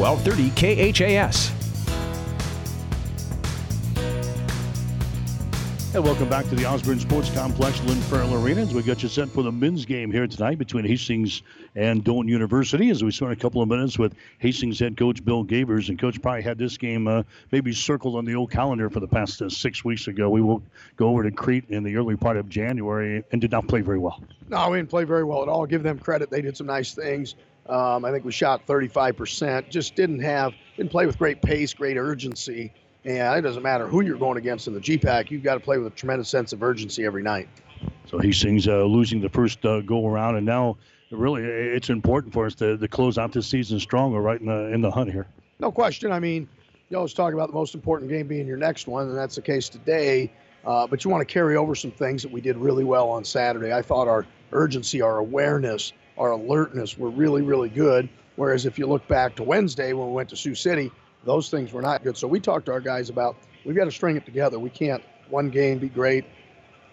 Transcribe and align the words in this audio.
1230 0.00 0.94
KHAS. 0.94 1.52
And 5.92 6.02
welcome 6.04 6.28
back 6.28 6.48
to 6.48 6.54
the 6.54 6.64
Osborne 6.64 7.00
Sports 7.00 7.30
Complex, 7.34 7.82
Lynn 7.82 8.00
Farrell 8.02 8.32
Arena. 8.32 8.62
As 8.62 8.72
we 8.72 8.80
got 8.82 9.02
you 9.02 9.10
set 9.10 9.28
for 9.28 9.42
the 9.42 9.52
men's 9.52 9.84
game 9.84 10.10
here 10.10 10.26
tonight 10.26 10.56
between 10.56 10.86
Hastings 10.86 11.42
and 11.74 12.02
Doane 12.02 12.28
University. 12.28 12.88
As 12.88 13.04
we 13.04 13.10
spend 13.10 13.32
a 13.32 13.36
couple 13.36 13.60
of 13.60 13.68
minutes 13.68 13.98
with 13.98 14.14
Hastings 14.38 14.78
head 14.78 14.96
coach 14.96 15.22
Bill 15.22 15.44
Gavers. 15.44 15.90
And 15.90 15.98
coach 15.98 16.22
probably 16.22 16.42
had 16.42 16.56
this 16.56 16.78
game 16.78 17.06
uh, 17.06 17.24
maybe 17.50 17.74
circled 17.74 18.16
on 18.16 18.24
the 18.24 18.36
old 18.36 18.50
calendar 18.50 18.88
for 18.88 19.00
the 19.00 19.08
past 19.08 19.42
uh, 19.42 19.50
six 19.50 19.84
weeks 19.84 20.06
ago. 20.06 20.30
We 20.30 20.40
will 20.40 20.62
go 20.96 21.08
over 21.08 21.24
to 21.24 21.30
Crete 21.30 21.64
in 21.68 21.82
the 21.82 21.96
early 21.96 22.16
part 22.16 22.38
of 22.38 22.48
January 22.48 23.22
and 23.32 23.40
did 23.40 23.50
not 23.50 23.68
play 23.68 23.82
very 23.82 23.98
well. 23.98 24.22
No, 24.48 24.70
we 24.70 24.78
didn't 24.78 24.90
play 24.90 25.04
very 25.04 25.24
well 25.24 25.42
at 25.42 25.48
all. 25.48 25.66
Give 25.66 25.82
them 25.82 25.98
credit; 25.98 26.30
they 26.30 26.40
did 26.40 26.56
some 26.56 26.68
nice 26.68 26.94
things. 26.94 27.34
Um, 27.68 28.04
I 28.04 28.10
think 28.10 28.24
we 28.24 28.32
shot 28.32 28.66
35%. 28.66 29.68
Just 29.68 29.94
didn't 29.94 30.20
have, 30.20 30.54
didn't 30.76 30.90
play 30.90 31.06
with 31.06 31.18
great 31.18 31.40
pace, 31.42 31.72
great 31.72 31.96
urgency. 31.96 32.72
And 33.04 33.38
it 33.38 33.42
doesn't 33.42 33.62
matter 33.62 33.86
who 33.86 34.02
you're 34.02 34.18
going 34.18 34.38
against 34.38 34.66
in 34.66 34.74
the 34.74 34.80
GPAC, 34.80 35.30
you've 35.30 35.42
got 35.42 35.54
to 35.54 35.60
play 35.60 35.78
with 35.78 35.92
a 35.92 35.96
tremendous 35.96 36.28
sense 36.28 36.52
of 36.52 36.62
urgency 36.62 37.04
every 37.04 37.22
night. 37.22 37.48
So 38.06 38.18
Hastings 38.18 38.68
uh, 38.68 38.84
losing 38.84 39.20
the 39.20 39.28
first 39.28 39.64
uh, 39.64 39.80
go 39.80 40.06
around, 40.06 40.36
and 40.36 40.44
now 40.44 40.76
really 41.10 41.42
it's 41.42 41.90
important 41.90 42.34
for 42.34 42.46
us 42.46 42.54
to, 42.56 42.76
to 42.76 42.88
close 42.88 43.18
out 43.18 43.32
this 43.32 43.46
season 43.46 43.80
strong. 43.80 44.12
We're 44.12 44.20
right 44.20 44.40
in 44.40 44.46
the 44.46 44.72
in 44.72 44.80
the 44.80 44.90
hunt 44.90 45.10
here. 45.12 45.26
No 45.60 45.70
question. 45.72 46.12
I 46.12 46.18
mean, 46.18 46.48
you 46.88 46.96
always 46.96 47.14
talk 47.14 47.32
about 47.32 47.48
the 47.48 47.54
most 47.54 47.74
important 47.74 48.10
game 48.10 48.26
being 48.26 48.46
your 48.46 48.56
next 48.56 48.86
one, 48.86 49.08
and 49.08 49.16
that's 49.16 49.36
the 49.36 49.42
case 49.42 49.68
today. 49.68 50.30
Uh, 50.64 50.86
but 50.86 51.04
you 51.04 51.10
want 51.10 51.26
to 51.26 51.32
carry 51.32 51.56
over 51.56 51.74
some 51.74 51.90
things 51.90 52.22
that 52.22 52.30
we 52.30 52.40
did 52.40 52.56
really 52.56 52.84
well 52.84 53.08
on 53.08 53.24
Saturday. 53.24 53.72
I 53.72 53.80
thought 53.80 54.08
our 54.08 54.26
urgency, 54.52 55.00
our 55.00 55.18
awareness, 55.18 55.92
our 56.18 56.32
alertness 56.32 56.98
were 56.98 57.10
really, 57.10 57.42
really 57.42 57.68
good. 57.68 58.08
Whereas 58.36 58.66
if 58.66 58.78
you 58.78 58.86
look 58.86 59.06
back 59.08 59.34
to 59.36 59.42
Wednesday 59.42 59.92
when 59.92 60.08
we 60.08 60.12
went 60.12 60.28
to 60.30 60.36
Sioux 60.36 60.54
City, 60.54 60.90
those 61.24 61.50
things 61.50 61.72
were 61.72 61.82
not 61.82 62.02
good. 62.02 62.16
So 62.16 62.26
we 62.26 62.40
talked 62.40 62.66
to 62.66 62.72
our 62.72 62.80
guys 62.80 63.10
about 63.10 63.36
we've 63.64 63.76
got 63.76 63.84
to 63.84 63.90
string 63.90 64.16
it 64.16 64.24
together. 64.24 64.58
We 64.58 64.70
can't 64.70 65.02
one 65.28 65.50
game 65.50 65.78
be 65.78 65.88
great, 65.88 66.24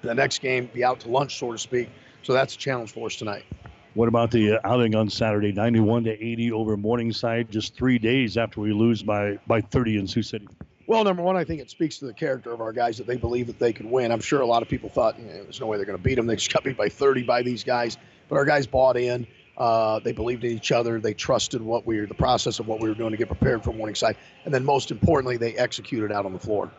the 0.01 0.13
next 0.13 0.39
game 0.39 0.69
be 0.73 0.83
out 0.83 0.99
to 1.01 1.09
lunch, 1.09 1.39
so 1.39 1.51
to 1.51 1.57
speak. 1.57 1.89
So 2.23 2.33
that's 2.33 2.55
a 2.55 2.57
challenge 2.57 2.91
for 2.91 3.07
us 3.07 3.15
tonight. 3.15 3.45
What 3.93 4.07
about 4.07 4.29
the 4.29 4.57
uh, 4.57 4.59
outing 4.63 4.93
on 4.93 5.09
Saturday, 5.09 5.51
91 5.51 6.03
to 6.03 6.11
80 6.11 6.51
over 6.51 6.77
Morningside, 6.77 7.49
just 7.49 7.75
three 7.75 7.97
days 7.97 8.37
after 8.37 8.61
we 8.61 8.71
lose 8.71 9.01
by 9.01 9.39
by 9.47 9.61
30 9.61 9.97
in 9.97 10.07
Sioux 10.07 10.21
City? 10.21 10.47
Well, 10.87 11.03
number 11.03 11.21
one, 11.21 11.35
I 11.35 11.43
think 11.43 11.61
it 11.61 11.69
speaks 11.69 11.97
to 11.99 12.05
the 12.05 12.13
character 12.13 12.53
of 12.53 12.61
our 12.61 12.71
guys 12.71 12.97
that 12.97 13.07
they 13.07 13.17
believe 13.17 13.47
that 13.47 13.59
they 13.59 13.73
can 13.73 13.91
win. 13.91 14.11
I'm 14.11 14.21
sure 14.21 14.39
a 14.39 14.45
lot 14.45 14.61
of 14.61 14.69
people 14.69 14.89
thought 14.89 15.17
there's 15.17 15.59
no 15.59 15.67
way 15.67 15.77
they're 15.77 15.85
going 15.85 15.97
to 15.97 16.03
beat 16.03 16.15
them. 16.15 16.27
They 16.27 16.35
just 16.35 16.53
got 16.53 16.63
beat 16.63 16.77
by 16.77 16.87
30 16.87 17.23
by 17.23 17.41
these 17.41 17.65
guys, 17.65 17.97
but 18.29 18.35
our 18.35 18.45
guys 18.45 18.67
bought 18.67 18.97
in. 18.97 19.27
Uh, 19.57 19.99
they 19.99 20.11
believed 20.11 20.43
in 20.43 20.51
each 20.51 20.71
other. 20.71 20.99
They 20.99 21.13
trusted 21.13 21.61
what 21.61 21.85
we 21.85 21.99
were, 21.99 22.05
the 22.05 22.13
process 22.13 22.59
of 22.59 22.67
what 22.67 22.79
we 22.79 22.87
were 22.87 22.95
doing 22.95 23.11
to 23.11 23.17
get 23.17 23.27
prepared 23.27 23.63
for 23.63 23.73
Morningside, 23.73 24.15
and 24.45 24.53
then 24.53 24.63
most 24.63 24.91
importantly, 24.91 25.37
they 25.37 25.55
executed 25.55 26.11
out 26.11 26.25
on 26.25 26.33
the 26.33 26.39
floor. 26.39 26.71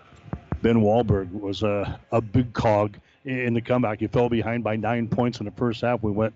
Ben 0.62 0.76
Wahlberg 0.76 1.30
was 1.32 1.62
a, 1.62 1.98
a 2.12 2.20
big 2.20 2.52
cog 2.52 2.98
in 3.24 3.54
the 3.54 3.60
comeback. 3.60 4.00
He 4.00 4.06
fell 4.06 4.28
behind 4.28 4.64
by 4.64 4.76
nine 4.76 5.08
points 5.08 5.40
in 5.40 5.46
the 5.46 5.52
first 5.52 5.80
half. 5.80 6.02
We 6.02 6.10
went, 6.10 6.34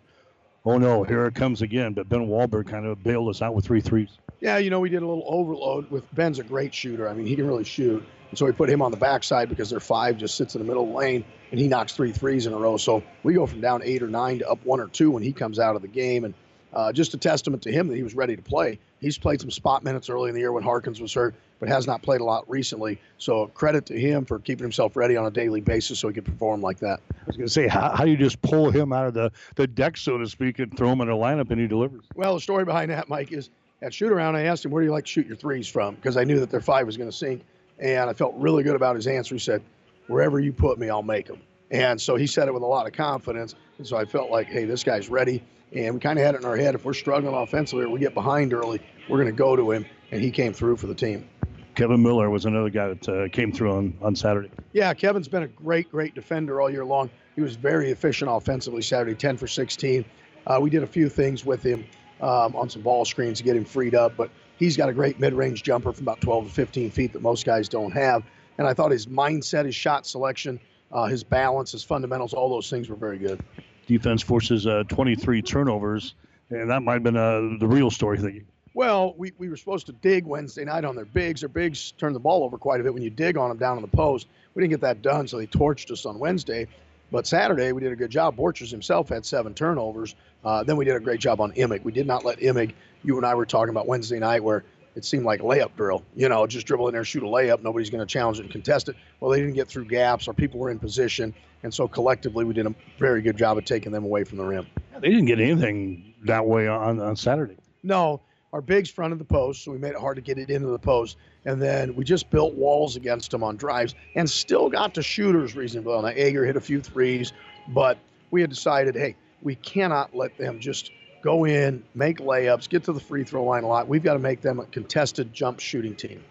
oh 0.64 0.78
no, 0.78 1.04
here 1.04 1.26
it 1.26 1.34
comes 1.34 1.62
again. 1.62 1.92
But 1.92 2.08
Ben 2.08 2.26
Wahlberg 2.26 2.68
kind 2.68 2.86
of 2.86 3.02
bailed 3.02 3.28
us 3.28 3.42
out 3.42 3.54
with 3.54 3.64
three 3.64 3.80
threes. 3.80 4.18
Yeah, 4.40 4.58
you 4.58 4.70
know, 4.70 4.80
we 4.80 4.88
did 4.88 5.02
a 5.02 5.06
little 5.06 5.24
overload 5.26 5.90
with 5.90 6.12
Ben's 6.14 6.38
a 6.38 6.44
great 6.44 6.74
shooter. 6.74 7.08
I 7.08 7.14
mean, 7.14 7.26
he 7.26 7.36
can 7.36 7.46
really 7.46 7.64
shoot. 7.64 8.04
And 8.32 8.38
so 8.38 8.46
we 8.46 8.52
put 8.52 8.70
him 8.70 8.80
on 8.80 8.90
the 8.90 8.96
backside 8.96 9.50
because 9.50 9.68
their 9.68 9.78
five 9.78 10.16
just 10.16 10.36
sits 10.36 10.54
in 10.54 10.62
the 10.62 10.64
middle 10.64 10.86
the 10.86 10.92
lane 10.92 11.22
and 11.50 11.60
he 11.60 11.68
knocks 11.68 11.92
three 11.92 12.12
threes 12.12 12.46
in 12.46 12.54
a 12.54 12.56
row. 12.56 12.78
So 12.78 13.02
we 13.22 13.34
go 13.34 13.46
from 13.46 13.60
down 13.60 13.82
eight 13.84 14.02
or 14.02 14.08
nine 14.08 14.38
to 14.38 14.48
up 14.48 14.64
one 14.64 14.80
or 14.80 14.88
two 14.88 15.10
when 15.10 15.22
he 15.22 15.34
comes 15.34 15.58
out 15.58 15.76
of 15.76 15.82
the 15.82 15.88
game. 15.88 16.24
And 16.24 16.32
uh, 16.72 16.94
just 16.94 17.12
a 17.12 17.18
testament 17.18 17.62
to 17.64 17.70
him 17.70 17.88
that 17.88 17.96
he 17.96 18.02
was 18.02 18.14
ready 18.14 18.34
to 18.34 18.40
play. 18.40 18.78
He's 19.00 19.18
played 19.18 19.42
some 19.42 19.50
spot 19.50 19.84
minutes 19.84 20.08
early 20.08 20.30
in 20.30 20.34
the 20.34 20.40
year 20.40 20.50
when 20.50 20.62
Harkins 20.62 20.98
was 20.98 21.12
hurt, 21.12 21.34
but 21.60 21.68
has 21.68 21.86
not 21.86 22.00
played 22.00 22.22
a 22.22 22.24
lot 22.24 22.48
recently. 22.48 22.98
So 23.18 23.48
credit 23.48 23.84
to 23.86 24.00
him 24.00 24.24
for 24.24 24.38
keeping 24.38 24.64
himself 24.64 24.96
ready 24.96 25.14
on 25.14 25.26
a 25.26 25.30
daily 25.30 25.60
basis 25.60 25.98
so 25.98 26.08
he 26.08 26.14
could 26.14 26.24
perform 26.24 26.62
like 26.62 26.78
that. 26.78 27.00
I 27.10 27.24
was 27.26 27.36
going 27.36 27.48
to 27.48 27.52
say, 27.52 27.68
how, 27.68 27.94
how 27.94 28.04
do 28.04 28.10
you 28.10 28.16
just 28.16 28.40
pull 28.40 28.70
him 28.70 28.94
out 28.94 29.08
of 29.08 29.12
the, 29.12 29.30
the 29.56 29.66
deck, 29.66 29.98
so 29.98 30.16
to 30.16 30.26
speak, 30.26 30.58
and 30.58 30.74
throw 30.74 30.90
him 30.90 31.02
in 31.02 31.10
a 31.10 31.14
lineup 31.14 31.50
and 31.50 31.60
he 31.60 31.66
delivers? 31.66 32.06
Well, 32.14 32.36
the 32.36 32.40
story 32.40 32.64
behind 32.64 32.90
that, 32.90 33.10
Mike, 33.10 33.30
is 33.30 33.50
at 33.82 33.92
shoot 33.92 34.10
around, 34.10 34.36
I 34.36 34.44
asked 34.44 34.64
him, 34.64 34.70
where 34.70 34.80
do 34.80 34.86
you 34.86 34.92
like 34.92 35.04
to 35.04 35.10
shoot 35.10 35.26
your 35.26 35.36
threes 35.36 35.68
from? 35.68 35.96
Because 35.96 36.16
I 36.16 36.24
knew 36.24 36.40
that 36.40 36.48
their 36.48 36.62
five 36.62 36.86
was 36.86 36.96
going 36.96 37.10
to 37.10 37.16
sink. 37.16 37.42
And 37.78 38.08
I 38.08 38.12
felt 38.12 38.34
really 38.36 38.62
good 38.62 38.76
about 38.76 38.96
his 38.96 39.06
answer. 39.06 39.34
He 39.34 39.38
said, 39.38 39.62
wherever 40.06 40.40
you 40.40 40.52
put 40.52 40.78
me, 40.78 40.88
I'll 40.88 41.02
make 41.02 41.26
them. 41.26 41.40
And 41.70 42.00
so 42.00 42.16
he 42.16 42.26
said 42.26 42.48
it 42.48 42.54
with 42.54 42.62
a 42.62 42.66
lot 42.66 42.86
of 42.86 42.92
confidence. 42.92 43.54
And 43.78 43.86
so 43.86 43.96
I 43.96 44.04
felt 44.04 44.30
like, 44.30 44.46
hey, 44.46 44.64
this 44.64 44.84
guy's 44.84 45.08
ready. 45.08 45.42
And 45.74 45.94
we 45.94 46.00
kind 46.00 46.18
of 46.18 46.24
had 46.24 46.34
it 46.34 46.42
in 46.42 46.44
our 46.44 46.56
head 46.56 46.74
if 46.74 46.84
we're 46.84 46.92
struggling 46.92 47.34
offensively 47.34 47.84
or 47.84 47.88
we 47.88 47.98
get 47.98 48.12
behind 48.12 48.52
early, 48.52 48.80
we're 49.08 49.16
going 49.16 49.34
to 49.34 49.36
go 49.36 49.56
to 49.56 49.70
him. 49.70 49.86
And 50.10 50.20
he 50.20 50.30
came 50.30 50.52
through 50.52 50.76
for 50.76 50.86
the 50.86 50.94
team. 50.94 51.28
Kevin 51.74 52.02
Miller 52.02 52.28
was 52.28 52.44
another 52.44 52.68
guy 52.68 52.88
that 52.88 53.08
uh, 53.08 53.28
came 53.28 53.50
through 53.50 53.72
on, 53.72 53.96
on 54.02 54.14
Saturday. 54.14 54.50
Yeah, 54.74 54.92
Kevin's 54.92 55.28
been 55.28 55.44
a 55.44 55.48
great, 55.48 55.90
great 55.90 56.14
defender 56.14 56.60
all 56.60 56.68
year 56.68 56.84
long. 56.84 57.08
He 57.34 57.40
was 57.40 57.56
very 57.56 57.90
efficient 57.90 58.30
offensively 58.30 58.82
Saturday, 58.82 59.14
10 59.14 59.38
for 59.38 59.46
16. 59.46 60.04
Uh, 60.46 60.58
we 60.60 60.68
did 60.68 60.82
a 60.82 60.86
few 60.86 61.08
things 61.08 61.46
with 61.46 61.62
him 61.62 61.86
um, 62.20 62.54
on 62.54 62.68
some 62.68 62.82
ball 62.82 63.06
screens 63.06 63.38
to 63.38 63.44
get 63.44 63.56
him 63.56 63.64
freed 63.64 63.94
up, 63.94 64.14
but 64.16 64.30
he's 64.62 64.76
got 64.76 64.88
a 64.88 64.92
great 64.92 65.18
mid-range 65.18 65.64
jumper 65.64 65.92
from 65.92 66.04
about 66.04 66.20
12 66.20 66.46
to 66.46 66.52
15 66.52 66.90
feet 66.90 67.12
that 67.12 67.22
most 67.22 67.44
guys 67.44 67.68
don't 67.68 67.90
have. 67.90 68.22
And 68.58 68.66
I 68.66 68.74
thought 68.74 68.92
his 68.92 69.06
mindset, 69.06 69.64
his 69.64 69.74
shot 69.74 70.06
selection, 70.06 70.60
uh, 70.92 71.06
his 71.06 71.24
balance, 71.24 71.72
his 71.72 71.82
fundamentals, 71.82 72.32
all 72.32 72.48
those 72.48 72.70
things 72.70 72.88
were 72.88 72.96
very 72.96 73.18
good. 73.18 73.40
Defense 73.88 74.22
forces 74.22 74.66
uh, 74.66 74.84
23 74.86 75.42
turnovers, 75.42 76.14
and 76.50 76.70
that 76.70 76.80
might 76.82 76.94
have 76.94 77.02
been 77.02 77.16
uh, 77.16 77.58
the 77.58 77.66
real 77.66 77.90
story 77.90 78.18
thing. 78.18 78.46
Well, 78.74 79.14
we, 79.18 79.32
we 79.36 79.48
were 79.48 79.56
supposed 79.56 79.86
to 79.86 79.92
dig 79.92 80.24
Wednesday 80.24 80.64
night 80.64 80.84
on 80.84 80.94
their 80.94 81.04
bigs. 81.04 81.40
Their 81.40 81.48
bigs 81.48 81.92
turn 81.98 82.12
the 82.12 82.20
ball 82.20 82.44
over 82.44 82.56
quite 82.56 82.80
a 82.80 82.84
bit 82.84 82.94
when 82.94 83.02
you 83.02 83.10
dig 83.10 83.36
on 83.36 83.48
them 83.48 83.58
down 83.58 83.76
on 83.76 83.82
the 83.82 83.88
post. 83.88 84.28
We 84.54 84.62
didn't 84.62 84.70
get 84.70 84.80
that 84.82 85.02
done, 85.02 85.26
so 85.26 85.38
they 85.38 85.46
torched 85.46 85.90
us 85.90 86.06
on 86.06 86.18
Wednesday. 86.18 86.68
But 87.12 87.26
Saturday, 87.26 87.72
we 87.72 87.82
did 87.82 87.92
a 87.92 87.96
good 87.96 88.10
job. 88.10 88.36
Borchers 88.36 88.70
himself 88.70 89.10
had 89.10 89.26
seven 89.26 89.52
turnovers. 89.52 90.16
Uh, 90.42 90.64
then 90.64 90.78
we 90.78 90.86
did 90.86 90.96
a 90.96 91.00
great 91.00 91.20
job 91.20 91.42
on 91.42 91.52
Imig. 91.52 91.84
We 91.84 91.92
did 91.92 92.06
not 92.06 92.24
let 92.24 92.38
Imig, 92.40 92.72
you 93.04 93.18
and 93.18 93.26
I 93.26 93.34
were 93.34 93.44
talking 93.44 93.68
about 93.68 93.86
Wednesday 93.86 94.18
night, 94.18 94.42
where 94.42 94.64
it 94.94 95.04
seemed 95.04 95.26
like 95.26 95.42
layup 95.42 95.76
drill. 95.76 96.02
You 96.16 96.30
know, 96.30 96.46
just 96.46 96.66
dribble 96.66 96.88
in 96.88 96.94
there, 96.94 97.04
shoot 97.04 97.22
a 97.22 97.26
layup. 97.26 97.62
Nobody's 97.62 97.90
going 97.90 98.00
to 98.00 98.10
challenge 98.10 98.38
it 98.38 98.44
and 98.44 98.50
contest 98.50 98.88
it. 98.88 98.96
Well, 99.20 99.30
they 99.30 99.40
didn't 99.40 99.54
get 99.54 99.68
through 99.68 99.84
gaps. 99.84 100.26
Our 100.26 100.32
people 100.32 100.58
were 100.58 100.70
in 100.70 100.78
position. 100.78 101.34
And 101.62 101.72
so 101.72 101.86
collectively, 101.86 102.46
we 102.46 102.54
did 102.54 102.66
a 102.66 102.74
very 102.98 103.20
good 103.20 103.36
job 103.36 103.58
of 103.58 103.66
taking 103.66 103.92
them 103.92 104.04
away 104.04 104.24
from 104.24 104.38
the 104.38 104.44
rim. 104.44 104.66
They 104.98 105.10
didn't 105.10 105.26
get 105.26 105.38
anything 105.38 106.14
that 106.24 106.46
way 106.46 106.66
on, 106.66 106.98
on 106.98 107.14
Saturday. 107.14 107.56
No, 107.82 108.22
our 108.54 108.62
bigs 108.62 108.90
fronted 108.90 109.18
the 109.18 109.24
post, 109.24 109.64
so 109.64 109.70
we 109.70 109.78
made 109.78 109.90
it 109.90 109.98
hard 109.98 110.16
to 110.16 110.22
get 110.22 110.38
it 110.38 110.48
into 110.48 110.68
the 110.68 110.78
post. 110.78 111.18
And 111.44 111.60
then 111.60 111.94
we 111.96 112.04
just 112.04 112.30
built 112.30 112.54
walls 112.54 112.96
against 112.96 113.30
them 113.30 113.42
on 113.42 113.56
drives 113.56 113.94
and 114.14 114.28
still 114.28 114.68
got 114.68 114.94
to 114.94 115.02
shooters 115.02 115.56
reasonably 115.56 115.92
well. 115.92 116.02
Now, 116.02 116.12
Ager 116.14 116.44
hit 116.44 116.56
a 116.56 116.60
few 116.60 116.80
threes, 116.80 117.32
but 117.68 117.98
we 118.30 118.40
had 118.40 118.50
decided, 118.50 118.94
hey, 118.94 119.16
we 119.42 119.56
cannot 119.56 120.14
let 120.14 120.36
them 120.38 120.60
just 120.60 120.92
go 121.22 121.44
in, 121.44 121.82
make 121.94 122.18
layups, 122.18 122.68
get 122.68 122.84
to 122.84 122.92
the 122.92 123.00
free 123.00 123.24
throw 123.24 123.44
line 123.44 123.64
a 123.64 123.68
lot. 123.68 123.88
We've 123.88 124.02
got 124.02 124.14
to 124.14 124.18
make 124.18 124.40
them 124.40 124.60
a 124.60 124.66
contested 124.66 125.32
jump 125.32 125.60
shooting 125.60 125.94
team. 125.94 126.22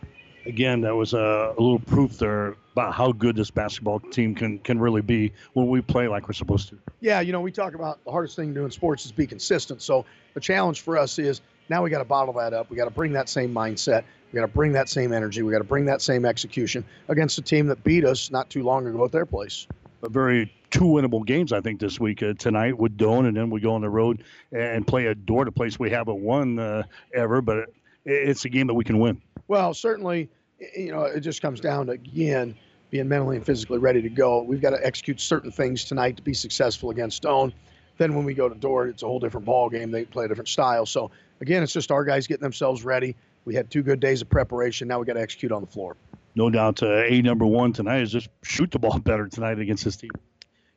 Again, 0.46 0.82
that 0.82 0.96
was 0.96 1.14
a, 1.14 1.54
a 1.58 1.62
little 1.62 1.80
proof 1.80 2.18
there 2.18 2.56
about 2.74 2.94
how 2.94 3.12
good 3.12 3.36
this 3.36 3.52
basketball 3.52 4.00
team 4.00 4.34
can 4.34 4.58
can 4.60 4.80
really 4.80 5.02
be 5.02 5.32
when 5.54 5.68
we 5.68 5.82
play 5.82 6.08
like 6.08 6.28
we're 6.28 6.34
supposed 6.34 6.70
to. 6.70 6.80
Yeah, 7.00 7.22
you 7.22 7.32
know, 7.32 7.42
we 7.42 7.52
talk 7.52 7.76
about 7.76 8.04
the 8.06 8.12
hardest 8.12 8.36
thing 8.36 8.54
to 8.54 8.62
do 8.62 8.66
in 8.66 8.72
sports 8.72 9.06
is 9.06 9.12
be 9.12 9.28
consistent. 9.28 9.84
So 9.84 10.06
the 10.34 10.40
challenge 10.40 10.82
for 10.82 10.98
us 10.98 11.20
is 11.20 11.42
now 11.70 11.84
we 11.84 11.92
got 11.92 12.00
to 12.00 12.06
bottle 12.06 12.34
that 12.36 12.54
up. 12.54 12.72
We 12.72 12.76
got 12.76 12.86
to 12.86 12.92
bring 12.92 13.14
that 13.14 13.30
same 13.30 13.54
mindset. 13.54 14.04
We 14.32 14.40
got 14.40 14.46
to 14.46 14.54
bring 14.54 14.72
that 14.74 14.88
same 14.88 15.12
energy. 15.12 15.42
We 15.44 15.52
got 15.52 15.60
to 15.60 15.64
bring 15.66 15.86
that 15.86 16.02
same 16.02 16.26
execution 16.26 16.86
against 17.10 17.38
a 17.38 17.42
team 17.42 17.68
that 17.68 17.84
beat 17.84 18.06
us 18.06 18.32
not 18.32 18.50
too 18.50 18.64
long 18.64 18.88
ago 18.88 19.04
at 19.04 19.12
their 19.12 19.26
place. 19.26 19.68
A 20.04 20.10
very 20.10 20.52
two 20.72 20.86
winnable 20.86 21.26
games, 21.26 21.52
I 21.52 21.60
think, 21.62 21.80
this 21.80 22.00
week. 22.00 22.24
Uh, 22.24 22.34
tonight 22.34 22.78
with 22.78 22.98
Doane, 22.98 23.28
and 23.28 23.36
then 23.36 23.50
we 23.50 23.60
go 23.60 23.74
on 23.74 23.82
the 23.82 23.90
road 23.90 24.24
and 24.52 24.88
play 24.88 25.08
a 25.08 25.16
door 25.16 25.46
to 25.46 25.52
place 25.52 25.78
we 25.78 25.90
haven't 25.90 26.22
won 26.22 26.58
uh, 26.60 26.84
ever, 27.14 27.42
but 27.42 27.58
it, 27.58 27.74
it's 28.06 28.46
a 28.46 28.50
game 28.50 28.68
that 28.68 28.74
we 28.74 28.84
can 28.84 29.00
win. 29.00 29.22
Well, 29.48 29.74
certainly, 29.74 30.30
you 30.76 30.92
know, 30.92 31.04
it 31.04 31.20
just 31.20 31.42
comes 31.42 31.60
down 31.60 31.88
to, 31.88 31.92
again, 31.94 32.56
being 32.90 33.08
mentally 33.08 33.36
and 33.36 33.46
physically 33.46 33.80
ready 33.80 34.02
to 34.02 34.10
go. 34.10 34.42
We've 34.42 34.62
got 34.62 34.72
to 34.72 34.86
execute 34.86 35.20
certain 35.20 35.52
things 35.52 35.84
tonight 35.84 36.18
to 36.18 36.24
be 36.24 36.34
successful 36.34 36.90
against 36.90 37.24
Doane. 37.24 37.54
Then 37.98 38.16
when 38.16 38.26
we 38.26 38.34
go 38.34 38.50
to 38.50 38.56
Dordt, 38.56 38.90
it's 38.90 39.04
a 39.04 39.06
whole 39.06 39.20
different 39.20 39.46
ball 39.46 39.70
game. 39.70 39.92
They 39.92 40.06
play 40.06 40.26
a 40.26 40.28
different 40.28 40.48
style. 40.48 40.86
So 40.86 41.12
again, 41.42 41.62
it's 41.62 41.74
just 41.74 41.92
our 41.92 42.04
guys 42.04 42.28
getting 42.28 42.44
themselves 42.44 42.84
ready. 42.84 43.16
We 43.46 43.56
had 43.56 43.70
two 43.72 43.84
good 43.84 44.00
days 44.00 44.22
of 44.22 44.30
preparation. 44.30 44.88
Now 44.88 45.00
we 45.00 45.06
got 45.06 45.14
to 45.14 45.22
execute 45.22 45.52
on 45.52 45.62
the 45.62 45.68
floor. 45.68 45.96
No 46.36 46.50
doubt, 46.50 46.82
uh, 46.82 47.04
a 47.04 47.22
number 47.22 47.46
one 47.46 47.74
tonight 47.74 48.02
is 48.02 48.12
just 48.12 48.30
shoot 48.44 48.72
the 48.72 48.80
ball 48.80 49.00
better 49.04 49.28
tonight 49.28 49.60
against 49.60 49.84
this 49.84 49.98
team. 49.98 50.12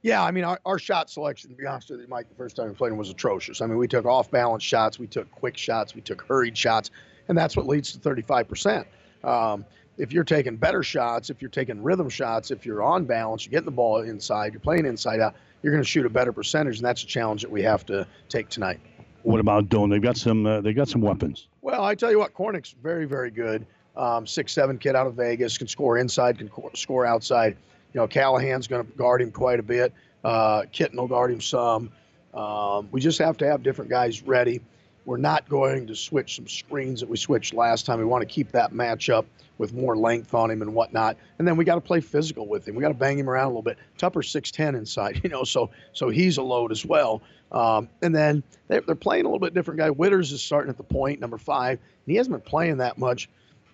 Yeah, 0.02 0.22
I 0.22 0.32
mean, 0.32 0.44
our, 0.44 0.60
our 0.66 0.78
shot 0.78 1.08
selection, 1.08 1.48
to 1.50 1.56
be 1.56 1.64
honest 1.64 1.88
with 1.88 2.00
you, 2.00 2.06
Mike, 2.08 2.28
the 2.28 2.34
first 2.34 2.56
time 2.56 2.68
we 2.68 2.74
played 2.74 2.92
him 2.92 2.98
was 2.98 3.08
atrocious. 3.08 3.62
I 3.62 3.66
mean, 3.66 3.78
we 3.78 3.88
took 3.88 4.04
off 4.04 4.30
balance 4.30 4.62
shots, 4.62 4.98
we 4.98 5.06
took 5.06 5.30
quick 5.30 5.56
shots, 5.56 5.94
we 5.94 6.02
took 6.02 6.22
hurried 6.22 6.58
shots, 6.58 6.90
and 7.28 7.38
that's 7.38 7.56
what 7.56 7.66
leads 7.66 7.92
to 7.92 7.98
35%. 7.98 8.84
Um, 9.22 9.64
if 9.96 10.12
you're 10.12 10.24
taking 10.24 10.56
better 10.56 10.82
shots, 10.82 11.30
if 11.30 11.40
you're 11.40 11.50
taking 11.50 11.82
rhythm 11.82 12.10
shots, 12.10 12.50
if 12.50 12.66
you're 12.66 12.82
on 12.82 13.06
balance, 13.06 13.46
you're 13.46 13.52
getting 13.52 13.64
the 13.64 13.70
ball 13.70 14.02
inside, 14.02 14.52
you're 14.52 14.60
playing 14.60 14.84
inside 14.84 15.20
out, 15.20 15.36
you're 15.62 15.72
going 15.72 15.82
to 15.82 15.88
shoot 15.88 16.04
a 16.04 16.10
better 16.10 16.32
percentage, 16.32 16.76
and 16.76 16.84
that's 16.84 17.02
a 17.02 17.06
challenge 17.06 17.40
that 17.40 17.50
we 17.50 17.62
have 17.62 17.86
to 17.86 18.06
take 18.28 18.50
tonight. 18.50 18.80
What 19.24 19.40
about 19.40 19.70
Doane? 19.70 19.90
They've 19.90 20.02
got 20.02 20.18
some. 20.18 20.46
Uh, 20.46 20.60
they 20.60 20.74
got 20.74 20.88
some 20.88 21.00
weapons. 21.00 21.48
Well, 21.62 21.82
I 21.82 21.94
tell 21.94 22.10
you 22.10 22.18
what, 22.18 22.34
Cornick's 22.34 22.74
very, 22.82 23.06
very 23.06 23.30
good. 23.30 23.66
Um, 23.96 24.26
six 24.26 24.52
seven 24.52 24.76
kid 24.76 24.94
out 24.94 25.06
of 25.06 25.14
Vegas 25.14 25.56
can 25.56 25.66
score 25.66 25.96
inside, 25.98 26.38
can 26.38 26.48
co- 26.48 26.70
score 26.74 27.06
outside. 27.06 27.56
You 27.94 28.00
know, 28.00 28.06
Callahan's 28.06 28.66
going 28.66 28.84
to 28.84 28.92
guard 28.92 29.22
him 29.22 29.30
quite 29.30 29.60
a 29.60 29.62
bit. 29.62 29.94
Uh, 30.22 30.64
Kitten 30.72 30.98
will 30.98 31.08
guard 31.08 31.30
him 31.30 31.40
some. 31.40 31.90
Um, 32.34 32.88
we 32.90 33.00
just 33.00 33.18
have 33.18 33.38
to 33.38 33.46
have 33.46 33.62
different 33.62 33.90
guys 33.90 34.22
ready. 34.22 34.60
We're 35.06 35.16
not 35.16 35.48
going 35.48 35.86
to 35.86 35.94
switch 35.94 36.36
some 36.36 36.48
screens 36.48 37.00
that 37.00 37.08
we 37.08 37.16
switched 37.16 37.54
last 37.54 37.86
time. 37.86 37.98
We 37.98 38.04
want 38.04 38.22
to 38.22 38.26
keep 38.26 38.50
that 38.52 38.72
matchup 38.72 39.24
with 39.58 39.72
more 39.72 39.96
length 39.96 40.34
on 40.34 40.50
him 40.50 40.62
and 40.62 40.74
whatnot. 40.74 41.16
And 41.38 41.46
then 41.46 41.56
we 41.56 41.64
got 41.64 41.76
to 41.76 41.80
play 41.80 42.00
physical 42.00 42.48
with 42.48 42.66
him. 42.66 42.74
We 42.74 42.82
got 42.82 42.88
to 42.88 42.94
bang 42.94 43.18
him 43.18 43.28
around 43.28 43.46
a 43.46 43.48
little 43.48 43.62
bit. 43.62 43.78
Tupper's 43.98 44.32
6'10 44.32 44.76
inside, 44.76 45.20
you 45.24 45.30
know, 45.30 45.44
so 45.44 45.70
so 45.92 46.08
he's 46.08 46.38
a 46.38 46.42
load 46.42 46.72
as 46.72 46.84
well. 46.84 47.22
Um, 47.52 47.88
and 48.02 48.14
then 48.14 48.42
they're, 48.68 48.80
they're 48.80 48.94
playing 48.94 49.26
a 49.26 49.28
little 49.28 49.38
bit 49.38 49.54
different 49.54 49.78
guy. 49.78 49.90
Witters 49.90 50.32
is 50.32 50.42
starting 50.42 50.70
at 50.70 50.76
the 50.76 50.82
point, 50.82 51.20
number 51.20 51.38
five, 51.38 51.78
and 51.78 51.78
he 52.06 52.16
hasn't 52.16 52.32
been 52.32 52.50
playing 52.50 52.78
that 52.78 52.98
much 52.98 53.28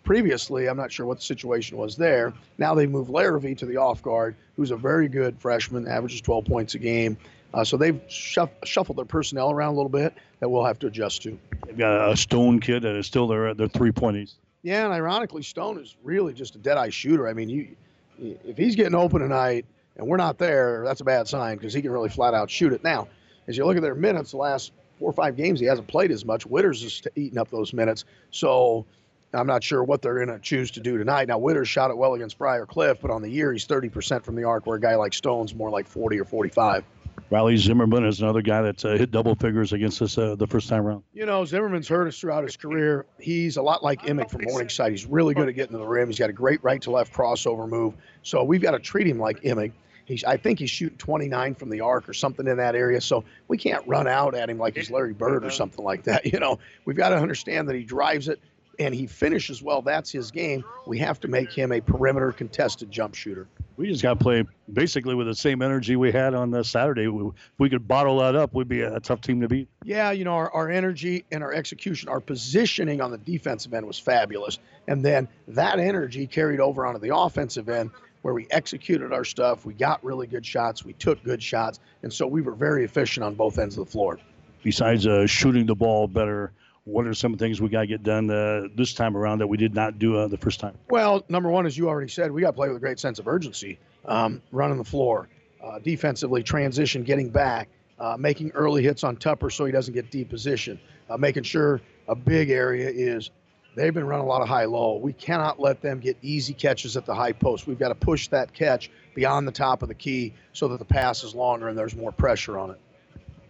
previously. 0.04 0.68
I'm 0.68 0.76
not 0.76 0.92
sure 0.92 1.06
what 1.06 1.18
the 1.18 1.24
situation 1.24 1.78
was 1.78 1.96
there. 1.96 2.34
Now 2.58 2.74
they 2.74 2.86
moved 2.86 3.10
Larrabee 3.10 3.54
to 3.56 3.66
the 3.66 3.78
off 3.78 4.02
guard, 4.02 4.36
who's 4.56 4.70
a 4.70 4.76
very 4.76 5.08
good 5.08 5.38
freshman, 5.38 5.86
averages 5.86 6.20
12 6.20 6.44
points 6.44 6.74
a 6.74 6.78
game. 6.78 7.16
Uh, 7.52 7.64
so 7.64 7.76
they've 7.76 8.00
shuff, 8.08 8.50
shuffled 8.64 8.98
their 8.98 9.04
personnel 9.04 9.50
around 9.50 9.74
a 9.74 9.76
little 9.76 9.90
bit 9.90 10.14
that 10.38 10.48
we'll 10.48 10.64
have 10.64 10.78
to 10.78 10.86
adjust 10.86 11.22
to. 11.22 11.38
They've 11.66 11.76
got 11.76 12.10
a 12.10 12.16
Stone 12.16 12.60
kid 12.60 12.82
that 12.82 12.94
is 12.94 13.06
still 13.06 13.26
their 13.26 13.54
their 13.54 13.68
three 13.68 13.90
pointies. 13.90 14.34
Yeah, 14.62 14.84
and 14.84 14.92
ironically, 14.92 15.42
Stone 15.42 15.78
is 15.78 15.96
really 16.02 16.34
just 16.34 16.54
a 16.54 16.58
dead 16.58 16.76
eye 16.76 16.90
shooter. 16.90 17.26
I 17.28 17.32
mean, 17.32 17.48
you 17.48 17.76
if 18.20 18.56
he's 18.56 18.76
getting 18.76 18.94
open 18.94 19.20
tonight 19.20 19.64
and 19.96 20.06
we're 20.06 20.18
not 20.18 20.38
there, 20.38 20.82
that's 20.84 21.00
a 21.00 21.04
bad 21.04 21.26
sign 21.26 21.56
because 21.56 21.72
he 21.72 21.80
can 21.82 21.90
really 21.90 22.10
flat 22.10 22.34
out 22.34 22.50
shoot 22.50 22.72
it. 22.72 22.84
Now, 22.84 23.08
as 23.48 23.56
you 23.56 23.64
look 23.64 23.76
at 23.76 23.82
their 23.82 23.94
minutes, 23.94 24.32
the 24.32 24.36
last 24.36 24.72
four 24.98 25.10
or 25.10 25.12
five 25.12 25.36
games, 25.36 25.60
he 25.60 25.66
hasn't 25.66 25.88
played 25.88 26.10
as 26.10 26.24
much. 26.24 26.46
Witters 26.46 26.84
is 26.84 27.02
eating 27.16 27.38
up 27.38 27.50
those 27.50 27.72
minutes. 27.72 28.04
So 28.30 28.84
I'm 29.32 29.46
not 29.46 29.64
sure 29.64 29.82
what 29.82 30.02
they're 30.02 30.14
going 30.14 30.28
to 30.28 30.38
choose 30.38 30.70
to 30.72 30.80
do 30.80 30.98
tonight. 30.98 31.28
Now, 31.28 31.38
Witters 31.38 31.66
shot 31.66 31.90
it 31.90 31.96
well 31.96 32.14
against 32.14 32.36
Briar 32.36 32.66
Cliff, 32.66 32.98
but 33.00 33.10
on 33.10 33.22
the 33.22 33.30
year, 33.30 33.52
he's 33.52 33.66
30% 33.66 34.22
from 34.22 34.36
the 34.36 34.44
arc, 34.44 34.66
where 34.66 34.76
a 34.76 34.80
guy 34.80 34.96
like 34.96 35.14
Stone's 35.14 35.54
more 35.54 35.70
like 35.70 35.88
40 35.88 36.20
or 36.20 36.24
45. 36.24 36.84
Riley 37.30 37.56
Zimmerman 37.56 38.04
is 38.04 38.20
another 38.20 38.42
guy 38.42 38.60
that's 38.62 38.84
uh, 38.84 38.96
hit 38.96 39.12
double 39.12 39.36
figures 39.36 39.72
against 39.72 40.02
us 40.02 40.18
uh, 40.18 40.34
the 40.34 40.48
first 40.48 40.68
time 40.68 40.84
around. 40.84 41.04
You 41.12 41.26
know, 41.26 41.44
Zimmerman's 41.44 41.86
hurt 41.86 42.08
us 42.08 42.18
throughout 42.18 42.42
his 42.42 42.56
career. 42.56 43.06
He's 43.20 43.56
a 43.56 43.62
lot 43.62 43.84
like 43.84 44.08
Emick 44.08 44.28
from 44.30 44.42
Morningside. 44.42 44.90
He's 44.90 45.06
really 45.06 45.34
good 45.34 45.48
at 45.48 45.54
getting 45.54 45.72
to 45.72 45.78
the 45.78 45.86
rim. 45.86 46.08
He's 46.08 46.18
got 46.18 46.28
a 46.28 46.32
great 46.32 46.62
right 46.64 46.82
to 46.82 46.90
left 46.90 47.12
crossover 47.12 47.68
move. 47.68 47.94
So 48.24 48.42
we've 48.42 48.60
got 48.60 48.72
to 48.72 48.80
treat 48.80 49.06
him 49.06 49.20
like 49.20 49.44
Emick. 49.44 49.72
He's, 50.06 50.24
I 50.24 50.38
think 50.38 50.58
he's 50.58 50.70
shooting 50.70 50.98
29 50.98 51.54
from 51.54 51.70
the 51.70 51.82
arc 51.82 52.08
or 52.08 52.14
something 52.14 52.48
in 52.48 52.56
that 52.56 52.74
area. 52.74 53.00
So 53.00 53.22
we 53.46 53.56
can't 53.56 53.86
run 53.86 54.08
out 54.08 54.34
at 54.34 54.50
him 54.50 54.58
like 54.58 54.76
he's 54.76 54.90
Larry 54.90 55.12
Bird 55.12 55.44
or 55.44 55.50
something 55.50 55.84
like 55.84 56.02
that. 56.04 56.26
You 56.30 56.40
know, 56.40 56.58
we've 56.84 56.96
got 56.96 57.10
to 57.10 57.16
understand 57.16 57.68
that 57.68 57.76
he 57.76 57.84
drives 57.84 58.28
it 58.28 58.40
and 58.80 58.94
he 58.94 59.06
finishes 59.06 59.62
well. 59.62 59.82
That's 59.82 60.10
his 60.10 60.30
game. 60.30 60.64
We 60.86 60.98
have 60.98 61.20
to 61.20 61.28
make 61.28 61.52
him 61.52 61.70
a 61.70 61.80
perimeter 61.80 62.32
contested 62.32 62.90
jump 62.90 63.14
shooter. 63.14 63.46
We 63.76 63.88
just 63.88 64.02
got 64.02 64.18
to 64.18 64.22
play 64.22 64.44
basically 64.72 65.14
with 65.14 65.26
the 65.26 65.34
same 65.34 65.62
energy 65.62 65.96
we 65.96 66.10
had 66.12 66.34
on 66.34 66.50
the 66.50 66.64
Saturday. 66.64 67.06
If 67.06 67.34
we 67.58 67.70
could 67.70 67.86
bottle 67.86 68.18
that 68.18 68.34
up, 68.34 68.52
we'd 68.54 68.68
be 68.68 68.80
a 68.80 68.98
tough 69.00 69.20
team 69.20 69.42
to 69.42 69.48
beat. 69.48 69.68
Yeah, 69.84 70.10
you 70.10 70.24
know, 70.24 70.32
our, 70.32 70.50
our 70.52 70.70
energy 70.70 71.24
and 71.30 71.42
our 71.42 71.52
execution, 71.52 72.08
our 72.08 72.20
positioning 72.20 73.00
on 73.00 73.10
the 73.10 73.18
defensive 73.18 73.72
end 73.72 73.86
was 73.86 73.98
fabulous. 73.98 74.58
And 74.88 75.04
then 75.04 75.28
that 75.48 75.78
energy 75.78 76.26
carried 76.26 76.60
over 76.60 76.86
onto 76.86 77.00
the 77.00 77.14
offensive 77.14 77.68
end 77.68 77.90
where 78.22 78.34
we 78.34 78.46
executed 78.50 79.12
our 79.12 79.24
stuff. 79.24 79.64
We 79.64 79.74
got 79.74 80.02
really 80.04 80.26
good 80.26 80.44
shots. 80.44 80.84
We 80.84 80.94
took 80.94 81.22
good 81.22 81.42
shots. 81.42 81.80
And 82.02 82.12
so 82.12 82.26
we 82.26 82.42
were 82.42 82.54
very 82.54 82.84
efficient 82.84 83.24
on 83.24 83.34
both 83.34 83.58
ends 83.58 83.78
of 83.78 83.86
the 83.86 83.90
floor. 83.90 84.18
Besides 84.62 85.06
uh, 85.06 85.26
shooting 85.26 85.64
the 85.64 85.74
ball 85.74 86.06
better, 86.06 86.52
what 86.90 87.06
are 87.06 87.14
some 87.14 87.36
things 87.36 87.60
we 87.60 87.68
got 87.68 87.82
to 87.82 87.86
get 87.86 88.02
done 88.02 88.30
uh, 88.30 88.68
this 88.74 88.92
time 88.92 89.16
around 89.16 89.38
that 89.38 89.46
we 89.46 89.56
did 89.56 89.74
not 89.74 89.98
do 89.98 90.16
uh, 90.16 90.28
the 90.28 90.36
first 90.36 90.60
time? 90.60 90.76
Well, 90.88 91.24
number 91.28 91.48
one, 91.48 91.66
as 91.66 91.76
you 91.76 91.88
already 91.88 92.10
said, 92.10 92.30
we 92.32 92.40
got 92.40 92.48
to 92.48 92.56
play 92.56 92.68
with 92.68 92.76
a 92.76 92.80
great 92.80 92.98
sense 92.98 93.18
of 93.18 93.28
urgency, 93.28 93.78
um, 94.04 94.42
running 94.52 94.78
the 94.78 94.84
floor, 94.84 95.28
uh, 95.62 95.78
defensively, 95.78 96.42
transition, 96.42 97.04
getting 97.04 97.30
back, 97.30 97.68
uh, 97.98 98.16
making 98.18 98.50
early 98.52 98.82
hits 98.82 99.04
on 99.04 99.16
Tupper 99.16 99.50
so 99.50 99.64
he 99.64 99.72
doesn't 99.72 99.94
get 99.94 100.10
deep 100.10 100.28
position, 100.30 100.80
uh, 101.08 101.16
making 101.16 101.44
sure 101.44 101.80
a 102.08 102.14
big 102.14 102.50
area 102.50 102.90
is 102.90 103.30
they've 103.76 103.94
been 103.94 104.06
running 104.06 104.26
a 104.26 104.28
lot 104.28 104.42
of 104.42 104.48
high 104.48 104.64
low. 104.64 104.96
We 104.96 105.12
cannot 105.12 105.60
let 105.60 105.80
them 105.82 106.00
get 106.00 106.16
easy 106.22 106.54
catches 106.54 106.96
at 106.96 107.06
the 107.06 107.14
high 107.14 107.32
post. 107.32 107.66
We've 107.66 107.78
got 107.78 107.88
to 107.88 107.94
push 107.94 108.28
that 108.28 108.52
catch 108.52 108.90
beyond 109.14 109.46
the 109.46 109.52
top 109.52 109.82
of 109.82 109.88
the 109.88 109.94
key 109.94 110.34
so 110.52 110.68
that 110.68 110.78
the 110.78 110.84
pass 110.84 111.22
is 111.22 111.34
longer 111.34 111.68
and 111.68 111.78
there's 111.78 111.94
more 111.94 112.12
pressure 112.12 112.58
on 112.58 112.70
it. 112.70 112.80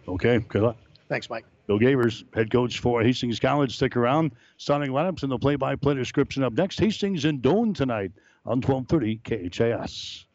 Okay, 0.07 0.39
good 0.39 0.61
luck. 0.61 0.77
Thanks, 1.07 1.29
Mike. 1.29 1.45
Bill 1.67 1.79
Gavers, 1.79 2.23
head 2.33 2.51
coach 2.51 2.79
for 2.79 3.01
Hastings 3.01 3.39
College. 3.39 3.75
Stick 3.75 3.95
around. 3.95 4.31
Starting 4.57 4.91
lineups 4.91 5.23
and 5.23 5.31
the 5.31 5.37
play-by-play 5.37 5.95
description 5.95 6.43
up 6.43 6.53
next. 6.53 6.79
Hastings 6.79 7.25
and 7.25 7.41
Doane 7.41 7.75
tonight 7.75 8.11
on 8.45 8.61
1230 8.61 9.49
KHAS. 9.49 10.25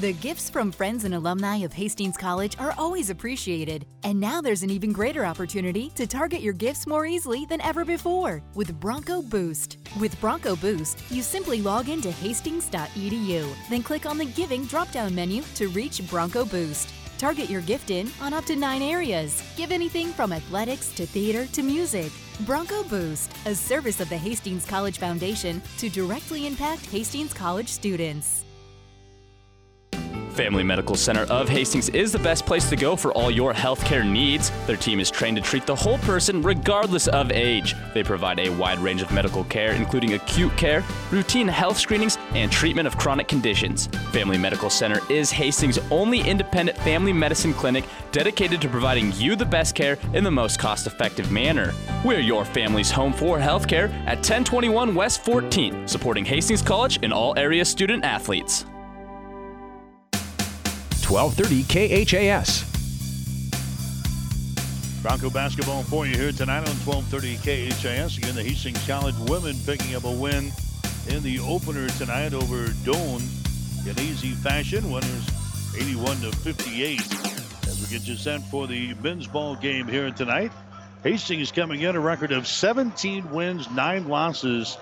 The 0.00 0.12
gifts 0.14 0.50
from 0.50 0.72
friends 0.72 1.04
and 1.04 1.14
alumni 1.14 1.56
of 1.58 1.72
Hastings 1.72 2.18
College 2.18 2.54
are 2.58 2.74
always 2.76 3.08
appreciated. 3.08 3.86
And 4.02 4.20
now 4.20 4.42
there's 4.42 4.62
an 4.62 4.68
even 4.68 4.92
greater 4.92 5.24
opportunity 5.24 5.90
to 5.94 6.06
target 6.06 6.42
your 6.42 6.52
gifts 6.52 6.86
more 6.86 7.06
easily 7.06 7.46
than 7.46 7.62
ever 7.62 7.82
before 7.82 8.42
with 8.54 8.78
Bronco 8.78 9.22
Boost. 9.22 9.78
With 9.98 10.20
Bronco 10.20 10.54
Boost, 10.56 11.02
you 11.10 11.22
simply 11.22 11.62
log 11.62 11.88
into 11.88 12.10
hastings.edu, 12.10 13.48
then 13.70 13.82
click 13.82 14.04
on 14.04 14.18
the 14.18 14.26
Giving 14.26 14.66
drop 14.66 14.90
down 14.92 15.14
menu 15.14 15.42
to 15.54 15.68
reach 15.68 16.06
Bronco 16.10 16.44
Boost. 16.44 16.92
Target 17.18 17.50
your 17.50 17.62
gift 17.62 17.90
in 17.90 18.10
on 18.20 18.32
up 18.32 18.44
to 18.46 18.56
nine 18.56 18.82
areas. 18.82 19.42
Give 19.56 19.72
anything 19.72 20.08
from 20.08 20.32
athletics 20.32 20.92
to 20.94 21.06
theater 21.06 21.46
to 21.52 21.62
music. 21.62 22.12
Bronco 22.40 22.82
Boost, 22.84 23.32
a 23.46 23.54
service 23.54 24.00
of 24.00 24.08
the 24.08 24.16
Hastings 24.16 24.66
College 24.66 24.98
Foundation 24.98 25.62
to 25.78 25.88
directly 25.88 26.46
impact 26.46 26.86
Hastings 26.86 27.32
College 27.32 27.68
students. 27.68 28.45
Family 30.36 30.62
Medical 30.62 30.96
Center 30.96 31.22
of 31.22 31.48
Hastings 31.48 31.88
is 31.88 32.12
the 32.12 32.18
best 32.18 32.44
place 32.44 32.68
to 32.68 32.76
go 32.76 32.94
for 32.94 33.10
all 33.12 33.30
your 33.30 33.54
healthcare 33.54 34.06
needs. 34.06 34.52
Their 34.66 34.76
team 34.76 35.00
is 35.00 35.10
trained 35.10 35.38
to 35.38 35.42
treat 35.42 35.64
the 35.64 35.74
whole 35.74 35.96
person 35.98 36.42
regardless 36.42 37.08
of 37.08 37.32
age. 37.32 37.74
They 37.94 38.02
provide 38.02 38.38
a 38.38 38.50
wide 38.50 38.78
range 38.78 39.00
of 39.00 39.10
medical 39.10 39.44
care, 39.44 39.72
including 39.72 40.12
acute 40.12 40.54
care, 40.58 40.84
routine 41.10 41.48
health 41.48 41.78
screenings, 41.78 42.18
and 42.34 42.52
treatment 42.52 42.86
of 42.86 42.98
chronic 42.98 43.28
conditions. 43.28 43.86
Family 44.12 44.36
Medical 44.36 44.68
Center 44.68 45.00
is 45.10 45.30
Hastings' 45.30 45.78
only 45.90 46.20
independent 46.20 46.76
family 46.78 47.14
medicine 47.14 47.54
clinic 47.54 47.86
dedicated 48.12 48.60
to 48.60 48.68
providing 48.68 49.12
you 49.12 49.36
the 49.36 49.46
best 49.46 49.74
care 49.74 49.96
in 50.12 50.22
the 50.22 50.30
most 50.30 50.58
cost 50.58 50.86
effective 50.86 51.32
manner. 51.32 51.72
We're 52.04 52.20
your 52.20 52.44
family's 52.44 52.90
home 52.90 53.14
for 53.14 53.38
healthcare 53.38 53.90
at 54.04 54.18
1021 54.18 54.94
West 54.94 55.24
14th, 55.24 55.88
supporting 55.88 56.26
Hastings 56.26 56.60
College 56.60 56.98
and 57.02 57.10
all 57.10 57.32
area 57.38 57.64
student 57.64 58.04
athletes. 58.04 58.66
1230 61.08 62.04
KHAS. 62.04 62.64
Bronco 65.02 65.30
basketball 65.30 65.84
for 65.84 66.04
you 66.04 66.16
here 66.16 66.32
tonight 66.32 66.68
on 66.68 66.74
1230 66.82 67.36
KHAS. 67.36 68.18
Again, 68.18 68.34
the 68.34 68.42
Hastings 68.42 68.84
College 68.88 69.14
women 69.28 69.54
picking 69.64 69.94
up 69.94 70.02
a 70.02 70.10
win 70.10 70.50
in 71.08 71.22
the 71.22 71.38
opener 71.38 71.88
tonight 71.90 72.34
over 72.34 72.66
Doane 72.82 73.22
in 73.86 73.96
easy 74.00 74.32
fashion. 74.32 74.90
Winners 74.90 75.28
81 75.76 76.16
to 76.22 76.32
58. 76.32 77.00
As 77.68 77.80
we 77.80 77.96
get 77.96 78.08
you 78.08 78.16
set 78.16 78.42
for 78.50 78.66
the 78.66 78.94
men's 78.94 79.28
ball 79.28 79.54
game 79.54 79.86
here 79.86 80.10
tonight. 80.10 80.50
Hastings 81.04 81.52
coming 81.52 81.82
in 81.82 81.94
a 81.94 82.00
record 82.00 82.32
of 82.32 82.48
17 82.48 83.30
wins, 83.30 83.70
nine 83.70 84.08
losses 84.08 84.76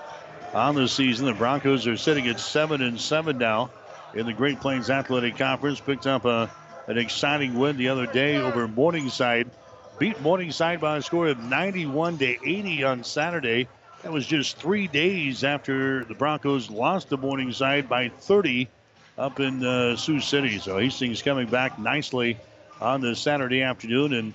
on 0.55 0.75
the 0.75 0.89
season. 0.89 1.27
The 1.27 1.35
Broncos 1.35 1.87
are 1.87 1.99
sitting 1.99 2.29
at 2.29 2.41
seven 2.41 2.81
and 2.81 2.99
seven 2.99 3.37
now 3.37 3.69
in 4.15 4.27
the 4.27 4.33
Great 4.33 4.61
Plains 4.61 4.91
Athletic 4.91 5.37
Conference. 5.37 5.81
Picked 5.81 6.07
up 6.07 6.25
a, 6.25 6.51
an 6.87 6.99
exciting 6.99 7.55
win 7.55 7.77
the 7.77 7.89
other 7.89 8.07
day 8.07 8.37
over 8.37 8.69
Morningside. 8.69 9.51
Beat 9.99 10.21
Morningside 10.21 10.81
by 10.81 10.99
a 10.99 11.03
score 11.03 11.29
of 11.29 11.39
91 11.39 12.19
to 12.19 12.27
80 12.27 12.85
on 12.85 13.05
Saturday. 13.05 13.69
That 14.03 14.13
was 14.13 14.27
just 14.27 14.57
three 14.57 14.87
days 14.87 15.45
after 15.45 16.05
the 16.05 16.15
Broncos 16.15 16.71
lost 16.71 17.09
to 17.11 17.17
Morningside 17.17 17.89
by 17.89 18.09
30 18.09 18.69
up 19.17 19.41
in 19.41 19.65
uh, 19.65 19.97
Sioux 19.97 20.21
City. 20.21 20.59
So 20.59 20.79
Hastings 20.79 21.23
coming 21.23 21.47
back 21.49 21.79
nicely 21.79 22.37
on 22.81 23.01
this 23.01 23.21
Saturday 23.21 23.63
afternoon 23.63 24.13
and 24.13 24.35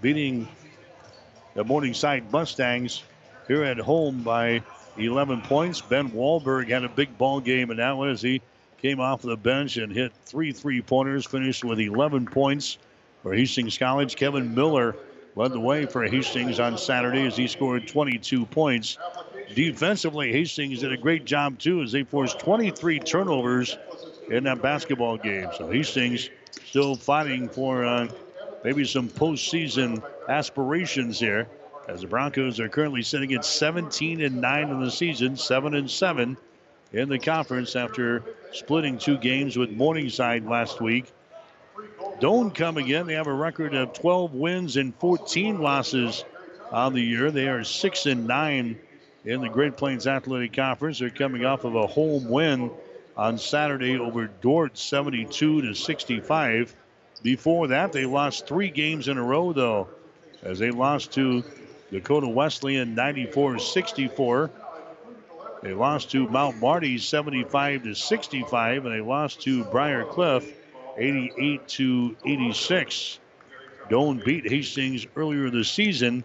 beating 0.00 0.48
the 1.54 1.64
Morningside 1.64 2.32
Mustangs 2.32 3.02
here 3.48 3.64
at 3.64 3.78
home 3.78 4.22
by 4.22 4.62
11 4.96 5.42
points. 5.42 5.80
Ben 5.80 6.10
Wahlberg 6.10 6.68
had 6.68 6.84
a 6.84 6.88
big 6.88 7.18
ball 7.18 7.40
game 7.40 7.70
in 7.70 7.78
that 7.78 7.96
one 7.96 8.10
as 8.10 8.22
he 8.22 8.40
came 8.80 9.00
off 9.00 9.22
the 9.22 9.36
bench 9.36 9.76
and 9.76 9.92
hit 9.92 10.12
three 10.24 10.52
three 10.52 10.80
pointers, 10.80 11.26
finished 11.26 11.64
with 11.64 11.78
11 11.78 12.26
points 12.26 12.78
for 13.22 13.34
Hastings 13.34 13.76
College. 13.76 14.16
Kevin 14.16 14.54
Miller 14.54 14.96
led 15.36 15.52
the 15.52 15.60
way 15.60 15.86
for 15.86 16.04
Hastings 16.04 16.58
on 16.58 16.78
Saturday 16.78 17.26
as 17.26 17.36
he 17.36 17.46
scored 17.46 17.86
22 17.86 18.46
points. 18.46 18.98
Defensively, 19.54 20.32
Hastings 20.32 20.80
did 20.80 20.92
a 20.92 20.96
great 20.96 21.24
job 21.24 21.58
too 21.58 21.82
as 21.82 21.92
they 21.92 22.04
forced 22.04 22.38
23 22.38 23.00
turnovers 23.00 23.76
in 24.28 24.44
that 24.44 24.62
basketball 24.62 25.16
game. 25.16 25.48
So 25.56 25.70
Hastings 25.70 26.30
still 26.66 26.94
fighting 26.94 27.48
for 27.48 27.84
uh, 27.84 28.08
maybe 28.64 28.84
some 28.84 29.08
postseason 29.08 30.02
aspirations 30.28 31.18
here 31.18 31.48
as 31.88 32.02
the 32.02 32.06
Broncos 32.06 32.60
are 32.60 32.68
currently 32.68 33.02
sitting 33.02 33.32
at 33.34 33.44
17 33.44 34.20
and 34.20 34.40
9 34.40 34.68
in 34.68 34.80
the 34.80 34.90
season, 34.90 35.36
7 35.36 35.74
and 35.74 35.90
7 35.90 36.36
in 36.92 37.08
the 37.08 37.18
conference 37.18 37.76
after 37.76 38.22
splitting 38.52 38.98
two 38.98 39.16
games 39.18 39.56
with 39.56 39.70
Morningside 39.70 40.44
last 40.44 40.80
week. 40.80 41.12
Doane 42.20 42.54
coming 42.54 42.88
in. 42.88 43.06
They 43.06 43.14
have 43.14 43.28
a 43.28 43.32
record 43.32 43.74
of 43.74 43.92
12 43.92 44.34
wins 44.34 44.76
and 44.76 44.94
14 44.96 45.60
losses 45.60 46.24
on 46.70 46.92
the 46.92 47.00
year. 47.00 47.30
They 47.30 47.48
are 47.48 47.64
6 47.64 48.06
and 48.06 48.26
9 48.26 48.78
in 49.24 49.40
the 49.40 49.48
Great 49.48 49.76
Plains 49.76 50.06
Athletic 50.06 50.52
Conference. 50.52 50.98
They're 50.98 51.10
coming 51.10 51.44
off 51.44 51.64
of 51.64 51.74
a 51.74 51.86
home 51.86 52.28
win 52.28 52.70
on 53.16 53.38
Saturday 53.38 53.98
over 53.98 54.26
Dordt 54.26 54.76
72 54.76 55.62
to 55.62 55.74
65. 55.74 56.74
Before 57.22 57.68
that, 57.68 57.92
they 57.92 58.06
lost 58.06 58.46
three 58.46 58.70
games 58.70 59.08
in 59.08 59.18
a 59.18 59.22
row, 59.22 59.52
though, 59.52 59.88
as 60.42 60.58
they 60.58 60.70
lost 60.70 61.12
to 61.12 61.44
Dakota 61.90 62.28
Wesleyan 62.28 62.94
94 62.94 63.58
64. 63.58 64.50
They 65.62 65.74
lost 65.74 66.10
to 66.12 66.26
Mount 66.26 66.58
Marty 66.58 66.96
75 66.96 67.82
to 67.82 67.94
65, 67.94 68.86
and 68.86 68.94
they 68.94 69.02
lost 69.02 69.42
to 69.42 69.64
Briar 69.64 70.04
Cliff 70.04 70.50
88 70.96 71.68
to 71.68 72.16
86. 72.24 73.18
Doane 73.90 74.24
beat 74.24 74.48
Hastings 74.48 75.06
earlier 75.16 75.50
this 75.50 75.70
season 75.70 76.24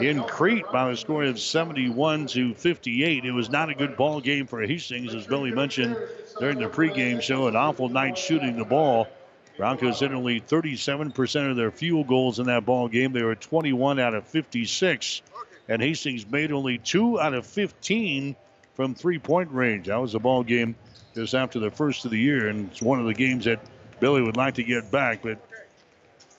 in 0.00 0.22
Crete 0.24 0.66
by 0.70 0.90
a 0.90 0.96
score 0.96 1.24
of 1.24 1.40
71 1.40 2.26
to 2.26 2.54
58. 2.54 3.24
It 3.24 3.32
was 3.32 3.48
not 3.48 3.70
a 3.70 3.74
good 3.74 3.96
ball 3.96 4.20
game 4.20 4.46
for 4.46 4.60
Hastings, 4.60 5.14
as 5.14 5.26
Billy 5.26 5.50
mentioned 5.50 5.96
during 6.38 6.58
the 6.58 6.68
pregame 6.68 7.22
show. 7.22 7.46
An 7.46 7.56
awful 7.56 7.88
night 7.88 8.18
shooting 8.18 8.56
the 8.56 8.64
ball. 8.64 9.08
Broncos 9.56 10.00
hit 10.00 10.12
only 10.12 10.40
37% 10.40 11.50
of 11.50 11.56
their 11.56 11.70
field 11.70 12.06
goals 12.06 12.38
in 12.38 12.46
that 12.46 12.66
ball 12.66 12.88
game. 12.88 13.12
They 13.12 13.22
were 13.22 13.34
21 13.34 13.98
out 13.98 14.14
of 14.14 14.26
56, 14.28 15.22
and 15.68 15.82
Hastings 15.82 16.26
made 16.30 16.52
only 16.52 16.78
two 16.78 17.18
out 17.18 17.34
of 17.34 17.46
15 17.46 18.36
from 18.78 18.94
three-point 18.94 19.50
range. 19.50 19.88
That 19.88 20.00
was 20.00 20.14
a 20.14 20.20
ball 20.20 20.44
game 20.44 20.76
just 21.12 21.34
after 21.34 21.58
the 21.58 21.68
first 21.68 22.04
of 22.04 22.12
the 22.12 22.18
year, 22.18 22.46
and 22.46 22.70
it's 22.70 22.80
one 22.80 23.00
of 23.00 23.06
the 23.06 23.12
games 23.12 23.44
that 23.46 23.58
Billy 23.98 24.22
would 24.22 24.36
like 24.36 24.54
to 24.54 24.62
get 24.62 24.88
back, 24.92 25.20
but 25.20 25.44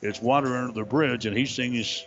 it's 0.01 0.21
water 0.21 0.55
under 0.55 0.71
the 0.71 0.85
bridge, 0.85 1.25
and 1.25 1.35
Hastings 1.35 2.05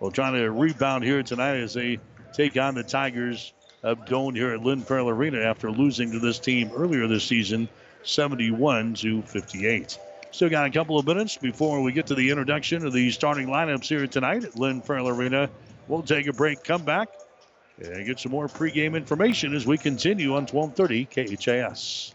will 0.00 0.10
try 0.10 0.30
to 0.30 0.50
rebound 0.50 1.04
here 1.04 1.22
tonight 1.22 1.58
as 1.58 1.74
they 1.74 1.98
take 2.32 2.56
on 2.56 2.74
the 2.74 2.82
Tigers 2.82 3.52
of 3.82 4.06
Doane 4.06 4.34
here 4.34 4.54
at 4.54 4.62
Lynn 4.62 4.80
Farrell 4.80 5.10
Arena 5.10 5.40
after 5.40 5.70
losing 5.70 6.12
to 6.12 6.18
this 6.18 6.38
team 6.38 6.70
earlier 6.74 7.06
this 7.06 7.24
season, 7.24 7.68
71 8.04 8.94
to 8.94 9.20
58. 9.20 9.98
Still 10.30 10.48
got 10.48 10.66
a 10.66 10.70
couple 10.70 10.98
of 10.98 11.06
minutes 11.06 11.36
before 11.36 11.82
we 11.82 11.92
get 11.92 12.06
to 12.06 12.14
the 12.14 12.30
introduction 12.30 12.86
of 12.86 12.94
the 12.94 13.10
starting 13.10 13.48
lineups 13.48 13.84
here 13.86 14.06
tonight 14.06 14.44
at 14.44 14.56
Lynn 14.56 14.80
Farrell 14.80 15.08
Arena. 15.08 15.50
We'll 15.88 16.02
take 16.02 16.26
a 16.26 16.32
break, 16.32 16.64
come 16.64 16.84
back, 16.84 17.10
and 17.78 18.06
get 18.06 18.18
some 18.20 18.32
more 18.32 18.48
pregame 18.48 18.96
information 18.96 19.54
as 19.54 19.66
we 19.66 19.76
continue 19.78 20.34
on 20.34 20.46
1230 20.46 21.36
KHAS. 21.36 22.14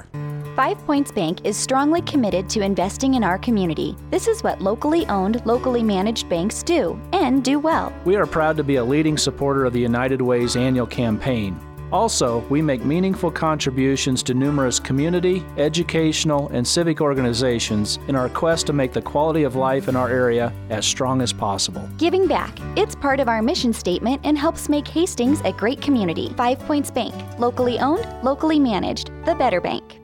Five 0.55 0.77
Points 0.85 1.11
Bank 1.11 1.45
is 1.45 1.55
strongly 1.55 2.01
committed 2.01 2.49
to 2.49 2.61
investing 2.61 3.13
in 3.13 3.23
our 3.23 3.37
community. 3.37 3.95
This 4.09 4.27
is 4.27 4.43
what 4.43 4.61
locally 4.61 5.05
owned, 5.07 5.45
locally 5.45 5.81
managed 5.81 6.27
banks 6.27 6.61
do, 6.61 6.99
and 7.13 7.43
do 7.43 7.57
well. 7.57 7.93
We 8.03 8.17
are 8.17 8.25
proud 8.25 8.57
to 8.57 8.63
be 8.63 8.75
a 8.75 8.83
leading 8.83 9.17
supporter 9.17 9.65
of 9.65 9.73
the 9.73 9.79
United 9.79 10.21
Way's 10.21 10.55
annual 10.55 10.87
campaign. 10.87 11.59
Also, 11.91 12.39
we 12.49 12.61
make 12.61 12.85
meaningful 12.85 13.29
contributions 13.29 14.23
to 14.23 14.33
numerous 14.33 14.79
community, 14.79 15.43
educational, 15.57 16.47
and 16.49 16.65
civic 16.65 17.01
organizations 17.01 17.99
in 18.07 18.15
our 18.15 18.29
quest 18.29 18.65
to 18.67 18.73
make 18.73 18.93
the 18.93 19.01
quality 19.01 19.43
of 19.43 19.57
life 19.57 19.89
in 19.89 19.95
our 19.95 20.09
area 20.09 20.53
as 20.69 20.85
strong 20.85 21.21
as 21.21 21.33
possible. 21.33 21.87
Giving 21.97 22.27
back. 22.27 22.57
It's 22.77 22.95
part 22.95 23.19
of 23.19 23.27
our 23.27 23.41
mission 23.41 23.73
statement 23.73 24.21
and 24.23 24.37
helps 24.37 24.69
make 24.69 24.87
Hastings 24.87 25.41
a 25.41 25.51
great 25.51 25.81
community. 25.81 26.33
Five 26.37 26.59
Points 26.59 26.89
Bank. 26.89 27.13
Locally 27.37 27.77
owned, 27.79 28.07
locally 28.23 28.59
managed. 28.59 29.11
The 29.25 29.35
better 29.35 29.59
bank. 29.59 29.99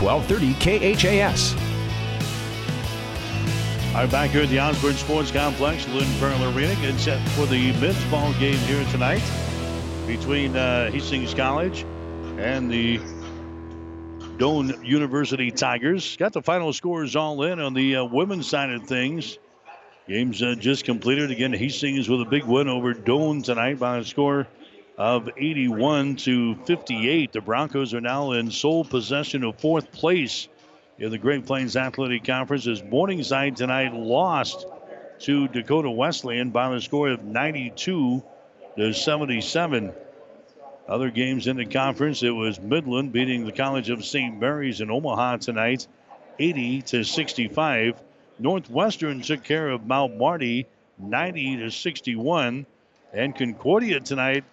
1230 0.00 0.54
KHAS. 0.94 1.54
All 3.94 4.00
right, 4.00 4.10
back 4.10 4.30
here 4.30 4.44
at 4.44 4.48
the 4.48 4.58
Osborne 4.58 4.94
Sports 4.94 5.30
Complex, 5.30 5.86
Lynn 5.88 6.08
Farrell 6.18 6.56
Arena, 6.56 6.74
getting 6.76 6.96
set 6.96 7.20
for 7.30 7.44
the 7.44 7.72
men's 7.72 8.02
ball 8.06 8.32
game 8.34 8.56
here 8.60 8.82
tonight 8.86 9.22
between 10.06 10.56
uh, 10.56 10.90
Hastings 10.90 11.32
College 11.32 11.84
and 12.38 12.70
the 12.70 12.98
Doane 14.36 14.84
University 14.84 15.50
Tigers. 15.50 16.16
Got 16.16 16.32
the 16.32 16.42
final 16.42 16.72
scores 16.72 17.14
all 17.14 17.42
in 17.44 17.60
on 17.60 17.74
the 17.74 17.96
uh, 17.96 18.04
women's 18.04 18.48
side 18.48 18.70
of 18.70 18.84
things. 18.84 19.38
Games 20.08 20.42
uh, 20.42 20.56
just 20.58 20.84
completed. 20.84 21.30
Again, 21.30 21.52
Hastings 21.52 22.08
with 22.08 22.20
a 22.20 22.24
big 22.24 22.44
win 22.44 22.68
over 22.68 22.94
Doane 22.94 23.44
tonight 23.44 23.78
by 23.78 23.98
a 23.98 24.04
score 24.04 24.48
of 24.98 25.28
81 25.36 26.16
to 26.16 26.56
58. 26.56 27.32
The 27.32 27.40
Broncos 27.40 27.94
are 27.94 28.00
now 28.00 28.32
in 28.32 28.50
sole 28.50 28.84
possession 28.84 29.44
of 29.44 29.60
fourth 29.60 29.92
place 29.92 30.48
in 30.98 31.10
the 31.10 31.18
Great 31.18 31.46
Plains 31.46 31.76
Athletic 31.76 32.24
Conference 32.24 32.66
as 32.66 32.82
Morningside 32.82 33.56
tonight 33.56 33.94
lost 33.94 34.66
to 35.20 35.46
Dakota 35.48 35.90
Wesleyan 35.90 36.50
by 36.50 36.74
a 36.74 36.80
score 36.80 37.10
of 37.10 37.22
92 37.22 38.22
to 38.76 38.92
77. 38.92 39.92
Other 40.88 41.10
games 41.10 41.46
in 41.46 41.56
the 41.56 41.64
conference, 41.64 42.22
it 42.22 42.30
was 42.30 42.60
Midland 42.60 43.12
beating 43.12 43.44
the 43.44 43.52
College 43.52 43.90
of 43.90 44.04
St. 44.04 44.38
Mary's 44.38 44.80
in 44.80 44.90
Omaha 44.90 45.38
tonight, 45.38 45.86
80 46.38 46.82
to 46.82 47.04
65. 47.04 48.00
Northwestern 48.38 49.20
took 49.20 49.44
care 49.44 49.68
of 49.68 49.86
Mount 49.86 50.16
Marty, 50.16 50.66
90 50.98 51.58
to 51.58 51.70
61, 51.70 52.66
and 53.12 53.36
Concordia 53.36 54.00
tonight 54.00 54.44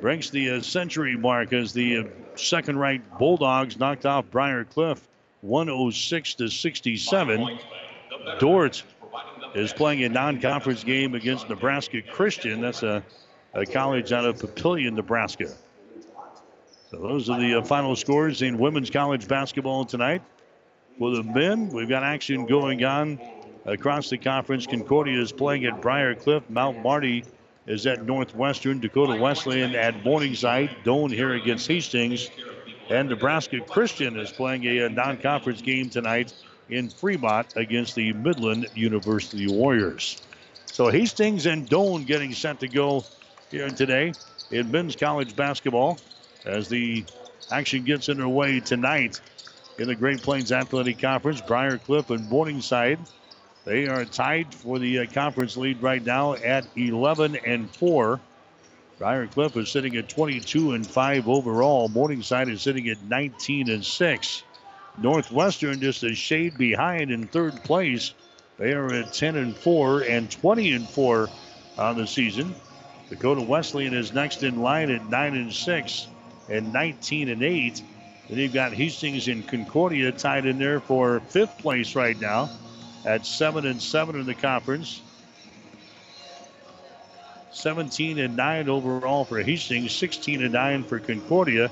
breaks 0.00 0.30
the 0.30 0.50
uh, 0.50 0.60
century 0.60 1.16
mark 1.16 1.52
as 1.52 1.72
the 1.72 1.98
uh, 1.98 2.04
second-ranked 2.36 3.18
Bulldogs 3.18 3.78
knocked 3.78 4.06
off 4.06 4.30
Briar 4.30 4.64
Cliff, 4.64 5.06
106 5.40 6.34
to 6.34 6.48
67. 6.48 7.58
Dordt 8.38 8.82
is 9.54 9.72
playing 9.72 10.04
a 10.04 10.08
non-conference 10.08 10.84
game 10.84 11.14
against 11.14 11.48
Nebraska 11.48 12.02
Christian. 12.02 12.60
That's 12.60 12.82
a, 12.82 13.02
a 13.54 13.64
college 13.64 14.12
out 14.12 14.24
of 14.24 14.36
Papillion, 14.36 14.94
Nebraska. 14.94 15.54
So 16.90 16.98
those 16.98 17.30
are 17.30 17.40
the 17.40 17.58
uh, 17.58 17.62
final 17.62 17.96
scores 17.96 18.42
in 18.42 18.58
women's 18.58 18.90
college 18.90 19.26
basketball 19.26 19.84
tonight. 19.84 20.22
For 20.98 21.10
the 21.10 21.22
men, 21.22 21.68
we've 21.68 21.88
got 21.88 22.02
action 22.02 22.46
going 22.46 22.84
on 22.84 23.18
across 23.64 24.10
the 24.10 24.18
conference. 24.18 24.66
Concordia 24.66 25.20
is 25.20 25.32
playing 25.32 25.64
at 25.64 25.80
Briarcliff. 25.80 26.48
Mount 26.50 26.82
Marty 26.82 27.24
is 27.66 27.86
at 27.86 28.04
Northwestern. 28.04 28.80
Dakota 28.80 29.20
Wesleyan 29.20 29.74
at 29.74 30.04
Morningside. 30.04 30.70
Doane 30.84 31.10
here 31.10 31.34
against 31.34 31.66
Hastings. 31.66 32.30
And 32.90 33.08
Nebraska 33.08 33.60
Christian 33.60 34.18
is 34.18 34.30
playing 34.30 34.64
a, 34.64 34.80
a 34.80 34.88
non-conference 34.88 35.62
game 35.62 35.88
tonight 35.88 36.34
in 36.68 36.88
Fremont 36.88 37.56
against 37.56 37.94
the 37.94 38.12
Midland 38.12 38.68
University 38.74 39.46
Warriors. 39.46 40.20
So 40.66 40.88
Hastings 40.88 41.46
and 41.46 41.68
Doane 41.68 42.06
getting 42.06 42.32
set 42.32 42.60
to 42.60 42.68
go 42.68 43.04
here 43.50 43.68
today 43.68 44.12
in 44.50 44.70
men's 44.70 44.96
college 44.96 45.36
basketball 45.36 45.98
as 46.44 46.68
the 46.68 47.04
action 47.50 47.84
gets 47.84 48.08
underway 48.08 48.60
tonight 48.60 49.20
in 49.78 49.88
the 49.88 49.94
Great 49.94 50.22
Plains 50.22 50.52
Athletic 50.52 50.98
Conference. 50.98 51.40
Briar 51.40 51.78
Cliff 51.78 52.10
and 52.10 52.28
Morningside 52.28 52.98
They 53.64 53.86
are 53.86 54.04
tied 54.04 54.54
for 54.54 54.78
the 54.78 55.00
uh, 55.00 55.06
conference 55.06 55.56
lead 55.56 55.82
right 55.82 56.04
now 56.04 56.34
at 56.34 56.66
11 56.76 57.36
and 57.36 57.70
4. 57.76 58.20
Briar 58.98 59.26
Cliff 59.26 59.56
is 59.56 59.70
sitting 59.70 59.96
at 59.96 60.08
22 60.08 60.72
and 60.72 60.86
5 60.86 61.28
overall. 61.28 61.88
Morningside 61.88 62.48
is 62.48 62.62
sitting 62.62 62.88
at 62.88 63.02
19 63.02 63.70
and 63.70 63.84
6. 63.84 64.42
Northwestern 64.98 65.80
just 65.80 66.02
a 66.02 66.14
shade 66.14 66.56
behind 66.56 67.10
in 67.10 67.26
third 67.26 67.62
place. 67.64 68.14
They 68.58 68.72
are 68.72 68.92
at 68.92 69.12
10 69.12 69.36
and 69.36 69.56
4 69.56 70.02
and 70.02 70.30
20 70.30 70.72
and 70.72 70.88
4 70.88 71.28
on 71.78 71.96
the 71.96 72.06
season. 72.06 72.54
Dakota 73.10 73.42
Wesleyan 73.42 73.94
is 73.94 74.12
next 74.12 74.42
in 74.42 74.62
line 74.62 74.90
at 74.90 75.08
9 75.08 75.34
and 75.34 75.52
6 75.52 76.06
and 76.48 76.72
19 76.72 77.28
and 77.28 77.42
8. 77.42 77.82
Then 78.28 78.38
you've 78.38 78.54
got 78.54 78.72
Hastings 78.72 79.28
and 79.28 79.46
Concordia 79.46 80.12
tied 80.12 80.46
in 80.46 80.58
there 80.58 80.80
for 80.80 81.20
fifth 81.20 81.58
place 81.58 81.94
right 81.94 82.18
now 82.18 82.50
at 83.04 83.26
7 83.26 83.66
and 83.66 83.82
7 83.82 84.18
in 84.18 84.26
the 84.26 84.34
conference. 84.34 85.02
17 87.50 88.18
and 88.18 88.36
9 88.36 88.68
overall 88.68 89.24
for 89.24 89.40
Hastings, 89.40 89.92
16 89.92 90.42
and 90.42 90.52
9 90.52 90.84
for 90.84 90.98
Concordia. 90.98 91.70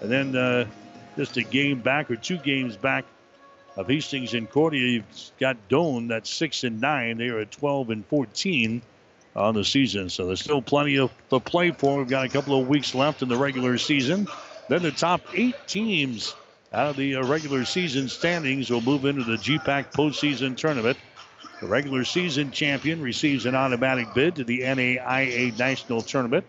And 0.00 0.10
then 0.10 0.36
uh, 0.36 0.66
just 1.20 1.36
a 1.36 1.42
game 1.42 1.82
back 1.82 2.10
or 2.10 2.16
two 2.16 2.38
games 2.38 2.78
back 2.78 3.04
of 3.76 3.86
Hastings 3.88 4.32
and 4.32 4.46
Concordia, 4.46 4.86
you've 4.86 5.30
got 5.38 5.58
Doane 5.68 6.08
that's 6.08 6.30
6 6.30 6.64
and 6.64 6.80
9. 6.80 7.18
They 7.18 7.28
are 7.28 7.40
at 7.40 7.50
12 7.50 7.90
and 7.90 8.06
14 8.06 8.80
on 9.36 9.54
the 9.54 9.62
season. 9.62 10.08
So 10.08 10.24
there's 10.24 10.40
still 10.40 10.62
plenty 10.62 10.98
of 10.98 11.10
to 11.28 11.38
play 11.38 11.72
for. 11.72 11.98
We've 11.98 12.08
got 12.08 12.24
a 12.24 12.30
couple 12.30 12.58
of 12.58 12.68
weeks 12.68 12.94
left 12.94 13.20
in 13.20 13.28
the 13.28 13.36
regular 13.36 13.76
season. 13.76 14.28
Then 14.70 14.80
the 14.80 14.92
top 14.92 15.20
eight 15.34 15.56
teams 15.66 16.34
out 16.72 16.88
of 16.88 16.96
the 16.96 17.16
uh, 17.16 17.26
regular 17.26 17.66
season 17.66 18.08
standings 18.08 18.70
will 18.70 18.80
move 18.80 19.04
into 19.04 19.22
the 19.24 19.36
GPAC 19.36 19.92
postseason 19.92 20.56
tournament. 20.56 20.96
The 21.60 21.66
regular 21.66 22.06
season 22.06 22.50
champion 22.50 23.02
receives 23.02 23.44
an 23.44 23.54
automatic 23.54 24.14
bid 24.14 24.36
to 24.36 24.44
the 24.44 24.60
NAIA 24.60 25.58
National 25.58 26.00
Tournament. 26.00 26.46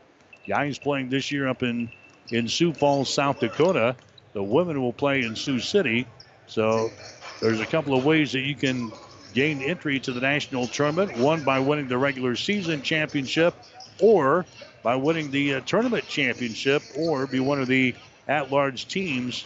Guys 0.48 0.80
playing 0.80 1.10
this 1.10 1.30
year 1.30 1.50
up 1.50 1.62
in, 1.62 1.92
in 2.30 2.48
Sioux 2.48 2.74
Falls, 2.74 3.14
South 3.14 3.42
Dakota. 3.42 3.98
The 4.34 4.44
women 4.44 4.82
will 4.82 4.94
play 4.94 5.24
in 5.24 5.36
Sioux 5.36 5.60
City. 5.60 6.08
So 6.48 6.92
there's 7.40 7.60
a 7.60 7.66
couple 7.66 7.98
of 7.98 8.04
ways 8.04 8.32
that 8.34 8.42
you 8.42 8.56
can 8.56 8.92
gain 9.34 9.62
entry 9.62 10.00
to 10.00 10.12
the 10.12 10.22
national 10.22 10.68
tournament. 10.68 11.18
One 11.18 11.44
by 11.44 11.60
winning 11.60 11.88
the 11.88 11.98
regular 11.98 12.36
season 12.36 12.82
championship, 12.82 13.54
or 14.00 14.46
by 14.84 14.96
winning 14.96 15.32
the 15.32 15.56
uh, 15.56 15.62
tournament 15.62 16.08
championship, 16.08 16.84
or 16.98 17.28
be 17.28 17.40
one 17.40 17.62
of 17.62 17.68
the 17.68 17.96
at-large 18.28 18.88
teams 18.88 19.46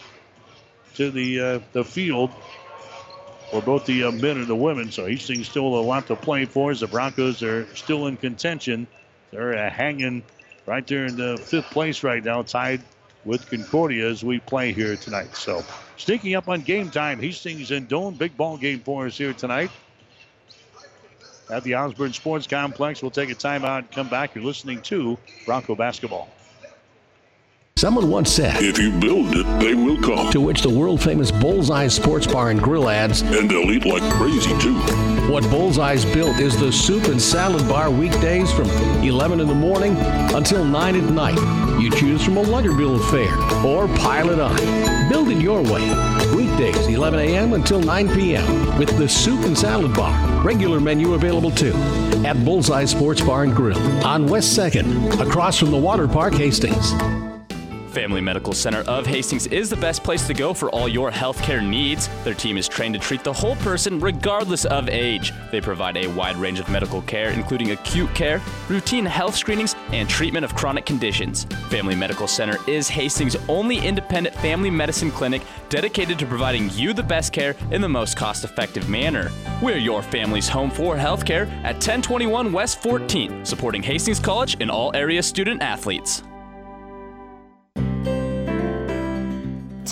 to 0.94 1.10
the 1.10 1.40
uh, 1.40 1.60
the 1.72 1.84
field 1.84 2.30
for 3.50 3.62
both 3.62 3.84
the 3.86 4.04
uh, 4.04 4.10
men 4.10 4.38
and 4.38 4.46
the 4.46 4.56
women. 4.56 4.90
So 4.90 5.06
Hastings 5.06 5.48
still 5.48 5.66
a 5.66 5.80
lot 5.80 6.06
to 6.08 6.16
play 6.16 6.44
for 6.46 6.70
as 6.70 6.80
the 6.80 6.86
Broncos 6.86 7.42
are 7.42 7.66
still 7.74 8.06
in 8.06 8.16
contention. 8.16 8.86
They're 9.30 9.66
uh, 9.66 9.70
hanging 9.70 10.22
right 10.66 10.86
there 10.86 11.06
in 11.06 11.16
the 11.16 11.38
fifth 11.38 11.70
place 11.70 12.02
right 12.02 12.24
now, 12.24 12.42
tied 12.42 12.80
with 13.26 13.50
Concordia 13.50 14.08
as 14.08 14.24
we 14.24 14.38
play 14.38 14.72
here 14.72 14.96
tonight. 14.96 15.36
So 15.36 15.64
sneaking 15.96 16.34
up 16.34 16.48
on 16.48 16.62
game 16.62 16.90
time, 16.90 17.20
Hastings 17.20 17.72
and 17.72 17.88
Doane, 17.88 18.16
big 18.16 18.36
ball 18.36 18.56
game 18.56 18.80
for 18.80 19.06
us 19.06 19.18
here 19.18 19.32
tonight. 19.34 19.70
At 21.50 21.62
the 21.62 21.74
Osborne 21.74 22.12
Sports 22.12 22.46
Complex, 22.46 23.02
we'll 23.02 23.10
take 23.10 23.30
a 23.30 23.34
timeout 23.34 23.78
and 23.78 23.90
come 23.90 24.08
back. 24.08 24.34
You're 24.34 24.44
listening 24.44 24.80
to 24.82 25.18
Bronco 25.44 25.74
Basketball. 25.74 26.28
Someone 27.78 28.10
once 28.10 28.32
said, 28.32 28.56
If 28.62 28.78
you 28.78 28.90
build 28.90 29.36
it, 29.36 29.44
they 29.60 29.74
will 29.74 30.00
come. 30.00 30.32
To 30.32 30.40
which 30.40 30.62
the 30.62 30.70
world 30.70 31.02
famous 31.02 31.30
Bullseye 31.30 31.88
Sports 31.88 32.26
Bar 32.26 32.50
and 32.50 32.60
Grill 32.60 32.88
adds, 32.88 33.20
And 33.20 33.50
they'll 33.50 33.70
eat 33.70 33.84
like 33.84 34.02
crazy 34.14 34.58
too. 34.58 34.74
What 35.30 35.44
Bullseye's 35.50 36.04
built 36.06 36.38
is 36.38 36.58
the 36.58 36.72
soup 36.72 37.04
and 37.04 37.20
salad 37.20 37.68
bar 37.68 37.90
weekdays 37.90 38.50
from 38.50 38.70
11 39.04 39.40
in 39.40 39.46
the 39.46 39.54
morning 39.54 39.94
until 40.34 40.64
9 40.64 40.96
at 40.96 41.12
night. 41.12 41.38
You 41.78 41.90
choose 41.90 42.24
from 42.24 42.36
a 42.38 42.42
lighter 42.42 42.72
bill 42.72 42.96
of 42.96 43.10
fare 43.10 43.36
or 43.64 43.86
pile 43.98 44.30
it 44.30 44.40
on. 44.40 44.56
Build 45.10 45.28
it 45.28 45.40
your 45.40 45.62
way. 45.62 45.88
Weekdays, 46.34 46.86
11 46.86 47.20
a.m. 47.20 47.52
until 47.52 47.80
9 47.80 48.08
p.m. 48.14 48.78
with 48.78 48.96
the 48.98 49.08
soup 49.08 49.44
and 49.44 49.56
salad 49.56 49.94
bar. 49.94 50.42
Regular 50.42 50.80
menu 50.80 51.14
available 51.14 51.50
too 51.50 51.74
at 52.24 52.42
Bullseye 52.44 52.86
Sports 52.86 53.20
Bar 53.20 53.44
and 53.44 53.54
Grill 53.54 53.78
on 54.04 54.26
West 54.26 54.58
2nd, 54.58 55.20
across 55.20 55.58
from 55.58 55.70
the 55.70 55.76
Water 55.76 56.08
Park, 56.08 56.34
Hastings. 56.34 56.92
Family 57.96 58.20
Medical 58.20 58.52
Center 58.52 58.80
of 58.80 59.06
Hastings 59.06 59.46
is 59.46 59.70
the 59.70 59.76
best 59.76 60.04
place 60.04 60.26
to 60.26 60.34
go 60.34 60.52
for 60.52 60.68
all 60.68 60.86
your 60.86 61.10
healthcare 61.10 61.66
needs. 61.66 62.10
Their 62.24 62.34
team 62.34 62.58
is 62.58 62.68
trained 62.68 62.92
to 62.92 63.00
treat 63.00 63.24
the 63.24 63.32
whole 63.32 63.56
person 63.56 63.98
regardless 64.00 64.66
of 64.66 64.90
age. 64.90 65.32
They 65.50 65.62
provide 65.62 65.96
a 65.96 66.06
wide 66.08 66.36
range 66.36 66.60
of 66.60 66.68
medical 66.68 67.00
care, 67.00 67.30
including 67.30 67.70
acute 67.70 68.14
care, 68.14 68.42
routine 68.68 69.06
health 69.06 69.34
screenings, 69.34 69.74
and 69.92 70.10
treatment 70.10 70.44
of 70.44 70.54
chronic 70.54 70.84
conditions. 70.84 71.44
Family 71.70 71.94
Medical 71.94 72.28
Center 72.28 72.58
is 72.68 72.86
Hastings' 72.86 73.34
only 73.48 73.78
independent 73.78 74.36
family 74.36 74.68
medicine 74.68 75.10
clinic 75.10 75.40
dedicated 75.70 76.18
to 76.18 76.26
providing 76.26 76.68
you 76.72 76.92
the 76.92 77.02
best 77.02 77.32
care 77.32 77.56
in 77.70 77.80
the 77.80 77.88
most 77.88 78.14
cost 78.14 78.44
effective 78.44 78.90
manner. 78.90 79.30
We're 79.62 79.78
your 79.78 80.02
family's 80.02 80.50
home 80.50 80.70
for 80.70 80.96
healthcare 80.96 81.48
at 81.64 81.76
1021 81.76 82.52
West 82.52 82.82
14th, 82.82 83.46
supporting 83.46 83.82
Hastings 83.82 84.20
College 84.20 84.58
and 84.60 84.70
all 84.70 84.94
area 84.94 85.22
student 85.22 85.62
athletes. 85.62 86.22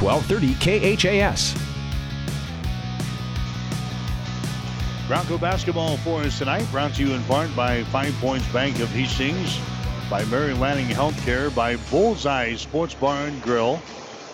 1230 0.00 0.96
KHAS. 0.96 1.54
Bronco 5.06 5.38
basketball 5.38 5.96
for 5.98 6.22
us 6.22 6.38
tonight, 6.38 6.66
brought 6.72 6.94
to 6.94 7.02
you 7.06 7.14
in 7.14 7.22
part 7.24 7.54
by 7.54 7.84
Five 7.84 8.12
Points 8.14 8.46
Bank 8.52 8.80
of 8.80 8.88
Hastings, 8.90 9.58
by 10.10 10.24
Mary 10.24 10.52
Lanning 10.52 10.88
Healthcare, 10.88 11.54
by 11.54 11.76
Bullseye 11.90 12.56
Sports 12.56 12.94
Bar 12.94 13.28
and 13.28 13.40
Grill, 13.40 13.80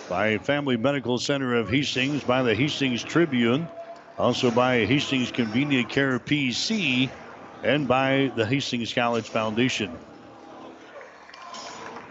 by 0.09 0.39
Family 0.39 0.75
Medical 0.75 1.19
Center 1.19 1.53
of 1.53 1.69
Hastings, 1.69 2.23
by 2.23 2.41
the 2.41 2.55
Hastings 2.55 3.03
Tribune, 3.03 3.67
also 4.17 4.49
by 4.49 4.85
Hastings 4.85 5.31
Convenient 5.31 5.89
Care 5.89 6.19
PC, 6.19 7.09
and 7.61 7.87
by 7.87 8.31
the 8.35 8.45
Hastings 8.45 8.93
College 8.93 9.29
Foundation. 9.29 9.91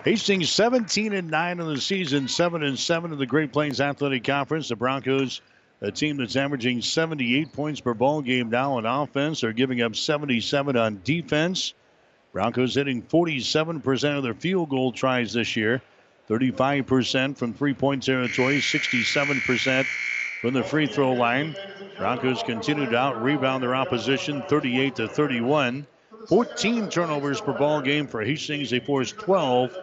Hastings 0.04 0.50
17 0.50 1.12
and 1.12 1.30
9 1.30 1.60
in 1.60 1.66
the 1.68 1.80
season, 1.80 2.26
7 2.26 2.64
and 2.64 2.76
7 2.76 3.12
in 3.12 3.18
the 3.20 3.26
Great 3.26 3.52
Plains 3.52 3.80
Athletic 3.80 4.24
Conference. 4.24 4.68
The 4.68 4.74
Broncos, 4.74 5.40
a 5.80 5.92
team 5.92 6.16
that's 6.16 6.34
averaging 6.34 6.82
78 6.82 7.52
points 7.52 7.80
per 7.80 7.94
ball 7.94 8.20
game 8.20 8.50
now 8.50 8.72
on 8.78 8.84
offense, 8.84 9.44
are 9.44 9.52
giving 9.52 9.80
up 9.80 9.94
77 9.94 10.76
on 10.76 11.00
defense. 11.04 11.74
Broncos 12.32 12.74
hitting 12.74 13.00
47% 13.00 14.16
of 14.16 14.24
their 14.24 14.34
field 14.34 14.70
goal 14.70 14.90
tries 14.90 15.34
this 15.34 15.54
year, 15.54 15.80
35% 16.28 17.36
from 17.36 17.54
three 17.54 17.74
point 17.74 18.02
territory, 18.02 18.58
67% 18.58 19.86
from 20.40 20.52
the 20.52 20.64
free 20.64 20.88
throw 20.88 21.12
line. 21.12 21.54
Broncos 21.96 22.42
continue 22.42 22.90
to 22.90 22.96
out 22.96 23.22
rebound 23.22 23.62
their 23.62 23.76
opposition 23.76 24.42
38 24.48 24.96
to 24.96 25.06
31. 25.06 25.86
14 26.28 26.88
turnovers 26.88 27.40
per 27.40 27.52
ball 27.52 27.80
game 27.80 28.06
for 28.06 28.22
Hastings. 28.22 28.70
They 28.70 28.80
forced 28.80 29.16
12 29.16 29.76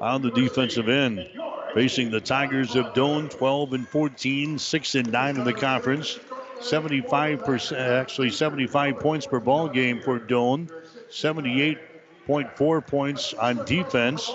on 0.00 0.22
the 0.22 0.30
defensive 0.30 0.88
end. 0.88 1.28
Facing 1.74 2.10
the 2.10 2.20
Tigers 2.20 2.74
of 2.76 2.86
Doane, 2.94 3.30
12 3.30 3.72
and 3.74 3.88
14, 3.88 4.58
6 4.58 4.94
and 4.94 5.12
9 5.12 5.36
in 5.36 5.44
the 5.44 5.52
conference. 5.52 6.18
75%, 6.60 7.78
actually 7.78 8.30
75 8.30 8.98
points 8.98 9.26
per 9.26 9.38
ball 9.38 9.68
game 9.68 10.00
for 10.00 10.18
Doane. 10.18 10.70
78.4 11.10 12.86
points 12.86 13.34
on 13.34 13.64
defense. 13.64 14.30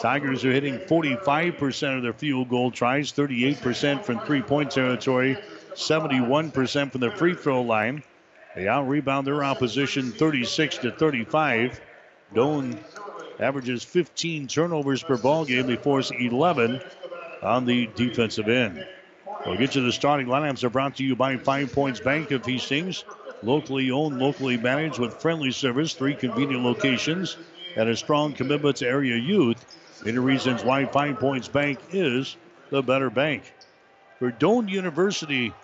Tigers 0.00 0.44
are 0.44 0.52
hitting 0.52 0.78
45% 0.78 1.96
of 1.96 2.02
their 2.02 2.14
field 2.14 2.48
goal 2.48 2.70
tries, 2.70 3.12
38% 3.12 4.02
from 4.02 4.20
three 4.20 4.40
point 4.40 4.70
territory, 4.70 5.36
71% 5.74 6.92
from 6.92 7.00
the 7.00 7.10
free 7.10 7.34
throw 7.34 7.62
line. 7.62 8.02
They 8.54 8.66
out 8.66 8.88
rebound 8.88 9.26
their 9.26 9.44
opposition 9.44 10.10
36 10.12 10.78
to 10.78 10.90
35. 10.92 11.80
Doane 12.34 12.78
averages 13.38 13.84
15 13.84 14.48
turnovers 14.48 15.02
per 15.02 15.16
ball 15.16 15.44
game. 15.44 15.66
They 15.66 15.76
force 15.76 16.10
11 16.10 16.80
on 17.42 17.64
the 17.64 17.88
defensive 17.94 18.48
end. 18.48 18.84
We'll 19.46 19.56
get 19.56 19.72
to 19.72 19.80
the 19.80 19.92
starting 19.92 20.26
lineups. 20.26 20.64
Are 20.64 20.70
brought 20.70 20.96
to 20.96 21.04
you 21.04 21.16
by 21.16 21.36
Five 21.36 21.72
Points 21.72 22.00
Bank 22.00 22.30
of 22.30 22.44
Hastings. 22.44 23.04
Locally 23.42 23.90
owned, 23.90 24.18
locally 24.18 24.58
managed 24.58 24.98
with 24.98 25.14
friendly 25.14 25.50
service, 25.50 25.94
three 25.94 26.14
convenient 26.14 26.62
locations, 26.62 27.38
and 27.76 27.88
a 27.88 27.96
strong 27.96 28.34
commitment 28.34 28.76
to 28.76 28.86
area 28.86 29.16
youth. 29.16 29.64
Many 30.04 30.18
reasons 30.18 30.62
why 30.62 30.84
Five 30.84 31.18
Points 31.18 31.48
Bank 31.48 31.78
is 31.92 32.36
the 32.70 32.82
better 32.82 33.08
bank. 33.08 33.54
For 34.18 34.30
Doane 34.30 34.68
University, 34.68 35.54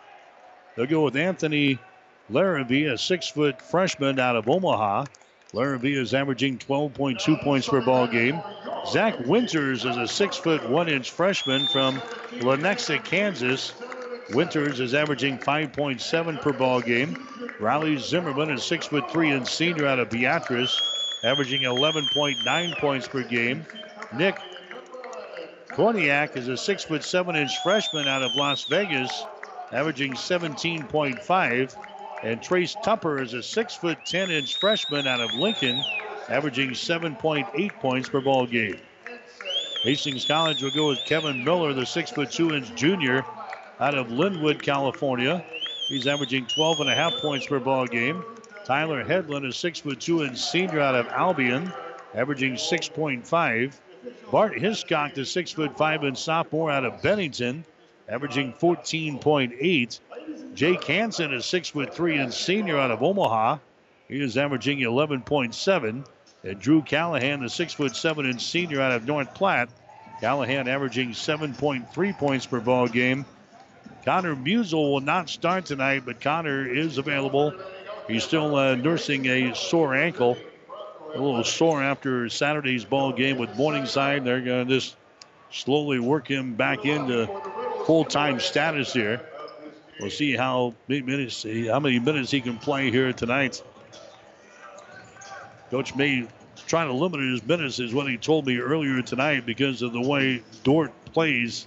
they'll 0.74 0.86
go 0.86 1.04
with 1.04 1.16
Anthony 1.16 1.78
Larrabee, 2.28 2.86
a 2.86 2.98
six 2.98 3.28
foot 3.28 3.62
freshman 3.62 4.18
out 4.18 4.36
of 4.36 4.48
Omaha. 4.48 5.04
Larrabee 5.52 5.96
is 5.96 6.12
averaging 6.12 6.58
12.2 6.58 7.40
points 7.42 7.68
per 7.68 7.80
ball 7.80 8.06
game. 8.08 8.40
Zach 8.88 9.18
Winters 9.26 9.84
is 9.84 9.96
a 9.96 10.08
six 10.08 10.36
foot 10.36 10.68
one 10.68 10.88
inch 10.88 11.10
freshman 11.12 11.66
from 11.68 12.00
Lenexa, 12.40 13.02
Kansas. 13.04 13.72
Winters 14.32 14.80
is 14.80 14.92
averaging 14.92 15.38
5.7 15.38 16.42
per 16.42 16.52
ball 16.52 16.80
game. 16.80 17.16
Riley 17.60 17.96
Zimmerman 17.96 18.50
is 18.50 18.64
six 18.64 18.86
foot 18.86 19.08
three 19.10 19.30
and 19.30 19.46
senior 19.46 19.86
out 19.86 20.00
of 20.00 20.10
Beatrice, 20.10 20.80
averaging 21.22 21.62
11.9 21.62 22.78
points 22.78 23.06
per 23.06 23.22
game. 23.22 23.64
Nick 24.16 24.36
Korniak 25.68 26.36
is 26.36 26.48
a 26.48 26.56
six 26.56 26.82
foot 26.82 27.04
seven 27.04 27.36
inch 27.36 27.52
freshman 27.62 28.08
out 28.08 28.22
of 28.22 28.34
Las 28.34 28.64
Vegas, 28.64 29.24
averaging 29.72 30.14
17.5. 30.14 31.76
And 32.22 32.42
Trace 32.42 32.76
Tupper 32.82 33.20
is 33.20 33.34
a 33.34 33.42
six 33.42 33.74
foot 33.74 33.98
10 34.06 34.30
inch 34.30 34.56
freshman 34.56 35.06
out 35.06 35.20
of 35.20 35.32
Lincoln, 35.34 35.82
averaging 36.28 36.70
7.8 36.70 37.72
points 37.80 38.08
per 38.08 38.20
ball 38.20 38.46
game. 38.46 38.78
Hastings 39.82 40.24
College 40.24 40.62
will 40.62 40.70
go 40.70 40.88
with 40.88 40.98
Kevin 41.04 41.44
Miller, 41.44 41.72
the 41.72 41.86
six 41.86 42.10
foot 42.10 42.30
two 42.30 42.54
inch 42.54 42.74
junior 42.74 43.24
out 43.78 43.94
of 43.94 44.08
Lynwood, 44.08 44.62
California. 44.62 45.44
He's 45.88 46.06
averaging 46.06 46.46
12 46.46 46.80
and 46.80 46.90
a 46.90 46.94
half 46.94 47.12
points 47.20 47.46
per 47.46 47.60
ball 47.60 47.86
game. 47.86 48.24
Tyler 48.64 49.04
Headland, 49.04 49.46
a 49.46 49.52
six 49.52 49.78
foot 49.78 50.00
two 50.00 50.24
inch 50.24 50.38
senior 50.38 50.80
out 50.80 50.96
of 50.96 51.06
Albion, 51.08 51.72
averaging 52.14 52.54
6.5. 52.54 53.78
Bart 54.32 54.58
Hiscock, 54.58 55.14
the 55.14 55.24
six 55.24 55.52
foot 55.52 55.76
five 55.76 56.02
inch 56.02 56.18
sophomore 56.18 56.70
out 56.70 56.84
of 56.84 57.00
Bennington, 57.02 57.64
averaging 58.08 58.52
14.8. 58.54 60.00
Jake 60.56 60.84
Hansen 60.84 61.34
is 61.34 61.44
six 61.44 61.68
foot 61.68 61.94
three 61.94 62.16
and 62.16 62.32
senior 62.32 62.78
out 62.78 62.90
of 62.90 63.02
Omaha. 63.02 63.58
He 64.08 64.18
is 64.22 64.38
averaging 64.38 64.78
11.7. 64.78 66.06
And 66.44 66.58
Drew 66.58 66.80
Callahan, 66.80 67.42
the 67.42 67.50
six 67.50 67.74
foot 67.74 67.94
seven 67.94 68.24
and 68.24 68.40
senior 68.40 68.80
out 68.80 68.92
of 68.92 69.06
North 69.06 69.34
Platte, 69.34 69.68
Callahan 70.22 70.66
averaging 70.66 71.10
7.3 71.10 72.18
points 72.18 72.46
per 72.46 72.60
ball 72.60 72.88
game. 72.88 73.26
Connor 74.06 74.34
Musel 74.34 74.92
will 74.92 75.00
not 75.00 75.28
start 75.28 75.66
tonight, 75.66 76.04
but 76.06 76.22
Connor 76.22 76.66
is 76.66 76.96
available. 76.96 77.52
He's 78.08 78.24
still 78.24 78.56
uh, 78.56 78.76
nursing 78.76 79.26
a 79.26 79.54
sore 79.54 79.94
ankle, 79.94 80.38
a 81.14 81.18
little 81.18 81.44
sore 81.44 81.82
after 81.82 82.30
Saturday's 82.30 82.84
ball 82.86 83.12
game 83.12 83.36
with 83.36 83.54
Morningside. 83.56 84.24
They're 84.24 84.40
going 84.40 84.68
to 84.68 84.74
just 84.74 84.96
slowly 85.50 85.98
work 85.98 86.26
him 86.28 86.54
back 86.54 86.86
into 86.86 87.26
full-time 87.84 88.40
status 88.40 88.94
here. 88.94 89.20
We'll 90.00 90.10
see 90.10 90.36
how 90.36 90.74
many 90.88 91.02
minutes 91.02 91.42
how 91.42 91.80
many 91.80 91.98
minutes 91.98 92.30
he 92.30 92.40
can 92.40 92.58
play 92.58 92.90
here 92.90 93.12
tonight. 93.12 93.62
Coach 95.70 95.94
May 95.94 96.28
trying 96.66 96.88
to 96.88 96.94
limit 96.94 97.20
his 97.20 97.44
minutes 97.44 97.78
is 97.78 97.94
what 97.94 98.08
he 98.08 98.16
told 98.16 98.46
me 98.46 98.58
earlier 98.58 99.00
tonight 99.02 99.46
because 99.46 99.82
of 99.82 99.92
the 99.92 100.00
way 100.00 100.42
Dordt 100.64 100.92
plays. 101.12 101.66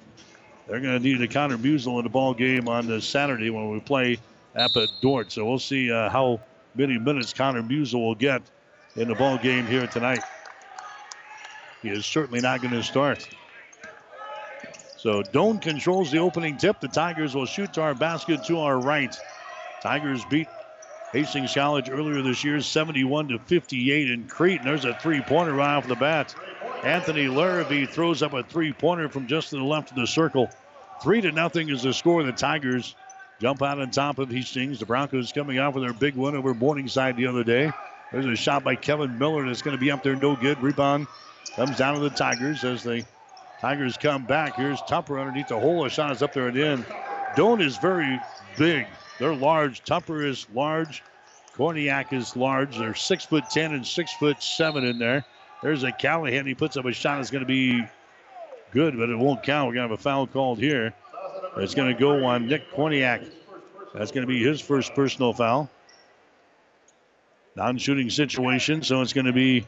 They're 0.68 0.80
going 0.80 1.02
to 1.02 1.04
need 1.04 1.22
a 1.22 1.28
Connor 1.28 1.58
Musel 1.58 1.98
in 1.98 2.04
the 2.04 2.10
ball 2.10 2.34
game 2.34 2.68
on 2.68 2.86
this 2.88 3.06
Saturday 3.06 3.50
when 3.50 3.72
we 3.72 3.80
play 3.80 4.20
up 4.56 4.76
at 4.76 4.90
Dordt. 5.02 5.32
So 5.32 5.46
we'll 5.46 5.58
see 5.58 5.92
uh, 5.92 6.10
how 6.10 6.42
many 6.76 7.00
minutes 7.00 7.34
Connor 7.34 7.64
Musel 7.64 8.02
will 8.02 8.16
get 8.16 8.42
in 8.96 9.08
the 9.08 9.16
ball 9.16 9.38
game 9.38 9.66
here 9.66 9.88
tonight. 9.88 10.20
He 11.82 11.90
is 11.90 12.06
certainly 12.06 12.42
not 12.42 12.62
going 12.62 12.74
to 12.74 12.84
start. 12.84 13.28
So 15.00 15.24
Doane 15.24 15.62
controls 15.62 16.12
the 16.12 16.18
opening 16.18 16.58
tip. 16.58 16.82
The 16.82 16.90
Tigers 16.90 17.34
will 17.34 17.46
shoot 17.46 17.72
to 17.74 17.82
our 17.82 17.96
basket 17.96 18.44
to 18.46 18.60
our 18.60 18.78
right. 18.78 19.18
Tigers 19.82 20.26
beat 20.26 20.50
Hastings 21.14 21.54
College 21.54 21.90
earlier 21.90 22.22
this 22.22 22.44
year, 22.44 22.60
71 22.60 23.30
to 23.30 23.40
58 23.40 24.12
in 24.12 24.28
Crete. 24.28 24.60
And 24.60 24.68
there's 24.68 24.84
a 24.84 24.94
three-pointer 24.96 25.54
right 25.54 25.78
off 25.78 25.88
the 25.88 25.96
bat. 25.96 26.36
Anthony 26.84 27.30
Larrabee 27.30 27.86
throws 27.86 28.22
up 28.22 28.34
a 28.34 28.44
three-pointer 28.44 29.08
from 29.08 29.28
just 29.28 29.52
to 29.52 29.56
the 29.56 29.64
left 29.64 29.92
of 29.92 29.96
the 29.96 30.06
circle. 30.06 30.50
Three 31.02 31.22
to 31.22 31.32
nothing 31.32 31.70
is 31.70 31.84
the 31.84 31.94
score. 31.94 32.22
The 32.24 32.34
Tigers 32.34 32.94
jump 33.40 33.62
out 33.62 33.80
on 33.80 33.92
top 33.92 34.20
of 34.20 34.30
Hastings. 34.30 34.80
The 34.80 34.86
Broncos 34.86 35.32
coming 35.32 35.60
out 35.60 35.76
with 35.76 35.86
their 35.86 35.94
big 35.94 36.16
win 36.16 36.36
over 36.36 36.54
Morningside 36.54 37.16
the 37.16 37.28
other 37.28 37.46
day. 37.46 37.72
There's 38.12 38.26
a 38.26 38.36
shot 38.36 38.66
by 38.66 38.76
Kevin 38.76 39.18
Miller 39.18 39.48
that's 39.48 39.62
going 39.62 39.78
to 39.78 39.82
be 39.82 39.92
up 39.92 40.04
there, 40.04 40.18
no 40.18 40.36
good. 40.36 40.62
Rebound 40.62 41.08
comes 41.56 41.78
down 41.78 41.94
to 41.94 42.02
the 42.02 42.10
Tigers 42.10 42.66
as 42.66 42.84
the 42.84 43.06
Tigers 43.62 43.98
come 43.98 44.26
back. 44.26 44.56
Here's 44.56 44.82
Tupper 44.84 45.20
underneath 45.20 45.50
the 45.50 45.60
hole. 45.60 45.86
A 45.86 45.90
shot 45.90 46.12
is 46.12 46.22
up 46.22 46.34
there 46.34 46.48
and 46.48 46.58
in. 46.58 46.86
Doane 47.36 47.62
is 47.62 47.78
very 47.78 48.20
big. 48.58 48.88
They're 49.20 49.36
large. 49.36 49.84
Tupper 49.84 50.26
is 50.26 50.48
large. 50.54 51.04
Korniak 51.56 52.14
is 52.14 52.38
large. 52.38 52.78
They're 52.78 52.96
six 52.96 53.26
foot 53.26 53.44
ten 53.52 53.74
and 53.74 53.86
six 53.86 54.14
foot 54.14 54.42
seven 54.42 54.86
in 54.86 54.98
there. 54.98 55.26
There's 55.62 55.84
a 55.84 55.92
Callahan. 55.92 56.46
He 56.46 56.56
puts 56.56 56.78
up 56.78 56.86
a 56.86 56.94
shot. 56.94 57.20
It's 57.20 57.32
going 57.32 57.44
to 57.44 57.48
be 57.48 57.84
good, 58.72 58.98
but 58.98 59.10
it 59.10 59.18
won't 59.18 59.44
count. 59.44 59.68
We're 59.68 59.74
going 59.74 59.90
to 59.90 59.94
have 59.94 60.00
a 60.00 60.02
foul 60.02 60.26
called 60.26 60.60
here. 60.60 60.94
It's 61.58 61.76
going 61.76 61.94
to 61.94 62.00
go 62.00 62.24
on 62.26 62.48
Nick 62.48 62.72
Korniak. 62.72 63.30
That's 63.94 64.12
going 64.12 64.26
to 64.26 64.28
be 64.28 64.42
his 64.42 64.62
first 64.62 64.96
personal 64.96 65.34
foul. 65.34 65.70
Non-shooting 67.58 68.10
situation, 68.10 68.84
so 68.84 69.02
it's 69.02 69.12
going 69.12 69.26
to 69.26 69.34
be 69.34 69.68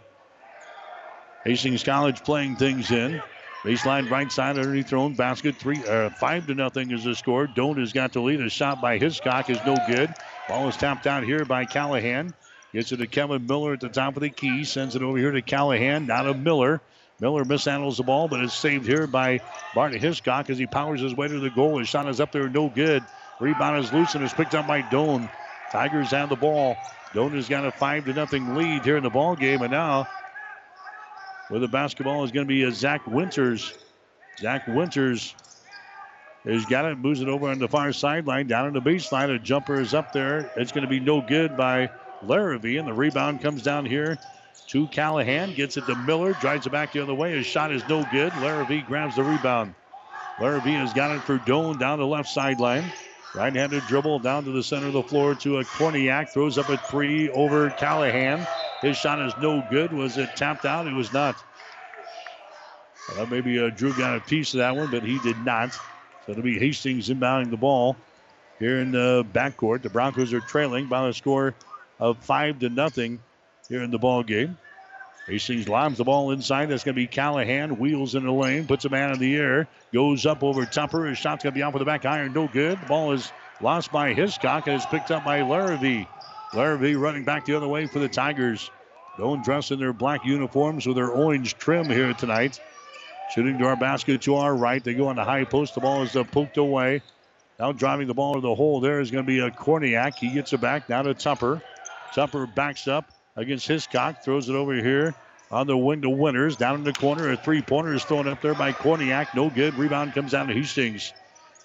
Hastings 1.44 1.84
College 1.84 2.24
playing 2.24 2.56
things 2.56 2.90
in. 2.92 3.22
Baseline 3.64 4.10
right 4.10 4.32
side 4.32 4.58
underneath 4.58 4.90
their 4.90 4.98
own 4.98 5.14
basket. 5.14 5.56
Three, 5.56 5.84
uh, 5.86 6.10
five 6.10 6.48
to 6.48 6.56
nothing 6.56 6.90
is 6.92 7.04
the 7.04 7.14
score. 7.14 7.46
Doane 7.46 7.78
has 7.78 7.94
got 7.94 8.12
the 8.12 8.20
lead. 8.20 8.42
A 8.42 8.50
shot 8.50 8.82
by 8.82 8.98
Hiscock 8.98 9.52
is 9.52 9.60
no 9.66 9.78
good. 9.88 10.12
Ball 10.48 10.68
is 10.68 10.78
tapped 10.78 11.06
out 11.06 11.24
here 11.24 11.46
by 11.46 11.66
Callahan. 11.66 12.34
Gets 12.74 12.92
it 12.92 12.98
to 12.98 13.08
Kevin 13.08 13.46
Miller 13.46 13.74
at 13.74 13.80
the 13.80 13.90
top 13.90 14.16
of 14.16 14.22
the 14.22 14.30
key. 14.30 14.64
Sends 14.64 14.96
it 14.96 15.04
over 15.04 15.18
here 15.18 15.32
to 15.32 15.42
Callahan. 15.44 16.08
Not 16.08 16.28
a 16.28 16.34
Miller. 16.34 16.82
Miller 17.20 17.46
mishandles 17.46 17.98
the 17.98 18.04
ball, 18.04 18.28
but 18.28 18.40
it's 18.40 18.54
saved 18.54 18.88
here 18.88 19.06
by 19.06 19.42
Barton 19.76 20.00
Hiscock 20.00 20.50
as 20.50 20.58
he 20.58 20.66
powers 20.66 21.02
his 21.02 21.14
way 21.14 21.28
to 21.28 21.40
the 21.40 21.52
goal. 21.52 21.78
His 21.78 21.88
shot 21.88 22.10
is 22.10 22.20
up 22.20 22.32
there, 22.32 22.50
no 22.50 22.68
good. 22.68 23.04
Rebound 23.40 23.84
is 23.84 23.94
loose 23.94 24.16
and 24.16 24.24
is 24.24 24.34
picked 24.34 24.56
up 24.56 24.66
by 24.66 24.82
Doane. 24.82 25.30
Tigers 25.72 26.10
have 26.10 26.30
the 26.30 26.36
ball. 26.36 26.76
Doane 27.14 27.36
has 27.36 27.48
got 27.48 27.64
a 27.64 27.72
five 27.72 28.06
to 28.06 28.14
nothing 28.14 28.56
lead 28.56 28.84
here 28.84 28.98
in 28.98 29.04
the 29.04 29.10
ball 29.12 29.36
game, 29.36 29.62
and 29.62 29.72
now 29.72 30.08
with 31.52 31.62
the 31.62 31.68
basketball 31.68 32.24
is 32.24 32.32
going 32.32 32.48
to 32.48 32.52
be 32.52 32.64
a 32.64 32.72
Zach 32.72 33.06
Winters. 33.06 33.76
Zach 34.40 34.64
Winters 34.66 35.36
has 36.48 36.66
got 36.66 36.86
it, 36.86 36.98
moves 36.98 37.22
it 37.22 37.28
over 37.28 37.50
on 37.50 37.60
the 37.60 37.68
far 37.68 37.92
sideline, 37.92 38.48
down 38.48 38.68
on 38.68 38.74
the 38.74 38.82
baseline. 38.82 39.36
A 39.36 39.38
jumper 39.38 39.80
is 39.80 39.94
up 39.94 40.14
there. 40.14 40.50
It's 40.56 40.72
going 40.72 40.84
to 40.84 40.88
be 40.88 41.02
no 41.02 41.22
good 41.22 41.58
by 41.58 41.90
Larrabee, 42.22 42.78
and 42.78 42.88
the 42.88 42.94
rebound 42.94 43.42
comes 43.42 43.64
down 43.64 43.86
here 43.86 44.18
to 44.68 44.88
Callahan. 44.88 45.52
Gets 45.52 45.76
it 45.76 45.88
to 45.88 45.96
Miller, 45.96 46.34
drives 46.34 46.66
it 46.68 46.72
back 46.72 46.94
the 46.94 47.02
other 47.02 47.14
way. 47.14 47.36
His 47.36 47.46
shot 47.46 47.74
is 47.74 47.86
no 47.86 48.06
good. 48.06 48.38
Larrabee 48.38 48.82
grabs 48.82 49.16
the 49.16 49.24
rebound. 49.24 49.76
Larrabee 50.40 50.80
has 50.80 50.94
got 50.94 51.12
it 51.12 51.26
for 51.26 51.38
Doane 51.38 51.78
down 51.78 52.00
the 52.00 52.08
left 52.08 52.30
sideline. 52.30 52.94
Right-handed 53.34 53.86
dribble 53.86 54.20
down 54.20 54.46
to 54.46 54.52
the 54.52 54.64
center 54.64 54.88
of 54.88 54.94
the 54.94 55.04
floor 55.04 55.36
to 55.36 55.58
a 55.58 55.66
Korniak. 55.66 56.30
Throws 56.30 56.58
up 56.58 56.70
a 56.70 56.78
three 56.78 57.30
over 57.30 57.70
Callahan. 57.72 58.48
His 58.82 58.98
shot 58.98 59.22
is 59.22 59.38
no 59.38 59.62
good. 59.62 59.94
Was 59.94 60.18
it 60.18 60.36
tapped 60.36 60.66
out? 60.66 60.88
It 60.88 60.94
was 60.94 61.14
not. 61.14 61.36
Well, 63.16 63.28
maybe 63.28 63.60
uh, 63.60 63.70
Drew 63.70 63.94
got 63.94 64.18
a 64.18 64.22
piece 64.22 64.54
of 64.54 64.60
that 64.60 64.76
one, 64.76 64.88
but 64.90 65.04
he 65.04 65.20
did 65.20 65.44
not. 65.44 65.74
So 65.74 66.32
it'll 66.32 66.44
be 66.44 66.60
Hastings 66.60 67.10
inbounding 67.10 67.52
the 67.52 67.58
ball 67.58 67.96
here 68.60 68.80
in 68.80 68.92
the 68.92 69.26
backcourt. 69.34 69.82
The 69.82 69.90
Broncos 69.90 70.34
are 70.34 70.40
trailing 70.42 70.88
by 70.88 71.08
a 71.08 71.14
score 71.14 71.54
of 72.00 72.18
five 72.20 72.60
to 72.60 72.70
nothing 72.70 73.20
here 73.70 73.84
in 73.84 73.92
the 73.92 74.00
ball 74.00 74.24
game. 74.24 74.58
Hastings 75.28 75.68
lobs 75.68 75.98
the 75.98 76.04
ball 76.04 76.32
inside. 76.32 76.68
That's 76.68 76.84
going 76.84 76.96
to 76.96 77.02
be 77.02 77.08
Callahan. 77.08 77.78
Wheels 77.78 78.16
in 78.16 78.24
the 78.24 78.32
lane, 78.32 78.66
puts 78.66 78.86
a 78.86 78.90
man 78.90 79.12
in 79.12 79.20
the 79.20 79.36
air, 79.36 79.68
goes 79.94 80.26
up 80.26 80.44
over 80.44 80.66
Tupper. 80.66 81.06
His 81.06 81.18
shot's 81.18 81.44
going 81.44 81.54
to 81.54 81.58
be 81.58 81.62
off 81.62 81.74
with 81.74 81.82
the 81.82 81.86
back 81.86 82.06
iron. 82.06 82.34
No 82.34 82.48
good. 82.48 82.82
The 82.82 82.86
ball 82.88 83.12
is 83.12 83.32
lost 83.62 83.92
by 83.92 84.14
Hiscock 84.14 84.68
and 84.68 84.76
is 84.76 84.86
picked 84.86 85.12
up 85.12 85.24
by 85.24 85.42
Larrabee. 85.42 86.06
Larrabee 86.54 86.96
running 86.96 87.24
back 87.24 87.46
the 87.46 87.56
other 87.56 87.68
way 87.68 87.86
for 87.86 88.00
the 88.00 88.10
Tigers. 88.10 88.70
Doane 89.18 89.44
dressed 89.44 89.72
in 89.72 89.80
their 89.80 89.94
black 89.94 90.26
uniforms 90.26 90.86
with 90.86 90.96
their 90.96 91.10
orange 91.10 91.58
trim 91.58 91.86
here 91.90 92.14
tonight. 92.14 92.60
Shooting 93.34 93.58
to 93.60 93.66
our 93.66 93.78
basket 93.78 94.22
to 94.24 94.36
our 94.36 94.54
right. 94.54 94.84
They 94.84 94.94
go 94.94 95.08
on 95.08 95.16
the 95.16 95.24
high 95.24 95.46
post. 95.46 95.76
The 95.76 95.82
ball 95.82 96.04
is 96.04 96.16
uh, 96.16 96.24
poked 96.26 96.58
away. 96.58 97.02
Now 97.60 97.72
driving 97.72 98.08
the 98.08 98.14
ball 98.14 98.34
to 98.36 98.42
the 98.42 98.56
hole 98.56 98.82
there 98.82 99.00
is 99.00 99.12
going 99.12 99.24
to 99.24 99.28
be 99.28 99.40
a 99.40 99.52
Korniak. 99.52 100.16
He 100.16 100.30
gets 100.30 100.52
it 100.52 100.60
back 100.60 100.90
now 100.90 101.02
to 101.02 101.14
Tupper. 101.14 101.62
Tupper 102.14 102.46
backs 102.48 102.88
up 102.88 103.10
against 103.38 103.68
Hiscock. 103.68 104.24
Throws 104.24 104.50
it 104.50 104.56
over 104.56 104.74
here 104.74 105.16
on 105.50 105.68
the 105.68 105.78
wing 105.78 106.02
to 106.02 106.10
Winters. 106.10 106.58
Down 106.58 106.76
in 106.76 106.84
the 106.84 106.94
corner. 106.94 107.32
A 107.32 107.38
three 107.38 107.62
pointer 107.62 107.94
is 107.94 108.04
thrown 108.04 108.28
up 108.28 108.42
there 108.42 108.56
by 108.56 108.74
Korniak. 108.74 109.34
No 109.36 109.50
good. 109.50 109.76
Rebound 109.76 110.14
comes 110.14 110.32
down 110.32 110.48
to 110.48 110.54
Hastings. 110.54 111.14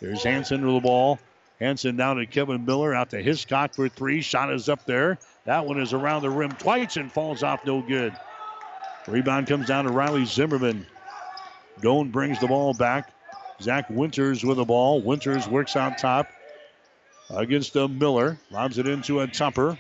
There's 0.01 0.23
Hanson 0.23 0.65
with 0.65 0.77
the 0.77 0.81
ball. 0.81 1.19
Hanson 1.61 1.97
down 1.97 2.17
to 2.17 2.27
Kevin 2.27 2.65
Miller. 2.65 2.95
Out 2.95 3.11
to 3.11 3.23
Hiscock 3.23 3.75
for 3.75 3.89
three. 3.89 4.21
Shot 4.21 4.53
is 4.53 4.69
up 4.69 4.85
there. 4.85 5.19
That 5.45 5.67
one 5.67 5.81
is 5.81 5.93
around 5.93 6.23
the 6.23 6.31
rim 6.31 6.53
twice 6.53 6.97
and 6.97 7.11
falls 7.11 7.43
off 7.43 7.65
no 7.65 7.81
good. 7.81 8.15
Rebound 9.07 9.47
comes 9.47 9.67
down 9.67 9.85
to 9.85 9.93
Riley 9.93 10.25
Zimmerman. 10.25 10.87
Doane 11.81 12.11
brings 12.11 12.41
the 12.41 12.49
ball 12.49 12.75
back. 12.75 13.13
Zach 13.63 13.89
Winters 13.89 14.45
with 14.45 14.57
the 14.57 14.65
ball. 14.65 15.01
Winters 15.01 15.49
works 15.49 15.77
out 15.77 15.99
top 15.99 16.29
against 17.31 17.73
the 17.73 17.89
Miller. 17.89 18.39
Lobs 18.51 18.79
it 18.79 18.87
into 18.87 19.21
a 19.21 19.27
Tupper. 19.27 19.79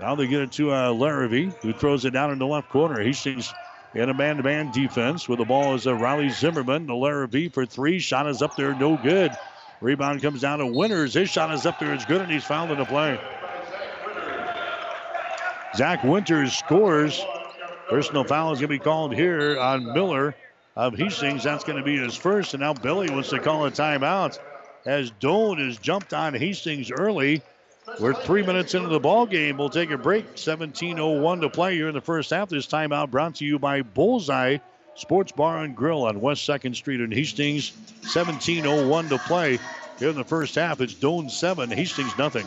Now 0.00 0.14
they 0.14 0.26
get 0.26 0.42
it 0.42 0.52
to 0.52 0.72
uh, 0.72 0.90
Larrabee, 0.92 1.50
who 1.60 1.72
throws 1.72 2.04
it 2.04 2.10
down 2.10 2.30
in 2.30 2.38
the 2.38 2.46
left 2.46 2.70
corner. 2.70 3.00
Hastings 3.00 3.52
in 3.94 4.08
a 4.08 4.14
man-to-man 4.14 4.70
defense. 4.70 5.28
With 5.28 5.38
the 5.38 5.44
ball 5.44 5.74
is 5.74 5.86
uh, 5.86 5.94
Riley 5.94 6.30
Zimmerman. 6.30 6.86
The 6.86 6.94
Larrabee 6.94 7.48
for 7.48 7.66
three. 7.66 7.98
Shot 7.98 8.28
is 8.28 8.42
up 8.42 8.56
there, 8.56 8.74
no 8.74 8.96
good. 8.96 9.32
Rebound 9.80 10.22
comes 10.22 10.40
down 10.40 10.58
to 10.58 10.66
Winters. 10.66 11.14
His 11.14 11.30
shot 11.30 11.52
is 11.52 11.66
up 11.66 11.78
there, 11.78 11.94
it's 11.94 12.04
good, 12.04 12.20
and 12.20 12.30
he's 12.30 12.44
fouled 12.44 12.70
in 12.70 12.78
the 12.78 12.84
play. 12.84 13.20
Zach 15.76 16.02
Winters 16.02 16.56
scores. 16.56 17.24
Personal 17.88 18.24
foul 18.24 18.52
is 18.52 18.58
going 18.58 18.68
to 18.68 18.74
be 18.74 18.78
called 18.78 19.14
here 19.14 19.58
on 19.58 19.92
Miller 19.92 20.34
of 20.76 20.94
Hastings. 20.94 21.44
That's 21.44 21.64
going 21.64 21.78
to 21.78 21.84
be 21.84 21.96
his 21.96 22.16
first, 22.16 22.54
and 22.54 22.60
now 22.60 22.74
Billy 22.74 23.08
wants 23.10 23.30
to 23.30 23.38
call 23.38 23.64
a 23.66 23.70
timeout 23.70 24.38
as 24.84 25.10
Doane 25.12 25.64
has 25.64 25.78
jumped 25.78 26.12
on 26.12 26.34
Hastings 26.34 26.90
early. 26.90 27.42
We're 27.98 28.14
three 28.14 28.42
minutes 28.42 28.74
into 28.74 28.88
the 28.88 29.00
ball 29.00 29.26
game. 29.26 29.56
We'll 29.56 29.70
take 29.70 29.90
a 29.90 29.98
break. 29.98 30.36
17:01 30.36 31.40
to 31.40 31.48
play 31.48 31.74
here 31.74 31.88
in 31.88 31.94
the 31.94 32.00
first 32.00 32.30
half. 32.30 32.48
This 32.48 32.66
timeout 32.66 33.10
brought 33.10 33.36
to 33.36 33.44
you 33.44 33.58
by 33.58 33.82
Bullseye 33.82 34.58
Sports 34.98 35.30
Bar 35.30 35.62
and 35.62 35.76
Grill 35.76 36.06
on 36.06 36.20
West 36.20 36.44
Second 36.44 36.74
Street 36.74 37.00
in 37.00 37.12
Hastings. 37.12 37.70
17:01 38.02 39.08
to 39.10 39.18
play 39.18 39.58
here 40.00 40.08
in 40.08 40.16
the 40.16 40.24
first 40.24 40.56
half. 40.56 40.80
It's 40.80 40.94
Doane 40.94 41.30
seven, 41.30 41.70
Hastings 41.70 42.18
nothing. 42.18 42.46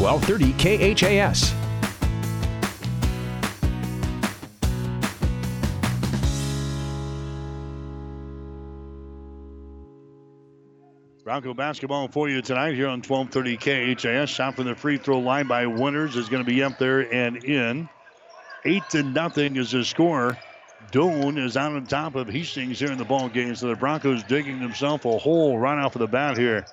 1230 0.00 0.94
KHAS. 0.94 1.54
Bronco 11.22 11.52
basketball 11.52 12.08
for 12.08 12.30
you 12.30 12.40
tonight 12.40 12.74
here 12.74 12.88
on 12.88 13.02
1230 13.02 13.94
KHAS. 13.94 14.30
Shot 14.30 14.56
from 14.56 14.64
the 14.64 14.74
free 14.74 14.96
throw 14.96 15.18
line 15.18 15.46
by 15.46 15.66
Winters 15.66 16.16
is 16.16 16.30
going 16.30 16.42
to 16.42 16.50
be 16.50 16.62
up 16.62 16.78
there 16.78 17.00
and 17.12 17.44
in. 17.44 17.86
Eight 18.64 18.82
to 18.92 19.02
nothing 19.02 19.56
is 19.56 19.72
the 19.72 19.84
score. 19.84 20.38
Doane 20.92 21.36
is 21.36 21.58
out 21.58 21.72
on 21.72 21.84
top 21.86 22.14
of 22.14 22.26
Hastings 22.26 22.78
here 22.78 22.90
in 22.90 22.96
the 22.96 23.04
ball 23.04 23.28
game. 23.28 23.54
So 23.54 23.68
the 23.68 23.76
Broncos 23.76 24.22
digging 24.22 24.60
themselves 24.60 25.04
a 25.04 25.18
hole 25.18 25.58
right 25.58 25.78
off 25.78 25.94
of 25.94 26.00
the 26.00 26.06
bat 26.06 26.38
here. 26.38 26.64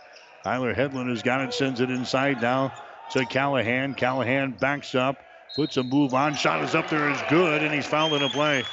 Tyler 0.45 0.73
Hedlund 0.73 1.09
has 1.09 1.21
got 1.21 1.41
it, 1.41 1.53
sends 1.53 1.81
it 1.81 1.89
inside 1.89 2.41
now 2.41 2.71
to 3.11 3.25
Callahan. 3.25 3.93
Callahan 3.93 4.51
backs 4.51 4.95
up, 4.95 5.17
puts 5.55 5.77
a 5.77 5.83
move 5.83 6.13
on. 6.13 6.35
Shot 6.35 6.63
is 6.63 6.75
up 6.75 6.89
there, 6.89 7.09
is 7.09 7.19
good, 7.29 7.63
and 7.63 7.73
he's 7.73 7.85
fouled 7.85 8.13
in 8.13 8.23
a 8.23 8.29
play. 8.29 8.63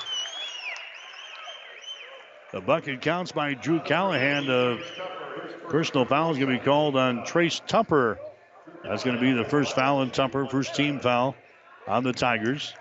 The 2.52 2.60
bucket 2.60 3.00
counts 3.00 3.32
by 3.32 3.54
Drew 3.54 3.80
Callahan. 3.80 4.46
The 4.46 4.80
personal 5.68 6.04
foul 6.04 6.30
is 6.30 6.38
going 6.38 6.52
to 6.52 6.58
be 6.58 6.64
called 6.64 6.96
on 6.96 7.24
Trace 7.24 7.60
Tupper. 7.66 8.18
That's 8.84 9.02
going 9.02 9.16
to 9.16 9.20
be 9.20 9.32
the 9.32 9.44
first 9.44 9.74
foul 9.74 9.98
on 9.98 10.10
Tupper, 10.10 10.46
first 10.46 10.74
team 10.74 11.00
foul 11.00 11.34
on 11.88 12.04
the 12.04 12.12
Tigers. 12.12 12.74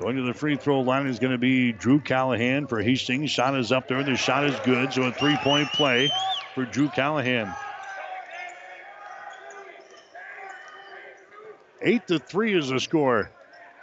Going 0.00 0.16
to 0.16 0.22
the 0.22 0.34
free 0.34 0.56
throw 0.56 0.80
line 0.80 1.06
is 1.06 1.18
going 1.18 1.32
to 1.32 1.38
be 1.38 1.72
Drew 1.72 2.00
Callahan 2.00 2.66
for 2.66 2.80
Hastings. 2.80 3.30
Shot 3.30 3.56
is 3.56 3.70
up 3.70 3.86
there. 3.86 4.02
The 4.02 4.16
shot 4.16 4.44
is 4.44 4.58
good. 4.64 4.92
So 4.92 5.02
a 5.02 5.12
three 5.12 5.36
point 5.36 5.68
play 5.72 6.10
for 6.54 6.64
Drew 6.64 6.88
Callahan. 6.88 7.54
Eight 11.84 12.06
to 12.08 12.18
three 12.18 12.56
is 12.56 12.70
the 12.70 12.80
score. 12.80 13.30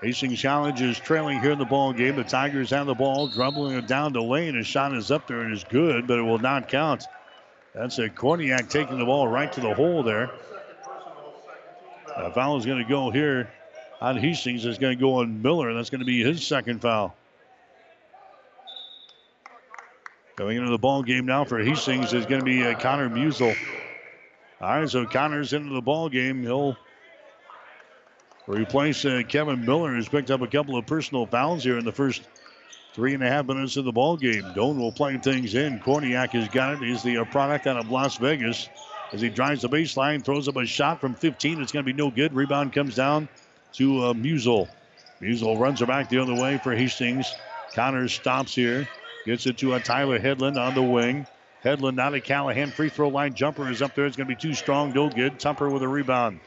Hastings 0.01 0.39
Challenge 0.39 0.81
is 0.81 0.97
trailing 0.97 1.39
here 1.39 1.51
in 1.51 1.59
the 1.59 1.65
ball 1.65 1.93
game. 1.93 2.15
The 2.15 2.23
Tigers 2.23 2.71
have 2.71 2.87
the 2.87 2.95
ball, 2.95 3.27
dribbling 3.27 3.77
it 3.77 3.87
down 3.87 4.13
the 4.13 4.23
lane. 4.23 4.55
His 4.55 4.65
shot 4.65 4.95
is 4.95 5.11
up 5.11 5.27
there 5.27 5.41
and 5.41 5.53
is 5.53 5.63
good, 5.63 6.07
but 6.07 6.17
it 6.17 6.23
will 6.23 6.39
not 6.39 6.67
count. 6.67 7.05
That's 7.75 7.99
a 7.99 8.09
Korniak 8.09 8.69
taking 8.69 8.97
the 8.97 9.05
ball 9.05 9.27
right 9.27 9.53
to 9.53 9.61
the 9.61 9.75
hole 9.75 10.01
there. 10.01 10.31
A 12.17 12.31
foul 12.31 12.57
is 12.57 12.65
going 12.65 12.79
to 12.79 12.89
go 12.89 13.11
here 13.11 13.51
on 14.01 14.17
Hastings. 14.17 14.65
It's 14.65 14.79
going 14.79 14.97
to 14.97 14.99
go 14.99 15.15
on 15.17 15.43
Miller. 15.43 15.71
That's 15.75 15.91
going 15.91 15.99
to 15.99 16.05
be 16.05 16.23
his 16.23 16.45
second 16.45 16.81
foul. 16.81 17.15
Coming 20.35 20.57
into 20.57 20.71
the 20.71 20.79
ball 20.79 21.03
game 21.03 21.27
now 21.27 21.45
for 21.45 21.59
Hastings 21.59 22.13
is 22.13 22.25
going 22.25 22.41
to 22.41 22.45
be 22.45 22.63
uh, 22.63 22.77
Connor 22.79 23.09
Musel. 23.09 23.55
All 24.59 24.79
right, 24.79 24.89
so 24.89 25.05
Connor's 25.05 25.53
into 25.53 25.73
the 25.73 25.81
ball 25.81 26.09
game. 26.09 26.41
He'll 26.41 26.75
replace 28.51 29.05
uh, 29.05 29.21
Kevin 29.27 29.65
Miller, 29.65 29.91
who's 29.91 30.09
picked 30.09 30.31
up 30.31 30.41
a 30.41 30.47
couple 30.47 30.77
of 30.77 30.85
personal 30.85 31.25
fouls 31.25 31.63
here 31.63 31.77
in 31.77 31.85
the 31.85 31.91
first 31.91 32.23
three 32.93 33.13
and 33.13 33.23
a 33.23 33.29
half 33.29 33.45
minutes 33.45 33.77
of 33.77 33.85
the 33.85 33.91
ball 33.91 34.17
game. 34.17 34.43
Doane 34.53 34.77
will 34.77 34.91
play 34.91 35.17
things 35.17 35.55
in. 35.55 35.79
Korniak 35.79 36.29
has 36.31 36.49
got 36.49 36.73
it. 36.73 36.79
He's 36.79 37.03
the 37.03 37.23
product 37.31 37.67
out 37.67 37.77
of 37.77 37.89
Las 37.89 38.17
Vegas. 38.17 38.69
As 39.13 39.21
he 39.21 39.29
drives 39.29 39.61
the 39.61 39.69
baseline, 39.69 40.23
throws 40.23 40.47
up 40.47 40.55
a 40.55 40.65
shot 40.65 41.01
from 41.01 41.15
15. 41.15 41.61
It's 41.61 41.71
going 41.71 41.85
to 41.85 41.91
be 41.91 41.97
no 41.97 42.09
good. 42.11 42.33
Rebound 42.33 42.73
comes 42.73 42.95
down 42.95 43.27
to 43.73 44.05
uh, 44.05 44.13
Musel. 44.13 44.69
Musel 45.21 45.59
runs 45.59 45.79
her 45.79 45.85
back 45.85 46.09
the 46.09 46.19
other 46.19 46.35
way 46.35 46.57
for 46.57 46.73
Hastings. 46.73 47.33
Connors 47.73 48.13
stops 48.13 48.55
here. 48.55 48.87
Gets 49.25 49.45
it 49.45 49.57
to 49.59 49.75
a 49.75 49.79
Tyler 49.79 50.19
Headland 50.19 50.57
on 50.57 50.73
the 50.73 50.81
wing. 50.81 51.27
Headland 51.61 51.99
out 51.99 52.15
of 52.15 52.23
Callahan. 52.23 52.71
Free 52.71 52.89
throw 52.89 53.09
line 53.09 53.33
jumper 53.33 53.69
is 53.69 53.81
up 53.81 53.95
there. 53.95 54.05
It's 54.05 54.17
going 54.17 54.27
to 54.27 54.35
be 54.35 54.39
too 54.39 54.53
strong. 54.53 54.93
No 54.93 55.09
good. 55.09 55.39
Tupper 55.39 55.69
with 55.69 55.83
a 55.83 55.87
rebound. 55.87 56.39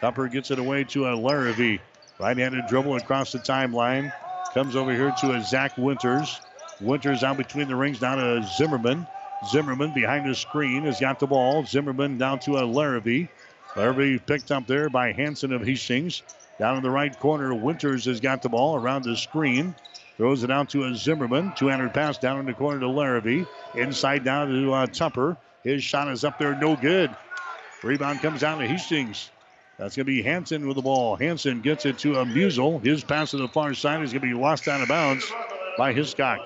Tupper 0.00 0.28
gets 0.28 0.50
it 0.50 0.58
away 0.58 0.84
to 0.84 1.08
a 1.08 1.16
Larrabee. 1.16 1.78
Right-handed 2.20 2.66
dribble 2.68 2.96
across 2.96 3.32
the 3.32 3.38
timeline. 3.38 4.12
Comes 4.54 4.76
over 4.76 4.92
here 4.92 5.12
to 5.20 5.32
a 5.32 5.42
Zach 5.42 5.76
Winters. 5.76 6.40
Winters 6.80 7.24
out 7.24 7.36
between 7.36 7.68
the 7.68 7.74
rings 7.74 7.98
down 7.98 8.18
to 8.18 8.46
Zimmerman. 8.56 9.06
Zimmerman 9.50 9.92
behind 9.92 10.28
the 10.28 10.34
screen 10.34 10.84
has 10.84 11.00
got 11.00 11.18
the 11.18 11.26
ball. 11.26 11.64
Zimmerman 11.64 12.16
down 12.18 12.38
to 12.40 12.58
a 12.58 12.64
Larrabee. 12.64 13.26
Larrabee 13.76 14.18
picked 14.18 14.52
up 14.52 14.66
there 14.66 14.88
by 14.88 15.12
Hanson 15.12 15.52
of 15.52 15.62
Hastings. 15.62 16.22
Down 16.58 16.76
in 16.76 16.82
the 16.82 16.90
right 16.90 17.16
corner, 17.18 17.54
Winters 17.54 18.04
has 18.06 18.20
got 18.20 18.42
the 18.42 18.48
ball 18.48 18.76
around 18.76 19.02
the 19.02 19.16
screen. 19.16 19.74
Throws 20.16 20.42
it 20.42 20.50
out 20.50 20.70
to 20.70 20.84
a 20.84 20.94
Zimmerman. 20.94 21.52
200 21.56 21.92
pass 21.92 22.18
down 22.18 22.40
in 22.40 22.46
the 22.46 22.54
corner 22.54 22.80
to 22.80 22.88
Larrabee. 22.88 23.44
Inside 23.74 24.24
down 24.24 24.48
to 24.48 24.72
uh, 24.72 24.86
Tupper. 24.86 25.36
His 25.62 25.82
shot 25.82 26.08
is 26.08 26.24
up 26.24 26.38
there, 26.38 26.56
no 26.56 26.76
good. 26.76 27.14
Rebound 27.82 28.20
comes 28.20 28.40
down 28.40 28.58
to 28.58 28.66
Hastings. 28.66 29.30
That's 29.78 29.94
going 29.94 30.06
to 30.06 30.12
be 30.12 30.22
Hanson 30.22 30.66
with 30.66 30.74
the 30.74 30.82
ball. 30.82 31.14
Hanson 31.14 31.60
gets 31.60 31.86
it 31.86 31.98
to 32.00 32.18
a 32.18 32.24
Musel. 32.24 32.84
His 32.84 33.04
pass 33.04 33.30
to 33.30 33.36
the 33.36 33.48
far 33.48 33.74
side 33.74 34.02
is 34.02 34.12
going 34.12 34.22
to 34.22 34.34
be 34.34 34.34
lost 34.34 34.66
out 34.66 34.80
of 34.80 34.88
bounds 34.88 35.30
by 35.76 35.92
Hiscock. 35.92 36.40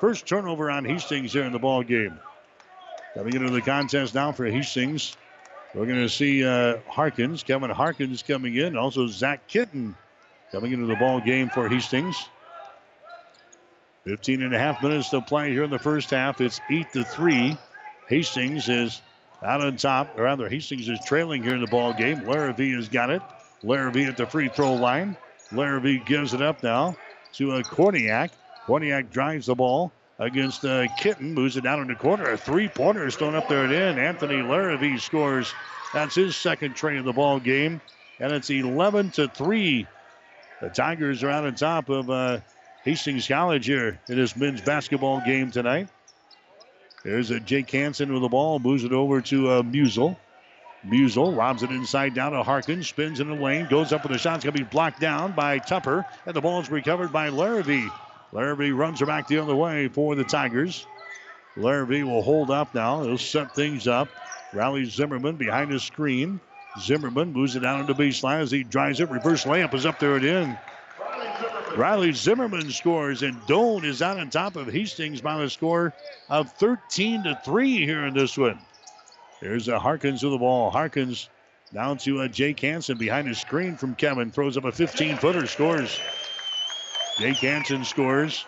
First 0.00 0.26
turnover 0.26 0.70
on 0.70 0.84
Hastings 0.84 1.32
here 1.32 1.42
in 1.42 1.52
the 1.52 1.58
ball 1.58 1.82
game. 1.82 2.20
Coming 3.14 3.34
into 3.34 3.50
the 3.50 3.60
contest 3.60 4.14
now 4.14 4.30
for 4.30 4.46
Hastings. 4.46 5.16
We're 5.74 5.86
going 5.86 6.02
to 6.02 6.08
see 6.08 6.44
uh, 6.44 6.76
Harkins, 6.86 7.42
Kevin 7.42 7.70
Harkins 7.70 8.22
coming 8.22 8.54
in. 8.54 8.76
Also 8.76 9.08
Zach 9.08 9.48
Kitten 9.48 9.96
coming 10.52 10.72
into 10.72 10.86
the 10.86 10.96
ball 10.96 11.20
game 11.20 11.50
for 11.50 11.68
Hastings. 11.68 12.28
15 14.04 14.42
and 14.42 14.54
a 14.54 14.58
half 14.58 14.80
minutes 14.82 15.10
to 15.10 15.20
play 15.20 15.50
here 15.50 15.64
in 15.64 15.70
the 15.70 15.78
first 15.80 16.10
half. 16.10 16.40
It's 16.40 16.60
8 16.70 16.92
to 16.92 17.04
3. 17.04 17.58
Hastings 18.08 18.68
is 18.68 19.02
out 19.42 19.60
on 19.60 19.76
top, 19.76 20.18
or 20.18 20.24
rather, 20.24 20.48
Hastings 20.48 20.88
is 20.88 20.98
trailing 21.06 21.42
here 21.42 21.54
in 21.54 21.60
the 21.60 21.66
ball 21.66 21.92
game. 21.92 22.26
Larrabee 22.26 22.74
has 22.74 22.88
got 22.88 23.10
it. 23.10 23.22
Larrabee 23.62 24.04
at 24.04 24.16
the 24.16 24.26
free 24.26 24.48
throw 24.48 24.74
line. 24.74 25.16
Larrabee 25.52 25.98
gives 26.04 26.34
it 26.34 26.42
up 26.42 26.62
now 26.62 26.96
to 27.34 27.56
a 27.56 27.62
Korniak. 27.62 28.30
Korniak 28.66 29.10
drives 29.10 29.46
the 29.46 29.54
ball 29.54 29.92
against 30.18 30.64
uh, 30.64 30.86
Kitten, 30.96 31.32
moves 31.32 31.56
it 31.56 31.62
down 31.62 31.80
in 31.80 31.88
the 31.88 31.94
corner. 31.94 32.30
A 32.30 32.36
three 32.36 32.68
pointer 32.68 33.06
is 33.06 33.16
thrown 33.16 33.34
up 33.34 33.48
there 33.48 33.64
and 33.64 33.72
in. 33.72 33.98
Anthony 33.98 34.42
Larrabee 34.42 34.98
scores. 34.98 35.54
That's 35.94 36.14
his 36.14 36.36
second 36.36 36.74
tray 36.74 36.98
of 36.98 37.04
the 37.04 37.12
ball 37.12 37.40
game, 37.40 37.80
and 38.20 38.32
it's 38.32 38.50
11 38.50 39.12
to 39.12 39.28
3. 39.28 39.86
The 40.60 40.68
Tigers 40.68 41.22
are 41.22 41.30
out 41.30 41.46
on 41.46 41.54
top 41.54 41.88
of 41.88 42.10
uh, 42.10 42.40
Hastings 42.84 43.26
College 43.26 43.66
here 43.66 43.98
in 44.08 44.16
this 44.16 44.36
men's 44.36 44.60
basketball 44.60 45.22
game 45.24 45.50
tonight. 45.50 45.88
There's 47.04 47.30
a 47.30 47.40
Jake 47.40 47.70
Hansen 47.70 48.12
with 48.12 48.22
the 48.22 48.28
ball, 48.28 48.58
moves 48.58 48.84
it 48.84 48.92
over 48.92 49.20
to 49.22 49.50
uh, 49.50 49.62
Musel. 49.62 50.16
Musel 50.86 51.34
lobs 51.34 51.62
it 51.62 51.70
inside 51.70 52.14
down 52.14 52.32
to 52.32 52.42
Harkins, 52.42 52.88
spins 52.88 53.20
in 53.20 53.28
the 53.28 53.34
lane, 53.34 53.66
goes 53.68 53.92
up 53.92 54.02
with 54.02 54.12
the 54.12 54.18
shot. 54.18 54.36
It's 54.36 54.44
going 54.44 54.54
to 54.54 54.64
be 54.64 54.68
blocked 54.68 55.00
down 55.00 55.32
by 55.32 55.58
Tupper, 55.58 56.04
and 56.26 56.34
the 56.34 56.40
ball 56.40 56.60
is 56.60 56.70
recovered 56.70 57.12
by 57.12 57.28
Larrabee. 57.28 57.88
Larrabee 58.32 58.70
runs 58.70 59.00
her 59.00 59.06
back 59.06 59.26
the 59.26 59.38
other 59.38 59.54
way 59.54 59.88
for 59.88 60.14
the 60.14 60.24
Tigers. 60.24 60.86
Larrabee 61.56 62.02
will 62.02 62.22
hold 62.22 62.50
up 62.50 62.74
now. 62.74 63.02
He'll 63.02 63.18
set 63.18 63.54
things 63.54 63.88
up. 63.88 64.08
Riley 64.52 64.84
Zimmerman 64.84 65.36
behind 65.36 65.72
the 65.72 65.80
screen. 65.80 66.40
Zimmerman 66.78 67.32
moves 67.32 67.56
it 67.56 67.60
down 67.60 67.86
to 67.86 67.92
the 67.92 68.02
baseline 68.02 68.40
as 68.40 68.50
he 68.50 68.62
drives 68.62 69.00
it. 69.00 69.10
Reverse 69.10 69.44
layup 69.44 69.74
is 69.74 69.86
up 69.86 69.98
there 69.98 70.16
and 70.16 70.24
in. 70.24 70.58
Riley 71.76 72.12
Zimmerman 72.12 72.70
scores, 72.70 73.22
and 73.22 73.40
Doane 73.42 73.84
is 73.84 74.02
out 74.02 74.18
on 74.18 74.30
top 74.30 74.56
of 74.56 74.66
Hastings 74.66 75.20
by 75.20 75.38
the 75.38 75.50
score 75.50 75.94
of 76.28 76.52
13 76.54 77.24
to 77.24 77.40
3 77.44 77.84
here 77.84 78.06
in 78.06 78.14
this 78.14 78.36
one. 78.36 78.58
There's 79.40 79.68
a 79.68 79.78
Harkins 79.78 80.22
with 80.22 80.32
the 80.32 80.38
ball. 80.38 80.70
Harkins 80.70 81.28
down 81.72 81.98
to 81.98 82.22
uh, 82.22 82.28
Jake 82.28 82.58
Hansen 82.60 82.98
behind 82.98 83.28
the 83.28 83.34
screen 83.34 83.76
from 83.76 83.94
Kevin. 83.94 84.30
Throws 84.30 84.56
up 84.56 84.64
a 84.64 84.72
15 84.72 85.18
footer, 85.18 85.46
scores. 85.46 86.00
Jake 87.18 87.36
Hansen 87.36 87.84
scores. 87.84 88.44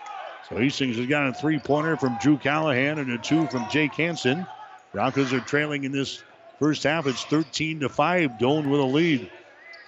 So 0.48 0.56
Hastings 0.56 0.96
has 0.96 1.06
got 1.06 1.28
a 1.28 1.32
three 1.32 1.58
pointer 1.58 1.96
from 1.96 2.18
Drew 2.20 2.38
Callahan 2.38 2.98
and 2.98 3.12
a 3.12 3.18
two 3.18 3.46
from 3.48 3.68
Jake 3.70 3.94
Hansen. 3.94 4.46
Broncos 4.92 5.32
are 5.32 5.40
trailing 5.40 5.84
in 5.84 5.92
this 5.92 6.24
first 6.58 6.82
half. 6.82 7.06
It's 7.06 7.24
13 7.24 7.80
to 7.80 7.88
5. 7.88 8.32
Doane 8.32 8.68
with 8.68 8.80
a 8.80 8.84
lead. 8.84 9.30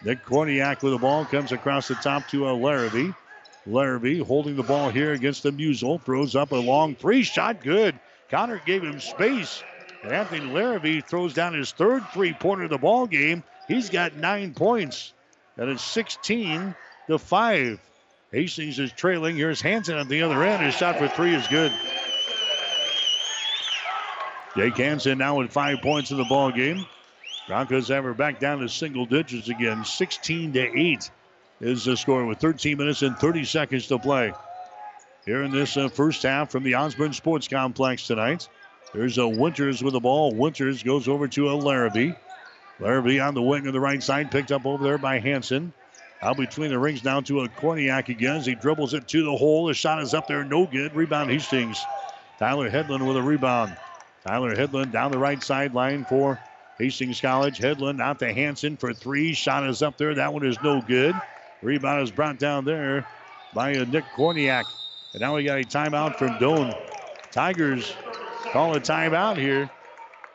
Nick 0.05 0.25
Korniak 0.25 0.83
with 0.83 0.93
the 0.93 0.99
ball 0.99 1.25
comes 1.25 1.53
across 1.53 1.89
the 1.89 1.95
top 1.97 2.29
to 2.29 2.47
uh, 2.47 2.53
Larrabee. 2.53 3.13
Larrabee 3.67 4.19
holding 4.19 4.57
the 4.57 4.63
ball 4.63 4.91
here 4.91 5.13
against 5.13 5.43
the 5.43 5.53
Musel. 5.53 6.03
Throws 6.03 6.35
up 6.35 6.53
a 6.53 6.57
long 6.57 6.95
three 6.95 7.23
shot. 7.23 7.63
Good. 7.63 7.99
Connor 8.31 8.61
gave 8.65 8.83
him 8.83 9.01
space. 9.01 9.63
And 10.03 10.13
Anthony 10.13 10.41
Larrabee 10.41 11.01
throws 11.01 11.35
down 11.35 11.55
his 11.55 11.71
third 11.71 12.03
three 12.13 12.33
pointer 12.33 12.65
of 12.65 12.71
the 12.71 12.79
ball 12.79 13.07
game. 13.07 13.45
He's 13.69 13.91
got 13.91 14.17
nine 14.17 14.55
points. 14.55 15.13
And 15.57 15.71
it's 15.71 15.85
16 15.85 16.75
to 17.09 17.19
5. 17.19 17.81
Hastings 18.33 18.79
is 18.79 18.91
trailing. 18.93 19.37
Here's 19.37 19.61
Hansen 19.61 19.99
at 19.99 20.09
the 20.09 20.23
other 20.23 20.43
end. 20.43 20.65
His 20.65 20.75
shot 20.75 20.99
for 20.99 21.07
three 21.07 21.35
is 21.35 21.47
good. 21.49 21.73
Jake 24.57 24.77
Hansen 24.77 25.19
now 25.19 25.39
with 25.39 25.53
five 25.53 25.81
points 25.83 26.11
in 26.11 26.17
the 26.17 26.25
ball 26.25 26.51
game. 26.51 26.85
Broncos 27.47 27.89
have 27.89 28.05
her 28.05 28.15
back 28.15 28.41
down 28.41 28.61
to 28.61 28.69
single 28.69 29.07
digits 29.07 29.49
again. 29.49 29.85
16 29.85 30.53
to 30.55 30.79
8 30.79 31.11
is 31.63 31.85
the 31.85 31.97
score 31.97 32.27
with 32.27 32.39
13 32.39 32.77
minutes 32.77 33.03
and 33.03 33.17
30 33.17 33.45
seconds 33.45 33.87
to 33.87 33.99
play. 33.99 34.33
Here 35.25 35.45
in 35.45 35.53
this 35.53 35.77
uh, 35.77 35.89
first 35.89 36.25
half 36.25 36.51
from 36.51 36.65
the 36.65 36.75
Osborne 36.75 37.13
Sports 37.13 37.47
Complex 37.47 38.09
tonight. 38.09 38.49
There's 38.93 39.17
a 39.17 39.29
Winters 39.29 39.83
with 39.83 39.93
the 39.93 40.01
ball. 40.01 40.35
Winters 40.35 40.83
goes 40.83 41.07
over 41.07 41.29
to 41.29 41.51
a 41.51 41.55
Larrabee. 41.55 42.13
Larrabee 42.81 43.21
on 43.21 43.35
the 43.35 43.41
wing 43.41 43.67
on 43.69 43.73
the 43.73 43.81
right 43.81 44.03
side, 44.03 44.33
picked 44.33 44.51
up 44.51 44.67
over 44.67 44.83
there 44.83 44.99
by 44.99 45.21
Hanson. 45.21 45.73
Out 46.21 46.37
between 46.37 46.71
the 46.71 46.79
rings 46.79 47.01
down 47.01 47.25
to 47.25 47.41
a 47.41 47.49
Korniak 47.49 48.09
again 48.09 48.37
as 48.37 48.47
he 48.47 48.55
dribbles 48.55 48.95
it 48.95 49.09
to 49.09 49.25
the 49.25 49.37
hole. 49.37 49.67
The 49.67 49.75
shot 49.75 50.03
is 50.03 50.15
up 50.15 50.27
there, 50.27 50.45
no 50.45 50.67
good. 50.67 50.95
Rebound 50.95 51.31
Hastings. 51.31 51.81
Tyler 52.39 52.69
Headland 52.69 53.07
with 53.07 53.17
a 53.17 53.23
rebound. 53.23 53.77
Tyler 54.27 54.55
Headland 54.57 54.93
down 54.93 55.13
the 55.13 55.19
right 55.19 55.43
sideline 55.43 56.05
for 56.05 56.41
Hastings 56.79 57.21
College. 57.21 57.59
Headland 57.59 58.01
out 58.01 58.19
to 58.19 58.33
Hanson 58.33 58.77
for 58.77 58.93
three. 58.93 59.33
Shot 59.33 59.69
is 59.69 59.83
up 59.83 59.97
there. 59.97 60.17
That 60.17 60.33
one 60.33 60.45
is 60.45 60.61
no 60.63 60.81
good. 60.81 61.15
Rebound 61.63 62.03
is 62.03 62.11
brought 62.11 62.39
down 62.39 62.65
there 62.65 63.07
by 63.55 63.73
Nick 63.73 64.05
Korniak. 64.17 64.65
And 65.13 65.21
now 65.21 65.37
we 65.37 65.45
got 65.45 65.59
a 65.59 65.65
timeout 65.65 66.17
from 66.17 66.31
Doane. 66.39 66.77
Tigers 67.31 67.95
call 68.53 68.75
a 68.75 68.81
timeout 68.81 69.37
here 69.37 69.71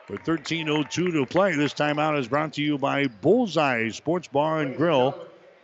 with 0.09 0.21
13.02 0.21 0.89
to 0.89 1.25
play. 1.25 1.55
This 1.55 1.73
timeout 1.73 2.17
is 2.17 2.27
brought 2.27 2.53
to 2.53 2.61
you 2.61 2.77
by 2.77 3.07
Bullseye 3.07 3.89
Sports 3.89 4.29
Bar 4.29 4.61
and 4.61 4.77
Grill, 4.77 5.15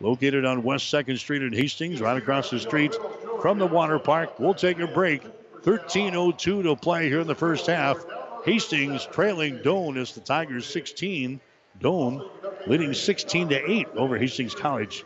located 0.01 0.43
on 0.45 0.63
West 0.63 0.91
2nd 0.91 1.17
Street 1.17 1.43
in 1.43 1.53
Hastings, 1.53 2.01
right 2.01 2.17
across 2.17 2.49
the 2.49 2.59
street 2.59 2.93
from 3.41 3.57
the 3.57 3.67
water 3.67 3.99
park. 3.99 4.39
We'll 4.39 4.53
take 4.53 4.79
a 4.79 4.87
break. 4.87 5.23
13.02 5.63 6.63
to 6.63 6.75
play 6.75 7.07
here 7.07 7.21
in 7.21 7.27
the 7.27 7.35
first 7.35 7.67
half. 7.67 8.03
Hastings 8.43 9.05
trailing 9.05 9.59
Doane 9.59 9.95
as 9.95 10.13
the 10.13 10.19
Tigers 10.19 10.65
16. 10.65 11.39
Doane 11.79 12.29
leading 12.67 12.93
16 12.93 13.49
to 13.49 13.71
8 13.71 13.87
over 13.95 14.17
Hastings 14.17 14.53
College. 14.53 15.05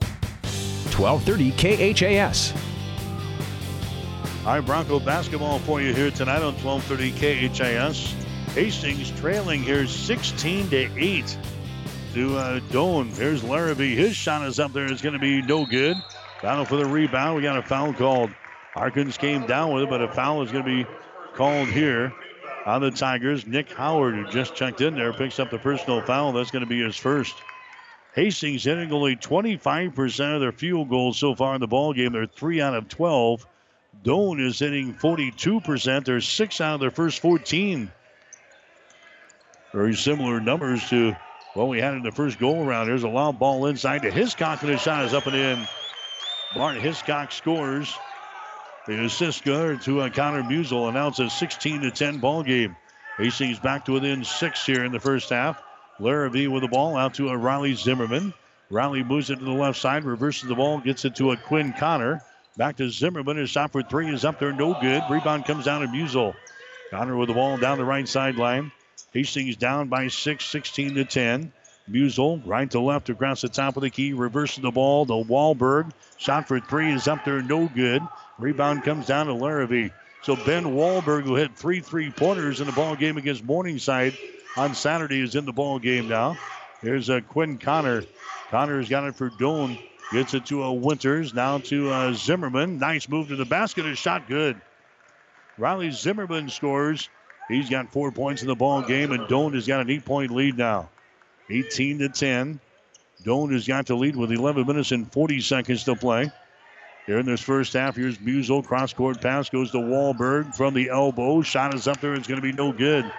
1230 1.01 1.95
KHAS. 1.95 2.53
Right, 4.45 4.59
Bronco 4.59 4.99
basketball 4.99 5.57
for 5.59 5.81
you 5.81 5.95
here 5.95 6.11
tonight 6.11 6.43
on 6.43 6.53
1230 6.63 7.49
KHAS. 7.49 8.13
Hastings 8.53 9.09
trailing 9.19 9.63
here 9.63 9.87
16 9.87 10.69
to 10.69 10.99
8 10.99 11.37
to 12.13 12.37
uh, 12.37 12.59
Doane. 12.69 13.11
There's 13.15 13.43
Larrabee. 13.43 13.95
His 13.95 14.15
shot 14.15 14.45
is 14.47 14.59
up 14.59 14.73
there. 14.73 14.85
It's 14.85 15.01
going 15.01 15.13
to 15.13 15.19
be 15.19 15.41
no 15.41 15.65
good. 15.65 15.97
Battle 16.43 16.65
for 16.65 16.75
the 16.75 16.85
rebound. 16.85 17.35
We 17.35 17.41
got 17.41 17.57
a 17.57 17.63
foul 17.63 17.93
called. 17.93 18.29
Harkins 18.73 19.17
came 19.17 19.47
down 19.47 19.73
with 19.73 19.83
it, 19.83 19.89
but 19.89 20.01
a 20.01 20.07
foul 20.07 20.43
is 20.43 20.51
going 20.51 20.63
to 20.63 20.83
be 20.83 20.89
called 21.33 21.67
here 21.69 22.13
on 22.67 22.81
the 22.81 22.91
Tigers. 22.91 23.47
Nick 23.47 23.71
Howard, 23.71 24.13
who 24.13 24.29
just 24.29 24.53
checked 24.53 24.81
in 24.81 24.93
there, 24.93 25.13
picks 25.13 25.39
up 25.39 25.49
the 25.49 25.57
personal 25.57 26.01
foul. 26.01 26.31
That's 26.31 26.51
going 26.51 26.63
to 26.63 26.69
be 26.69 26.81
his 26.81 26.95
first. 26.95 27.33
Hastings 28.13 28.65
hitting 28.65 28.91
only 28.91 29.15
25% 29.15 30.35
of 30.35 30.41
their 30.41 30.51
field 30.51 30.89
goals 30.89 31.17
so 31.17 31.33
far 31.33 31.55
in 31.55 31.61
the 31.61 31.67
ball 31.67 31.93
game. 31.93 32.11
They're 32.11 32.25
three 32.25 32.59
out 32.59 32.75
of 32.75 32.89
12. 32.89 33.45
Doane 34.03 34.45
is 34.45 34.59
hitting 34.59 34.93
42%. 34.93 36.05
They're 36.05 36.19
six 36.19 36.59
out 36.59 36.75
of 36.75 36.79
their 36.81 36.91
first 36.91 37.19
14. 37.19 37.91
Very 39.73 39.95
similar 39.95 40.41
numbers 40.41 40.89
to 40.89 41.15
what 41.53 41.69
we 41.69 41.79
had 41.79 41.93
in 41.93 42.03
the 42.03 42.11
first 42.11 42.37
goal 42.37 42.65
around. 42.65 42.87
There's 42.87 43.03
a 43.03 43.09
long 43.09 43.37
ball 43.37 43.65
inside 43.67 44.01
to 44.01 44.11
Hiscock, 44.11 44.61
and 44.61 44.71
his 44.71 44.81
shot 44.81 45.05
is 45.05 45.13
up 45.13 45.27
and 45.27 45.35
in. 45.35 45.67
Bart 46.53 46.77
Hiscock 46.77 47.31
scores. 47.31 47.93
The 48.87 49.05
assist 49.05 49.45
go 49.45 49.77
to 49.77 50.01
uh, 50.01 50.09
Connor 50.09 50.43
Musel, 50.43 50.89
announces 50.89 51.27
a 51.27 51.29
16 51.29 51.81
to 51.81 51.91
10 51.91 52.17
ball 52.17 52.43
game. 52.43 52.75
Hastings 53.17 53.59
back 53.59 53.85
to 53.85 53.93
within 53.93 54.23
six 54.23 54.65
here 54.65 54.83
in 54.83 54.91
the 54.91 54.99
first 54.99 55.29
half. 55.29 55.61
Larrabee 56.01 56.47
with 56.47 56.63
the 56.63 56.67
ball 56.67 56.97
out 56.97 57.13
to 57.15 57.29
a 57.29 57.37
Riley 57.37 57.75
Zimmerman. 57.75 58.33
Riley 58.71 59.03
moves 59.03 59.29
it 59.29 59.37
to 59.37 59.45
the 59.45 59.51
left 59.51 59.79
side, 59.79 60.03
reverses 60.03 60.49
the 60.49 60.55
ball, 60.55 60.79
gets 60.79 61.05
it 61.05 61.15
to 61.17 61.31
a 61.31 61.37
Quinn 61.37 61.73
Connor. 61.77 62.23
Back 62.57 62.77
to 62.77 62.89
Zimmerman. 62.89 63.37
His 63.37 63.51
shot 63.51 63.71
for 63.71 63.83
three 63.83 64.11
is 64.11 64.25
up 64.25 64.39
there, 64.39 64.51
no 64.51 64.73
good. 64.73 65.03
Rebound 65.09 65.45
comes 65.45 65.65
down 65.65 65.81
to 65.81 65.87
Musel. 65.87 66.33
Connor 66.89 67.15
with 67.15 67.27
the 67.27 67.35
ball 67.35 67.57
down 67.57 67.77
the 67.77 67.85
right 67.85 68.07
sideline. 68.07 68.71
Hastings 69.13 69.57
down 69.57 69.89
by 69.89 70.07
six, 70.07 70.45
16 70.45 70.95
to 70.95 71.05
10. 71.05 71.53
Musel 71.89 72.41
right 72.45 72.69
to 72.71 72.79
left 72.79 73.09
across 73.09 73.41
the 73.41 73.49
top 73.49 73.77
of 73.77 73.83
the 73.83 73.89
key, 73.89 74.13
reverses 74.13 74.61
the 74.63 74.71
ball 74.71 75.05
to 75.05 75.13
Wahlberg. 75.13 75.91
Shot 76.17 76.47
for 76.47 76.59
three 76.59 76.91
is 76.91 77.07
up 77.07 77.25
there, 77.25 77.41
no 77.41 77.67
good. 77.67 78.01
Rebound 78.39 78.83
comes 78.83 79.05
down 79.05 79.27
to 79.27 79.33
Larrabee. 79.33 79.89
So 80.23 80.35
Ben 80.35 80.65
Wahlberg, 80.65 81.23
who 81.23 81.35
hit 81.35 81.55
three 81.55 81.79
three-pointers 81.79 82.59
in 82.59 82.67
the 82.67 82.73
ball 82.73 82.95
game 82.95 83.17
against 83.17 83.43
Morningside 83.43 84.15
on 84.57 84.75
Saturday, 84.75 85.21
is 85.21 85.35
in 85.35 85.45
the 85.45 85.53
ball 85.53 85.79
game 85.79 86.07
now. 86.07 86.37
Here's 86.81 87.09
a 87.09 87.21
Quinn 87.21 87.57
Connor. 87.57 88.03
Connor's 88.49 88.89
got 88.89 89.05
it 89.05 89.15
for 89.15 89.29
Doane. 89.29 89.79
Gets 90.11 90.33
it 90.33 90.47
to 90.47 90.63
a 90.63 90.73
Winters. 90.73 91.33
Now 91.33 91.59
to 91.59 91.89
uh, 91.89 92.13
Zimmerman. 92.13 92.79
Nice 92.79 93.07
move 93.07 93.29
to 93.29 93.35
the 93.35 93.45
basket. 93.45 93.85
A 93.85 93.95
shot 93.95 94.27
good. 94.27 94.59
Riley 95.57 95.91
Zimmerman 95.91 96.49
scores. 96.49 97.07
He's 97.47 97.69
got 97.69 97.91
four 97.91 98.11
points 98.11 98.41
in 98.41 98.47
the 98.47 98.55
ball 98.55 98.81
game, 98.81 99.11
and 99.11 99.27
Doane 99.27 99.53
has 99.53 99.67
got 99.67 99.81
an 99.81 99.89
eight-point 99.89 100.31
lead 100.31 100.57
now. 100.57 100.89
18 101.49 101.99
to 101.99 102.09
10. 102.09 102.59
Doane 103.23 103.53
has 103.53 103.67
got 103.67 103.85
the 103.85 103.95
lead 103.95 104.15
with 104.15 104.31
11 104.31 104.65
minutes 104.65 104.91
and 104.91 105.11
40 105.11 105.41
seconds 105.41 105.83
to 105.85 105.95
play. 105.95 106.31
Here 107.05 107.19
in 107.19 107.25
this 107.25 107.41
first 107.41 107.73
half, 107.73 107.95
here's 107.95 108.17
Musel. 108.19 108.65
Cross 108.65 108.93
court 108.93 109.21
pass 109.21 109.49
goes 109.49 109.71
to 109.71 109.77
Wahlberg 109.77 110.55
from 110.55 110.73
the 110.73 110.89
elbow. 110.89 111.41
Shot 111.41 111.73
is 111.73 111.87
up 111.87 111.99
there. 111.99 112.13
It's 112.13 112.27
going 112.27 112.39
to 112.39 112.45
be 112.45 112.53
no 112.53 112.71
good. 112.71 113.11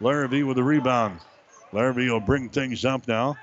Larrabee 0.00 0.42
with 0.42 0.56
the 0.56 0.62
rebound. 0.62 1.20
Larrabee 1.72 2.10
will 2.10 2.20
bring 2.20 2.48
things 2.48 2.84
up 2.84 3.06
now. 3.06 3.36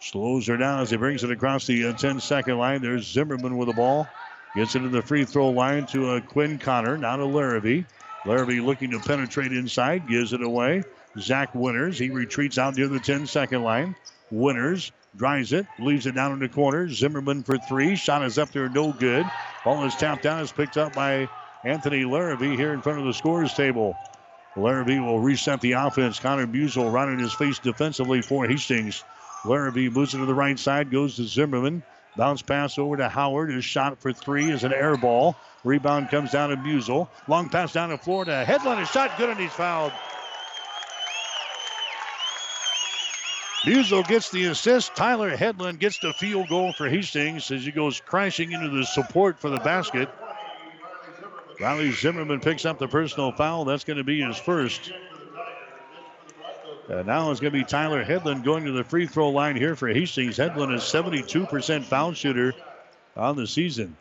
Slows 0.00 0.46
her 0.46 0.56
down 0.56 0.80
as 0.80 0.90
he 0.90 0.96
brings 0.96 1.24
it 1.24 1.30
across 1.30 1.66
the 1.66 1.92
10 1.92 2.16
uh, 2.16 2.20
second 2.20 2.58
line. 2.58 2.82
There's 2.82 3.06
Zimmerman 3.06 3.56
with 3.56 3.68
the 3.68 3.74
ball. 3.74 4.06
Gets 4.54 4.76
it 4.76 4.80
to 4.80 4.88
the 4.88 5.02
free 5.02 5.24
throw 5.24 5.50
line 5.50 5.86
to 5.86 6.10
uh, 6.10 6.20
Quinn 6.20 6.58
Connor. 6.58 6.96
Now 6.96 7.16
to 7.16 7.24
Larrabee. 7.24 7.84
Larrabee 8.24 8.60
looking 8.60 8.90
to 8.92 9.00
penetrate 9.00 9.52
inside. 9.52 10.06
Gives 10.08 10.32
it 10.32 10.42
away. 10.42 10.84
Zach 11.18 11.54
Winters. 11.54 11.98
He 11.98 12.10
retreats 12.10 12.58
out 12.58 12.76
near 12.76 12.88
the 12.88 13.00
10 13.00 13.26
second 13.26 13.62
line. 13.62 13.96
Winters 14.30 14.92
drives 15.16 15.52
it, 15.52 15.66
leaves 15.78 16.06
it 16.06 16.14
down 16.14 16.32
in 16.32 16.38
the 16.38 16.48
corner. 16.48 16.88
Zimmerman 16.88 17.42
for 17.42 17.58
three. 17.58 17.96
Shot 17.96 18.22
is 18.24 18.38
up 18.38 18.50
there, 18.52 18.68
no 18.68 18.92
good. 18.92 19.26
Ball 19.64 19.84
is 19.84 19.96
tapped 19.96 20.22
down, 20.22 20.40
is 20.40 20.52
picked 20.52 20.76
up 20.76 20.92
by 20.94 21.28
Anthony 21.64 22.04
Larrabee 22.04 22.56
here 22.56 22.72
in 22.72 22.82
front 22.82 22.98
of 23.00 23.06
the 23.06 23.14
scores 23.14 23.54
table. 23.54 23.96
Larrabee 24.58 24.98
will 24.98 25.20
reset 25.20 25.60
the 25.60 25.72
offense. 25.72 26.18
Connor 26.18 26.46
Musel 26.46 27.12
in 27.12 27.18
his 27.18 27.32
face 27.32 27.58
defensively 27.58 28.22
for 28.22 28.46
Hastings. 28.46 29.04
Larrabee 29.44 29.88
moves 29.88 30.14
it 30.14 30.18
to 30.18 30.26
the 30.26 30.34
right 30.34 30.58
side, 30.58 30.90
goes 30.90 31.16
to 31.16 31.24
Zimmerman. 31.24 31.82
Bounce 32.16 32.42
pass 32.42 32.78
over 32.78 32.96
to 32.96 33.08
Howard. 33.08 33.50
His 33.50 33.64
shot 33.64 34.00
for 34.00 34.12
three 34.12 34.50
is 34.50 34.64
an 34.64 34.72
air 34.72 34.96
ball. 34.96 35.36
Rebound 35.62 36.10
comes 36.10 36.32
down 36.32 36.50
to 36.50 36.56
Musel. 36.56 37.08
Long 37.28 37.48
pass 37.48 37.72
down 37.72 37.90
to 37.90 37.98
Florida. 37.98 38.44
Headland 38.44 38.80
is 38.80 38.90
shot 38.90 39.16
good 39.16 39.30
and 39.30 39.38
he's 39.38 39.52
fouled. 39.52 39.92
Musel 43.64 44.06
gets 44.06 44.30
the 44.30 44.46
assist. 44.46 44.94
Tyler 44.96 45.36
Headland 45.36 45.78
gets 45.78 45.98
the 45.98 46.12
field 46.12 46.48
goal 46.48 46.72
for 46.72 46.88
Hastings 46.88 47.50
as 47.50 47.64
he 47.64 47.70
goes 47.70 48.00
crashing 48.00 48.52
into 48.52 48.68
the 48.68 48.84
support 48.84 49.38
for 49.38 49.50
the 49.50 49.58
basket. 49.58 50.08
Riley 51.60 51.90
Zimmerman 51.90 52.40
picks 52.40 52.64
up 52.64 52.78
the 52.78 52.86
personal 52.86 53.32
foul. 53.32 53.64
That's 53.64 53.84
going 53.84 53.96
to 53.96 54.04
be 54.04 54.20
his 54.20 54.36
first. 54.36 54.92
And 56.88 57.06
now 57.06 57.30
it's 57.30 57.40
going 57.40 57.52
to 57.52 57.58
be 57.58 57.64
Tyler 57.64 58.02
Headland 58.04 58.44
going 58.44 58.64
to 58.64 58.72
the 58.72 58.84
free 58.84 59.06
throw 59.06 59.30
line 59.30 59.56
here 59.56 59.76
for 59.76 59.88
Hastings. 59.88 60.36
Headland 60.36 60.72
is 60.72 60.82
72% 60.82 61.84
foul 61.84 62.12
shooter 62.14 62.54
on 63.16 63.36
the 63.36 63.46
season. 63.46 63.96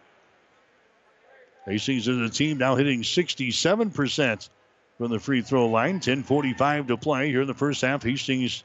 Hastings 1.65 2.07
is 2.07 2.17
a 2.17 2.29
team 2.29 2.59
now 2.59 2.75
hitting 2.75 3.01
67% 3.01 4.49
from 4.97 5.11
the 5.11 5.19
free 5.19 5.41
throw 5.41 5.67
line. 5.67 5.99
10:45 5.99 6.87
to 6.87 6.97
play 6.97 7.29
here 7.29 7.41
in 7.41 7.47
the 7.47 7.53
first 7.53 7.81
half. 7.81 8.03
Hastings 8.03 8.63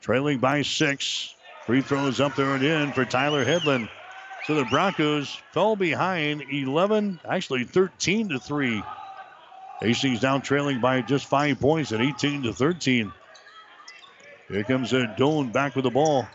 trailing 0.00 0.38
by 0.38 0.62
six. 0.62 1.34
Free 1.66 1.82
throws 1.82 2.20
up 2.20 2.34
there 2.34 2.54
and 2.54 2.64
in 2.64 2.92
for 2.92 3.04
Tyler 3.04 3.44
Headland. 3.44 3.88
So 4.46 4.54
the 4.54 4.64
Broncos 4.64 5.36
fell 5.50 5.74
behind 5.74 6.44
11, 6.52 7.18
actually 7.28 7.64
13 7.64 8.28
to 8.28 8.38
3. 8.38 8.82
Hastings 9.80 10.20
down 10.20 10.40
trailing 10.40 10.80
by 10.80 11.02
just 11.02 11.26
five 11.26 11.58
points 11.58 11.90
at 11.90 12.00
18 12.00 12.44
to 12.44 12.52
13. 12.52 13.12
Here 14.48 14.62
comes 14.62 14.92
a 14.92 15.12
Doane 15.18 15.52
back 15.52 15.74
with 15.74 15.82
the 15.82 15.90
ball 15.90 16.28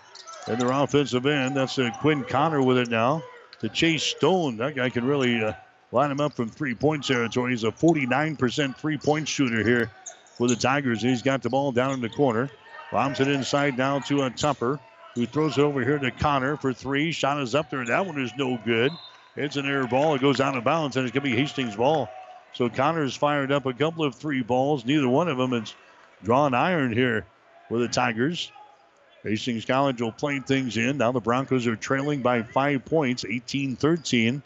in 0.47 0.59
their 0.59 0.72
offensive 0.72 1.26
end. 1.26 1.55
That's 1.55 1.80
Quinn 1.99 2.26
Connor 2.26 2.62
with 2.62 2.78
it 2.78 2.89
now 2.89 3.24
to 3.59 3.70
Chase 3.70 4.03
Stone. 4.03 4.57
That 4.57 4.76
guy 4.76 4.89
can 4.89 5.05
really 5.05 5.41
uh, 5.41 5.53
line 5.93 6.12
him 6.12 6.20
up 6.20 6.34
from 6.34 6.49
three 6.49 6.76
point 6.76 7.05
territory. 7.05 7.51
He's 7.51 7.64
a 7.64 7.72
49% 7.72 8.76
three 8.76 8.97
point 8.97 9.28
shooter 9.30 9.64
here 9.64 9.89
for 10.38 10.49
the 10.49 10.57
Tigers. 10.57 11.01
He's 11.01 11.22
got 11.22 11.41
the 11.41 11.49
ball 11.49 11.72
down 11.72 11.93
in 11.93 12.01
the 12.01 12.09
corner. 12.09 12.49
Bombs 12.91 13.22
it 13.22 13.30
inside 13.30 13.78
now 13.78 13.99
to 13.99 14.24
a 14.24 14.30
Tupper, 14.30 14.80
who 15.16 15.26
throws 15.26 15.57
it 15.57 15.62
over 15.62 15.82
here 15.82 15.99
to 15.99 16.12
Connor 16.12 16.57
for 16.57 16.74
three. 16.74 17.12
Shot 17.12 17.41
is 17.41 17.55
up 17.55 17.70
there. 17.70 17.86
That 17.86 18.05
one 18.05 18.20
is 18.22 18.32
no 18.38 18.59
good. 18.64 18.91
It's 19.36 19.55
an 19.55 19.66
air 19.66 19.88
ball. 19.88 20.16
It 20.16 20.22
goes 20.22 20.41
out 20.41 20.57
of 20.57 20.64
bounds, 20.64 20.97
and 20.97 21.05
it's 21.05 21.14
going 21.14 21.24
to 21.24 21.36
be 21.36 21.41
Hastings' 21.41 21.76
ball. 21.76 22.09
So 22.53 22.70
Connor's 22.70 23.16
fired 23.16 23.51
up 23.51 23.66
a 23.66 23.74
couple 23.74 24.03
of 24.03 24.16
three 24.16 24.41
balls. 24.41 24.86
Neither 24.86 25.07
one 25.07 25.30
of 25.30 25.38
them 25.38 25.53
is 25.53 25.74
drawn 26.24 26.53
iron 26.53 26.91
here 26.91 27.26
for 27.70 27.80
the 27.80 27.88
Tigers. 27.88 28.51
Hastings 29.24 29.66
College 29.66 30.01
will 30.01 30.12
play 30.12 30.39
things 30.39 30.78
in. 30.78 30.97
Now 30.97 31.12
the 31.12 31.22
Broncos 31.22 31.68
are 31.68 31.76
trailing 31.76 32.22
by 32.22 32.43
five 32.43 32.86
points, 32.86 33.24
18 33.24 33.76
13. 33.76 34.41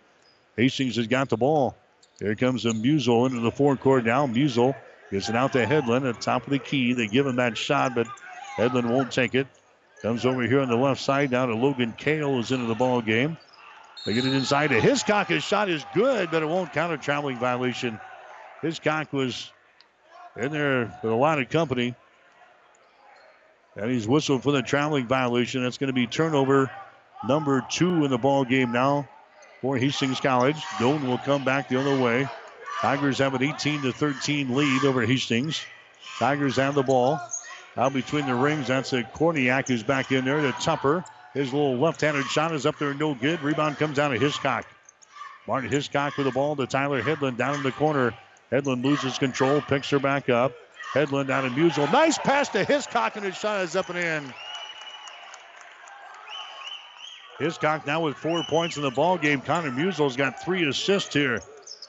Hastings 0.57 0.97
has 0.97 1.07
got 1.07 1.29
the 1.29 1.37
ball. 1.37 1.75
Here 2.19 2.35
comes 2.35 2.65
a 2.65 2.71
Musel 2.71 3.27
into 3.27 3.39
the 3.41 3.51
forecourt 3.51 4.05
now. 4.05 4.27
Musel 4.27 4.75
gets 5.11 5.29
it 5.29 5.35
out 5.35 5.53
to 5.53 5.65
Headland 5.65 6.05
at 6.05 6.21
top 6.21 6.43
of 6.43 6.51
the 6.51 6.59
key. 6.59 6.93
They 6.93 7.07
give 7.07 7.25
him 7.25 7.37
that 7.37 7.57
shot, 7.57 7.95
but 7.95 8.07
Headland 8.55 8.89
won't 8.89 9.11
take 9.11 9.35
it. 9.35 9.47
Comes 10.05 10.23
over 10.23 10.43
here 10.43 10.59
on 10.59 10.69
the 10.69 10.75
left 10.75 11.01
side 11.01 11.31
down 11.31 11.47
to 11.47 11.55
Logan 11.55 11.91
Kale 11.97 12.37
is 12.37 12.51
into 12.51 12.67
the 12.67 12.75
ball 12.75 13.01
game. 13.01 13.37
They 14.05 14.13
get 14.13 14.23
it 14.23 14.33
inside 14.35 14.67
to 14.67 14.79
Hiscock. 14.79 15.29
His 15.29 15.43
shot 15.43 15.67
is 15.67 15.83
good, 15.95 16.29
but 16.29 16.43
it 16.43 16.45
won't 16.45 16.71
count 16.73 16.93
a 16.93 16.97
traveling 16.99 17.39
violation. 17.39 17.99
Hiscock 18.61 19.11
was 19.11 19.51
in 20.37 20.51
there 20.51 20.93
with 21.01 21.11
a 21.11 21.15
lot 21.15 21.39
of 21.39 21.49
company. 21.49 21.95
And 23.75 23.89
he's 23.89 24.07
whistled 24.07 24.43
for 24.43 24.51
the 24.51 24.61
traveling 24.61 25.07
violation. 25.07 25.63
That's 25.63 25.79
going 25.79 25.87
to 25.87 25.93
be 25.93 26.05
turnover 26.05 26.69
number 27.27 27.65
two 27.67 28.05
in 28.05 28.11
the 28.11 28.19
ball 28.19 28.45
game 28.45 28.71
now 28.71 29.09
for 29.61 29.75
Hastings 29.75 30.19
College. 30.19 30.57
Doane 30.77 31.07
will 31.07 31.17
come 31.17 31.43
back 31.43 31.67
the 31.67 31.79
other 31.79 31.99
way. 31.99 32.27
Tigers 32.79 33.17
have 33.17 33.33
an 33.33 33.41
18 33.41 33.81
to 33.81 33.91
13 33.91 34.53
lead 34.53 34.85
over 34.85 35.03
Hastings. 35.03 35.65
Tigers 36.19 36.57
have 36.57 36.75
the 36.75 36.83
ball. 36.83 37.19
Out 37.77 37.93
between 37.93 38.25
the 38.25 38.35
rings, 38.35 38.67
that's 38.67 38.93
a 38.93 39.03
Korniak 39.03 39.67
who's 39.67 39.83
back 39.83 40.11
in 40.11 40.23
there 40.23 40.41
to 40.41 40.51
Tupper. 40.53 41.03
His 41.33 41.51
little 41.51 41.77
left-handed 41.77 42.25
shot 42.25 42.55
is 42.55 42.65
up 42.65 42.79
there, 42.79 42.93
no 42.93 43.13
good. 43.13 43.41
Rebound 43.41 43.77
comes 43.77 43.97
down 43.97 44.11
to 44.11 44.17
Hiscock. 44.17 44.65
Martin 45.47 45.69
Hiscock 45.69 46.15
with 46.15 46.25
the 46.25 46.31
ball 46.31 46.55
to 46.55 46.65
Tyler 46.65 47.01
Headland 47.01 47.37
down 47.37 47.55
in 47.55 47.63
the 47.63 47.73
corner. 47.73 48.13
Headland 48.49 48.85
loses 48.85 49.17
control, 49.17 49.59
picks 49.61 49.89
her 49.89 49.99
back 49.99 50.29
up. 50.29 50.53
Headland 50.93 51.27
down 51.27 51.43
to 51.43 51.49
Musel. 51.49 51.91
Nice 51.91 52.17
pass 52.17 52.47
to 52.49 52.63
Hiscock, 52.63 53.17
and 53.17 53.25
his 53.25 53.35
shot 53.35 53.61
is 53.61 53.75
up 53.75 53.89
and 53.89 53.99
in. 53.99 54.33
Hiscock 57.39 57.85
now 57.85 57.99
with 58.01 58.15
four 58.15 58.41
points 58.43 58.77
in 58.77 58.83
the 58.83 58.91
ball 58.91 59.17
game. 59.17 59.41
Connor 59.41 59.71
Musel's 59.71 60.15
got 60.15 60.41
three 60.41 60.65
assists 60.65 61.13
here 61.13 61.41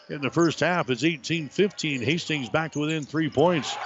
in 0.08 0.20
the 0.20 0.30
first 0.30 0.58
half. 0.58 0.90
It's 0.90 1.04
18-15. 1.04 2.02
Hastings 2.02 2.48
back 2.48 2.72
to 2.72 2.80
within 2.80 3.04
three 3.04 3.30
points. 3.30 3.76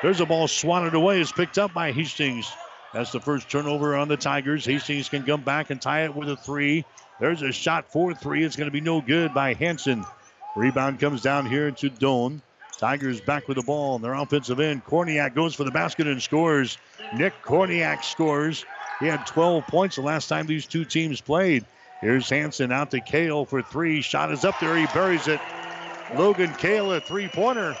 There's 0.00 0.20
a 0.20 0.26
ball 0.26 0.46
swatted 0.46 0.94
away. 0.94 1.20
It's 1.20 1.32
picked 1.32 1.58
up 1.58 1.74
by 1.74 1.90
Hastings. 1.90 2.52
That's 2.94 3.10
the 3.10 3.20
first 3.20 3.50
turnover 3.50 3.96
on 3.96 4.06
the 4.06 4.16
Tigers. 4.16 4.64
Hastings 4.64 5.08
can 5.08 5.24
come 5.24 5.42
back 5.42 5.70
and 5.70 5.82
tie 5.82 6.04
it 6.04 6.14
with 6.14 6.28
a 6.28 6.36
three. 6.36 6.84
There's 7.18 7.42
a 7.42 7.50
shot 7.50 7.90
for 7.90 8.14
three. 8.14 8.44
It's 8.44 8.54
going 8.54 8.68
to 8.68 8.72
be 8.72 8.80
no 8.80 9.00
good 9.00 9.34
by 9.34 9.54
Hanson. 9.54 10.04
Rebound 10.54 11.00
comes 11.00 11.22
down 11.22 11.46
here 11.46 11.72
to 11.72 11.90
Doane. 11.90 12.40
Tigers 12.78 13.20
back 13.20 13.48
with 13.48 13.56
the 13.56 13.62
ball 13.64 13.96
in 13.96 14.02
their 14.02 14.14
offensive 14.14 14.60
end. 14.60 14.84
Korniak 14.84 15.34
goes 15.34 15.56
for 15.56 15.64
the 15.64 15.72
basket 15.72 16.06
and 16.06 16.22
scores. 16.22 16.78
Nick 17.12 17.34
Korniak 17.42 18.04
scores. 18.04 18.64
He 19.00 19.06
had 19.06 19.26
12 19.26 19.66
points 19.66 19.96
the 19.96 20.02
last 20.02 20.28
time 20.28 20.46
these 20.46 20.66
two 20.66 20.84
teams 20.84 21.20
played. 21.20 21.64
Here's 22.00 22.30
Hanson 22.30 22.70
out 22.70 22.92
to 22.92 23.00
Kale 23.00 23.44
for 23.44 23.62
three. 23.62 24.00
Shot 24.00 24.30
is 24.30 24.44
up 24.44 24.60
there. 24.60 24.76
He 24.76 24.86
buries 24.86 25.26
it. 25.26 25.40
Logan 26.14 26.54
Kale, 26.54 26.92
a 26.92 27.00
three 27.00 27.26
pointer. 27.26 27.76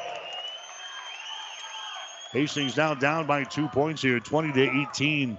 Hastings 2.32 2.76
now 2.76 2.94
down 2.94 3.26
by 3.26 3.44
two 3.44 3.68
points 3.68 4.02
here, 4.02 4.20
20 4.20 4.52
to 4.52 4.80
18. 4.92 5.38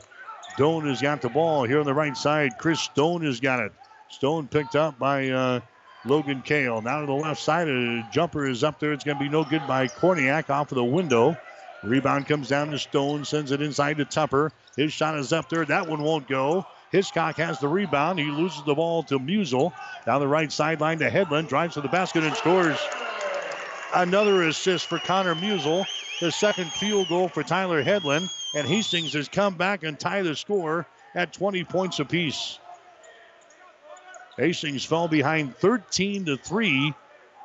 Doane 0.58 0.88
has 0.88 1.02
got 1.02 1.22
the 1.22 1.30
ball 1.30 1.64
here 1.64 1.80
on 1.80 1.86
the 1.86 1.94
right 1.94 2.18
side. 2.18 2.58
Chris 2.58 2.80
Stone 2.80 3.24
has 3.26 3.40
got 3.40 3.60
it. 3.60 3.72
Stone 4.10 4.48
picked 4.48 4.76
up 4.76 4.98
by 4.98 5.30
uh, 5.30 5.60
Logan 6.04 6.42
Kale. 6.42 6.82
Now 6.82 7.02
to 7.02 7.06
the 7.06 7.14
left 7.14 7.42
side, 7.42 7.68
a 7.68 8.08
jumper 8.12 8.48
is 8.48 8.64
up 8.64 8.80
there. 8.80 8.92
It's 8.92 9.04
going 9.04 9.18
to 9.18 9.24
be 9.24 9.30
no 9.30 9.44
good 9.44 9.68
by 9.68 9.88
Korniak 9.88 10.50
off 10.50 10.72
of 10.72 10.78
the 10.78 10.84
window. 10.84 11.38
Rebound 11.84 12.28
comes 12.28 12.50
down 12.50 12.72
to 12.72 12.80
Stone, 12.80 13.24
sends 13.24 13.52
it 13.52 13.62
inside 13.62 13.98
to 13.98 14.06
Tupper. 14.06 14.52
His 14.76 14.92
shot 14.92 15.18
is 15.18 15.32
up 15.32 15.48
there. 15.48 15.64
That 15.64 15.88
one 15.88 16.02
won't 16.02 16.28
go. 16.28 16.66
Hiscock 16.92 17.38
has 17.38 17.60
the 17.60 17.68
rebound. 17.68 18.18
He 18.18 18.26
loses 18.26 18.64
the 18.66 18.74
ball 18.74 19.04
to 19.04 19.20
Musel. 19.20 19.72
Down 20.08 20.20
the 20.20 20.28
right 20.28 20.52
sideline 20.52 20.98
to 21.00 21.10
Headland. 21.10 21.50
Drives 21.50 21.76
to 21.76 21.82
the 21.82 21.88
basket 21.88 22.24
and 22.24 22.36
scores. 22.36 22.80
Another 23.94 24.44
assist 24.44 24.88
for 24.88 24.98
Connor 25.00 25.36
Musel 25.36 25.86
the 26.20 26.32
second 26.32 26.72
field 26.72 27.08
goal 27.08 27.30
for 27.30 27.44
Tyler 27.44 27.82
Headland, 27.82 28.30
and 28.56 28.68
Hastings 28.68 29.14
has 29.14 29.30
come 29.30 29.56
back 29.56 29.84
and 29.84 30.00
tied 30.00 30.26
the 30.26 30.36
score 30.36 30.86
at 31.16 31.34
20 31.34 31.64
points 31.64 32.00
apiece. 32.00 32.60
Hastings 34.38 34.86
fell 34.86 35.08
behind 35.08 35.56
13 35.58 36.26
to 36.26 36.38
3, 36.38 36.94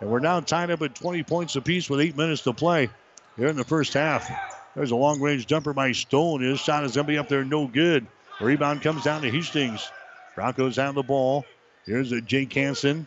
and 0.01 0.11
we're 0.11 0.21
now 0.21 0.41
tied 0.41 0.71
up 0.71 0.83
at 0.83 0.95
20 0.95 1.23
points 1.25 1.57
apiece 1.57 1.89
with 1.89 2.01
eight 2.01 2.17
minutes 2.17 2.43
to 2.43 2.53
play 2.53 2.89
here 3.37 3.49
in 3.49 3.57
the 3.57 3.65
first 3.65 3.95
half. 3.95 4.31
There's 4.75 4.91
a 4.91 4.97
long 4.97 5.21
range 5.21 5.47
jumper 5.47 5.73
by 5.73 5.93
Stone. 5.93 6.43
His 6.43 6.61
shot 6.61 6.85
is 6.85 6.95
going 6.95 7.07
to 7.07 7.13
be 7.13 7.19
up 7.19 7.29
there, 7.29 7.45
no 7.45 7.67
good. 7.67 8.07
Rebound 8.41 8.83
comes 8.83 9.05
down 9.05 9.23
to 9.23 9.31
Hastings. 9.31 9.89
Broncos 10.35 10.77
have 10.77 10.95
the 10.95 11.03
ball. 11.03 11.45
Here's 11.87 12.11
a 12.13 12.21
Jake 12.21 12.53
Hansen 12.53 13.07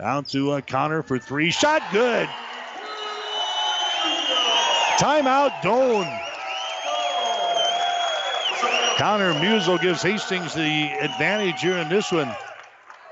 out 0.00 0.28
to 0.28 0.52
uh, 0.52 0.60
Connor 0.60 1.02
for 1.02 1.18
three. 1.18 1.50
Shot 1.50 1.82
good. 1.92 2.28
Timeout, 4.98 5.52
Doane. 5.62 6.28
Connor 8.96 9.32
Musel 9.34 9.80
gives 9.80 10.02
Hastings 10.02 10.54
the 10.54 10.88
advantage 11.00 11.60
here 11.60 11.78
in 11.78 11.88
this 11.88 12.10
one. 12.10 12.34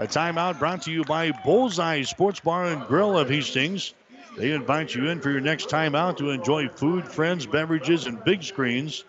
A 0.01 0.07
timeout 0.09 0.59
brought 0.59 0.83
to 0.83 0.91
you 0.91 1.05
by 1.05 1.31
Bullseye 1.31 2.03
Sports 2.03 2.41
Bar 2.41 2.65
and 2.65 2.85
Grill 2.89 3.17
of 3.17 3.29
Hastings. 3.29 3.95
They 4.37 4.51
invite 4.51 4.97
you 4.97 5.11
in 5.11 5.21
for 5.21 5.31
your 5.31 5.41
next 5.41 5.69
timeout 5.69 6.17
to 6.17 6.31
enjoy 6.31 6.69
food, 6.69 7.07
friends, 7.07 7.47
beverages, 7.47 8.07
and 8.07 8.23
big 8.25 8.43
screens. 8.43 9.05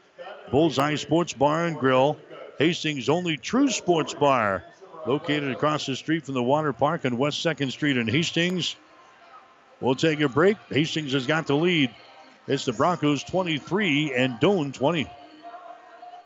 Bullseye 0.51 0.95
Sports 0.95 1.33
Bar 1.33 1.65
and 1.65 1.79
Grill, 1.79 2.15
Hastings' 2.59 3.09
only 3.09 3.37
true 3.37 3.71
sports 3.71 4.13
bar, 4.13 4.63
located 5.07 5.49
across 5.49 5.87
the 5.87 5.95
street 5.95 6.25
from 6.25 6.35
the 6.35 6.43
water 6.43 6.73
park 6.73 7.05
on 7.05 7.17
West 7.17 7.43
2nd 7.43 7.71
Street 7.71 7.97
in 7.97 8.07
Hastings. 8.07 8.75
We'll 9.81 9.95
take 9.95 10.21
a 10.21 10.29
break. 10.29 10.57
Hastings 10.69 11.13
has 11.13 11.25
got 11.25 11.47
the 11.47 11.55
lead. 11.55 11.89
It's 12.47 12.63
the 12.63 12.71
Broncos 12.71 13.23
23 13.25 14.13
and 14.13 14.39
Doane 14.39 14.73
20. 14.73 15.05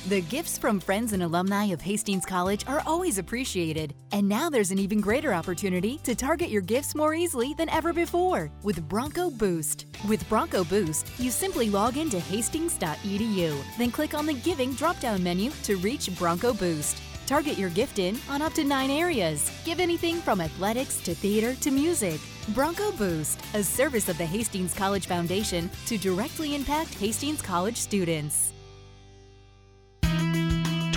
The 0.07 0.22
gifts 0.22 0.57
from 0.57 0.80
friends 0.80 1.13
and 1.13 1.24
alumni 1.24 1.65
of 1.65 1.82
Hastings 1.82 2.26
College 2.26 2.63
are 2.67 2.84
always 2.86 3.17
appreciated. 3.17 3.95
And 4.11 4.30
now 4.30 4.49
there's 4.49 4.72
an 4.72 4.78
even 4.78 4.99
greater 4.99 5.34
opportunity 5.34 5.99
to 6.03 6.13
target 6.13 6.49
your 6.49 6.61
gifts 6.61 6.93
more 6.93 7.15
easily 7.15 7.55
than 7.55 7.69
ever 7.69 7.91
before 7.91 8.51
with 8.61 8.88
Bronco 8.88 9.32
Boost. 9.32 9.86
With 10.07 10.28
Bronco 10.30 10.63
Boost, 10.63 11.07
you 11.19 11.32
simply 11.32 11.69
log 11.69 11.97
into 11.97 12.19
hastings.edu, 12.19 13.78
then 13.78 13.91
click 13.91 14.13
on 14.13 14.26
the 14.28 14.34
Giving 14.34 14.74
drop 14.74 14.99
down 14.99 15.24
menu 15.24 15.51
to 15.63 15.78
reach 15.78 16.15
Bronco 16.17 16.53
Boost. 16.53 17.01
Target 17.32 17.57
your 17.57 17.69
gift 17.69 17.97
in 17.97 18.19
on 18.29 18.41
up 18.41 18.51
to 18.55 18.63
nine 18.65 18.89
areas. 18.89 19.49
Give 19.63 19.79
anything 19.79 20.17
from 20.17 20.41
athletics 20.41 20.99
to 21.03 21.15
theater 21.15 21.55
to 21.61 21.71
music. 21.71 22.19
Bronco 22.49 22.91
Boost, 22.91 23.39
a 23.53 23.63
service 23.63 24.09
of 24.09 24.17
the 24.17 24.25
Hastings 24.25 24.73
College 24.73 25.07
Foundation 25.07 25.69
to 25.86 25.97
directly 25.97 26.55
impact 26.55 26.93
Hastings 26.95 27.41
College 27.41 27.77
students. 27.77 28.51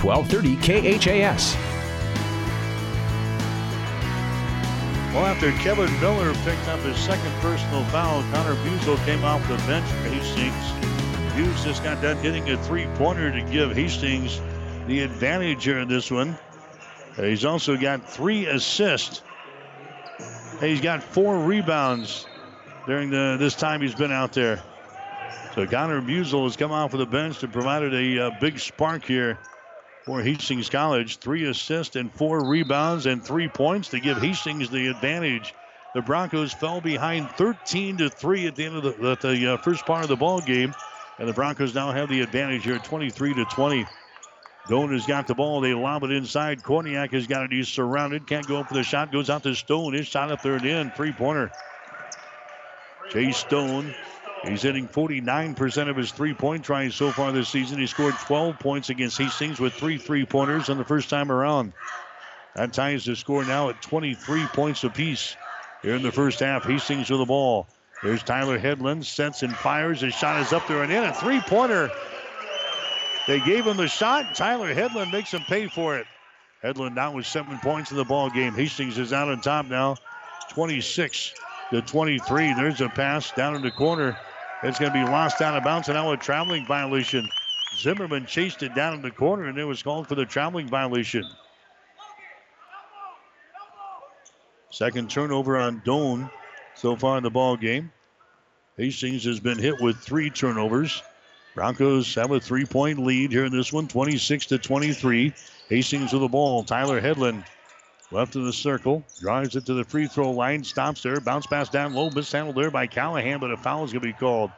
1230 0.02 0.56
KHAS. 0.98 1.54
Well, 5.14 5.26
after 5.26 5.52
Kevin 5.62 6.00
Miller 6.00 6.34
picked 6.42 6.66
up 6.66 6.80
his 6.80 6.96
second 6.96 7.32
personal 7.34 7.84
foul, 7.84 8.24
Connor 8.32 8.56
Buzo 8.64 8.96
came 9.06 9.22
off 9.22 9.40
the 9.46 9.56
bench 9.68 9.86
for 9.86 10.08
Hastings. 10.08 11.34
Hughes 11.36 11.62
just 11.62 11.84
got 11.84 12.02
done 12.02 12.16
hitting 12.16 12.50
a 12.50 12.60
three-pointer 12.64 13.30
to 13.30 13.42
give 13.52 13.76
Hastings 13.76 14.40
the 14.86 15.02
advantage 15.02 15.64
here 15.64 15.78
in 15.78 15.88
this 15.88 16.10
one. 16.10 16.38
He's 17.16 17.44
also 17.44 17.76
got 17.76 18.08
three 18.08 18.46
assists. 18.46 19.22
He's 20.60 20.80
got 20.80 21.02
four 21.02 21.38
rebounds 21.38 22.26
during 22.86 23.10
the 23.10 23.36
this 23.38 23.54
time 23.54 23.80
he's 23.80 23.94
been 23.94 24.12
out 24.12 24.32
there. 24.32 24.62
So 25.54 25.66
Connor 25.66 26.02
Musel 26.02 26.44
has 26.44 26.56
come 26.56 26.72
off 26.72 26.92
of 26.92 26.98
the 26.98 27.06
bench 27.06 27.42
and 27.42 27.52
provided 27.52 27.94
a, 27.94 28.26
a 28.26 28.38
big 28.40 28.58
spark 28.58 29.04
here 29.04 29.38
for 30.04 30.20
Hastings 30.20 30.68
College. 30.68 31.18
Three 31.18 31.44
assists 31.44 31.96
and 31.96 32.12
four 32.12 32.44
rebounds 32.44 33.06
and 33.06 33.24
three 33.24 33.48
points 33.48 33.88
to 33.90 34.00
give 34.00 34.18
Hastings 34.18 34.68
the 34.70 34.88
advantage. 34.88 35.54
The 35.94 36.02
Broncos 36.02 36.52
fell 36.52 36.80
behind 36.80 37.30
13 37.30 37.98
to 37.98 38.10
3 38.10 38.48
at 38.48 38.56
the 38.56 38.64
end 38.64 38.76
of 38.76 38.82
the, 38.82 39.16
the 39.20 39.54
uh, 39.54 39.56
first 39.58 39.86
part 39.86 40.02
of 40.02 40.08
the 40.08 40.16
ball 40.16 40.40
game. 40.40 40.74
And 41.20 41.28
the 41.28 41.32
Broncos 41.32 41.72
now 41.72 41.92
have 41.92 42.08
the 42.08 42.20
advantage 42.20 42.64
here 42.64 42.78
23 42.78 43.34
to 43.34 43.44
20. 43.44 43.86
Doane 44.68 44.92
has 44.92 45.06
got 45.06 45.26
the 45.26 45.34
ball. 45.34 45.60
They 45.60 45.74
lob 45.74 46.04
it 46.04 46.10
inside. 46.10 46.62
Korniak 46.62 47.12
has 47.12 47.26
got 47.26 47.44
it. 47.44 47.52
He's 47.52 47.68
surrounded. 47.68 48.26
Can't 48.26 48.46
go 48.46 48.62
for 48.64 48.74
the 48.74 48.82
shot. 48.82 49.12
Goes 49.12 49.28
out 49.28 49.42
to 49.42 49.54
Stone. 49.54 49.92
His 49.92 50.06
shot 50.06 50.32
up 50.32 50.42
there 50.42 50.54
and 50.54 50.64
in. 50.64 50.90
Three 50.92 51.12
pointer. 51.12 51.52
Chase 53.10 53.36
Stone 53.36 53.94
He's 54.46 54.62
hitting 54.62 54.88
49% 54.88 55.88
of 55.88 55.96
his 55.96 56.10
three 56.10 56.34
point 56.34 56.64
tries 56.64 56.94
so 56.94 57.10
far 57.10 57.32
this 57.32 57.48
season. 57.48 57.78
He 57.78 57.86
scored 57.86 58.14
12 58.26 58.58
points 58.58 58.90
against 58.90 59.16
Hastings 59.16 59.58
with 59.58 59.72
three 59.72 59.96
three 59.96 60.26
pointers 60.26 60.68
on 60.68 60.76
the 60.76 60.84
first 60.84 61.08
time 61.08 61.32
around. 61.32 61.72
That 62.54 62.72
ties 62.72 63.04
the 63.04 63.16
score 63.16 63.44
now 63.44 63.70
at 63.70 63.80
23 63.82 64.46
points 64.48 64.84
apiece 64.84 65.36
here 65.82 65.94
in 65.94 66.02
the 66.02 66.12
first 66.12 66.40
half. 66.40 66.64
Hastings 66.64 67.10
with 67.10 67.20
the 67.20 67.26
ball. 67.26 67.66
There's 68.02 68.22
Tyler 68.22 68.58
Headland, 68.58 69.06
sets 69.06 69.42
and 69.42 69.56
fires. 69.56 70.02
His 70.02 70.14
shot 70.14 70.40
is 70.42 70.52
up 70.52 70.68
there 70.68 70.82
and 70.82 70.92
in. 70.92 71.04
A 71.04 71.14
three 71.14 71.40
pointer. 71.40 71.90
They 73.26 73.40
gave 73.40 73.66
him 73.66 73.76
the 73.76 73.88
shot. 73.88 74.34
Tyler 74.34 74.72
Headland 74.74 75.12
makes 75.12 75.32
him 75.32 75.42
pay 75.42 75.66
for 75.66 75.96
it. 75.96 76.06
Headland 76.62 76.94
now 76.94 77.12
with 77.12 77.26
seven 77.26 77.58
points 77.58 77.90
in 77.90 77.96
the 77.96 78.04
ball 78.04 78.30
game. 78.30 78.54
Hastings 78.54 78.98
is 78.98 79.12
out 79.12 79.28
on 79.28 79.40
top 79.40 79.66
now, 79.66 79.96
26 80.50 81.32
to 81.70 81.82
23. 81.82 82.54
There's 82.54 82.80
a 82.80 82.88
pass 82.88 83.30
down 83.32 83.54
in 83.54 83.62
the 83.62 83.70
corner 83.70 84.16
it's 84.64 84.78
going 84.78 84.92
to 84.92 84.98
be 84.98 85.04
lost 85.04 85.42
out 85.42 85.54
of 85.54 85.62
bounds 85.62 85.88
and 85.88 85.96
now 85.96 86.10
a 86.12 86.16
traveling 86.16 86.64
violation. 86.64 87.28
Zimmerman 87.76 88.24
chased 88.24 88.62
it 88.62 88.74
down 88.74 88.94
in 88.94 89.02
the 89.02 89.10
corner 89.10 89.44
and 89.44 89.58
it 89.58 89.64
was 89.64 89.82
called 89.82 90.08
for 90.08 90.14
the 90.14 90.24
traveling 90.24 90.68
violation. 90.68 91.28
Second 94.70 95.10
turnover 95.10 95.58
on 95.58 95.82
Doane 95.82 96.30
so 96.76 96.96
far 96.96 97.18
in 97.18 97.22
the 97.22 97.30
ball 97.30 97.58
game. 97.58 97.92
Hastings 98.78 99.24
has 99.24 99.38
been 99.38 99.58
hit 99.58 99.82
with 99.82 99.98
three 99.98 100.30
turnovers. 100.30 101.02
Broncos 101.54 102.14
have 102.16 102.32
a 102.32 102.40
three-point 102.40 102.98
lead 102.98 103.30
here 103.30 103.44
in 103.44 103.52
this 103.52 103.72
one, 103.72 103.86
26 103.86 104.46
to 104.46 104.58
23. 104.58 105.32
Hastings 105.68 106.12
with 106.12 106.22
the 106.22 106.28
ball. 106.28 106.64
Tyler 106.64 107.00
Headland 107.00 107.44
left 108.10 108.36
of 108.36 108.44
the 108.44 108.52
circle, 108.52 109.04
drives 109.20 109.56
it 109.56 109.66
to 109.66 109.74
the 109.74 109.84
free 109.84 110.06
throw 110.06 110.30
line, 110.30 110.62
stops 110.62 111.02
there, 111.02 111.20
bounce 111.20 111.46
pass 111.46 111.68
down 111.68 111.94
low, 111.94 112.10
mishandled 112.10 112.56
there 112.56 112.70
by 112.70 112.86
Callahan, 112.86 113.40
but 113.40 113.50
a 113.50 113.56
foul 113.56 113.84
is 113.84 113.92
going 113.92 114.02
to 114.02 114.08
be 114.08 114.12
called. 114.12 114.50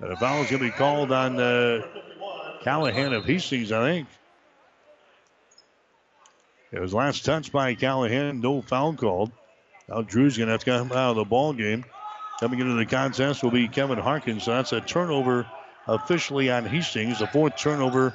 And 0.00 0.12
a 0.12 0.16
foul 0.16 0.42
is 0.42 0.50
going 0.50 0.62
to 0.62 0.68
be 0.68 0.76
called 0.76 1.12
on 1.12 1.38
uh, 1.38 1.86
Callahan 2.62 3.12
of 3.12 3.24
Hastings, 3.24 3.70
I 3.70 3.84
think. 3.84 4.08
It 6.72 6.80
was 6.80 6.94
last 6.94 7.24
touch 7.24 7.52
by 7.52 7.74
Callahan, 7.74 8.40
no 8.40 8.62
foul 8.62 8.94
called. 8.94 9.30
Now 9.88 10.02
Drew's 10.02 10.36
going 10.36 10.46
to 10.46 10.52
have 10.52 10.64
to 10.64 10.66
come 10.66 10.92
out 10.92 11.10
of 11.10 11.16
the 11.16 11.24
ball 11.24 11.52
game. 11.52 11.84
Coming 12.42 12.58
into 12.58 12.74
the 12.74 12.86
contest 12.86 13.44
will 13.44 13.52
be 13.52 13.68
Kevin 13.68 13.98
Harkins. 13.98 14.42
So 14.42 14.50
that's 14.50 14.72
a 14.72 14.80
turnover 14.80 15.46
officially 15.86 16.50
on 16.50 16.64
Hastings, 16.64 17.20
the 17.20 17.28
fourth 17.28 17.56
turnover 17.56 18.12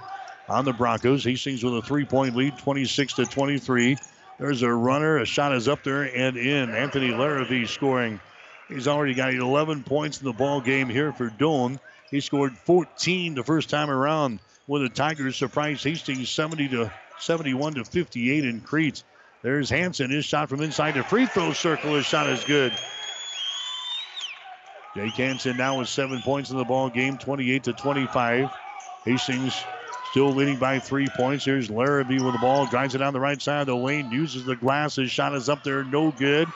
on 0.50 0.66
the 0.66 0.74
Broncos. 0.74 1.24
Hastings 1.24 1.64
with 1.64 1.78
a 1.78 1.82
three-point 1.82 2.36
lead, 2.36 2.58
26 2.58 3.14
to 3.14 3.26
23. 3.26 3.96
There's 4.38 4.64
a 4.64 4.70
runner. 4.70 5.20
A 5.20 5.26
shot 5.26 5.56
is 5.56 5.70
up 5.70 5.82
there 5.86 6.04
and 6.04 6.36
in. 6.36 6.72
Anthony 6.72 7.12
Larrabee 7.12 7.68
scoring 7.68 8.20
He's 8.68 8.90
already 8.90 9.14
got 9.14 9.34
11 9.34 9.84
points 9.84 10.20
in 10.20 10.26
the 10.26 10.34
ball 10.34 10.60
game 10.60 10.90
here 10.90 11.14
for 11.14 11.30
Doane. 11.30 11.80
He 12.12 12.20
scored 12.20 12.58
14 12.58 13.34
the 13.34 13.46
first 13.46 13.70
time 13.70 13.90
around 13.90 14.42
with 14.68 14.82
the 14.82 14.90
Tigers 14.90 15.38
surprise 15.38 15.82
Hastings 15.82 16.30
70 16.30 16.68
to 16.68 16.94
71 17.20 17.76
to 17.76 17.86
58 17.86 18.44
in 18.44 18.60
Crete. 18.60 19.04
There's 19.42 19.70
Hanson. 19.70 20.12
His 20.12 20.26
shot 20.26 20.50
from 20.50 20.60
inside 20.60 20.96
the 20.96 21.04
free 21.04 21.28
throw 21.28 21.54
circle. 21.54 21.96
His 21.96 22.06
shot 22.06 22.28
is 22.28 22.44
good. 22.44 22.74
Jake 24.98 25.14
Hanson 25.14 25.58
now 25.58 25.78
with 25.78 25.89
seven 25.89 26.24
points 26.24 26.50
in 26.50 26.58
the 26.58 26.64
ball 26.64 26.89
game, 26.89 27.20
28 27.20 27.66
to 27.66 27.74
25. 27.74 28.50
Hastings 29.06 29.64
still 30.10 30.34
leading 30.34 30.58
by 30.58 30.80
three 30.80 31.08
points. 31.16 31.45
Here's 31.45 31.70
Larrabee 31.70 32.20
with 32.20 32.34
the 32.34 32.39
ball, 32.39 32.66
drives 32.66 32.95
it 32.95 32.98
down 32.98 33.14
the 33.14 33.20
right 33.20 33.39
side 33.39 33.62
of 33.62 33.68
the 33.68 33.76
lane, 33.76 34.10
uses 34.12 34.43
the 34.43 34.56
glass. 34.56 34.95
His 34.95 35.12
shot 35.12 35.36
is 35.36 35.50
up 35.50 35.64
there, 35.64 35.84
no 35.84 36.10
good. 36.10 36.48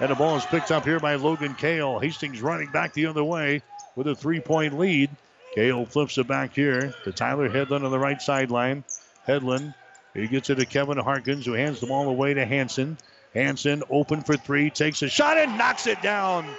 And 0.00 0.10
the 0.10 0.16
ball 0.16 0.36
is 0.36 0.44
picked 0.46 0.72
up 0.72 0.84
here 0.84 0.98
by 0.98 1.14
Logan 1.14 1.54
Kale. 1.54 2.00
Hastings 2.00 2.42
running 2.42 2.72
back 2.72 2.92
the 2.92 3.06
other 3.06 3.22
way 3.22 3.62
with 3.94 4.08
a 4.08 4.16
three 4.16 4.40
point 4.40 4.76
lead. 4.76 5.08
Kale 5.54 5.86
flips 5.86 6.18
it 6.18 6.26
back 6.26 6.52
here 6.52 6.92
to 7.04 7.12
Tyler 7.12 7.48
Headland 7.48 7.84
on 7.84 7.92
the 7.92 7.98
right 8.00 8.20
sideline. 8.20 8.82
Headland, 9.22 9.74
he 10.12 10.26
gets 10.26 10.50
it 10.50 10.56
to 10.56 10.66
Kevin 10.66 10.98
Harkins, 10.98 11.46
who 11.46 11.52
hands 11.52 11.78
the 11.78 11.86
ball 11.86 12.08
away 12.08 12.34
to 12.34 12.44
Hanson. 12.44 12.98
Hanson 13.32 13.84
open 13.90 14.22
for 14.22 14.36
three, 14.36 14.70
takes 14.70 15.02
a 15.02 15.08
shot 15.08 15.36
and 15.36 15.56
knocks 15.56 15.86
it 15.86 16.02
down. 16.02 16.52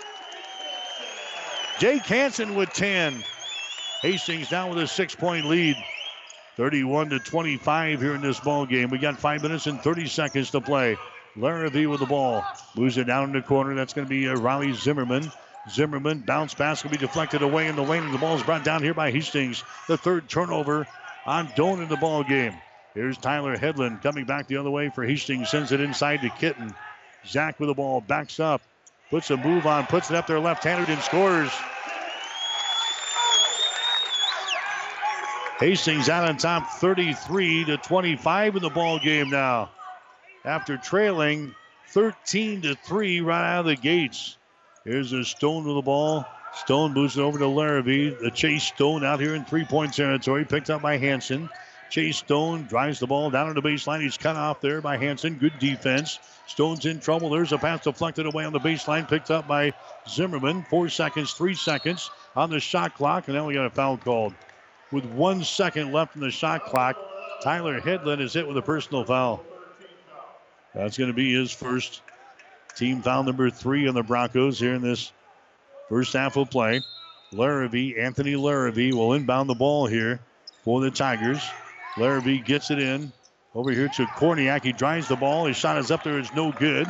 Jake 1.79 2.03
Hanson 2.03 2.55
with 2.55 2.69
10. 2.73 3.23
Hastings 4.01 4.49
down 4.49 4.69
with 4.69 4.79
a 4.79 4.87
six 4.87 5.15
point 5.15 5.45
lead. 5.45 5.75
31 6.57 7.09
to 7.09 7.19
25 7.19 8.01
here 8.01 8.13
in 8.13 8.21
this 8.21 8.39
ball 8.39 8.65
game. 8.65 8.89
We 8.89 8.97
got 8.97 9.17
five 9.17 9.41
minutes 9.41 9.67
and 9.67 9.81
30 9.81 10.07
seconds 10.07 10.51
to 10.51 10.61
play. 10.61 10.97
Larrabee 11.35 11.85
with 11.85 12.01
the 12.01 12.05
ball. 12.05 12.43
Moves 12.75 12.97
it 12.97 13.05
down 13.05 13.25
in 13.25 13.31
the 13.31 13.41
corner. 13.41 13.73
That's 13.73 13.93
going 13.93 14.05
to 14.05 14.09
be 14.09 14.27
uh, 14.27 14.35
Riley 14.35 14.73
Zimmerman. 14.73 15.31
Zimmerman 15.69 16.19
bounce 16.19 16.53
pass 16.53 16.83
will 16.83 16.91
be 16.91 16.97
deflected 16.97 17.41
away 17.41 17.67
in 17.67 17.75
the 17.75 17.83
lane, 17.83 18.03
and 18.03 18.13
the 18.13 18.17
ball 18.17 18.35
is 18.35 18.43
brought 18.43 18.63
down 18.63 18.83
here 18.83 18.93
by 18.93 19.11
Hastings. 19.11 19.63
The 19.87 19.97
third 19.97 20.27
turnover 20.27 20.87
on 21.25 21.47
Doane 21.49 21.83
in 21.83 21.89
the 21.89 21.97
ball 21.97 22.23
game. 22.23 22.53
Here's 22.93 23.17
Tyler 23.17 23.57
Headland 23.57 24.01
coming 24.01 24.25
back 24.25 24.47
the 24.47 24.57
other 24.57 24.71
way 24.71 24.89
for 24.89 25.05
Hastings. 25.05 25.49
Sends 25.49 25.71
it 25.71 25.79
inside 25.79 26.21
to 26.21 26.29
Kitten. 26.29 26.73
Zach 27.25 27.59
with 27.59 27.69
the 27.69 27.75
ball 27.75 28.01
backs 28.01 28.39
up, 28.39 28.61
puts 29.11 29.29
a 29.29 29.37
move 29.37 29.67
on, 29.67 29.85
puts 29.85 30.09
it 30.09 30.15
up 30.15 30.25
there 30.25 30.39
left-handed 30.39 30.89
and 30.89 31.01
scores. 31.01 31.51
Hastings 35.59 36.09
out 36.09 36.27
on 36.27 36.37
top 36.37 36.71
33 36.79 37.65
to 37.65 37.77
25 37.77 38.55
in 38.55 38.61
the 38.63 38.69
ball 38.69 38.97
game 38.97 39.29
now. 39.29 39.69
After 40.43 40.77
trailing 40.77 41.53
13 41.89 42.61
to 42.63 42.73
3 42.73 43.21
right 43.21 43.57
out 43.57 43.59
of 43.59 43.65
the 43.67 43.75
gates. 43.75 44.37
Here's 44.85 45.11
a 45.11 45.23
Stone 45.23 45.65
to 45.65 45.73
the 45.75 45.81
ball. 45.81 46.25
Stone 46.55 46.93
moves 46.93 47.17
it 47.17 47.21
over 47.21 47.37
to 47.37 47.47
Larrabee. 47.47 48.09
The 48.09 48.31
chase 48.31 48.63
Stone 48.63 49.03
out 49.03 49.19
here 49.19 49.35
in 49.35 49.45
three-point 49.45 49.93
territory, 49.93 50.45
picked 50.45 50.71
up 50.71 50.81
by 50.81 50.97
Hanson. 50.97 51.49
Chase 51.91 52.17
Stone 52.17 52.67
drives 52.67 52.99
the 52.99 53.07
ball 53.07 53.29
down 53.29 53.53
to 53.53 53.53
the 53.53 53.61
baseline. 53.61 54.01
He's 54.01 54.17
cut 54.17 54.37
off 54.37 54.61
there 54.61 54.79
by 54.79 54.95
Hanson. 54.95 55.35
Good 55.35 55.59
defense. 55.59 56.19
Stone's 56.47 56.85
in 56.85 57.01
trouble. 57.01 57.29
There's 57.29 57.51
a 57.51 57.57
pass 57.57 57.83
deflected 57.83 58.25
away 58.25 58.45
on 58.45 58.53
the 58.53 58.59
baseline, 58.59 59.09
picked 59.09 59.29
up 59.29 59.45
by 59.45 59.73
Zimmerman. 60.07 60.63
Four 60.69 60.87
seconds, 60.87 61.33
three 61.33 61.53
seconds 61.53 62.09
on 62.33 62.49
the 62.49 62.61
shot 62.61 62.95
clock, 62.95 63.27
and 63.27 63.35
then 63.35 63.45
we 63.45 63.55
got 63.55 63.65
a 63.65 63.69
foul 63.69 63.97
called. 63.97 64.33
With 64.93 65.03
one 65.03 65.43
second 65.43 65.91
left 65.91 66.15
in 66.15 66.21
the 66.21 66.31
shot 66.31 66.65
clock, 66.65 66.95
Tyler 67.43 67.81
Headland 67.81 68.21
is 68.21 68.33
hit 68.33 68.47
with 68.47 68.57
a 68.57 68.61
personal 68.61 69.03
foul. 69.03 69.43
That's 70.73 70.97
going 70.97 71.09
to 71.09 71.13
be 71.13 71.33
his 71.33 71.51
first 71.51 72.01
team 72.77 73.01
foul 73.01 73.23
number 73.23 73.49
three 73.49 73.89
on 73.89 73.95
the 73.95 74.03
Broncos 74.03 74.57
here 74.57 74.75
in 74.75 74.81
this 74.81 75.11
first 75.89 76.13
half 76.13 76.37
of 76.37 76.49
play. 76.49 76.81
Larrabee, 77.33 77.99
Anthony 77.99 78.37
Larrabee 78.37 78.93
will 78.93 79.11
inbound 79.11 79.49
the 79.49 79.55
ball 79.55 79.87
here 79.87 80.21
for 80.63 80.79
the 80.79 80.91
Tigers. 80.91 81.41
Larrabee 81.97 82.39
gets 82.39 82.71
it 82.71 82.79
in 82.79 83.11
over 83.53 83.71
here 83.71 83.89
to 83.89 84.05
Korniak. 84.05 84.63
He 84.63 84.71
drives 84.71 85.07
the 85.07 85.15
ball. 85.15 85.45
His 85.45 85.57
shot 85.57 85.77
is 85.77 85.91
up 85.91 86.03
there. 86.03 86.19
It's 86.19 86.33
no 86.33 86.51
good. 86.51 86.87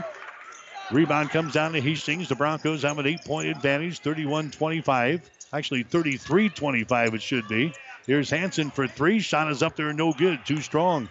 Rebound 0.92 1.30
comes 1.30 1.54
down 1.54 1.74
to 1.74 1.82
Hastings. 1.82 2.28
The 2.28 2.36
Broncos 2.36 2.84
have 2.84 3.00
an 3.00 3.08
eight 3.08 3.24
point 3.24 3.48
advantage, 3.48 4.00
31 4.00 4.52
25. 4.52 5.30
Actually, 5.54 5.84
33 5.84 6.50
25, 6.50 7.14
it 7.14 7.22
should 7.22 7.48
be. 7.48 7.74
Here's 8.08 8.30
Hanson 8.30 8.72
for 8.72 8.88
three. 8.88 9.20
Shot 9.20 9.52
is 9.52 9.64
up 9.64 9.76
there. 9.76 9.94
No 9.94 10.14
good. 10.14 10.46
Too 10.46 10.62
strong. 10.62 11.10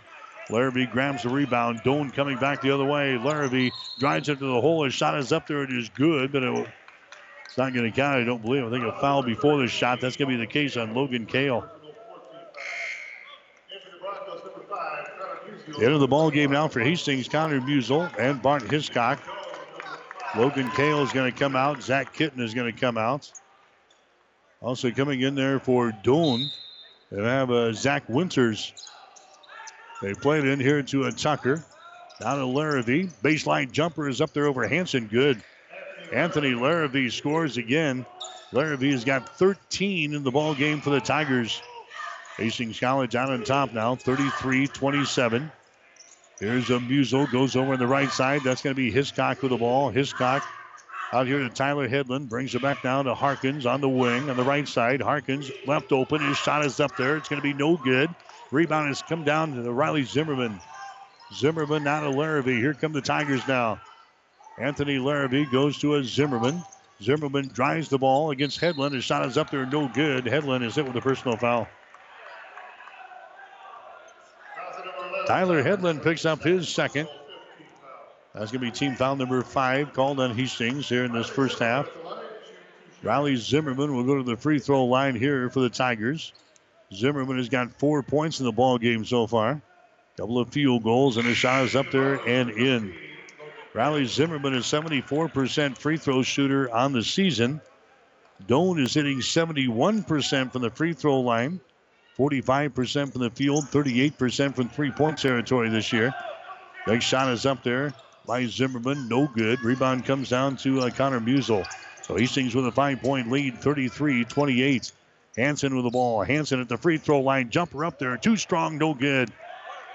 Larrabee 0.51 0.87
grabs 0.87 1.23
the 1.23 1.29
rebound. 1.29 1.83
Doane 1.83 2.13
coming 2.13 2.37
back 2.39 2.61
the 2.61 2.73
other 2.73 2.85
way. 2.85 3.17
Larrabee 3.17 3.71
drives 3.99 4.29
it 4.29 4.39
to 4.41 4.47
the 4.47 4.61
hole. 4.61 4.85
His 4.85 4.95
shot 4.95 5.19
is 5.19 5.33
up 5.33 5.47
there. 5.47 5.63
It 5.63 5.73
is 5.73 5.89
good, 5.91 6.33
but 6.33 6.43
it, 6.43 6.69
it's 7.45 7.57
not 7.57 7.73
going 7.73 7.91
to 7.91 7.97
count. 7.97 8.21
I 8.21 8.25
don't 8.25 8.43
believe. 8.43 8.65
I 8.65 8.71
think 8.71 8.85
a 8.85 8.93
foul 9.01 9.23
before 9.23 9.59
the 9.59 9.69
shot. 9.69 10.01
That's 10.01 10.17
going 10.17 10.31
to 10.31 10.37
be 10.37 10.45
the 10.45 10.51
case 10.51 10.77
on 10.77 10.95
Logan 10.95 11.27
Kale. 11.27 11.69
End 15.77 15.93
of 15.93 16.01
the 16.01 16.09
ball 16.09 16.31
game 16.31 16.51
now 16.51 16.69
for 16.69 16.81
Hastings, 16.81 17.29
Connor 17.29 17.61
Musel 17.61 18.11
and 18.19 18.43
Bart 18.43 18.63
Hiscock. 18.63 19.21
Logan 20.37 20.71
Kale 20.71 21.03
is 21.03 21.13
going 21.13 21.31
to 21.31 21.39
come 21.39 21.57
out. 21.57 21.83
Zach 21.83 22.13
Kitten 22.13 22.41
is 22.41 22.55
going 22.55 22.73
to 22.73 22.79
come 22.79 22.97
out. 22.97 23.31
Also 24.61 24.91
coming 24.91 25.21
in 25.23 25.35
there 25.35 25.59
for 25.59 25.91
Doane. 26.05 26.47
They 27.11 27.23
have 27.23 27.51
uh, 27.51 27.73
Zach 27.73 28.09
Winters 28.09 28.73
they 30.01 30.15
played 30.15 30.45
in 30.45 30.59
here 30.59 30.83
to 30.83 31.05
a 31.05 31.13
Tucker. 31.13 31.63
Down 32.21 32.39
to 32.39 32.47
Larrabee. 32.47 33.09
Baseline 33.23 33.71
jumper 33.71 34.09
is 34.09 34.21
up 34.21 34.33
there 34.33 34.47
over 34.47 34.67
Hanson. 34.67 35.07
Good. 35.07 35.43
Anthony 36.13 36.55
Larrabee 36.55 37.11
scores 37.11 37.57
again. 37.57 38.07
Larrabee 38.53 38.93
has 38.93 39.05
got 39.05 39.37
13 39.39 40.15
in 40.15 40.23
the 40.23 40.31
ball 40.31 40.55
game 40.55 40.81
for 40.81 40.91
the 40.91 41.01
Tigers. 41.01 41.63
Hastings 42.37 42.81
College 42.81 43.15
out 43.15 43.31
on 43.31 43.45
top 43.45 43.73
now, 43.73 43.95
33-27. 43.95 45.51
Here's 46.41 46.71
a 46.71 46.79
Musel, 46.79 47.31
goes 47.31 47.55
over 47.55 47.75
on 47.75 47.79
the 47.79 47.87
right 47.87 48.11
side. 48.11 48.41
That's 48.43 48.63
going 48.63 48.75
to 48.75 48.77
be 48.77 48.91
Hiscock 48.91 49.43
with 49.43 49.51
the 49.51 49.59
ball. 49.59 49.91
Hiscock 49.91 50.43
out 51.13 51.27
here 51.27 51.41
to 51.41 51.51
Tyler 51.51 51.87
Headland, 51.87 52.31
brings 52.31 52.55
it 52.55 52.63
back 52.63 52.83
down 52.83 53.05
to 53.05 53.15
Harkins 53.15 53.67
on 53.67 53.83
the 53.83 53.89
wing 53.91 54.31
on 54.31 54.39
the 54.39 54.43
right 54.43 54.67
side. 54.67 55.03
Harkins 55.03 55.51
left 55.67 55.93
open. 55.93 56.23
His 56.23 56.39
shot 56.39 56.65
is 56.65 56.81
up 56.81 56.97
there. 56.97 57.19
It's 57.19 57.29
going 57.29 57.43
to 57.43 57.47
be 57.47 57.53
no 57.53 57.77
good. 57.77 58.09
Rebound 58.51 58.89
has 58.89 59.03
come 59.03 59.23
down 59.23 59.55
to 59.55 59.61
the 59.61 59.73
Riley 59.73 60.05
Zimmerman. 60.05 60.61
Zimmerman 61.35 61.85
now 61.85 62.01
to 62.01 62.11
Larrabee. 62.11 62.59
Here 62.59 62.73
come 62.73 62.93
the 62.93 63.03
Tigers 63.03 63.47
now. 63.47 63.79
Anthony 64.59 64.99
Larrabee 64.99 65.45
goes 65.45 65.79
to 65.81 65.97
a 65.97 66.05
Zimmerman. 66.05 66.63
Zimmerman 67.03 67.49
drives 67.49 67.91
the 67.91 67.99
ball 67.99 68.31
against 68.31 68.61
Headland. 68.61 68.95
His 68.95 69.05
shot 69.05 69.27
is 69.27 69.37
up 69.37 69.51
there, 69.51 69.67
no 69.67 69.89
good. 69.89 70.27
Headland 70.27 70.65
is 70.65 70.75
hit 70.75 70.87
with 70.87 70.97
a 70.97 71.01
personal 71.03 71.37
foul. 71.37 71.69
Tyler 75.31 75.63
Headland 75.63 76.03
picks 76.03 76.25
up 76.25 76.43
his 76.43 76.69
second. 76.69 77.09
That's 78.35 78.51
going 78.51 78.65
to 78.65 78.67
be 78.67 78.73
team 78.73 78.97
foul 78.97 79.15
number 79.15 79.41
five 79.43 79.93
called 79.93 80.19
on 80.19 80.35
Hastings 80.35 80.89
here 80.89 81.05
in 81.05 81.13
this 81.13 81.29
first 81.29 81.61
half. 81.61 81.89
Riley 83.05 83.37
Zimmerman 83.37 83.95
will 83.95 84.03
go 84.03 84.17
to 84.17 84.25
the 84.25 84.37
free 84.37 84.59
throw 84.59 84.87
line 84.87 85.15
here 85.15 85.49
for 85.49 85.61
the 85.61 85.71
Tigers. 85.71 86.33
Zimmerman 86.93 87.37
has 87.37 87.49
got 87.49 87.79
four 87.79 88.03
points 88.03 88.41
in 88.41 88.45
the 88.45 88.51
ball 88.51 88.77
game 88.77 89.05
so 89.05 89.29
far. 89.29 89.63
Couple 90.17 90.41
of 90.41 90.49
field 90.49 90.83
goals, 90.83 91.17
and 91.17 91.25
his 91.25 91.37
shot 91.37 91.63
is 91.65 91.77
up 91.77 91.93
there 91.93 92.17
and 92.27 92.51
in. 92.51 92.93
Riley 93.73 94.07
Zimmerman 94.07 94.55
is 94.55 94.65
74% 94.65 95.79
free 95.79 95.97
throw 95.97 96.25
shooter 96.25 96.69
on 96.75 96.93
the 96.93 97.05
season. 97.05 97.61
Doane 98.49 98.83
is 98.83 98.95
hitting 98.95 99.21
71% 99.21 100.51
from 100.51 100.63
the 100.63 100.71
free 100.71 100.93
throw 100.93 101.21
line, 101.21 101.61
45% 102.19 103.13
from 103.13 103.23
the 103.23 103.31
field, 103.31 103.65
38% 103.67 104.55
from 104.55 104.69
three 104.69 104.91
point 104.91 105.19
territory 105.19 105.69
this 105.69 105.93
year. 105.93 106.15
Next 106.87 107.05
shot 107.05 107.33
is 107.33 107.47
up 107.47 107.63
there 107.63 107.93
by 108.27 108.47
Zimmerman, 108.47 109.09
no 109.09 109.27
good. 109.27 109.63
Rebound 109.63 110.05
comes 110.05 110.29
down 110.29 110.57
to 110.59 110.81
uh, 110.81 110.91
Connor 110.91 111.21
Musel. 111.21 111.67
So 112.03 112.17
Hastings 112.17 112.55
with 112.55 112.67
a 112.67 112.73
five 112.73 113.01
point 113.01 113.31
lead, 113.31 113.59
33 113.59 114.25
28. 114.25 114.93
Hanson 115.37 115.75
with 115.75 115.85
the 115.85 115.91
ball. 115.91 116.23
Hanson 116.23 116.61
at 116.61 116.69
the 116.69 116.77
free 116.77 116.99
throw 116.99 117.21
line. 117.21 117.51
Jumper 117.51 117.85
up 117.85 117.99
there. 117.99 118.17
Too 118.17 118.37
strong, 118.37 118.79
no 118.79 118.95
good. 118.95 119.31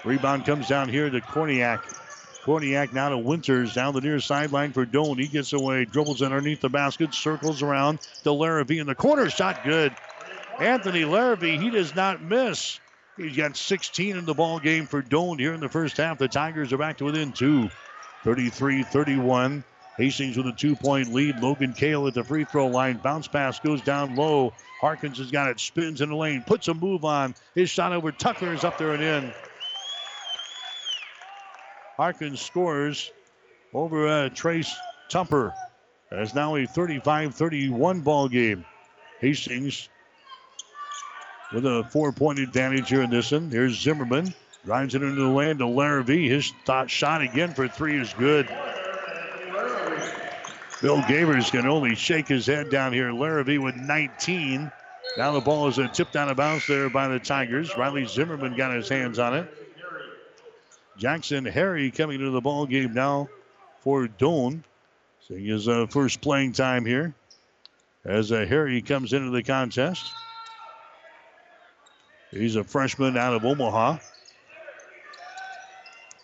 Rebound 0.04 0.44
comes 0.44 0.68
down 0.68 0.88
here 0.88 1.10
to 1.10 1.20
Korniak. 1.20 1.82
Korniak 2.44 2.92
now 2.92 3.08
to 3.08 3.18
Winters 3.18 3.74
down 3.74 3.92
the 3.92 4.00
near 4.00 4.20
sideline 4.20 4.72
for 4.72 4.86
Doane. 4.86 5.18
He 5.18 5.26
gets 5.26 5.52
away, 5.52 5.84
dribbles 5.84 6.22
underneath 6.22 6.60
the 6.60 6.68
basket, 6.68 7.12
circles 7.12 7.62
around 7.62 7.98
Larrabee 8.24 8.78
in 8.78 8.86
the 8.86 8.94
corner. 8.94 9.28
Shot 9.28 9.64
good. 9.64 9.92
Anthony 10.58 11.04
Larrabee, 11.04 11.58
he 11.58 11.70
does 11.70 11.94
not 11.94 12.22
miss. 12.22 12.80
He's 13.16 13.36
got 13.36 13.56
16 13.56 14.16
in 14.16 14.24
the 14.24 14.34
ball 14.34 14.58
game 14.58 14.86
for 14.86 15.02
Doane 15.02 15.38
here 15.38 15.54
in 15.54 15.60
the 15.60 15.68
first 15.68 15.96
half. 15.96 16.18
The 16.18 16.28
Tigers 16.28 16.72
are 16.72 16.78
back 16.78 16.98
to 16.98 17.04
within 17.04 17.32
two. 17.32 17.70
33 18.24 18.82
31. 18.82 19.64
Hastings 19.96 20.36
with 20.36 20.46
a 20.46 20.52
two 20.52 20.76
point 20.76 21.12
lead. 21.12 21.40
Logan 21.40 21.72
Kale 21.72 22.06
at 22.06 22.14
the 22.14 22.24
free 22.24 22.44
throw 22.44 22.66
line. 22.66 22.98
Bounce 22.98 23.28
pass 23.28 23.58
goes 23.60 23.80
down 23.80 24.16
low. 24.16 24.52
Harkins 24.80 25.18
has 25.18 25.30
got 25.30 25.48
it, 25.48 25.58
spins 25.58 26.02
in 26.02 26.10
the 26.10 26.16
lane, 26.16 26.42
puts 26.46 26.68
a 26.68 26.74
move 26.74 27.04
on. 27.04 27.34
His 27.54 27.70
shot 27.70 27.92
over 27.92 28.12
Tucker 28.12 28.52
is 28.52 28.62
up 28.62 28.76
there 28.76 28.92
and 28.92 29.02
in. 29.02 29.32
Harkins 31.96 32.42
scores 32.42 33.10
over 33.72 34.06
uh, 34.06 34.28
Trace 34.28 34.74
Tupper. 35.08 35.54
It's 36.10 36.34
now 36.34 36.56
a 36.56 36.66
35 36.66 37.34
31 37.34 38.00
ball 38.00 38.28
game. 38.28 38.66
Hastings 39.20 39.88
with 41.52 41.66
a 41.66 41.84
four 41.90 42.12
point 42.12 42.38
advantage 42.38 42.88
here 42.88 43.02
in 43.02 43.10
this 43.10 43.32
one. 43.32 43.50
Here's 43.50 43.80
Zimmerman. 43.80 44.34
Drives 44.64 44.94
it 44.94 45.02
into 45.02 45.22
the 45.22 45.28
lane 45.28 45.58
to 45.58 45.66
Larrabee. 45.66 46.28
His 46.28 46.52
shot 46.66 46.90
shot 46.90 47.22
again 47.22 47.54
for 47.54 47.68
three 47.68 48.00
is 48.00 48.12
good. 48.14 48.48
Bill 50.82 51.00
Gavers 51.02 51.50
can 51.50 51.66
only 51.66 51.94
shake 51.94 52.28
his 52.28 52.46
head 52.46 52.68
down 52.70 52.92
here. 52.92 53.12
Larrabee 53.12 53.58
with 53.58 53.76
19. 53.76 54.70
Now 55.16 55.32
the 55.32 55.40
ball 55.40 55.68
is 55.68 55.78
tipped 55.94 56.16
out 56.16 56.28
of 56.28 56.36
bounds 56.36 56.66
there 56.66 56.90
by 56.90 57.08
the 57.08 57.18
Tigers. 57.18 57.76
Riley 57.76 58.04
Zimmerman 58.04 58.56
got 58.56 58.74
his 58.74 58.88
hands 58.88 59.18
on 59.18 59.34
it. 59.34 59.54
Jackson 60.98 61.44
Harry 61.44 61.90
coming 61.90 62.18
to 62.18 62.30
the 62.30 62.40
ball 62.40 62.66
game 62.66 62.92
now 62.92 63.28
for 63.80 64.06
Doane. 64.06 64.62
Seeing 65.26 65.46
his 65.46 65.66
uh, 65.68 65.86
first 65.86 66.20
playing 66.20 66.52
time 66.52 66.84
here 66.84 67.14
as 68.04 68.30
uh, 68.30 68.46
Harry 68.48 68.82
comes 68.82 69.12
into 69.12 69.30
the 69.30 69.42
contest. 69.42 70.04
He's 72.36 72.56
a 72.56 72.64
freshman 72.64 73.16
out 73.16 73.34
of 73.34 73.44
Omaha. 73.44 73.98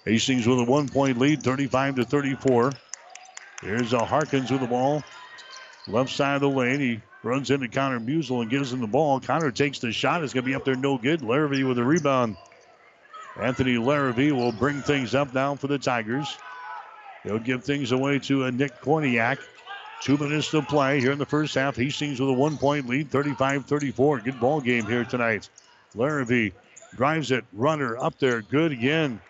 Hastings 0.04 0.46
with 0.46 0.58
a 0.58 0.64
one 0.64 0.88
point 0.88 1.18
lead, 1.18 1.42
35 1.42 1.96
to 1.96 2.04
34. 2.04 2.72
Here's 3.62 3.92
a 3.92 4.04
Harkins 4.04 4.50
with 4.50 4.60
the 4.60 4.66
ball. 4.66 5.02
Left 5.86 6.10
side 6.10 6.36
of 6.36 6.40
the 6.40 6.50
lane. 6.50 6.80
He 6.80 7.00
runs 7.22 7.50
into 7.50 7.68
Connor 7.68 8.00
Musel 8.00 8.42
and 8.42 8.50
gives 8.50 8.72
him 8.72 8.80
the 8.80 8.86
ball. 8.86 9.20
Connor 9.20 9.52
takes 9.52 9.78
the 9.78 9.92
shot. 9.92 10.22
It's 10.22 10.32
going 10.32 10.44
to 10.44 10.50
be 10.50 10.54
up 10.54 10.64
there 10.64 10.74
no 10.74 10.98
good. 10.98 11.22
Larrabee 11.22 11.64
with 11.64 11.78
a 11.78 11.84
rebound. 11.84 12.36
Anthony 13.40 13.78
Larrabee 13.78 14.32
will 14.32 14.52
bring 14.52 14.82
things 14.82 15.14
up 15.14 15.32
now 15.32 15.54
for 15.54 15.68
the 15.68 15.78
Tigers. 15.78 16.36
He'll 17.22 17.38
give 17.38 17.64
things 17.64 17.92
away 17.92 18.18
to 18.20 18.44
a 18.44 18.52
Nick 18.52 18.80
Korniak. 18.82 19.38
Two 20.02 20.16
minutes 20.18 20.50
to 20.50 20.62
play 20.62 21.00
here 21.00 21.12
in 21.12 21.18
the 21.18 21.26
first 21.26 21.54
half. 21.54 21.76
Hastings 21.76 22.18
with 22.18 22.28
a 22.28 22.32
one 22.32 22.58
point 22.58 22.88
lead, 22.88 23.10
35 23.10 23.66
34. 23.66 24.18
Good 24.18 24.40
ball 24.40 24.60
game 24.60 24.84
here 24.84 25.04
tonight. 25.04 25.48
Larrabee 25.94 26.50
drives 26.96 27.30
it. 27.30 27.44
Runner 27.52 27.96
up 27.96 28.18
there. 28.18 28.42
Good 28.42 28.72
again. 28.72 29.20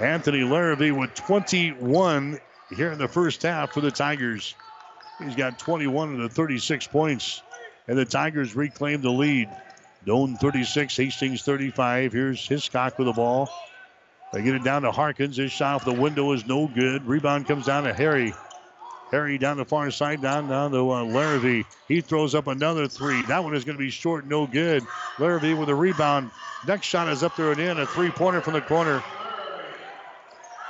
Anthony 0.00 0.42
Larrabee 0.44 0.90
with 0.90 1.14
21 1.14 2.38
here 2.76 2.92
in 2.92 2.98
the 2.98 3.08
first 3.08 3.42
half 3.42 3.72
for 3.72 3.80
the 3.80 3.90
Tigers. 3.90 4.54
He's 5.18 5.34
got 5.34 5.58
21 5.58 6.14
of 6.14 6.20
the 6.20 6.28
36 6.28 6.86
points, 6.88 7.42
and 7.88 7.96
the 7.96 8.04
Tigers 8.04 8.54
reclaim 8.54 9.00
the 9.00 9.10
lead. 9.10 9.48
Doane 10.04 10.38
36, 10.38 10.94
Hastings 10.96 11.42
35. 11.42 12.12
Here's 12.12 12.46
Hiscock 12.46 12.98
with 12.98 13.06
the 13.06 13.12
ball. 13.12 13.50
They 14.32 14.42
get 14.42 14.54
it 14.54 14.64
down 14.64 14.82
to 14.82 14.92
Harkins. 14.92 15.36
His 15.36 15.50
shot 15.50 15.76
off 15.76 15.84
the 15.84 15.92
window 15.92 16.32
is 16.32 16.46
no 16.46 16.68
good. 16.68 17.06
Rebound 17.06 17.46
comes 17.46 17.66
down 17.66 17.84
to 17.84 17.94
Harry. 17.94 18.34
Harry 19.10 19.38
down 19.38 19.56
the 19.56 19.64
far 19.64 19.90
side, 19.90 20.20
down 20.20 20.48
down 20.48 20.72
to 20.72 20.90
uh, 20.90 21.04
Larrabee. 21.04 21.62
He 21.86 22.00
throws 22.00 22.34
up 22.34 22.48
another 22.48 22.88
three. 22.88 23.22
That 23.22 23.44
one 23.44 23.54
is 23.54 23.64
going 23.64 23.76
to 23.76 23.82
be 23.82 23.90
short, 23.90 24.26
no 24.26 24.46
good. 24.46 24.84
Larrabee 25.18 25.54
with 25.54 25.68
a 25.68 25.74
rebound. 25.74 26.30
Next 26.66 26.86
shot 26.86 27.08
is 27.08 27.22
up 27.22 27.36
there 27.36 27.52
and 27.52 27.60
in. 27.60 27.78
A 27.78 27.86
three-pointer 27.86 28.40
from 28.40 28.54
the 28.54 28.60
corner. 28.60 29.02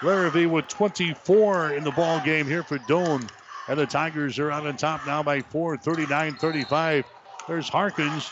Larrabee 0.03 0.47
with 0.47 0.69
24 0.69 1.73
in 1.73 1.85
the 1.85 1.91
ball 1.93 2.21
game 2.21 2.47
here 2.47 2.63
for 2.63 2.79
Doane. 2.81 3.27
And 3.69 3.79
the 3.79 3.87
Tigers 3.87 4.39
are 4.39 4.53
out 4.53 4.67
on 4.67 4.77
top 4.77 5.07
now 5.07 5.23
by 5.23 5.41
four, 5.41 5.77
39-35. 5.77 7.05
There's 7.49 7.69
Harkins. 7.69 8.31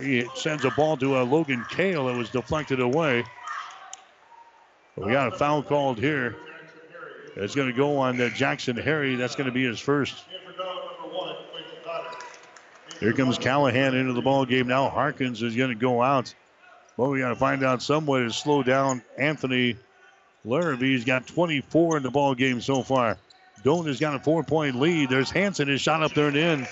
He 0.00 0.26
sends 0.34 0.64
a 0.64 0.70
ball 0.70 0.96
to 0.96 1.16
uh, 1.18 1.24
Logan 1.24 1.64
Kale 1.68 2.06
that 2.06 2.16
was 2.16 2.30
deflected 2.30 2.80
away. 2.80 3.24
We 4.96 5.12
got 5.12 5.32
a 5.32 5.36
foul 5.36 5.62
called 5.62 5.98
here. 5.98 6.36
It's 7.36 7.54
going 7.54 7.68
to 7.68 7.76
go 7.76 7.98
on 7.98 8.20
uh, 8.20 8.28
Jackson 8.28 8.76
Harry. 8.76 9.16
That's 9.16 9.36
going 9.36 9.46
to 9.46 9.52
be 9.52 9.64
his 9.64 9.80
first. 9.80 10.14
Here 13.00 13.12
comes 13.12 13.38
Callahan 13.38 13.94
into 13.94 14.12
the 14.12 14.22
ball 14.22 14.44
game 14.44 14.68
now. 14.68 14.88
Harkins 14.88 15.42
is 15.42 15.56
going 15.56 15.70
to 15.70 15.74
go 15.74 16.02
out. 16.02 16.32
Well, 16.96 17.10
we 17.10 17.18
got 17.18 17.30
to 17.30 17.36
find 17.36 17.64
out 17.64 17.82
some 17.82 18.06
way 18.06 18.20
to 18.20 18.30
slow 18.30 18.62
down 18.62 19.02
Anthony 19.18 19.76
Larrabee. 20.44 20.92
He's 20.92 21.04
got 21.04 21.26
24 21.26 21.96
in 21.96 22.02
the 22.02 22.10
ball 22.10 22.34
game 22.34 22.60
so 22.60 22.82
far. 22.82 23.16
Doane 23.64 23.86
has 23.86 23.98
got 23.98 24.14
a 24.14 24.20
four-point 24.20 24.76
lead. 24.76 25.08
There's 25.08 25.30
Hanson. 25.30 25.68
His 25.68 25.80
shot 25.80 26.02
up 26.02 26.14
there 26.14 26.28
and 26.28 26.36
in. 26.36 26.66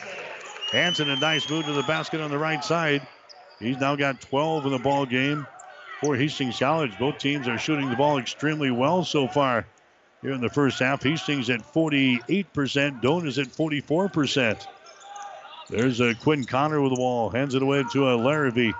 Hanson 0.70 1.10
a 1.10 1.16
nice 1.16 1.48
move 1.50 1.64
to 1.64 1.72
the 1.72 1.82
basket 1.82 2.20
on 2.20 2.30
the 2.30 2.38
right 2.38 2.62
side. 2.62 3.06
He's 3.58 3.78
now 3.78 3.96
got 3.96 4.20
12 4.20 4.66
in 4.66 4.72
the 4.72 4.78
ball 4.78 5.06
game 5.06 5.46
for 6.00 6.14
Hastings 6.14 6.58
College. 6.58 6.96
Both 6.98 7.18
teams 7.18 7.48
are 7.48 7.58
shooting 7.58 7.90
the 7.90 7.96
ball 7.96 8.18
extremely 8.18 8.70
well 8.70 9.04
so 9.04 9.26
far 9.26 9.66
here 10.22 10.32
in 10.32 10.40
the 10.40 10.50
first 10.50 10.78
half. 10.78 11.02
Hastings 11.02 11.50
at 11.50 11.60
48%. 11.60 13.02
Doane 13.02 13.26
is 13.26 13.38
at 13.38 13.48
44%. 13.48 14.66
There's 15.68 16.00
a 16.00 16.14
Quinn 16.14 16.44
Connor 16.44 16.80
with 16.80 16.92
the 16.92 16.96
ball. 16.96 17.30
Hands 17.30 17.54
it 17.54 17.62
away 17.62 17.84
to 17.92 18.10
a 18.10 18.16
Larrabee. 18.16 18.72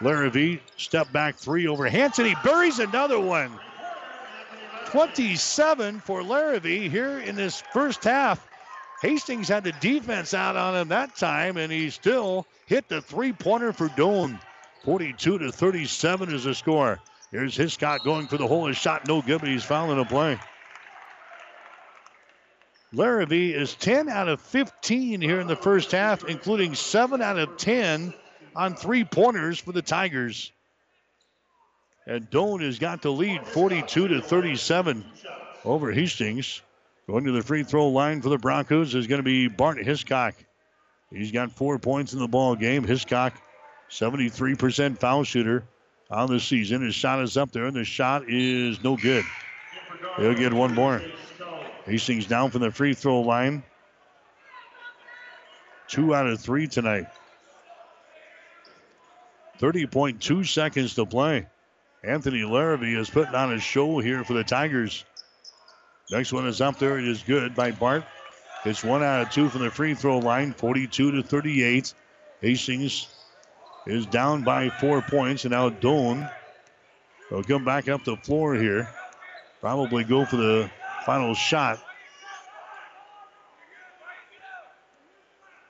Larrabee, 0.00 0.58
step 0.76 1.10
back 1.12 1.36
three 1.36 1.66
over 1.66 1.88
Hanson. 1.88 2.26
He 2.26 2.34
buries 2.44 2.78
another 2.78 3.18
one. 3.18 3.50
27 4.86 6.00
for 6.00 6.22
Larrabee 6.22 6.88
here 6.88 7.18
in 7.18 7.34
this 7.34 7.62
first 7.72 8.04
half. 8.04 8.46
Hastings 9.02 9.48
had 9.48 9.64
the 9.64 9.72
defense 9.72 10.34
out 10.34 10.56
on 10.56 10.76
him 10.76 10.88
that 10.88 11.16
time, 11.16 11.56
and 11.56 11.72
he 11.72 11.90
still 11.90 12.46
hit 12.66 12.88
the 12.88 13.02
three-pointer 13.02 13.72
for 13.72 13.88
Doane. 13.90 14.38
42 14.84 15.38
to 15.38 15.50
37 15.50 16.32
is 16.32 16.44
the 16.44 16.54
score. 16.54 17.00
Here's 17.30 17.56
Hiscock 17.56 18.04
going 18.04 18.28
for 18.28 18.36
the 18.36 18.46
hole. 18.46 18.66
His 18.66 18.76
shot 18.76 19.08
no 19.08 19.20
good, 19.20 19.40
but 19.40 19.48
he's 19.48 19.64
fouling 19.64 19.98
a 19.98 20.04
play. 20.04 20.38
Larrabee 22.94 23.52
is 23.52 23.74
10 23.74 24.08
out 24.08 24.28
of 24.28 24.40
15 24.40 25.20
here 25.20 25.40
in 25.40 25.46
the 25.46 25.56
first 25.56 25.90
half, 25.90 26.24
including 26.24 26.74
7 26.74 27.20
out 27.20 27.38
of 27.38 27.56
10 27.56 28.14
on 28.54 28.74
three 28.74 29.04
pointers 29.04 29.58
for 29.58 29.72
the 29.72 29.82
Tigers. 29.82 30.52
And 32.06 32.30
Doane 32.30 32.62
has 32.62 32.78
got 32.78 33.02
the 33.02 33.10
lead 33.10 33.44
42 33.46 34.08
to 34.08 34.20
37 34.20 35.04
over 35.64 35.90
Hastings. 35.90 36.62
Going 37.06 37.24
to 37.24 37.32
the 37.32 37.42
free 37.42 37.64
throw 37.64 37.88
line 37.88 38.22
for 38.22 38.28
the 38.28 38.38
Broncos 38.38 38.94
is 38.94 39.06
going 39.06 39.18
to 39.18 39.24
be 39.24 39.48
Bart 39.48 39.78
Hiscock. 39.78 40.34
He's 41.10 41.32
got 41.32 41.52
four 41.52 41.78
points 41.78 42.12
in 42.12 42.18
the 42.18 42.28
ball 42.28 42.54
game. 42.54 42.84
Hiscock, 42.84 43.34
73% 43.90 44.98
foul 44.98 45.24
shooter 45.24 45.64
on 46.10 46.30
the 46.30 46.40
season. 46.40 46.82
His 46.82 46.94
shot 46.94 47.22
is 47.22 47.36
up 47.36 47.52
there, 47.52 47.66
and 47.66 47.76
the 47.76 47.84
shot 47.84 48.24
is 48.28 48.82
no 48.82 48.96
good. 48.96 49.24
He'll 50.16 50.34
get 50.34 50.52
one 50.52 50.74
more. 50.74 51.02
Hastings 51.86 52.26
down 52.26 52.50
from 52.50 52.62
the 52.62 52.70
free 52.70 52.94
throw 52.94 53.20
line. 53.20 53.62
Two 55.88 56.14
out 56.14 56.26
of 56.26 56.40
three 56.40 56.66
tonight. 56.66 57.06
30.2 59.60 60.46
seconds 60.46 60.94
to 60.94 61.04
play. 61.04 61.46
Anthony 62.02 62.44
Larrabee 62.44 62.98
is 62.98 63.08
putting 63.10 63.34
on 63.34 63.52
a 63.52 63.60
show 63.60 63.98
here 63.98 64.24
for 64.24 64.32
the 64.32 64.44
Tigers. 64.44 65.04
Next 66.10 66.32
one 66.32 66.46
is 66.46 66.60
up 66.60 66.78
there. 66.78 66.98
It 66.98 67.06
is 67.06 67.22
good 67.22 67.54
by 67.54 67.70
Bart. 67.70 68.04
It's 68.64 68.82
one 68.82 69.02
out 69.02 69.22
of 69.22 69.30
two 69.30 69.48
from 69.50 69.62
the 69.62 69.70
free 69.70 69.94
throw 69.94 70.18
line, 70.18 70.52
42 70.52 71.12
to 71.12 71.22
38. 71.22 71.92
Hastings 72.40 73.08
is 73.86 74.06
down 74.06 74.42
by 74.42 74.70
four 74.70 75.02
points, 75.02 75.44
and 75.44 75.52
now 75.52 75.68
Doane 75.68 76.30
will 77.30 77.42
come 77.42 77.64
back 77.64 77.88
up 77.88 78.04
the 78.04 78.16
floor 78.16 78.54
here. 78.54 78.88
Probably 79.60 80.04
go 80.04 80.24
for 80.24 80.36
the 80.36 80.70
final 81.04 81.34
shot. 81.34 81.78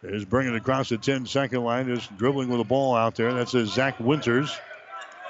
Is 0.02 0.24
bringing 0.26 0.54
it 0.54 0.58
across 0.58 0.90
the 0.90 0.98
10 0.98 1.24
second 1.24 1.64
line, 1.64 1.86
just 1.86 2.14
dribbling 2.18 2.50
with 2.50 2.58
the 2.58 2.64
ball 2.64 2.94
out 2.94 3.14
there. 3.14 3.32
That's 3.32 3.52
Zach 3.52 3.98
Winters. 3.98 4.54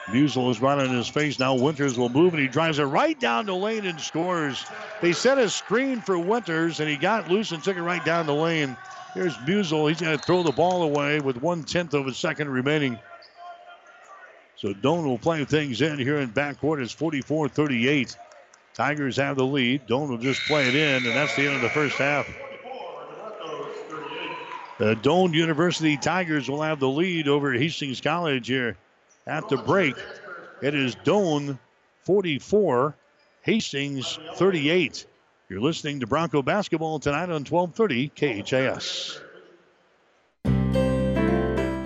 Musel 0.07 0.51
is 0.51 0.61
right 0.61 0.79
on 0.79 0.95
his 0.95 1.09
face. 1.09 1.39
Now 1.39 1.55
Winters 1.55 1.97
will 1.97 2.09
move 2.09 2.35
and 2.35 2.43
he 2.43 2.49
drives 2.49 2.79
it 2.79 2.85
right 2.85 3.19
down 3.19 3.47
the 3.47 3.55
lane 3.55 3.87
and 3.87 3.99
scores. 4.01 4.65
They 5.01 5.13
set 5.13 5.39
a 5.39 5.49
screen 5.49 6.01
for 6.01 6.19
Winters 6.19 6.81
and 6.81 6.89
he 6.89 6.97
got 6.97 7.31
loose 7.31 7.53
and 7.53 7.63
took 7.63 7.77
it 7.77 7.83
right 7.83 8.05
down 8.05 8.27
the 8.27 8.35
lane. 8.35 8.77
Here's 9.15 9.37
Musel. 9.39 9.89
He's 9.89 10.01
going 10.01 10.19
to 10.19 10.23
throw 10.23 10.43
the 10.43 10.53
ball 10.53 10.83
away 10.83 11.21
with 11.21 11.37
one 11.37 11.63
tenth 11.63 11.95
of 11.95 12.07
a 12.09 12.13
second 12.13 12.51
remaining. 12.51 12.99
So 14.57 14.75
Doane 14.75 15.05
will 15.05 15.19
play 15.19 15.45
things 15.45 15.81
in 15.83 15.99
here 15.99 16.19
in 16.19 16.33
backcourt. 16.33 16.83
It's 16.83 16.93
44 16.93 17.49
38. 17.49 18.17
Tigers 18.75 19.17
have 19.17 19.37
the 19.37 19.47
lead. 19.47 19.87
Doane 19.87 20.09
will 20.09 20.19
just 20.19 20.41
play 20.43 20.69
it 20.69 20.75
in, 20.75 21.07
and 21.07 21.15
that's 21.15 21.35
the 21.37 21.47
end 21.47 21.57
of 21.57 21.63
the 21.63 21.71
first 21.71 21.97
half. 21.97 22.27
The 24.79 24.97
Doane 24.97 25.33
University 25.33 25.97
Tigers 25.97 26.49
will 26.49 26.61
have 26.61 26.81
the 26.81 26.89
lead 26.89 27.29
over 27.29 27.53
Hastings 27.53 28.01
College 28.01 28.49
here 28.49 28.77
at 29.27 29.49
the 29.49 29.57
break. 29.57 29.95
It 30.61 30.75
is 30.75 30.97
Doane 30.97 31.57
44, 32.03 32.97
Hastings 33.43 34.19
38. 34.35 35.07
You're 35.49 35.61
listening 35.61 36.01
to 36.01 36.09
Bronco 36.09 36.43
basketball 36.43 36.99
tonight 36.99 37.31
on 37.31 37.45
1230 37.45 38.09
KHAS. 38.43 39.21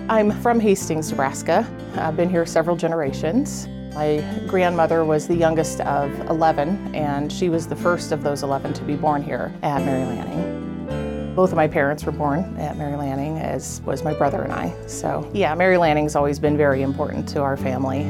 I'm 0.09 0.31
from 0.41 0.59
Hastings, 0.59 1.11
Nebraska. 1.11 1.67
I've 1.95 2.17
been 2.17 2.31
here 2.31 2.47
several 2.47 2.75
generations. 2.75 3.67
My 3.93 4.23
grandmother 4.47 5.03
was 5.03 5.27
the 5.27 5.35
youngest 5.35 5.81
of 5.81 6.11
11, 6.29 6.95
and 6.95 7.31
she 7.31 7.49
was 7.49 7.67
the 7.67 7.75
first 7.75 8.11
of 8.11 8.23
those 8.23 8.43
11 8.43 8.73
to 8.73 8.83
be 8.83 8.95
born 8.95 9.23
here 9.23 9.53
at 9.63 9.83
Mary 9.83 10.05
Lanning. 10.05 11.35
Both 11.35 11.51
of 11.51 11.55
my 11.55 11.67
parents 11.67 12.03
were 12.03 12.11
born 12.11 12.57
at 12.57 12.77
Mary 12.77 12.95
Lanning, 12.95 13.37
as 13.39 13.81
was 13.85 14.03
my 14.03 14.13
brother 14.13 14.41
and 14.43 14.53
I. 14.53 14.73
So, 14.87 15.29
yeah, 15.33 15.55
Mary 15.55 15.77
Lanning's 15.77 16.15
always 16.15 16.39
been 16.39 16.57
very 16.57 16.81
important 16.81 17.27
to 17.29 17.41
our 17.41 17.57
family. 17.57 18.05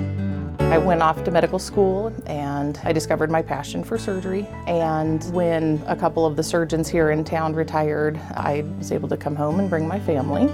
I 0.59 0.77
went 0.77 1.01
off 1.01 1.23
to 1.23 1.31
medical 1.31 1.57
school 1.57 2.13
and 2.27 2.79
I 2.83 2.91
discovered 2.91 3.31
my 3.31 3.41
passion 3.41 3.83
for 3.83 3.97
surgery. 3.97 4.47
And 4.67 5.23
when 5.33 5.81
a 5.87 5.95
couple 5.95 6.25
of 6.25 6.35
the 6.35 6.43
surgeons 6.43 6.87
here 6.87 7.09
in 7.09 7.23
town 7.23 7.55
retired, 7.55 8.17
I 8.35 8.63
was 8.77 8.91
able 8.91 9.09
to 9.09 9.17
come 9.17 9.35
home 9.35 9.59
and 9.59 9.69
bring 9.69 9.87
my 9.87 9.99
family. 9.99 10.47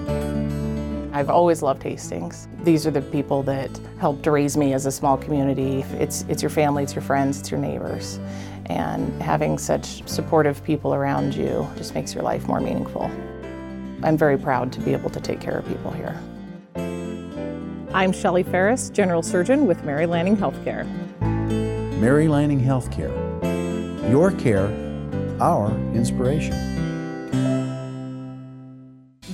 I've 1.16 1.30
always 1.30 1.62
loved 1.62 1.82
Hastings. 1.82 2.50
These 2.64 2.86
are 2.86 2.92
the 2.92 3.02
people 3.02 3.42
that 3.44 3.72
helped 4.00 4.28
raise 4.28 4.58
me 4.58 4.74
as 4.74 4.86
a 4.86 4.92
small 4.92 5.16
community. 5.16 5.80
It's, 5.94 6.24
it's 6.28 6.44
your 6.44 6.50
family, 6.50 6.84
it's 6.84 6.94
your 6.94 7.04
friends, 7.04 7.40
it's 7.40 7.50
your 7.50 7.60
neighbors. 7.62 8.20
And 8.66 9.22
having 9.22 9.58
such 9.58 10.06
supportive 10.10 10.62
people 10.66 10.94
around 10.94 11.34
you 11.34 11.66
just 11.78 11.96
makes 11.96 12.14
your 12.14 12.22
life 12.22 12.50
more 12.50 12.60
meaningful. 12.60 13.10
I'm 14.04 14.18
very 14.18 14.38
proud 14.38 14.74
to 14.74 14.82
be 14.82 14.92
able 14.92 15.10
to 15.12 15.22
take 15.22 15.40
care 15.40 15.58
of 15.58 15.66
people 15.70 15.90
here. 15.92 16.20
I'm 17.94 18.12
Shelley 18.12 18.44
Ferris, 18.44 18.90
General 18.90 19.24
Surgeon 19.24 19.68
with 19.68 19.86
Mary 19.86 20.08
Lanning 20.08 20.36
Healthcare. 20.36 20.86
Mary 21.98 22.28
Lanning 22.28 22.60
Healthcare. 22.60 23.14
Your 24.12 24.32
care, 24.32 24.68
our 25.40 25.72
inspiration. 25.94 26.85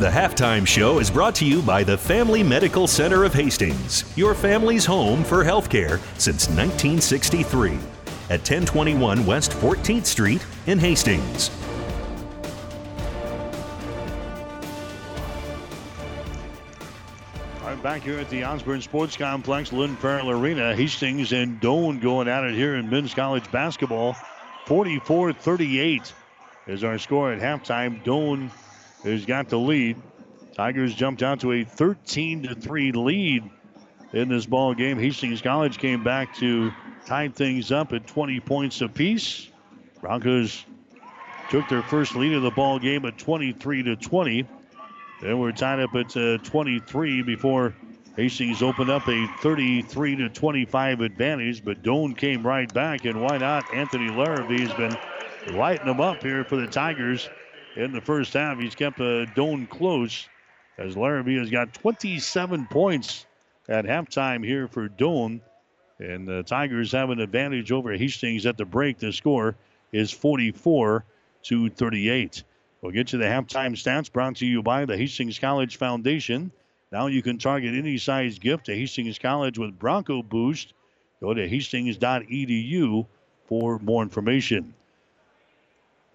The 0.00 0.08
halftime 0.08 0.66
show 0.66 0.98
is 0.98 1.10
brought 1.10 1.34
to 1.34 1.44
you 1.44 1.60
by 1.60 1.84
the 1.84 1.98
Family 1.98 2.42
Medical 2.42 2.86
Center 2.86 3.22
of 3.24 3.34
Hastings, 3.34 4.10
your 4.16 4.34
family's 4.34 4.86
home 4.86 5.22
for 5.22 5.44
healthcare 5.44 6.00
since 6.18 6.48
1963 6.48 7.72
at 8.30 8.40
1021 8.40 9.26
West 9.26 9.50
14th 9.50 10.06
Street 10.06 10.42
in 10.66 10.78
Hastings. 10.78 11.50
Right, 17.62 17.82
back 17.82 18.00
here 18.00 18.18
at 18.18 18.30
the 18.30 18.42
Osborne 18.42 18.80
Sports 18.80 19.18
Complex, 19.18 19.70
Lynn 19.70 19.96
Farrell 19.96 20.30
Arena, 20.30 20.74
Hastings 20.74 21.32
and 21.32 21.60
Doane 21.60 22.00
going 22.00 22.26
at 22.26 22.44
it 22.44 22.54
here 22.54 22.76
in 22.76 22.88
men's 22.88 23.12
college 23.12 23.50
basketball. 23.52 24.16
44 24.64 25.34
38 25.34 26.14
is 26.66 26.84
our 26.84 26.98
score 26.98 27.32
at 27.32 27.40
halftime. 27.40 28.02
Doane 28.04 28.50
has 29.04 29.26
got 29.26 29.48
the 29.48 29.58
lead. 29.58 29.96
Tigers 30.54 30.94
jumped 30.94 31.22
out 31.22 31.40
to 31.40 31.52
a 31.52 31.64
13 31.64 32.42
to 32.44 32.54
3 32.54 32.92
lead 32.92 33.50
in 34.12 34.28
this 34.28 34.46
ball 34.46 34.74
game. 34.74 34.98
Hastings 34.98 35.40
College 35.40 35.78
came 35.78 36.02
back 36.02 36.34
to 36.36 36.72
tie 37.06 37.28
things 37.28 37.72
up 37.72 37.92
at 37.92 38.06
20 38.06 38.40
points 38.40 38.80
apiece. 38.80 39.48
Broncos 40.00 40.64
took 41.50 41.68
their 41.68 41.82
first 41.82 42.14
lead 42.14 42.32
of 42.32 42.42
the 42.42 42.50
ball 42.50 42.78
game 42.78 43.04
at 43.04 43.18
23 43.18 43.82
to 43.84 43.96
20. 43.96 44.46
Then 45.22 45.38
we're 45.38 45.52
tied 45.52 45.80
up 45.80 45.94
at 45.94 46.16
uh, 46.16 46.38
23 46.38 47.22
before 47.22 47.74
Hastings 48.16 48.62
opened 48.62 48.90
up 48.90 49.08
a 49.08 49.26
33 49.40 50.16
to 50.16 50.28
25 50.28 51.00
advantage, 51.00 51.64
but 51.64 51.82
Doane 51.82 52.16
came 52.16 52.46
right 52.46 52.72
back, 52.72 53.04
and 53.04 53.20
why 53.20 53.38
not? 53.38 53.72
Anthony 53.72 54.10
Larrabee 54.10 54.60
has 54.60 54.72
been 54.74 54.96
lighting 55.48 55.86
them 55.86 56.00
up 56.00 56.22
here 56.22 56.44
for 56.44 56.56
the 56.56 56.66
Tigers 56.66 57.28
in 57.76 57.92
the 57.92 58.00
first 58.00 58.32
half. 58.32 58.58
He's 58.58 58.74
kept 58.74 59.00
uh, 59.00 59.26
Doane 59.34 59.68
close 59.68 60.28
as 60.78 60.96
Larrabee 60.96 61.38
has 61.38 61.50
got 61.50 61.74
27 61.74 62.66
points 62.66 63.26
at 63.68 63.84
halftime 63.84 64.44
here 64.44 64.66
for 64.68 64.88
Doane. 64.88 65.40
And 65.98 66.26
the 66.26 66.42
Tigers 66.42 66.92
have 66.92 67.10
an 67.10 67.20
advantage 67.20 67.72
over 67.72 67.92
Hastings 67.92 68.46
at 68.46 68.56
the 68.56 68.64
break. 68.64 68.98
The 68.98 69.12
score 69.12 69.56
is 69.92 70.10
44 70.10 71.04
to 71.44 71.68
38. 71.68 72.42
We'll 72.80 72.92
get 72.92 73.12
you 73.12 73.18
the 73.18 73.26
halftime 73.26 73.72
stats 73.72 74.10
brought 74.10 74.36
to 74.36 74.46
you 74.46 74.62
by 74.62 74.86
the 74.86 74.96
Hastings 74.96 75.38
College 75.38 75.76
Foundation. 75.76 76.50
Now 76.90 77.06
you 77.06 77.22
can 77.22 77.38
target 77.38 77.74
any 77.74 77.98
size 77.98 78.38
gift 78.38 78.66
to 78.66 78.74
Hastings 78.74 79.18
College 79.18 79.58
with 79.58 79.78
Bronco 79.78 80.22
Boost. 80.22 80.72
Go 81.20 81.34
to 81.34 81.46
hastings.edu 81.46 83.06
for 83.44 83.78
more 83.80 84.02
information. 84.02 84.74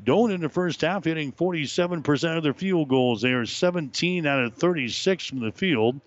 Doane 0.03 0.33
in 0.33 0.41
the 0.41 0.49
first 0.49 0.81
half 0.81 1.05
hitting 1.05 1.31
47% 1.31 2.37
of 2.37 2.43
their 2.43 2.53
field 2.53 2.89
goals. 2.89 3.21
They 3.21 3.31
are 3.31 3.45
17 3.45 4.25
out 4.25 4.43
of 4.43 4.55
36 4.55 5.27
from 5.27 5.39
the 5.39 5.51
field. 5.51 6.01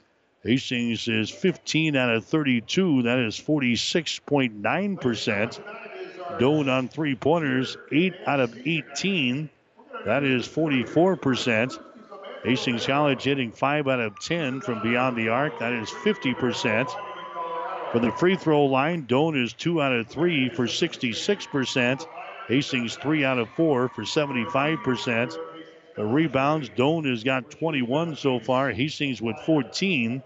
Hastings 0.45 1.09
is 1.09 1.30
15 1.30 1.97
out 1.97 2.14
of 2.14 2.24
32. 2.24 3.03
That 3.03 3.18
is 3.18 3.36
46.9%. 3.36 5.61
Doane 6.39 6.70
on 6.70 6.89
three 6.89 7.14
pointers, 7.14 7.78
8 7.91 8.14
out 8.26 8.41
of 8.41 8.55
18. 8.64 9.49
That 10.05 10.22
is 10.22 10.47
44%. 10.47 11.78
Hastings 12.45 12.86
College 12.86 13.24
hitting 13.24 13.51
5 13.51 13.89
out 13.89 14.01
of 14.01 14.20
10 14.20 14.61
from 14.61 14.82
beyond 14.82 15.16
the 15.16 15.30
arc. 15.30 15.59
That 15.59 15.72
is 15.72 15.91
50%. 15.91 16.89
For 17.91 17.99
the 17.99 18.12
free 18.12 18.36
throw 18.36 18.66
line, 18.66 19.07
Doane 19.07 19.43
is 19.43 19.55
2 19.55 19.82
out 19.82 19.93
of 19.93 20.07
3 20.07 20.51
for 20.51 20.66
66%. 20.66 22.07
Hastings 22.49 22.96
3 22.96 23.24
out 23.24 23.38
of 23.38 23.49
4 23.51 23.90
for 23.90 24.03
75%. 24.03 25.36
The 25.96 26.05
rebounds, 26.05 26.70
Doane 26.70 27.11
has 27.11 27.22
got 27.22 27.51
21 27.51 28.16
so 28.16 28.40
far. 28.40 28.70
Hastings 28.70 29.20
with 29.20 29.36
14. 29.44 30.22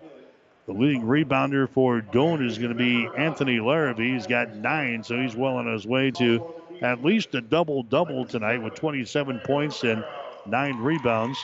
The 0.66 0.72
leading 0.72 1.02
rebounder 1.02 1.68
for 1.68 2.00
Doane 2.00 2.46
is 2.46 2.58
going 2.58 2.70
to 2.70 2.76
be 2.76 3.08
Anthony 3.16 3.58
Larrabee. 3.58 4.12
He's 4.12 4.28
got 4.28 4.54
nine, 4.54 5.02
so 5.02 5.20
he's 5.20 5.34
well 5.34 5.56
on 5.56 5.66
his 5.66 5.84
way 5.84 6.12
to 6.12 6.54
at 6.80 7.04
least 7.04 7.34
a 7.34 7.40
double 7.40 7.82
double 7.82 8.24
tonight 8.24 8.62
with 8.62 8.74
27 8.74 9.40
points 9.40 9.82
and 9.82 10.04
nine 10.46 10.76
rebounds. 10.76 11.38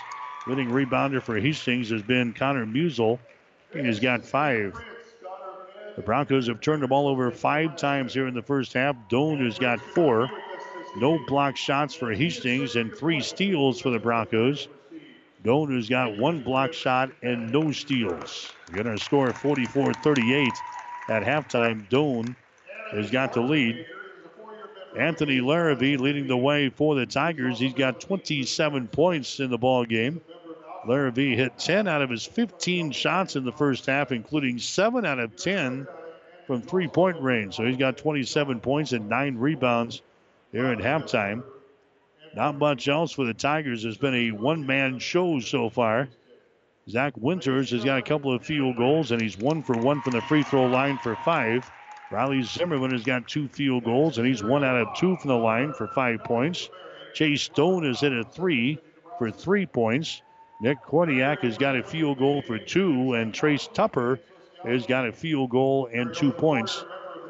Leading 0.47 0.71
rebounder 0.71 1.21
for 1.21 1.39
Hastings 1.39 1.91
has 1.91 2.03
been 2.03 2.33
Connor 2.33 2.67
Musel. 2.67 3.19
He's 3.73 3.99
got 3.99 4.25
five. 4.25 4.79
The 5.97 6.03
Broncos 6.03 6.47
have 6.47 6.61
turned 6.61 6.83
the 6.83 6.87
ball 6.87 7.09
over 7.09 7.31
five 7.33 7.77
times 7.77 8.15
here 8.15 8.29
in 8.29 8.35
the 8.35 8.43
first 8.43 8.73
half. 8.73 8.95
Doane 9.11 9.45
has 9.45 9.59
got 9.59 9.81
four. 9.81 10.31
No 11.01 11.17
block 11.29 11.57
shots 11.57 11.95
for 11.95 12.13
Hastings 12.13 12.75
and 12.75 12.93
three 12.93 13.21
steals 13.21 13.81
for 13.81 13.91
the 13.91 14.01
Broncos. 14.01 14.67
Doane 15.45 15.77
has 15.77 15.89
got 15.89 16.19
one 16.19 16.43
block 16.43 16.73
shot 16.73 17.13
and 17.23 17.53
no 17.53 17.71
steals. 17.71 18.51
We're 18.69 18.83
going 18.83 18.97
to 18.97 19.05
score 19.05 19.33
44 19.33 19.95
38 19.95 20.49
at 21.09 21.23
halftime. 21.23 21.89
Doane 21.89 22.35
has 22.91 23.13
got 23.13 23.33
the 23.33 23.41
lead. 23.41 23.87
Anthony 24.99 25.41
Larrabee 25.41 25.99
leading 25.99 26.27
the 26.27 26.37
way 26.37 26.69
for 26.69 26.97
the 26.97 27.07
Tigers. 27.07 27.61
He's 27.61 27.75
got 27.75 28.01
27 28.01 28.89
points 28.89 29.39
in 29.39 29.51
the 29.51 29.59
ball 29.59 29.85
game. 29.85 30.21
Larrabee 30.85 31.37
hit 31.37 31.57
10 31.59 31.87
out 31.87 32.03
of 32.03 32.11
his 32.11 32.25
15 32.25 32.91
shots 32.91 33.37
in 33.37 33.45
the 33.45 33.53
first 33.53 33.87
half, 33.87 34.11
including 34.11 34.59
7 34.59 35.07
out 35.07 35.21
of 35.21 35.37
10 35.37 35.87
from 36.49 36.63
three 36.63 36.89
point 36.89 37.23
range. 37.23 37.55
So 37.55 37.65
he's 37.65 37.77
got 37.77 37.99
27 37.99 38.59
points 38.59 38.91
and 38.91 39.09
9 39.09 39.37
rebounds 39.37 40.03
here 40.53 40.67
at 40.67 40.79
halftime. 40.79 41.43
Not 42.35 42.59
much 42.59 42.89
else 42.89 43.13
for 43.13 43.25
the 43.25 43.35
Tigers. 43.35 43.83
There's 43.83 43.97
been 43.99 44.15
a 44.15 44.31
one 44.31 44.67
man 44.67 44.99
show 44.99 45.41
so 45.41 45.71
far. 45.71 46.09
Zach 46.89 47.15
Winters 47.17 47.71
has 47.71 47.85
got 47.85 47.99
a 47.99 48.03
couple 48.03 48.35
of 48.35 48.45
field 48.45 48.77
goals, 48.77 49.11
and 49.11 49.21
he's 49.21 49.37
one 49.37 49.63
for 49.63 49.77
one 49.77 50.01
from 50.03 50.13
the 50.13 50.23
free 50.23 50.43
throw 50.43 50.67
line 50.67 50.99
for 50.99 51.17
five. 51.17 51.71
Riley 52.11 52.43
Zimmerman 52.43 52.93
has 52.93 53.05
got 53.05 53.29
two 53.29 53.49
field 53.49 53.85
goals, 53.85 54.17
and 54.17 54.27
he's 54.27 54.43
one 54.43 54.65
out 54.65 54.77
of 54.77 54.97
two 54.97 55.17
from 55.17 55.29
the 55.29 55.37
line 55.37 55.75
for 55.75 55.89
five 55.89 56.25
points. 56.25 56.71
Chase 57.13 57.43
Stone 57.43 57.85
has 57.85 58.01
hit 58.01 58.13
a 58.13 58.25
three 58.25 58.79
for 59.19 59.31
three 59.31 59.67
points. 59.67 60.23
Nick 60.61 60.79
Korniak 60.83 61.41
has 61.41 61.59
got 61.59 61.77
a 61.77 61.83
field 61.83 62.19
goal 62.19 62.41
for 62.43 62.59
two, 62.59 63.13
and 63.13 63.35
Trace 63.35 63.69
Tupper 63.73 64.19
has 64.65 64.87
got 64.87 65.07
a 65.07 65.13
field 65.13 65.51
goal 65.51 65.89
and 65.93 66.15
two 66.15 66.33
points 66.33 66.85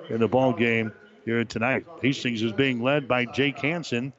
in 0.09 0.21
the 0.21 0.29
ball 0.29 0.53
game 0.53 0.93
here 1.25 1.45
tonight. 1.45 1.87
Hastings 2.03 2.43
is 2.43 2.53
being 2.53 2.83
led 2.83 3.09
by 3.09 3.25
Jake 3.25 3.59
Hansen. 3.59 4.13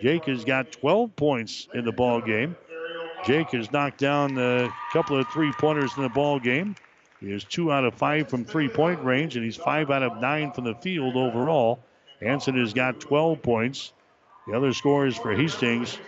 Jake 0.00 0.24
has 0.24 0.44
got 0.44 0.72
12 0.72 1.16
points 1.16 1.68
in 1.74 1.84
the 1.84 1.92
ball 1.92 2.20
game. 2.20 2.56
Jake 3.24 3.50
has 3.50 3.72
knocked 3.72 3.98
down 3.98 4.36
a 4.38 4.68
couple 4.92 5.18
of 5.18 5.26
three 5.28 5.52
pointers 5.52 5.90
in 5.96 6.02
the 6.02 6.08
ball 6.08 6.38
game. 6.38 6.76
He 7.20 7.32
is 7.32 7.44
two 7.44 7.72
out 7.72 7.84
of 7.84 7.94
five 7.94 8.28
from 8.28 8.44
three 8.44 8.68
point 8.68 9.02
range, 9.02 9.36
and 9.36 9.44
he's 9.44 9.56
five 9.56 9.90
out 9.90 10.02
of 10.02 10.20
nine 10.20 10.52
from 10.52 10.64
the 10.64 10.74
field 10.74 11.16
overall. 11.16 11.80
Hansen 12.20 12.58
has 12.58 12.72
got 12.72 13.00
12 13.00 13.42
points. 13.42 13.92
The 14.46 14.54
other 14.54 14.72
scorers 14.72 15.16
for 15.16 15.34
Hastings. 15.34 15.98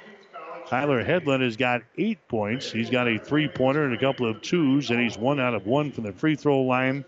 Tyler 0.68 1.02
Headland 1.02 1.42
has 1.42 1.56
got 1.56 1.82
eight 1.96 2.18
points. 2.28 2.70
He's 2.70 2.90
got 2.90 3.08
a 3.08 3.18
three 3.18 3.48
pointer 3.48 3.84
and 3.84 3.94
a 3.94 3.98
couple 3.98 4.26
of 4.26 4.42
twos, 4.42 4.90
and 4.90 5.00
he's 5.00 5.16
one 5.16 5.40
out 5.40 5.54
of 5.54 5.66
one 5.66 5.90
from 5.90 6.04
the 6.04 6.12
free 6.12 6.36
throw 6.36 6.60
line. 6.60 7.04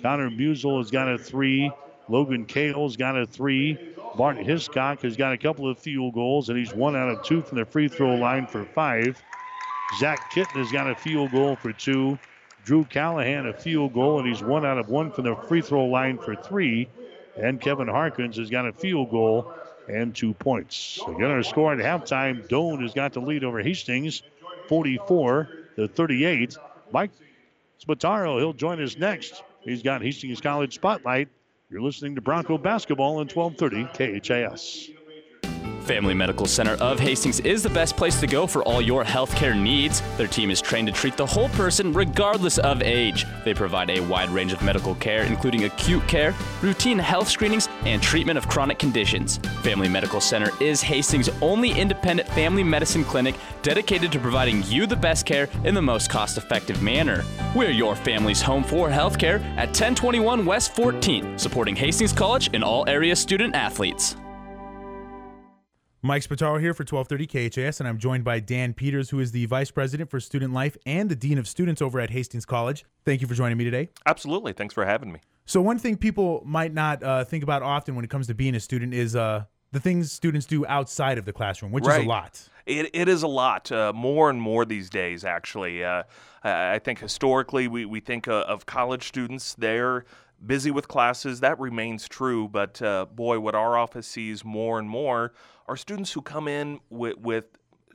Connor 0.00 0.30
Musel 0.30 0.78
has 0.78 0.90
got 0.90 1.08
a 1.08 1.18
three. 1.18 1.70
Logan 2.08 2.44
Kale's 2.46 2.96
got 2.96 3.16
a 3.16 3.26
three. 3.26 3.78
Bart 4.16 4.36
Hiscock 4.36 5.02
has 5.02 5.16
got 5.16 5.32
a 5.32 5.38
couple 5.38 5.68
of 5.68 5.78
field 5.78 6.14
goals, 6.14 6.48
and 6.48 6.58
he's 6.58 6.74
one 6.74 6.96
out 6.96 7.08
of 7.08 7.22
two 7.22 7.40
from 7.42 7.58
the 7.58 7.64
free 7.64 7.88
throw 7.88 8.14
line 8.14 8.46
for 8.46 8.64
five. 8.64 9.22
Zach 9.98 10.30
Kitten 10.30 10.62
has 10.62 10.72
got 10.72 10.90
a 10.90 10.94
field 10.94 11.32
goal 11.32 11.56
for 11.56 11.72
two. 11.72 12.18
Drew 12.64 12.84
Callahan 12.84 13.46
a 13.46 13.52
field 13.52 13.92
goal, 13.92 14.18
and 14.18 14.28
he's 14.28 14.42
one 14.42 14.64
out 14.64 14.78
of 14.78 14.88
one 14.88 15.10
from 15.10 15.24
the 15.24 15.34
free 15.48 15.62
throw 15.62 15.86
line 15.86 16.18
for 16.18 16.36
three. 16.36 16.88
And 17.36 17.60
Kevin 17.60 17.88
Harkins 17.88 18.36
has 18.36 18.50
got 18.50 18.66
a 18.66 18.72
field 18.72 19.10
goal 19.10 19.52
and 19.88 20.14
two 20.14 20.34
points. 20.34 21.00
Again, 21.08 21.30
our 21.30 21.42
score 21.42 21.72
at 21.72 21.78
halftime. 21.78 22.46
Doane 22.46 22.82
has 22.82 22.94
got 22.94 23.12
the 23.12 23.20
lead 23.20 23.42
over 23.42 23.62
Hastings, 23.62 24.22
44 24.68 25.48
to 25.76 25.88
38. 25.88 26.56
Mike 26.92 27.10
Spataro, 27.84 28.38
he'll 28.38 28.52
join 28.52 28.82
us 28.82 28.96
next. 28.96 29.42
He's 29.62 29.82
got 29.82 30.02
Hastings 30.02 30.40
College 30.40 30.74
Spotlight. 30.74 31.28
You're 31.72 31.80
listening 31.80 32.16
to 32.16 32.20
Bronco 32.20 32.58
Basketball 32.58 33.16
on 33.16 33.28
1230 33.28 34.20
KHAS. 34.20 34.90
Family 35.82 36.14
Medical 36.14 36.46
Center 36.46 36.74
of 36.74 37.00
Hastings 37.00 37.40
is 37.40 37.62
the 37.62 37.70
best 37.70 37.96
place 37.96 38.20
to 38.20 38.26
go 38.28 38.46
for 38.46 38.62
all 38.62 38.80
your 38.80 39.04
healthcare 39.04 39.60
needs. 39.60 40.00
Their 40.16 40.28
team 40.28 40.50
is 40.50 40.60
trained 40.60 40.86
to 40.86 40.92
treat 40.92 41.16
the 41.16 41.26
whole 41.26 41.48
person 41.50 41.92
regardless 41.92 42.58
of 42.58 42.82
age. 42.82 43.26
They 43.44 43.52
provide 43.52 43.90
a 43.90 44.00
wide 44.00 44.30
range 44.30 44.52
of 44.52 44.62
medical 44.62 44.94
care, 44.94 45.24
including 45.24 45.64
acute 45.64 46.06
care, 46.06 46.34
routine 46.62 46.98
health 46.98 47.28
screenings, 47.28 47.68
and 47.84 48.00
treatment 48.00 48.38
of 48.38 48.48
chronic 48.48 48.78
conditions. 48.78 49.38
Family 49.62 49.88
Medical 49.88 50.20
Center 50.20 50.50
is 50.60 50.82
Hastings' 50.82 51.28
only 51.40 51.72
independent 51.72 52.28
family 52.28 52.62
medicine 52.62 53.04
clinic 53.04 53.34
dedicated 53.62 54.12
to 54.12 54.20
providing 54.20 54.62
you 54.64 54.86
the 54.86 54.96
best 54.96 55.26
care 55.26 55.48
in 55.64 55.74
the 55.74 55.82
most 55.82 56.08
cost 56.08 56.38
effective 56.38 56.80
manner. 56.80 57.24
We're 57.56 57.70
your 57.70 57.96
family's 57.96 58.40
home 58.40 58.62
for 58.62 58.88
healthcare 58.88 59.40
at 59.56 59.68
1021 59.68 60.44
West 60.44 60.74
14th, 60.74 61.40
supporting 61.40 61.74
Hastings 61.74 62.12
College 62.12 62.50
and 62.52 62.62
all 62.62 62.88
area 62.88 63.16
student 63.16 63.54
athletes. 63.54 64.16
Mike 66.04 66.24
Spataro 66.24 66.60
here 66.60 66.74
for 66.74 66.82
1230 66.82 67.50
KHAS, 67.50 67.78
and 67.78 67.88
I'm 67.88 67.96
joined 67.96 68.24
by 68.24 68.40
Dan 68.40 68.74
Peters, 68.74 69.10
who 69.10 69.20
is 69.20 69.30
the 69.30 69.46
Vice 69.46 69.70
President 69.70 70.10
for 70.10 70.18
Student 70.18 70.52
Life 70.52 70.76
and 70.84 71.08
the 71.08 71.14
Dean 71.14 71.38
of 71.38 71.46
Students 71.46 71.80
over 71.80 72.00
at 72.00 72.10
Hastings 72.10 72.44
College. 72.44 72.84
Thank 73.04 73.20
you 73.20 73.28
for 73.28 73.34
joining 73.34 73.56
me 73.56 73.62
today. 73.62 73.88
Absolutely. 74.04 74.52
Thanks 74.52 74.74
for 74.74 74.84
having 74.84 75.12
me. 75.12 75.20
So, 75.44 75.60
one 75.60 75.78
thing 75.78 75.96
people 75.96 76.42
might 76.44 76.74
not 76.74 77.04
uh, 77.04 77.22
think 77.22 77.44
about 77.44 77.62
often 77.62 77.94
when 77.94 78.04
it 78.04 78.10
comes 78.10 78.26
to 78.26 78.34
being 78.34 78.56
a 78.56 78.60
student 78.60 78.92
is 78.92 79.14
uh, 79.14 79.44
the 79.70 79.78
things 79.78 80.10
students 80.10 80.44
do 80.44 80.66
outside 80.66 81.18
of 81.18 81.24
the 81.24 81.32
classroom, 81.32 81.70
which 81.70 81.84
right. 81.84 82.00
is 82.00 82.06
a 82.06 82.08
lot. 82.08 82.48
It, 82.66 82.90
it 82.92 83.08
is 83.08 83.22
a 83.22 83.28
lot, 83.28 83.70
uh, 83.70 83.92
more 83.92 84.28
and 84.28 84.42
more 84.42 84.64
these 84.64 84.90
days, 84.90 85.24
actually. 85.24 85.84
Uh, 85.84 86.02
I 86.42 86.80
think 86.80 86.98
historically 86.98 87.68
we, 87.68 87.84
we 87.84 88.00
think 88.00 88.26
uh, 88.26 88.44
of 88.48 88.66
college 88.66 89.06
students, 89.06 89.54
they're 89.54 90.04
busy 90.46 90.70
with 90.70 90.88
classes. 90.88 91.40
That 91.40 91.58
remains 91.58 92.08
true, 92.08 92.48
but 92.48 92.80
uh, 92.82 93.06
boy, 93.06 93.40
what 93.40 93.54
our 93.54 93.76
office 93.76 94.06
sees 94.06 94.44
more 94.44 94.78
and 94.78 94.88
more 94.88 95.32
are 95.66 95.76
students 95.76 96.12
who 96.12 96.22
come 96.22 96.48
in 96.48 96.80
with, 96.90 97.18
with 97.18 97.46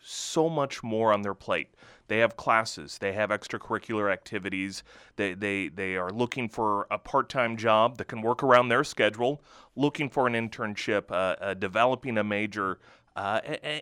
so 0.02 0.50
much 0.50 0.84
more 0.84 1.12
on 1.12 1.22
their 1.22 1.34
plate. 1.34 1.70
They 2.08 2.20
have 2.20 2.38
classes, 2.38 2.98
they 3.00 3.12
have 3.12 3.32
extracurricular 3.32 4.12
activities, 4.12 4.84
they, 5.18 5.34
they, 5.34 5.68
they 5.68 5.98
are 5.98 6.10
looking 6.10 6.48
for 6.48 6.88
a 6.90 6.98
part 6.98 7.28
time 7.28 7.58
job 7.58 7.98
that 7.98 8.06
can 8.06 8.22
work 8.22 8.44
around 8.44 8.70
their 8.70 8.86
schedule, 8.86 9.42
looking 9.76 10.10
for 10.10 10.26
an 10.26 10.34
internship, 10.34 11.12
uh, 11.12 11.36
uh, 11.42 11.54
developing 11.54 12.18
a 12.18 12.24
major. 12.24 12.80
Uh, 13.18 13.42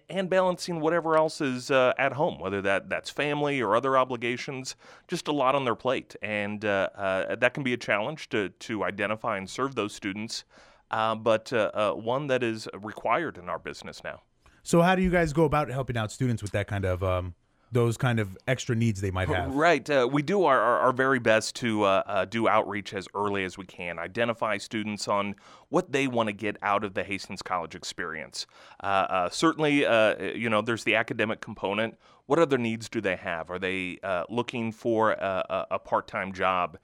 and, 0.10 0.30
balancing 0.30 0.80
whatever 0.80 1.18
else 1.18 1.42
is 1.42 1.70
uh, 1.70 1.92
at 1.98 2.14
home, 2.14 2.40
whether 2.40 2.62
that, 2.62 2.90
that's 2.90 3.10
family 3.10 3.60
or 3.60 3.76
other 3.76 3.98
obligations, 3.98 4.78
just 5.10 5.28
a 5.28 5.32
lot 5.32 5.56
on 5.56 5.66
their 5.66 5.76
plate. 5.76 6.16
And 6.22 6.64
uh, 6.64 6.88
uh, 6.96 7.36
that 7.36 7.54
can 7.54 7.62
be 7.62 7.74
a 7.74 7.78
challenge 7.78 8.30
to, 8.30 8.48
to 8.48 8.86
identify 8.86 9.38
and 9.38 9.50
serve 9.50 9.76
those 9.76 9.94
students, 9.94 10.46
but 10.90 11.52
one 11.98 12.28
that 12.28 12.44
is 12.44 12.70
required 12.82 13.38
in 13.38 13.50
our 13.50 13.60
business 13.60 14.02
now. 14.06 14.22
So, 14.64 14.82
how 14.82 14.96
do 14.96 15.02
you 15.02 15.10
guys 15.10 15.34
go 15.34 15.44
about 15.44 15.70
helping 15.70 15.98
out 15.98 16.14
students 16.14 16.42
with 16.42 16.54
that 16.54 16.68
kind 16.68 16.86
of 16.86 17.04
um, 17.04 17.36
those 17.76 17.98
kind 17.98 18.22
of 18.22 18.38
extra 18.48 18.74
needs 18.74 19.02
they 19.02 19.12
might 19.12 19.28
have? 19.28 19.54
Right. 19.54 19.88
Uh, 19.88 20.08
we 20.10 20.22
do 20.22 20.46
our, 20.46 20.60
our, 20.60 20.80
our, 20.80 20.94
very 20.94 21.20
best 21.20 21.58
to 21.58 21.84
uh, 21.84 22.04
uh, 22.08 22.26
do 22.26 22.48
outreach 22.48 22.94
as 22.94 23.06
early 23.14 23.44
as 23.44 23.58
we 23.58 23.66
can, 23.66 24.00
identify 24.00 24.58
students 24.58 25.10
on 25.10 25.36
what 25.68 25.92
they 25.92 26.08
want 26.08 26.28
to 26.28 26.34
get 26.34 26.56
out 26.62 26.86
of 26.86 26.94
the 26.94 27.04
Hastings 27.04 27.42
College 27.42 27.76
experience. 27.76 28.48
Uh, 28.82 28.86
uh, 28.86 29.30
certainly, 29.30 29.86
uh, 29.86 30.16
you 30.24 30.50
know, 30.50 30.62
there's 30.62 30.86
the 30.86 30.96
academic 30.96 31.42
component. 31.42 31.98
What 32.28 32.40
other 32.40 32.58
needs 32.58 32.88
do 32.88 33.02
they 33.02 33.18
have? 33.18 33.52
Are 33.52 33.60
they 33.60 34.00
looking 34.30 34.72
for 34.72 35.12
a, 35.12 35.68
a 35.72 35.80
part 35.80 36.08
time 36.08 36.32
job? 36.32 36.80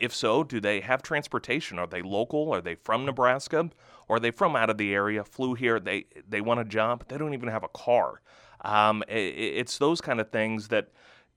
if 0.00 0.14
so, 0.14 0.42
do 0.42 0.60
they 0.60 0.80
have 0.80 1.02
transportation? 1.02 1.78
Are 1.78 1.86
they 1.86 2.00
local? 2.00 2.50
Are 2.52 2.62
they 2.62 2.74
from 2.74 3.04
Nebraska? 3.04 3.70
Or 4.08 4.16
are 4.16 4.20
they 4.20 4.30
from 4.30 4.56
out 4.56 4.70
of 4.70 4.78
the 4.78 4.94
area, 4.94 5.22
flew 5.24 5.54
here, 5.54 5.78
they, 5.78 6.06
they 6.28 6.40
want 6.40 6.58
a 6.60 6.64
job, 6.64 7.04
they 7.08 7.18
don't 7.18 7.34
even 7.34 7.48
have 7.48 7.62
a 7.62 7.68
car? 7.68 8.22
Um, 8.62 9.02
it, 9.08 9.34
it's 9.34 9.78
those 9.78 10.00
kind 10.00 10.20
of 10.20 10.30
things 10.30 10.68
that 10.68 10.88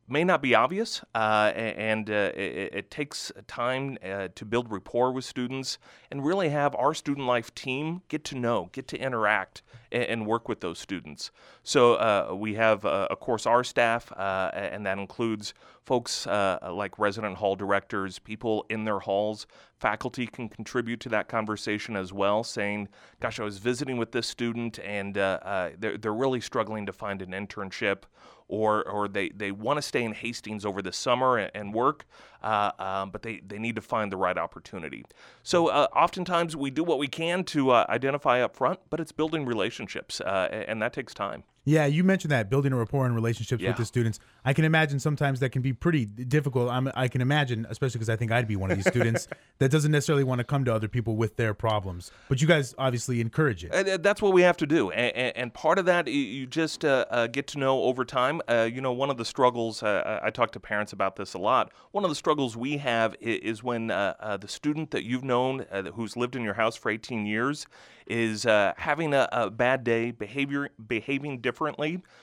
may 0.08 0.24
not 0.24 0.42
be 0.42 0.54
obvious, 0.54 1.02
uh, 1.16 1.52
and 1.56 2.10
uh, 2.10 2.32
it, 2.36 2.70
it, 2.74 2.92
takes 2.92 3.32
time 3.48 3.98
uh, 4.04 4.28
to 4.36 4.46
build 4.46 4.72
rapport 4.72 5.12
with 5.12 5.26
students 5.26 5.80
and 6.12 6.24
really 6.24 6.50
have 6.50 6.76
our 6.76 6.94
student 6.94 7.26
life 7.26 7.54
team 7.56 8.02
get 8.08 8.24
to 8.26 8.36
know, 8.36 8.70
get 8.72 8.88
to 8.90 8.98
interact, 8.98 9.64
and, 9.96 10.04
and 10.04 10.28
work 10.28 10.48
with 10.48 10.60
those 10.60 10.78
students. 10.78 11.32
So 11.64 11.96
uh, 11.96 12.36
we 12.36 12.54
have, 12.56 12.86
uh, 12.86 13.08
of 13.10 13.20
course, 13.20 13.46
our 13.46 13.64
staff, 13.64 14.12
uh, 14.12 14.52
and 14.54 14.86
that 14.86 15.00
includes 15.00 15.54
folks 15.86 16.28
like 16.28 17.00
resident 17.00 17.38
hall 17.38 17.56
directors, 17.56 18.20
people 18.20 18.66
in 18.70 18.84
their 18.84 19.00
halls. 19.00 19.48
Faculty 19.80 20.28
can 20.28 20.50
contribute 20.50 21.00
to 21.00 21.10
that 21.10 21.28
conversation 21.28 21.96
as 21.96 22.12
well, 22.12 22.44
saying, 22.44 22.90
"Gosh, 23.20 23.40
I 23.40 23.44
was 23.44 23.58
visiting 23.60 23.98
with 23.98 24.12
this 24.12 24.28
student, 24.28 24.80
and 24.80 25.14
they're, 25.16 25.98
they're 25.98 26.14
really 26.14 26.42
struggling 26.42 26.86
to 26.86 26.94
find 26.94 27.22
an 27.22 27.32
internship." 27.32 28.04
Or 28.48 28.88
or 28.88 29.08
they, 29.08 29.30
they 29.30 29.52
want 29.52 29.78
to 29.78 29.82
stay 29.82 30.04
in 30.04 30.14
Hastings 30.14 30.66
over 30.66 30.82
the 30.82 30.94
summer 30.94 31.38
and, 31.38 31.52
and 31.56 31.74
work, 31.74 32.06
uh, 32.44 32.72
um, 32.80 33.10
but 33.10 33.22
they, 33.22 33.42
they 33.46 33.58
need 33.58 33.76
to 33.76 33.82
find 33.82 34.12
the 34.12 34.18
right 34.18 34.38
opportunity. 34.38 35.04
So 35.44 35.68
uh, 35.68 35.88
oftentimes 35.96 36.56
we 36.56 36.70
do 36.70 36.84
what 36.84 37.00
we 37.00 37.08
can 37.08 37.44
to 37.46 37.72
uh, 37.72 37.86
identify 37.90 38.42
up 38.42 38.56
front, 38.56 38.80
but 38.90 39.00
it's 39.00 39.12
building 39.12 39.46
relationships, 39.46 40.22
uh, 40.22 40.64
and 40.68 40.82
that 40.82 40.94
takes 40.94 41.14
time. 41.14 41.44
Yeah, 41.66 41.88
you 41.88 42.04
mentioned 42.04 42.32
that 42.32 42.50
building 42.50 42.72
a 42.72 42.76
rapport 42.76 43.08
and 43.08 43.16
relationships 43.16 43.62
yeah. 43.62 43.70
with 43.70 43.78
the 43.78 43.86
students. 43.86 44.20
I 44.46 44.54
can 44.54 44.66
imagine 44.66 45.00
sometimes 45.00 45.40
that 45.40 45.50
can 45.50 45.64
be 45.64 45.74
pretty 45.74 46.06
difficult. 46.06 46.70
I'm, 46.70 46.92
i 46.96 47.08
can 47.08 47.22
imagine, 47.22 47.66
especially 47.70 47.98
because 47.98 48.10
I 48.10 48.16
think 48.16 48.32
I'd 48.32 48.48
be 48.48 48.56
one 48.56 48.70
of 48.70 48.78
these 48.78 48.88
students 48.88 49.28
that 49.58 49.72
doesn't 49.72 49.92
necessarily 49.92 50.24
want 50.24 50.40
to 50.40 50.44
come 50.44 50.64
to 50.66 50.74
other 50.74 50.88
people 50.88 51.16
with 51.16 51.38
their 51.38 51.56
problems. 51.56 52.12
But 52.30 52.40
you 52.40 52.48
guys 52.48 52.76
obviously 52.78 53.20
encourage 53.20 53.66
it. 53.66 53.74
Uh, 53.74 53.98
that's 53.98 54.22
what 54.22 54.32
we 54.32 54.44
have 54.44 54.58
to 54.58 54.68
do, 54.68 54.92
and, 54.92 55.36
and 55.36 55.54
part 55.54 55.80
of 55.80 55.86
that 55.86 56.08
you 56.08 56.46
just 56.46 56.86
uh, 56.86 57.06
uh, 57.10 57.28
get 57.28 57.48
to 57.48 57.60
know 57.60 57.84
over 57.84 58.06
time. 58.06 58.42
Uh, 58.48 58.70
you 58.72 58.80
know, 58.80 58.94
one 58.94 59.10
of 59.10 59.18
the 59.18 59.26
struggles 59.26 59.82
uh, 59.82 60.20
I 60.22 60.30
talk 60.30 60.52
to 60.52 60.60
parents 60.60 60.94
about 60.94 61.16
this 61.16 61.34
a 61.34 61.40
lot. 61.40 61.72
One 61.92 62.04
of 62.04 62.12
the 62.12 62.16
struggles 62.16 62.56
we 62.56 62.78
have 62.78 63.16
is, 63.20 63.64
when 63.64 63.90
uh, 63.90 64.38
the 64.40 64.48
student 64.48 64.92
that 64.92 65.04
you've 65.04 65.24
known 65.24 65.66
who's 65.96 66.16
lived 66.16 66.36
in 66.36 66.44
your 66.44 66.54
house 66.54 66.76
for 66.76 66.92
18 66.92 67.26
years 67.26 67.66
is 68.08 68.46
uh, 68.46 68.74
having 68.78 69.14
a, 69.14 69.28
a, 69.32 69.50
bad 69.50 69.84
day, 69.84 70.12
behavior 70.12 70.70
behaving 70.88 71.40
differently. 71.42 71.55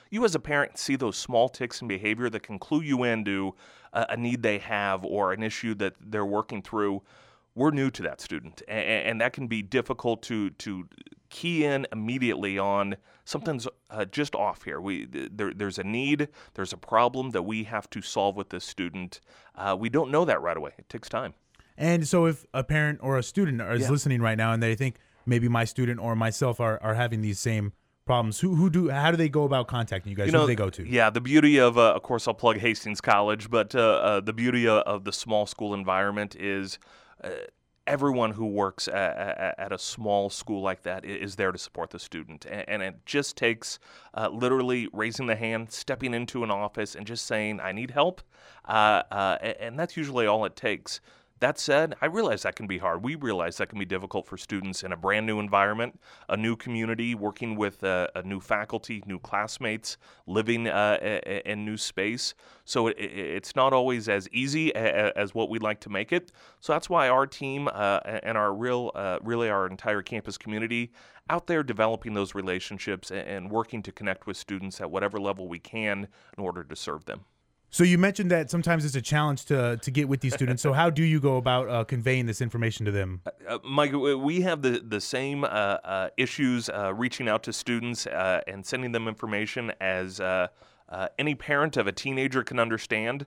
You 0.09 0.25
as 0.25 0.35
a 0.35 0.39
parent 0.39 0.77
see 0.77 0.95
those 0.95 1.17
small 1.17 1.49
ticks 1.49 1.81
in 1.81 1.87
behavior 1.87 2.29
that 2.29 2.43
can 2.43 2.59
clue 2.59 2.81
you 2.81 3.03
into 3.03 3.55
a, 3.91 4.05
a 4.09 4.17
need 4.17 4.43
they 4.43 4.59
have 4.59 5.03
or 5.03 5.33
an 5.33 5.43
issue 5.43 5.73
that 5.75 5.95
they're 5.99 6.25
working 6.25 6.61
through. 6.61 7.01
We're 7.55 7.71
new 7.71 7.91
to 7.91 8.01
that 8.03 8.19
student, 8.19 8.63
and, 8.67 8.85
and 8.87 9.21
that 9.21 9.33
can 9.33 9.47
be 9.47 9.61
difficult 9.61 10.23
to 10.23 10.49
to 10.51 10.87
key 11.29 11.65
in 11.65 11.85
immediately 11.91 12.57
on 12.57 12.95
something's 13.25 13.67
uh, 13.89 14.05
just 14.05 14.35
off 14.35 14.63
here. 14.63 14.81
We 14.81 15.05
there, 15.05 15.53
there's 15.53 15.77
a 15.77 15.83
need, 15.83 16.29
there's 16.55 16.73
a 16.73 16.77
problem 16.77 17.31
that 17.31 17.43
we 17.43 17.63
have 17.65 17.89
to 17.91 18.01
solve 18.01 18.35
with 18.35 18.49
this 18.49 18.65
student. 18.65 19.19
Uh, 19.55 19.75
we 19.79 19.89
don't 19.89 20.09
know 20.09 20.25
that 20.25 20.41
right 20.41 20.57
away. 20.57 20.71
It 20.77 20.89
takes 20.89 21.09
time. 21.09 21.33
And 21.77 22.07
so, 22.07 22.25
if 22.25 22.45
a 22.53 22.63
parent 22.63 22.99
or 23.01 23.17
a 23.17 23.23
student 23.23 23.61
is 23.61 23.83
yeah. 23.83 23.89
listening 23.89 24.21
right 24.21 24.37
now 24.37 24.53
and 24.53 24.61
they 24.61 24.75
think, 24.75 24.97
maybe 25.25 25.47
my 25.47 25.65
student 25.65 25.99
or 25.99 26.15
myself 26.15 26.59
are, 26.59 26.81
are 26.81 26.93
having 26.93 27.21
these 27.21 27.39
same 27.39 27.73
problems? 28.05 28.39
Who 28.39 28.55
who 28.55 28.69
do 28.69 28.89
how 28.89 29.11
do 29.11 29.17
they 29.17 29.29
go 29.29 29.43
about 29.43 29.67
contacting 29.67 30.09
you 30.09 30.15
guys? 30.15 30.27
You 30.27 30.33
know, 30.33 30.41
who 30.41 30.47
do 30.47 30.51
they 30.51 30.55
go 30.55 30.69
to? 30.69 30.87
yeah 30.93 31.09
the 31.09 31.21
beauty 31.21 31.57
of 31.57 31.77
uh, 31.77 31.93
of 31.93 32.03
course 32.03 32.27
i'll 32.27 32.33
plug 32.33 32.57
hastings 32.57 33.01
college 33.01 33.49
but 33.49 33.73
uh, 33.75 33.79
uh, 33.79 34.19
the 34.19 34.33
beauty 34.33 34.67
of 34.67 35.03
the 35.03 35.11
small 35.11 35.45
school 35.45 35.73
environment 35.73 36.35
is 36.35 36.77
uh, 37.23 37.29
everyone 37.85 38.31
who 38.31 38.45
works 38.45 38.87
at, 38.87 39.55
at, 39.57 39.73
a 39.73 39.77
small 39.77 40.29
school 40.29 40.61
like 40.61 40.83
that 40.83 41.03
is 41.03 41.35
there 41.35 41.51
to 41.51 41.57
support 41.57 41.89
the 41.89 41.99
student. 41.99 42.45
And, 42.45 42.63
and 42.69 42.81
it 42.81 43.05
just 43.05 43.35
takes 43.35 43.77
uh, 44.13 44.29
literally 44.29 44.87
raising 44.93 45.25
the 45.25 45.35
hand 45.35 45.69
stepping 45.69 46.13
into 46.13 46.45
an 46.45 46.51
office 46.51 46.95
and 46.95 47.05
just 47.05 47.25
saying 47.25 47.59
i 47.59 47.73
need 47.73 47.91
help 47.91 48.21
uh, 48.65 49.37
and 49.41 49.77
that's 49.77 49.97
usually 49.97 50.27
all 50.27 50.45
it 50.45 50.55
takes 50.55 51.01
that 51.39 51.59
said, 51.59 51.95
I 52.01 52.05
realize 52.05 52.43
that 52.43 52.55
can 52.55 52.67
be 52.67 52.77
hard. 52.77 53.03
We 53.03 53.15
realize 53.15 53.57
that 53.57 53.67
can 53.67 53.77
be 53.77 53.85
difficult 53.85 54.25
for 54.25 54.37
students 54.37 54.83
in 54.83 54.93
a 54.93 54.97
brand 54.97 55.25
new 55.25 55.39
environment, 55.39 55.99
a 56.29 56.37
new 56.37 56.55
community, 56.55 57.15
working 57.15 57.55
with 57.57 57.83
uh, 57.83 58.07
a 58.15 58.23
new 58.23 58.39
faculty, 58.39 59.03
new 59.05 59.19
classmates, 59.19 59.97
living 60.25 60.67
uh, 60.67 60.97
in 61.45 61.65
new 61.65 61.75
space. 61.75 62.33
So 62.65 62.87
it, 62.87 62.97
it's 62.97 63.55
not 63.55 63.73
always 63.73 64.07
as 64.07 64.29
easy 64.31 64.73
as 64.73 65.35
what 65.35 65.49
we'd 65.49 65.63
like 65.63 65.81
to 65.81 65.89
make 65.89 66.13
it. 66.13 66.31
So 66.61 66.71
that's 66.71 66.89
why 66.89 67.09
our 67.09 67.27
team 67.27 67.67
uh, 67.67 67.99
and 68.05 68.37
our 68.37 68.53
real, 68.53 68.91
uh, 68.95 69.19
really 69.21 69.49
our 69.49 69.67
entire 69.67 70.01
campus 70.01 70.37
community 70.37 70.91
out 71.29 71.47
there 71.47 71.63
developing 71.63 72.13
those 72.13 72.35
relationships 72.35 73.11
and 73.11 73.49
working 73.49 73.81
to 73.83 73.91
connect 73.91 74.27
with 74.27 74.37
students 74.37 74.79
at 74.81 74.89
whatever 74.91 75.19
level 75.19 75.47
we 75.47 75.59
can 75.59 76.07
in 76.37 76.43
order 76.43 76.63
to 76.63 76.75
serve 76.75 77.05
them. 77.05 77.25
So 77.73 77.83
you 77.83 77.97
mentioned 77.97 78.29
that 78.29 78.51
sometimes 78.51 78.85
it's 78.85 78.95
a 78.95 79.01
challenge 79.01 79.45
to 79.45 79.77
to 79.77 79.89
get 79.89 80.07
with 80.07 80.21
these 80.21 80.35
students. 80.35 80.61
so 80.61 80.73
how 80.73 80.91
do 80.91 81.03
you 81.03 81.19
go 81.19 81.37
about 81.37 81.67
uh, 81.67 81.83
conveying 81.83 82.27
this 82.27 82.39
information 82.39 82.85
to 82.85 82.91
them? 82.91 83.21
Uh, 83.25 83.55
uh 83.55 83.59
Mike, 83.63 83.93
we 83.93 84.41
have 84.41 84.61
the 84.61 84.79
the 84.79 85.01
same 85.01 85.43
uh, 85.43 85.47
uh 85.47 86.09
issues 86.15 86.69
uh, 86.69 86.93
reaching 86.93 87.27
out 87.27 87.41
to 87.43 87.51
students 87.51 88.05
and 88.05 88.63
sending 88.63 88.91
them 88.91 89.07
information 89.07 89.73
as. 89.81 90.21
any 91.17 91.33
parent 91.33 91.75
of 91.75 91.87
a 91.87 91.91
teenager 91.91 92.43
can 92.43 92.59
understand. 92.59 93.25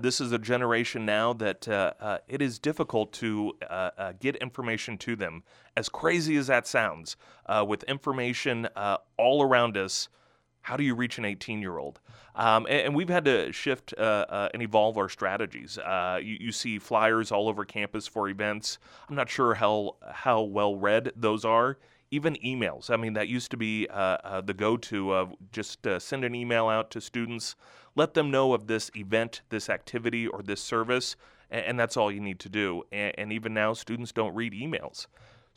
this 0.00 0.20
is 0.20 0.32
a 0.32 0.38
generation 0.38 1.06
now 1.06 1.32
that 1.32 1.68
it 2.26 2.42
is 2.42 2.58
difficult 2.58 3.12
to 3.12 3.52
get 4.18 4.34
information 4.36 4.98
to 4.98 5.14
them. 5.14 5.44
As 5.76 5.88
crazy 5.88 6.36
as 6.36 6.48
that 6.48 6.66
sounds, 6.66 7.16
with 7.64 7.84
information 7.84 8.66
all 9.16 9.42
around 9.42 9.76
us, 9.76 10.08
how 10.66 10.76
do 10.76 10.82
you 10.82 10.96
reach 10.96 11.16
an 11.16 11.24
18 11.24 11.62
year 11.62 11.78
old? 11.78 12.00
Um, 12.34 12.66
and, 12.68 12.86
and, 12.86 12.94
we've 12.94 13.08
had 13.08 13.24
to 13.26 13.52
shift 13.52 13.94
uh, 13.96 14.26
uh, 14.28 14.48
and 14.52 14.62
evolve 14.62 14.98
our 14.98 15.08
strategies. 15.08 15.78
Uh, 15.78 16.18
you, 16.20 16.36
you, 16.40 16.52
see 16.52 16.80
flyers 16.80 17.30
all 17.30 17.48
over 17.48 17.64
campus 17.64 18.08
for 18.08 18.28
events. 18.28 18.78
I'm 19.08 19.14
not 19.14 19.30
sure 19.30 19.54
how 19.54 19.94
how 20.10 20.42
well 20.42 20.74
read 20.74 21.12
those 21.14 21.44
are. 21.44 21.78
Even 22.10 22.34
emails. 22.44 22.90
I 22.90 22.96
mean, 22.96 23.12
that 23.12 23.28
used 23.28 23.52
to 23.52 23.56
be 23.56 23.86
uh, 23.88 24.18
uh, 24.24 24.40
the 24.40 24.54
go-to 24.54 25.14
of 25.14 25.34
just 25.52 25.86
uh, 25.86 26.00
send 26.00 26.24
an 26.24 26.34
email 26.34 26.68
out 26.68 26.90
to 26.92 27.00
students, 27.00 27.54
let 27.94 28.14
them 28.14 28.30
know 28.30 28.52
of 28.52 28.66
this 28.66 28.90
event, 28.96 29.42
this 29.48 29.70
activity, 29.70 30.26
or 30.26 30.42
this 30.42 30.60
service, 30.60 31.16
and, 31.50 31.64
and 31.64 31.80
that's 31.80 31.96
all 31.96 32.10
you 32.10 32.20
need 32.20 32.40
to 32.40 32.48
do. 32.48 32.82
And, 32.90 33.14
and 33.16 33.32
even 33.32 33.54
now, 33.54 33.72
students 33.72 34.12
don't 34.12 34.34
read 34.34 34.52
emails. 34.52 35.06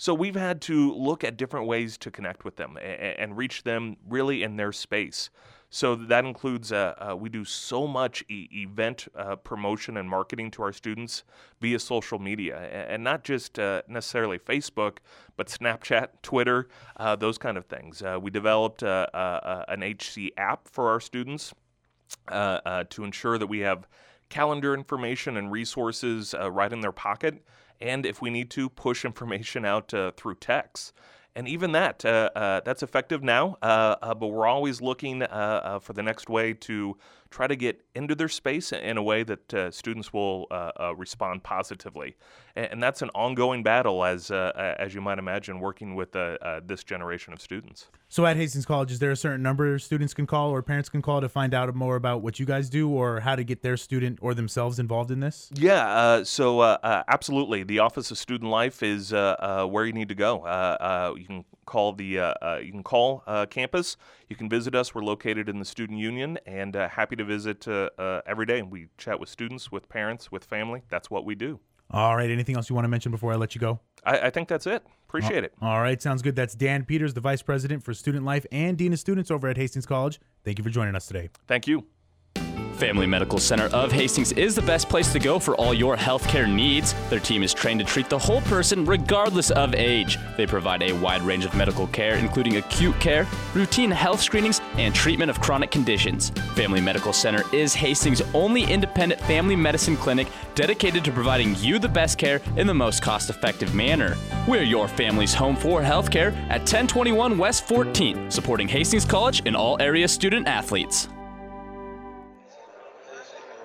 So 0.02 0.14
we've 0.14 0.34
had 0.34 0.62
to 0.62 0.94
look 0.94 1.26
at 1.26 1.36
different 1.36 1.68
ways 1.68 1.98
to 1.98 2.10
connect 2.10 2.46
with 2.46 2.56
them 2.56 2.78
and, 2.78 3.36
reach 3.36 3.64
them 3.64 3.98
really 4.08 4.44
in 4.44 4.56
their 4.56 4.72
space. 4.72 5.30
So 5.70 5.94
that 5.94 6.24
includes 6.24 6.72
uh, 6.72 7.10
uh, 7.12 7.18
we 7.18 7.28
do 7.28 7.44
so 7.44 7.86
much 7.86 8.24
e- 8.30 8.48
event 8.54 9.10
uh, 9.14 9.36
promotion 9.36 9.98
and 9.98 10.10
marketing 10.10 10.52
to 10.52 10.64
our 10.64 10.72
students 10.72 11.26
via 11.60 11.80
social 11.80 12.18
media, 12.18 12.58
and 12.88 13.04
not 13.04 13.26
just 13.26 13.60
uh, 13.60 13.82
necessarily 13.90 14.40
Facebook, 14.40 15.00
but 15.36 15.48
Snapchat, 15.48 16.08
Twitter, 16.22 16.70
uh, 16.96 17.18
those 17.18 17.38
kind 17.38 17.58
of 17.58 17.66
things. 17.66 18.02
Uh, 18.02 18.18
we 18.22 18.32
developed 18.32 18.84
an 18.84 19.84
HC 19.84 20.32
app 20.38 20.70
for 20.70 20.90
our 20.90 21.02
students 21.02 21.54
to 22.30 23.04
ensure 23.04 23.38
that 23.38 23.48
we 23.48 23.60
have 23.60 23.86
calendar 24.30 24.74
information 24.74 25.36
and 25.36 25.52
resources 25.52 26.34
right 26.52 26.72
in 26.72 26.80
their 26.80 26.94
pocket, 26.94 27.44
and 27.82 28.06
if 28.06 28.22
we 28.22 28.30
need 28.30 28.50
to, 28.52 28.70
push 28.70 29.06
information 29.06 29.66
out 29.66 29.90
through 29.90 30.36
text. 30.36 30.94
And 31.36 31.48
even 31.48 31.72
that 31.74 32.04
uh, 32.04 32.32
uh, 32.36 32.62
that's 32.62 32.84
effective 32.84 33.24
now 33.24 33.58
uh, 33.62 33.96
uh 34.02 34.14
but 34.14 34.28
we're 34.28 34.48
always 34.48 34.82
looking 34.82 35.24
uh, 35.24 35.26
uh, 35.26 35.80
for 35.80 35.94
the 35.94 36.04
next 36.04 36.30
way 36.30 36.54
to 36.54 36.98
try 37.32 37.48
to 37.48 37.56
get 37.56 37.82
into 37.94 38.16
their 38.16 38.28
space 38.28 38.72
in 38.72 38.98
a 38.98 39.04
way 39.04 39.24
that 39.24 39.54
uh, 39.54 39.72
students 39.72 40.12
will 40.12 40.48
uh, 40.50 40.72
uh, 40.80 40.96
respond 40.96 41.44
positively. 41.44 42.16
And, 42.56 42.66
and, 42.72 42.84
that's 42.84 43.02
an 43.02 43.10
ongoing 43.14 43.62
battle, 43.62 44.04
as, 44.04 44.32
uh, 44.32 44.76
as 44.80 44.96
you 44.96 45.02
might 45.02 45.20
imagine, 45.20 45.60
working 45.60 45.96
with 45.96 46.16
uh, 46.16 46.62
this 46.66 46.84
generation 46.84 47.34
of 47.34 47.42
students. 47.42 47.88
So 48.08 48.26
at 48.26 48.36
Hastings 48.36 48.66
College, 48.66 48.92
is 48.92 49.00
there 49.00 49.12
a 49.12 49.16
certain 49.16 49.44
number 49.44 49.78
students 49.78 50.14
can 50.14 50.26
call 50.26 50.50
or 50.50 50.64
parents 50.64 50.90
can 50.90 51.02
call 51.02 51.22
to 51.22 51.30
find 51.30 51.54
out 51.54 51.74
more 51.76 51.96
about 51.96 52.22
what 52.22 52.40
you 52.40 52.46
guys 52.46 52.70
do 52.70 52.90
or 52.90 53.20
how 53.20 53.36
to 53.36 53.44
get 53.44 53.62
their 53.62 53.78
student 53.78 54.18
or 54.22 54.34
themselves 54.34 54.80
involved 54.80 55.12
in 55.12 55.20
this? 55.20 55.52
Yeah, 55.54 56.24
so 56.24 56.64
absolutely. 57.08 57.64
The 57.64 57.80
Office 57.80 58.10
of 58.10 58.18
Student 58.18 58.50
Life 58.50 58.82
is 58.82 59.12
where 59.12 59.86
you 59.86 59.94
need 59.94 60.10
to 60.10 60.16
go. 60.16 60.38
you 61.16 61.26
can 61.26 61.46
call 61.70 61.94
the 61.94 62.06
you 62.62 62.72
can 62.72 62.84
call 62.84 63.24
campus. 63.50 63.96
You 64.28 64.36
can 64.36 64.50
visit 64.50 64.76
us. 64.76 64.94
We're 64.94 65.04
located 65.04 65.48
in 65.48 65.60
the 65.60 65.66
Student 65.66 66.00
Union, 66.00 66.38
and 66.46 66.76
happy 66.76 67.16
to 67.16 67.24
visit 67.24 67.68
uh, 67.68 67.90
uh, 67.98 68.22
every 68.26 68.46
day. 68.46 68.62
We 68.62 68.88
chat 68.98 69.20
with 69.20 69.30
students, 69.30 69.72
with 69.72 69.88
parents, 69.88 70.32
with 70.32 70.44
family. 70.44 70.84
That's 70.90 71.10
what 71.10 71.24
we 71.26 71.36
do. 71.36 71.60
All 71.92 72.16
right. 72.16 72.30
Anything 72.30 72.56
else 72.56 72.70
you 72.70 72.76
want 72.76 72.86
to 72.86 72.90
mention 72.90 73.12
before 73.12 73.34
I 73.34 73.36
let 73.36 73.56
you 73.56 73.62
go? 73.62 73.80
I, 74.04 74.20
I 74.28 74.30
think 74.30 74.48
that's 74.48 74.68
it. 74.68 74.84
Appreciate 75.08 75.44
it. 75.44 75.54
All 75.62 75.82
right. 75.82 76.00
Sounds 76.02 76.22
good. 76.22 76.36
That's 76.36 76.54
Dan 76.54 76.86
Peters, 76.86 77.14
the 77.16 77.22
Vice 77.22 77.42
President 77.42 77.84
for 77.84 77.94
Student 77.94 78.26
Life 78.26 78.46
and 78.52 78.78
Dean 78.78 78.94
of 78.94 79.00
Students 79.00 79.32
over 79.32 79.48
at 79.48 79.58
Hastings 79.58 79.88
College. 79.88 80.20
Thank 80.44 80.60
you 80.60 80.64
for 80.64 80.70
joining 80.70 80.96
us 80.96 81.08
today. 81.08 81.30
Thank 81.48 81.68
you. 81.68 81.86
Family 82.80 83.06
Medical 83.06 83.40
Center 83.40 83.66
of 83.66 83.92
Hastings 83.92 84.32
is 84.32 84.56
the 84.56 84.62
best 84.62 84.88
place 84.88 85.12
to 85.12 85.20
go 85.20 85.38
for 85.38 85.54
all 85.58 85.74
your 85.74 85.98
healthcare 85.98 86.50
needs. 86.50 86.96
Their 87.10 87.20
team 87.20 87.44
is 87.44 87.54
trained 87.54 87.82
to 87.82 87.86
treat 87.86 88.10
the 88.10 88.18
whole 88.18 88.40
person 88.42 88.86
regardless 88.86 89.52
of 89.52 89.76
age. 89.76 90.18
They 90.38 90.48
provide 90.48 90.82
a 90.82 90.94
wide 90.94 91.22
range 91.24 91.44
of 91.44 91.54
medical 91.54 91.88
care, 91.88 92.16
including 92.16 92.56
acute 92.56 92.98
care, 93.02 93.28
routine 93.54 93.92
health 93.92 94.22
screenings, 94.22 94.62
and 94.78 94.96
treatment 94.96 95.30
of 95.30 95.42
chronic 95.42 95.72
conditions. 95.72 96.30
Family 96.56 96.80
Medical 96.80 97.12
Center 97.12 97.44
is 97.54 97.74
Hastings' 97.76 98.22
only 98.34 98.64
independent 98.64 99.20
family 99.22 99.58
medicine 99.58 99.98
clinic 99.98 100.30
dedicated 100.56 101.04
to 101.04 101.12
providing 101.12 101.56
you 101.58 101.80
the 101.80 101.90
best 101.90 102.18
care 102.18 102.40
in 102.56 102.66
the 102.66 102.74
most 102.74 103.02
cost 103.02 103.30
effective 103.30 103.76
manner. 103.76 104.16
We're 104.48 104.64
your 104.64 104.88
family's 104.88 105.34
home 105.34 105.58
for 105.58 105.82
healthcare 105.82 106.32
at 106.50 106.62
1021 106.62 107.38
West 107.38 107.68
14th, 107.68 108.32
supporting 108.32 108.70
Hastings 108.70 109.04
College 109.04 109.42
and 109.46 109.56
all 109.56 109.76
area 109.82 110.08
student 110.08 110.48
athletes. 110.48 111.10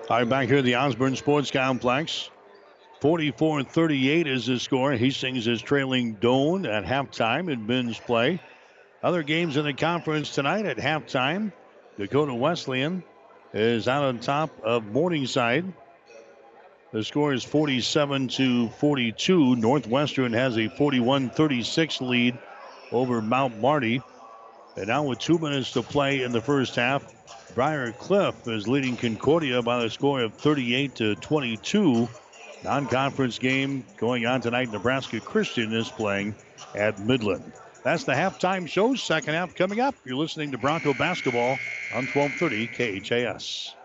All 0.07 0.17
right, 0.17 0.29
back 0.29 0.49
here 0.49 0.59
at 0.59 0.63
the 0.63 0.75
Osborne 0.75 1.15
Sports 1.15 1.49
Complex. 1.49 2.29
44 3.01 3.63
38 3.63 4.27
is 4.27 4.45
the 4.45 4.59
score. 4.59 4.91
Hastings 4.91 5.47
is 5.47 5.63
trailing 5.63 6.17
Doane 6.17 6.67
at 6.71 6.85
halftime 6.85 7.51
in 7.51 7.65
men's 7.65 7.97
play. 7.97 8.39
Other 9.01 9.23
games 9.23 9.57
in 9.57 9.65
the 9.65 9.73
conference 9.73 10.35
tonight 10.35 10.67
at 10.67 10.77
halftime. 10.77 11.51
Dakota 11.97 12.35
Wesleyan 12.35 13.03
is 13.51 13.87
out 13.87 14.03
on 14.03 14.19
top 14.19 14.51
of 14.61 14.85
Morningside. 14.85 15.73
The 16.91 17.03
score 17.03 17.33
is 17.33 17.43
47 17.43 18.27
to 18.27 18.69
42. 18.69 19.55
Northwestern 19.55 20.33
has 20.33 20.55
a 20.59 20.67
41 20.67 21.31
36 21.31 22.01
lead 22.01 22.37
over 22.91 23.23
Mount 23.23 23.59
Marty. 23.59 24.03
And 24.77 24.85
now 24.85 25.01
with 25.05 25.17
two 25.17 25.39
minutes 25.39 25.71
to 25.71 25.81
play 25.81 26.21
in 26.21 26.31
the 26.31 26.41
first 26.41 26.75
half, 26.75 27.11
Briar 27.55 27.93
Cliff 27.93 28.49
is 28.49 28.67
leading 28.67 28.97
Concordia 28.97 29.61
by 29.61 29.81
the 29.81 29.89
score 29.89 30.21
of 30.21 30.33
38 30.33 30.93
to 30.95 31.15
22. 31.15 32.07
Non-conference 32.65 33.39
game 33.39 33.85
going 33.95 34.25
on 34.25 34.41
tonight. 34.41 34.71
Nebraska 34.71 35.21
Christian 35.21 35.71
is 35.73 35.87
playing 35.87 36.35
at 36.75 36.99
Midland. 36.99 37.53
That's 37.81 38.03
the 38.03 38.11
halftime 38.11 38.67
show. 38.67 38.93
Second 38.95 39.35
half 39.35 39.55
coming 39.55 39.79
up. 39.79 39.95
You're 40.03 40.17
listening 40.17 40.51
to 40.51 40.57
Bronco 40.57 40.93
basketball 40.93 41.57
on 41.93 42.05
1230 42.07 42.67
KHAS. 42.99 43.75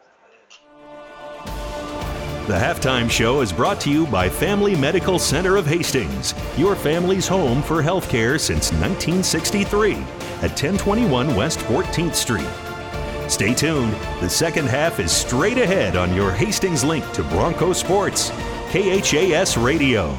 The 2.49 2.57
halftime 2.57 3.09
show 3.09 3.41
is 3.43 3.53
brought 3.53 3.81
to 3.83 3.91
you 3.91 4.07
by 4.07 4.29
Family 4.29 4.75
Medical 4.75 5.21
Center 5.21 5.57
of 5.57 5.67
Hastings, 5.67 6.35
your 6.57 6.75
family's 6.75 7.29
home 7.29 7.63
for 7.63 7.81
healthcare 7.81 8.41
since 8.41 8.73
1963 8.73 9.93
at 9.93 10.51
1021 10.51 11.37
West 11.37 11.61
14th 11.61 12.15
Street. 12.17 12.49
Stay 13.31 13.55
tuned. 13.55 13.93
The 14.21 14.29
second 14.29 14.67
half 14.67 14.99
is 14.99 15.13
straight 15.13 15.57
ahead 15.57 15.95
on 15.95 16.13
your 16.13 16.33
Hastings 16.33 16.83
link 16.83 17.09
to 17.13 17.23
Bronco 17.23 17.73
Sports, 17.73 18.31
KHAS 18.73 19.57
Radio. 19.57 20.19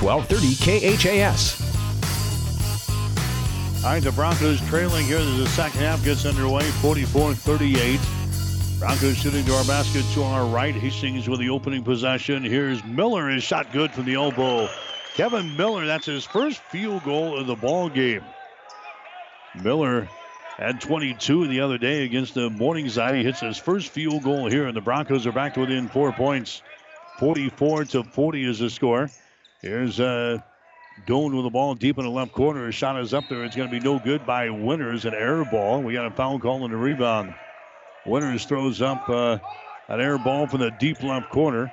1230 0.00 0.98
KHAS. 0.98 1.60
All 3.84 3.90
right, 3.90 4.02
the 4.02 4.12
Broncos 4.12 4.60
trailing 4.68 5.04
here 5.04 5.18
as 5.18 5.36
the 5.36 5.46
second 5.48 5.80
half 5.80 6.02
gets 6.04 6.24
underway, 6.24 6.62
44-38. 6.80 8.00
Broncos 8.78 9.16
shooting 9.16 9.44
to 9.44 9.54
our 9.54 9.64
basket 9.64 10.04
to 10.14 10.22
our 10.22 10.46
right. 10.46 10.74
Hastings 10.74 11.28
with 11.28 11.40
the 11.40 11.50
opening 11.50 11.84
possession. 11.84 12.42
Here's 12.42 12.82
Miller. 12.84 13.28
His 13.28 13.42
shot 13.42 13.72
good 13.72 13.92
from 13.92 14.04
the 14.04 14.14
elbow. 14.14 14.68
Kevin 15.14 15.56
Miller, 15.56 15.86
that's 15.86 16.06
his 16.06 16.24
first 16.24 16.58
field 16.58 17.04
goal 17.04 17.38
of 17.38 17.46
the 17.46 17.54
ball 17.54 17.88
game. 17.88 18.22
Miller 19.62 20.08
had 20.56 20.80
22 20.80 21.46
the 21.48 21.60
other 21.60 21.78
day 21.78 22.04
against 22.04 22.34
the 22.34 22.50
Morningside. 22.50 23.14
He 23.14 23.22
hits 23.22 23.40
his 23.40 23.58
first 23.58 23.88
field 23.88 24.22
goal 24.22 24.50
here, 24.50 24.66
and 24.66 24.76
the 24.76 24.80
Broncos 24.80 25.26
are 25.26 25.32
back 25.32 25.54
to 25.54 25.60
within 25.60 25.88
four 25.88 26.12
points. 26.12 26.62
44 27.18 27.84
to 27.86 28.02
40 28.02 28.44
is 28.44 28.58
the 28.58 28.70
score. 28.70 29.08
Here's 29.64 29.98
uh, 29.98 30.40
Doane 31.06 31.34
with 31.34 31.44
the 31.44 31.50
ball 31.50 31.74
deep 31.74 31.96
in 31.96 32.04
the 32.04 32.10
left 32.10 32.32
corner. 32.32 32.66
His 32.66 32.74
shot 32.74 33.00
is 33.00 33.14
up 33.14 33.30
there. 33.30 33.44
It's 33.44 33.56
going 33.56 33.70
to 33.70 33.72
be 33.72 33.82
no 33.82 33.98
good 33.98 34.26
by 34.26 34.50
Winters. 34.50 35.06
An 35.06 35.14
air 35.14 35.42
ball. 35.42 35.82
We 35.82 35.94
got 35.94 36.04
a 36.04 36.10
foul 36.10 36.38
call 36.38 36.66
in 36.66 36.70
the 36.70 36.76
rebound. 36.76 37.34
Winters 38.04 38.44
throws 38.44 38.82
up 38.82 39.08
uh, 39.08 39.38
an 39.88 40.02
air 40.02 40.18
ball 40.18 40.46
from 40.48 40.60
the 40.60 40.70
deep 40.70 41.02
left 41.02 41.30
corner. 41.30 41.72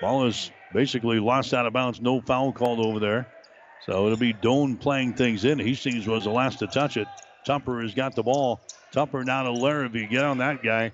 Ball 0.00 0.26
is 0.26 0.50
basically 0.72 1.20
lost 1.20 1.54
out 1.54 1.66
of 1.66 1.72
bounds. 1.72 2.00
No 2.00 2.20
foul 2.20 2.52
called 2.52 2.80
over 2.80 2.98
there. 2.98 3.32
So 3.86 4.06
it'll 4.06 4.18
be 4.18 4.34
Doane 4.34 4.80
playing 4.80 5.14
things 5.14 5.44
in. 5.44 5.60
Hastings 5.60 6.08
was 6.08 6.24
the 6.24 6.30
last 6.30 6.58
to 6.58 6.66
touch 6.66 6.96
it. 6.96 7.06
Tupper 7.46 7.80
has 7.82 7.94
got 7.94 8.16
the 8.16 8.24
ball. 8.24 8.60
Tupper 8.90 9.22
now 9.22 9.44
to 9.44 9.52
Larrabee. 9.52 10.08
Get 10.08 10.24
on 10.24 10.38
that 10.38 10.64
guy. 10.64 10.90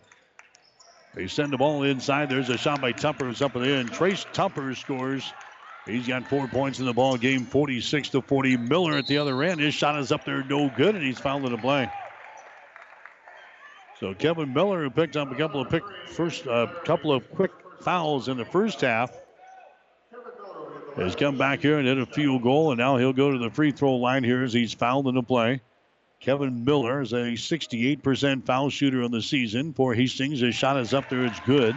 They 1.15 1.29
send 1.29 1.51
the 1.51 1.57
ball 1.57 1.83
inside. 1.83 2.29
There's 2.29 2.51
a 2.51 2.59
shot 2.59 2.83
by 2.83 2.93
Tupper. 2.93 3.31
It's 3.31 3.41
up 3.41 3.57
and 3.57 3.65
in. 3.65 3.87
Trace 3.87 4.27
Tupper 4.35 4.75
scores. 4.75 5.33
He's 5.87 6.07
got 6.07 6.29
four 6.29 6.47
points 6.47 6.79
in 6.79 6.87
the 6.87 6.93
ball 6.93 7.17
game, 7.17 7.45
46 7.45 8.11
to 8.11 8.23
40. 8.23 8.57
Miller 8.59 8.99
at 8.99 9.07
the 9.07 9.19
other 9.19 9.43
end. 9.43 9.61
His 9.61 9.75
shot 9.75 9.99
is 9.99 10.13
up 10.13 10.25
there, 10.25 10.45
no 10.45 10.69
good, 10.69 10.95
and 10.95 11.05
he's 11.05 11.19
fouled 11.19 11.45
in 11.47 11.53
the 11.53 11.59
play. 11.59 11.91
So 13.99 14.15
Kevin 14.15 14.53
Miller, 14.55 14.83
who 14.83 14.91
picked 14.91 15.17
up 15.17 15.31
a 15.31 15.35
couple 15.35 15.61
of 15.61 15.69
pick 15.69 15.83
first, 16.09 16.47
uh, 16.47 16.67
couple 16.85 17.13
of 17.13 17.31
quick 17.33 17.51
fouls 17.81 18.29
in 18.29 18.37
the 18.37 18.45
first 18.45 18.81
half, 18.81 19.11
has 20.97 21.15
come 21.15 21.39
back 21.39 21.61
here 21.61 21.79
and 21.79 21.87
hit 21.87 21.99
a 21.99 22.07
field 22.07 22.43
goal, 22.43 22.73
and 22.73 22.79
now 22.79 22.97
he'll 22.97 23.13
go 23.13 23.31
to 23.31 23.39
the 23.39 23.51
free 23.51 23.73
throw 23.73 23.97
line 23.97 24.25
here 24.25 24.43
as 24.43 24.53
he's 24.53 24.73
fouled 24.73 25.07
in 25.09 25.15
the 25.15 25.23
play. 25.23 25.61
Kevin 26.21 26.65
Miller 26.65 27.01
is 27.01 27.13
a 27.13 27.33
68% 27.33 28.45
foul 28.45 28.69
shooter 28.69 29.03
on 29.03 29.11
the 29.11 29.23
season 29.23 29.73
for 29.73 29.95
Hastings. 29.95 30.41
His 30.41 30.55
shot 30.55 30.79
is 30.79 30.93
up 30.93 31.09
there, 31.09 31.25
it's 31.25 31.41
good. 31.41 31.75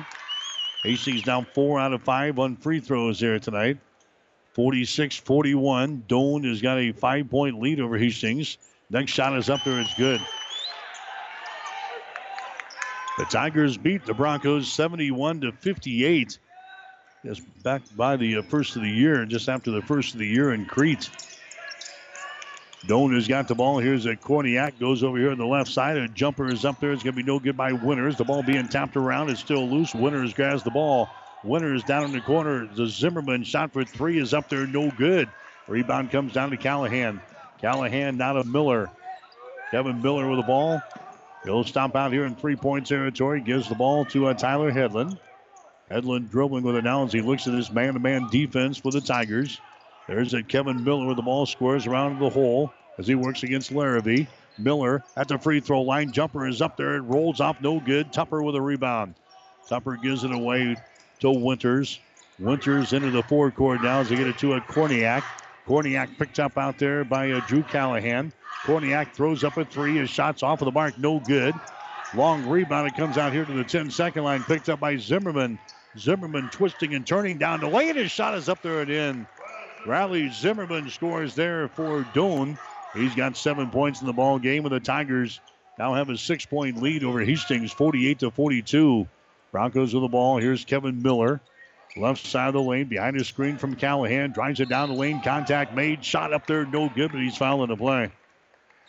Hastings 0.84 1.26
now 1.26 1.46
four 1.54 1.80
out 1.80 1.94
of 1.94 2.04
five 2.04 2.40
on 2.40 2.58
free 2.58 2.82
throws 2.82 3.20
there 3.20 3.40
tonight. 3.40 3.78
46 4.54 5.18
41. 5.18 6.04
Doane 6.08 6.48
has 6.48 6.62
got 6.62 6.78
a 6.78 6.92
five 6.92 7.30
point 7.30 7.60
lead 7.60 7.80
over 7.80 7.98
Hastings. 7.98 8.58
Next 8.90 9.12
shot 9.12 9.38
is 9.38 9.50
up 9.50 9.64
there. 9.64 9.80
It's 9.80 9.94
good. 9.96 10.22
The 13.18 13.26
Tigers 13.26 13.78
beat 13.78 14.06
the 14.06 14.14
Broncos 14.14 14.72
71 14.72 15.42
to 15.42 15.52
58. 15.52 16.40
Just 17.26 17.64
back 17.64 17.82
by 17.96 18.18
the 18.18 18.38
uh, 18.38 18.42
first 18.42 18.76
of 18.76 18.82
the 18.82 18.90
year, 18.90 19.26
just 19.26 19.48
after 19.48 19.72
the 19.72 19.82
first 19.82 20.14
of 20.14 20.20
the 20.20 20.28
year 20.28 20.54
in 20.54 20.66
Crete. 20.66 21.10
Doane 22.86 23.14
has 23.14 23.28
got 23.28 23.48
the 23.48 23.56
ball. 23.56 23.80
Here's 23.80 24.06
a 24.06 24.16
Korniak. 24.16 24.78
Goes 24.78 25.04
over 25.04 25.18
here 25.18 25.32
on 25.32 25.38
the 25.38 25.46
left 25.46 25.72
side. 25.72 25.96
A 25.96 26.08
jumper 26.10 26.52
is 26.52 26.66
up 26.66 26.82
there. 26.82 26.92
It's 26.92 27.02
going 27.02 27.16
to 27.16 27.24
be 27.24 27.24
no 27.24 27.40
good 27.40 27.56
by 27.56 27.72
Winters. 27.72 28.18
The 28.18 28.26
ball 28.26 28.44
being 28.44 28.68
tapped 28.68 28.98
around. 28.98 29.30
It's 29.30 29.40
still 29.40 29.70
loose. 29.70 29.96
Winters 29.96 30.34
grabs 30.34 30.64
the 30.64 30.72
ball. 30.72 31.10
Winters 31.44 31.84
down 31.84 32.06
in 32.06 32.12
the 32.12 32.22
corner. 32.22 32.68
The 32.68 32.88
Zimmerman 32.88 33.44
shot 33.44 33.74
for 33.74 33.84
three 33.84 34.20
is 34.20 34.34
up 34.34 34.50
there. 34.50 34.66
No 34.66 34.90
good. 34.92 35.30
Rebound 35.68 36.12
comes 36.12 36.34
down 36.34 36.52
to 36.52 36.58
Callahan. 36.58 37.22
Callahan 37.60 38.18
down 38.18 38.36
to 38.36 38.44
Miller. 38.44 38.90
Kevin 39.72 40.02
Miller 40.02 40.30
with 40.30 40.40
the 40.40 40.46
ball. 40.46 40.82
He'll 41.44 41.64
stop 41.64 41.96
out 41.96 42.14
here 42.14 42.26
in 42.26 42.36
three 42.36 42.56
point 42.56 42.88
territory. 42.88 43.42
Gives 43.42 43.68
the 43.68 43.76
ball 43.76 44.06
to 44.06 44.28
uh, 44.28 44.34
Tyler 44.34 44.72
Headland. 44.72 45.18
Headland 45.90 46.32
dribbling 46.32 46.64
with 46.64 46.76
it 46.76 46.84
now 46.84 47.04
as 47.04 47.12
he 47.12 47.22
looks 47.22 47.48
at 47.48 47.54
this 47.54 47.72
man 47.72 47.94
to 47.94 48.00
man 48.00 48.28
defense 48.32 48.78
for 48.78 48.92
the 48.92 49.02
Tigers. 49.02 49.60
There's 50.08 50.34
a 50.34 50.44
Kevin 50.44 50.84
Miller 50.84 51.08
with 51.08 51.18
the 51.18 51.24
ball 51.24 51.46
squares 51.46 51.88
around 51.88 52.20
the 52.20 52.30
hole 52.30 52.74
as 52.98 53.08
he 53.08 53.16
works 53.16 53.44
against 53.44 53.72
Larrabee. 53.72 54.28
Miller 54.58 55.04
at 55.18 55.28
the 55.28 55.38
free 55.38 55.60
throw 55.60 55.82
line. 55.82 56.12
Jumper 56.12 56.48
is 56.48 56.62
up 56.62 56.78
there. 56.78 56.96
It 56.96 57.02
rolls 57.02 57.42
off 57.42 57.62
no 57.62 57.80
good. 57.80 58.14
Tupper 58.14 58.44
with 58.44 58.56
a 58.56 58.62
rebound. 58.62 59.16
Tupper 59.68 59.98
gives 59.98 60.24
it 60.24 60.32
away 60.32 60.76
to 61.20 61.32
Winters. 61.32 62.00
Winters 62.40 62.94
into 62.94 63.12
the 63.12 63.24
forecourt 63.24 63.84
now 63.84 64.00
as 64.00 64.10
they 64.10 64.16
get 64.16 64.28
it 64.28 64.38
to 64.40 64.54
a 64.54 64.62
Korniak. 64.62 65.24
Korniak 65.68 66.18
picked 66.18 66.40
up 66.40 66.58
out 66.58 66.78
there 66.78 67.04
by 67.04 67.40
Drew 67.42 67.64
Callahan. 67.64 68.34
Korniak 68.64 69.14
throws 69.14 69.44
up 69.44 69.58
a 69.58 69.66
three. 69.66 69.98
His 69.98 70.10
shot's 70.10 70.44
off 70.44 70.62
of 70.62 70.66
the 70.66 70.72
mark. 70.72 70.98
No 70.98 71.20
good. 71.20 71.54
Long 72.16 72.48
rebound. 72.48 72.88
It 72.88 72.96
comes 72.96 73.18
out 73.18 73.34
here 73.34 73.46
to 73.46 73.54
the 73.54 73.64
10 73.64 73.92
second 73.92 74.24
line. 74.24 74.44
Picked 74.44 74.70
up 74.70 74.80
by 74.80 74.98
Zimmerman. 74.98 75.60
Zimmerman 75.98 76.50
twisting 76.50 76.94
and 76.96 77.06
turning 77.06 77.38
down 77.38 77.60
the 77.60 77.68
lane. 77.68 77.96
His 77.96 78.12
shot 78.12 78.36
is 78.36 78.50
up 78.50 78.62
there 78.62 78.82
and 78.82 78.90
in. 78.90 79.28
Riley 79.86 80.30
Zimmerman 80.30 80.90
scores 80.90 81.36
there 81.36 81.68
for 81.68 82.04
Doane. 82.14 82.58
He's 82.94 83.16
got 83.16 83.36
seven 83.36 83.70
points 83.70 84.02
in 84.02 84.08
the 84.08 84.14
ball 84.14 84.40
game, 84.40 84.66
and 84.66 84.74
the 84.74 84.80
Tigers 84.80 85.40
now 85.78 85.96
have 85.96 86.10
a 86.10 86.18
six-point 86.18 86.82
lead 86.82 87.04
over 87.04 87.24
Hastings, 87.24 87.72
48 87.72 88.20
to 88.20 88.32
42. 88.32 89.08
Broncos 89.54 89.94
with 89.94 90.02
the 90.02 90.10
ball. 90.10 90.40
Here's 90.40 90.66
Kevin 90.66 91.04
Miller, 91.04 91.40
left 91.96 92.26
side 92.26 92.48
of 92.48 92.56
the 92.56 92.62
lane, 92.62 92.88
behind 92.88 93.20
the 93.20 93.24
screen 93.24 93.58
from 93.58 93.76
Callahan, 93.76 94.32
drives 94.32 94.60
it 94.60 94.68
down 94.68 94.90
the 94.90 94.96
lane. 94.96 95.22
Contact 95.22 95.76
made, 95.76 96.04
shot 96.04 96.34
up 96.34 96.48
there, 96.48 96.66
no 96.66 96.90
good, 96.90 97.12
but 97.12 97.22
he's 97.22 97.38
fouling 97.38 97.70
the 97.70 97.78
play. 97.78 98.12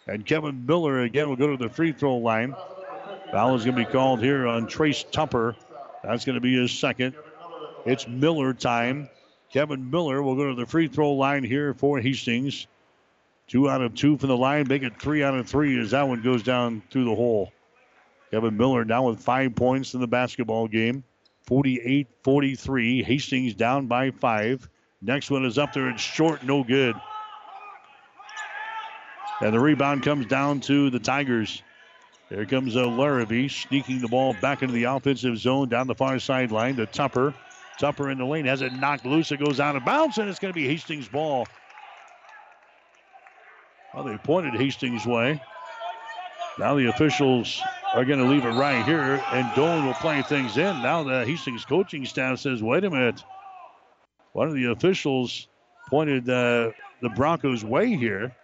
And 0.06 0.24
Kevin 0.24 0.64
Miller 0.64 1.02
again 1.02 1.28
will 1.28 1.36
go 1.36 1.54
to 1.54 1.62
the 1.62 1.68
free 1.68 1.92
throw 1.92 2.16
line. 2.16 2.56
Foul 3.30 3.56
is 3.56 3.64
going 3.66 3.76
to 3.76 3.84
be 3.84 3.92
called 3.92 4.20
here 4.20 4.46
on 4.46 4.66
Trace 4.66 5.04
Tupper. 5.12 5.54
That's 6.02 6.24
going 6.24 6.36
to 6.36 6.40
be 6.40 6.58
his 6.58 6.72
second. 6.72 7.14
It's 7.84 8.08
Miller 8.08 8.54
time. 8.54 9.10
Kevin 9.52 9.90
Miller 9.90 10.22
will 10.22 10.34
go 10.34 10.48
to 10.48 10.54
the 10.54 10.66
free 10.66 10.88
throw 10.88 11.12
line 11.12 11.44
here 11.44 11.74
for 11.74 12.00
Hastings. 12.00 12.66
Two 13.48 13.68
out 13.68 13.82
of 13.82 13.94
two 13.94 14.16
from 14.16 14.30
the 14.30 14.36
line, 14.36 14.66
make 14.66 14.82
it 14.82 14.98
three 14.98 15.22
out 15.22 15.34
of 15.34 15.46
three 15.46 15.78
as 15.78 15.90
that 15.90 16.08
one 16.08 16.22
goes 16.22 16.42
down 16.42 16.82
through 16.90 17.04
the 17.04 17.14
hole. 17.14 17.52
Kevin 18.34 18.56
Miller 18.56 18.82
down 18.82 19.04
with 19.04 19.20
five 19.20 19.54
points 19.54 19.94
in 19.94 20.00
the 20.00 20.08
basketball 20.08 20.66
game. 20.66 21.04
48 21.46 22.08
43. 22.24 23.04
Hastings 23.04 23.54
down 23.54 23.86
by 23.86 24.10
five. 24.10 24.68
Next 25.00 25.30
one 25.30 25.44
is 25.44 25.56
up 25.56 25.72
there. 25.72 25.88
It's 25.88 26.02
short, 26.02 26.42
no 26.42 26.64
good. 26.64 26.96
And 29.40 29.54
the 29.54 29.60
rebound 29.60 30.02
comes 30.02 30.26
down 30.26 30.58
to 30.62 30.90
the 30.90 30.98
Tigers. 30.98 31.62
There 32.28 32.44
comes 32.44 32.74
a 32.74 32.84
Larrabee 32.84 33.46
sneaking 33.46 34.00
the 34.00 34.08
ball 34.08 34.34
back 34.40 34.62
into 34.62 34.74
the 34.74 34.84
offensive 34.84 35.38
zone 35.38 35.68
down 35.68 35.86
the 35.86 35.94
far 35.94 36.18
sideline 36.18 36.74
to 36.74 36.86
Tupper. 36.86 37.34
Tupper 37.78 38.10
in 38.10 38.18
the 38.18 38.24
lane 38.24 38.46
has 38.46 38.62
it 38.62 38.72
knocked 38.72 39.06
loose. 39.06 39.30
It 39.30 39.38
goes 39.38 39.60
out 39.60 39.76
of 39.76 39.84
bounds, 39.84 40.18
and 40.18 40.28
it's 40.28 40.40
going 40.40 40.52
to 40.52 40.58
be 40.58 40.66
Hastings' 40.66 41.06
ball. 41.06 41.46
Well, 43.94 44.02
they 44.02 44.16
pointed 44.16 44.54
Hastings' 44.54 45.06
way. 45.06 45.40
Now 46.58 46.76
the 46.76 46.88
officials 46.88 47.60
are 47.94 48.04
going 48.04 48.20
to 48.20 48.26
leave 48.26 48.44
it 48.44 48.50
right 48.50 48.84
here, 48.84 49.22
and 49.32 49.46
Doane 49.54 49.84
will 49.84 49.94
play 49.94 50.22
things 50.22 50.56
in. 50.56 50.82
Now 50.82 51.02
the 51.02 51.24
Hastings 51.24 51.64
coaching 51.64 52.04
staff 52.04 52.38
says, 52.38 52.62
wait 52.62 52.84
a 52.84 52.90
minute. 52.90 53.22
One 54.32 54.48
of 54.48 54.54
the 54.54 54.70
officials 54.70 55.48
pointed 55.88 56.28
uh, 56.28 56.70
the 57.00 57.08
Broncos' 57.10 57.64
way 57.64 57.96
here. 57.96 58.34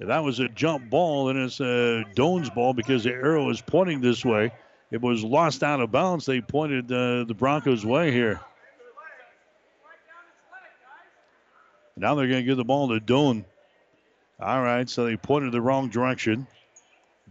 If 0.00 0.08
that 0.08 0.22
was 0.22 0.40
a 0.40 0.48
jump 0.48 0.90
ball, 0.90 1.26
then 1.26 1.38
it's 1.38 1.60
a 1.60 2.04
Doane's 2.14 2.50
ball 2.50 2.74
because 2.74 3.04
the 3.04 3.12
arrow 3.12 3.48
is 3.48 3.60
pointing 3.60 4.00
this 4.00 4.24
way. 4.24 4.52
It 4.90 5.00
was 5.00 5.24
lost 5.24 5.62
out 5.62 5.80
of 5.80 5.90
bounds. 5.90 6.26
They 6.26 6.40
pointed 6.40 6.90
uh, 6.92 7.24
the 7.24 7.34
Broncos' 7.34 7.84
way 7.84 8.10
here. 8.10 8.40
Now 11.96 12.14
they're 12.14 12.26
going 12.26 12.40
to 12.40 12.46
give 12.46 12.56
the 12.56 12.64
ball 12.64 12.88
to 12.88 13.00
Doane. 13.00 13.44
All 14.44 14.60
right, 14.60 14.86
so 14.90 15.06
they 15.06 15.16
pointed 15.16 15.52
the 15.52 15.60
wrong 15.62 15.88
direction. 15.88 16.46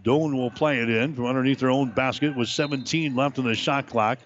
Doane 0.01 0.33
will 0.33 0.49
play 0.49 0.79
it 0.79 0.89
in 0.89 1.13
from 1.13 1.27
underneath 1.27 1.59
their 1.59 1.69
own 1.69 1.91
basket 1.91 2.35
with 2.35 2.49
17 2.49 3.15
left 3.15 3.37
in 3.37 3.45
the 3.45 3.53
shot 3.53 3.85
clock. 3.85 4.17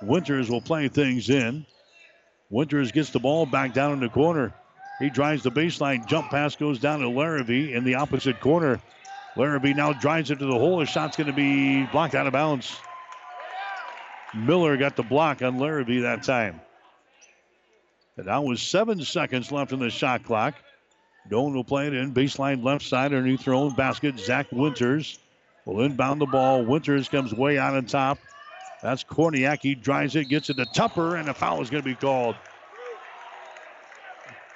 Winters 0.00 0.48
will 0.48 0.60
play 0.60 0.86
things 0.86 1.28
in. 1.28 1.66
Winters 2.50 2.92
gets 2.92 3.10
the 3.10 3.18
ball 3.18 3.46
back 3.46 3.74
down 3.74 3.92
in 3.94 3.98
the 3.98 4.08
corner. 4.08 4.54
He 5.00 5.10
drives 5.10 5.42
the 5.42 5.50
baseline. 5.50 6.06
Jump 6.06 6.30
pass 6.30 6.54
goes 6.54 6.78
down 6.78 7.00
to 7.00 7.08
Larrabee 7.08 7.72
in 7.72 7.82
the 7.82 7.96
opposite 7.96 8.38
corner. 8.38 8.80
Larrabee 9.34 9.74
now 9.74 9.92
drives 9.92 10.30
it 10.30 10.38
to 10.38 10.46
the 10.46 10.52
hole. 10.52 10.78
His 10.78 10.88
shot's 10.88 11.16
going 11.16 11.26
to 11.26 11.32
be 11.32 11.84
blocked 11.86 12.14
out 12.14 12.28
of 12.28 12.32
bounds. 12.32 12.76
Miller 14.32 14.76
got 14.76 14.94
the 14.94 15.02
block 15.02 15.42
on 15.42 15.58
Larrabee 15.58 16.02
that 16.02 16.22
time. 16.22 16.60
And 18.16 18.26
now 18.26 18.42
with 18.42 18.60
seven 18.60 19.02
seconds 19.02 19.50
left 19.50 19.72
in 19.72 19.80
the 19.80 19.90
shot 19.90 20.22
clock. 20.22 20.54
Doane 21.30 21.54
will 21.54 21.64
play 21.64 21.86
it 21.86 21.94
in 21.94 22.12
baseline 22.12 22.62
left 22.62 22.84
side 22.84 23.14
underneath 23.14 23.44
their 23.44 23.54
own 23.54 23.74
basket. 23.74 24.18
Zach 24.18 24.46
Winters 24.52 25.18
will 25.64 25.82
inbound 25.82 26.20
the 26.20 26.26
ball. 26.26 26.62
Winters 26.62 27.08
comes 27.08 27.32
way 27.32 27.58
out 27.58 27.74
on 27.74 27.86
top. 27.86 28.18
That's 28.82 29.02
Korniak. 29.02 29.60
He 29.62 29.74
drives 29.74 30.14
it, 30.14 30.26
gets 30.26 30.50
it 30.50 30.58
to 30.58 30.66
Tupper, 30.66 31.16
and 31.16 31.28
a 31.28 31.34
foul 31.34 31.62
is 31.62 31.70
going 31.70 31.82
to 31.82 31.88
be 31.88 31.94
called. 31.94 32.36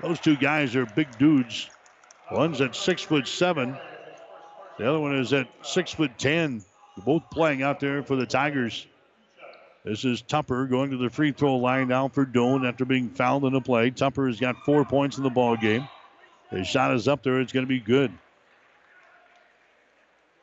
Those 0.03 0.21
two 0.21 0.37
guys 0.37 0.77
are 0.77 0.85
big 0.85 1.17
dudes. 1.19 1.71
One's 2.31 2.61
at 2.61 2.77
six 2.77 3.03
foot 3.03 3.27
seven. 3.27 3.77
The 4.79 4.89
other 4.89 5.01
one 5.01 5.17
is 5.17 5.33
at 5.33 5.49
six 5.63 5.93
foot 5.93 6.19
ten. 6.19 6.63
They're 6.97 7.05
both 7.05 7.23
playing 7.31 7.63
out 7.63 7.81
there 7.81 8.03
for 8.03 8.17
the 8.17 8.27
Tigers. 8.27 8.87
This 9.85 10.05
is 10.05 10.21
Tupper 10.21 10.67
going 10.67 10.91
to 10.91 10.99
the 10.99 11.09
free 11.09 11.33
throw 11.33 11.57
line 11.57 11.89
now 11.89 12.09
for 12.09 12.27
Doane 12.27 12.69
after 12.69 12.85
being 12.85 13.09
fouled 13.09 13.45
in 13.47 13.55
the 13.55 13.61
play. 13.61 13.91
Tupper 13.91 14.27
has 14.27 14.39
got 14.39 14.57
four 14.65 14.85
points 14.85 15.17
in 15.17 15.25
the 15.25 15.31
ball 15.31 15.57
game. 15.57 15.89
His 16.51 16.67
shot 16.67 16.95
is 16.95 17.09
up 17.09 17.23
there. 17.23 17.41
It's 17.41 17.53
going 17.53 17.67
to 17.67 17.69
be 17.69 17.81
good. 17.81 18.13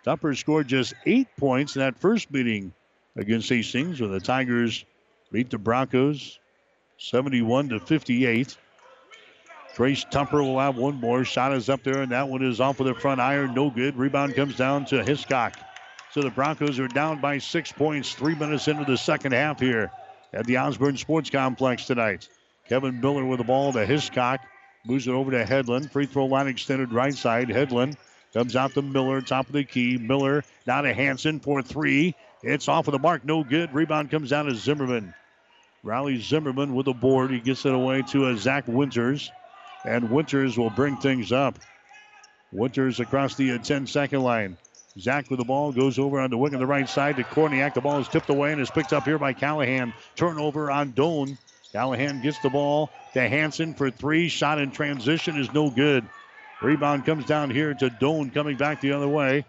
Tupper 0.03 0.35
scored 0.35 0.67
just 0.67 0.93
eight 1.05 1.27
points 1.37 1.75
in 1.75 1.79
that 1.79 1.97
first 1.97 2.31
meeting 2.31 2.73
against 3.15 3.49
Hastings 3.49 3.99
when 3.99 4.11
the 4.11 4.19
Tigers 4.19 4.85
beat 5.31 5.49
the 5.49 5.57
Broncos 5.57 6.39
71 6.97 7.69
to 7.69 7.79
58. 7.79 8.57
Trace 9.73 10.05
Tupper 10.09 10.41
will 10.41 10.59
have 10.59 10.77
one 10.77 10.95
more. 10.95 11.25
Shot 11.25 11.53
is 11.53 11.69
up 11.69 11.83
there, 11.83 12.01
and 12.01 12.11
that 12.11 12.29
one 12.29 12.43
is 12.43 12.61
off 12.61 12.79
with 12.79 12.87
the 12.87 12.93
front 12.93 13.19
iron. 13.19 13.53
No 13.53 13.69
good. 13.69 13.97
Rebound 13.97 14.35
comes 14.35 14.55
down 14.55 14.85
to 14.85 15.03
Hiscock. 15.03 15.57
So 16.11 16.21
the 16.21 16.29
Broncos 16.29 16.79
are 16.79 16.87
down 16.87 17.19
by 17.19 17.39
six 17.39 17.71
points, 17.73 18.13
three 18.13 18.35
minutes 18.35 18.69
into 18.69 18.85
the 18.85 18.97
second 18.97 19.33
half 19.33 19.59
here 19.59 19.91
at 20.31 20.45
the 20.45 20.59
Osborne 20.59 20.95
Sports 20.95 21.29
Complex 21.29 21.87
tonight. 21.87 22.29
Kevin 22.69 23.01
Miller 23.01 23.25
with 23.25 23.39
the 23.39 23.43
ball 23.43 23.73
to 23.73 23.85
Hiscock. 23.85 24.39
Moves 24.85 25.07
it 25.07 25.11
over 25.11 25.31
to 25.31 25.45
Headland. 25.45 25.91
Free 25.91 26.05
throw 26.05 26.25
line 26.25 26.47
extended 26.47 26.93
right 26.93 27.13
side. 27.13 27.49
Headland 27.49 27.97
comes 28.33 28.55
out 28.55 28.73
to 28.73 28.81
Miller, 28.81 29.21
top 29.21 29.47
of 29.47 29.53
the 29.53 29.63
key. 29.63 29.97
Miller 29.97 30.43
down 30.65 30.83
to 30.83 30.93
Hanson 30.93 31.39
for 31.39 31.61
three. 31.61 32.15
It's 32.43 32.67
off 32.67 32.87
of 32.87 32.91
the 32.91 32.99
mark. 32.99 33.25
No 33.25 33.43
good. 33.43 33.73
Rebound 33.73 34.11
comes 34.11 34.29
down 34.29 34.45
to 34.45 34.55
Zimmerman. 34.55 35.13
Riley 35.83 36.19
Zimmerman 36.19 36.75
with 36.75 36.85
the 36.85 36.93
board. 36.93 37.31
He 37.31 37.39
gets 37.39 37.65
it 37.65 37.73
away 37.73 38.03
to 38.09 38.27
a 38.27 38.37
Zach 38.37 38.67
Winters. 38.67 39.31
And 39.83 40.11
Winters 40.11 40.57
will 40.57 40.69
bring 40.69 40.97
things 40.97 41.31
up. 41.31 41.57
Winters 42.51 42.99
across 42.99 43.35
the 43.35 43.53
uh, 43.53 43.57
10 43.57 43.87
second 43.87 44.21
line. 44.21 44.57
Zach 44.99 45.29
with 45.29 45.39
the 45.39 45.45
ball 45.45 45.71
goes 45.71 45.99
over 45.99 46.19
on 46.21 46.29
the 46.29 46.37
wing 46.37 46.53
on 46.53 46.59
the 46.59 46.65
right 46.65 46.87
side 46.87 47.17
to 47.17 47.23
Korniak. 47.23 47.73
The 47.73 47.81
ball 47.81 47.99
is 47.99 48.07
tipped 48.07 48.29
away 48.29 48.53
and 48.53 48.61
is 48.61 48.71
picked 48.71 48.93
up 48.93 49.03
here 49.03 49.17
by 49.17 49.33
Callahan. 49.33 49.93
Turnover 50.15 50.71
on 50.71 50.93
Doane. 50.93 51.37
Callahan 51.75 52.21
gets 52.21 52.39
the 52.39 52.49
ball 52.49 52.89
to 53.15 53.27
Hanson 53.27 53.73
for 53.73 53.91
three. 53.91 54.29
Shot 54.29 54.59
in 54.59 54.71
transition 54.71 55.37
is 55.37 55.51
no 55.51 55.69
good. 55.69 56.07
Rebound 56.61 57.05
comes 57.05 57.25
down 57.25 57.49
here 57.49 57.73
to 57.73 57.89
Doane 57.89 58.33
coming 58.33 58.55
back 58.55 58.79
the 58.79 58.93
other 58.93 59.09
way. 59.09 59.43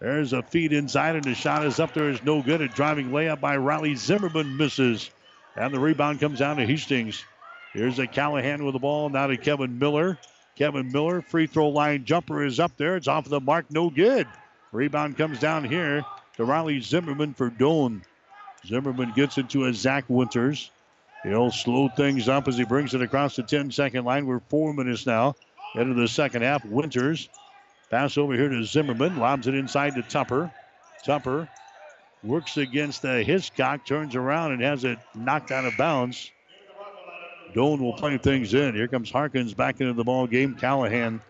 There's 0.00 0.32
a 0.32 0.42
feed 0.42 0.72
inside, 0.72 1.14
and 1.14 1.22
the 1.22 1.36
shot 1.36 1.64
is 1.64 1.78
up 1.78 1.94
there. 1.94 2.10
Is 2.10 2.24
no 2.24 2.42
good. 2.42 2.60
A 2.60 2.66
driving 2.66 3.10
layup 3.10 3.40
by 3.40 3.56
Riley 3.56 3.94
Zimmerman 3.94 4.56
misses. 4.56 5.08
And 5.54 5.72
the 5.72 5.78
rebound 5.78 6.18
comes 6.18 6.40
down 6.40 6.56
to 6.56 6.66
Hastings. 6.66 7.24
Here's 7.72 8.00
a 8.00 8.08
Callahan 8.08 8.64
with 8.64 8.72
the 8.72 8.80
ball. 8.80 9.08
Now 9.08 9.28
to 9.28 9.36
Kevin 9.36 9.78
Miller. 9.78 10.18
Kevin 10.56 10.90
Miller, 10.90 11.22
free 11.22 11.46
throw 11.46 11.68
line 11.68 12.04
jumper 12.04 12.44
is 12.44 12.58
up 12.58 12.76
there. 12.76 12.96
It's 12.96 13.06
off 13.06 13.28
the 13.28 13.38
mark. 13.38 13.70
No 13.70 13.90
good. 13.90 14.26
Rebound 14.72 15.16
comes 15.16 15.38
down 15.38 15.62
here 15.62 16.04
to 16.36 16.44
Riley 16.44 16.80
Zimmerman 16.80 17.34
for 17.34 17.48
Doane. 17.48 18.02
Zimmerman 18.66 19.12
gets 19.14 19.38
it 19.38 19.50
to 19.50 19.66
a 19.66 19.72
Zach 19.72 20.06
Winters. 20.08 20.72
He'll 21.24 21.50
slow 21.50 21.88
things 21.88 22.28
up 22.28 22.48
as 22.48 22.58
he 22.58 22.64
brings 22.64 22.94
it 22.94 23.00
across 23.00 23.34
the 23.34 23.42
10 23.42 23.70
second 23.70 24.04
line. 24.04 24.26
We're 24.26 24.40
four 24.50 24.74
minutes 24.74 25.06
now 25.06 25.34
into 25.74 25.94
the 25.94 26.06
second 26.06 26.42
half. 26.42 26.64
Winters 26.66 27.30
pass 27.90 28.18
over 28.18 28.34
here 28.34 28.50
to 28.50 28.62
Zimmerman, 28.62 29.16
lobs 29.16 29.46
it 29.46 29.54
inside 29.54 29.94
to 29.94 30.02
Tupper. 30.02 30.52
Tupper 31.02 31.48
works 32.22 32.58
against 32.58 33.00
the 33.00 33.22
Hiscock, 33.22 33.86
turns 33.86 34.14
around 34.14 34.52
and 34.52 34.62
has 34.62 34.84
it 34.84 34.98
knocked 35.14 35.50
out 35.50 35.64
of 35.64 35.76
bounds. 35.78 36.30
Doane 37.54 37.80
will 37.80 37.94
play 37.94 38.18
things 38.18 38.52
in. 38.52 38.74
Here 38.74 38.88
comes 38.88 39.10
Harkins 39.10 39.54
back 39.54 39.80
into 39.80 39.94
the 39.94 40.04
ball 40.04 40.26
game. 40.26 40.54
Callahan 40.56 41.22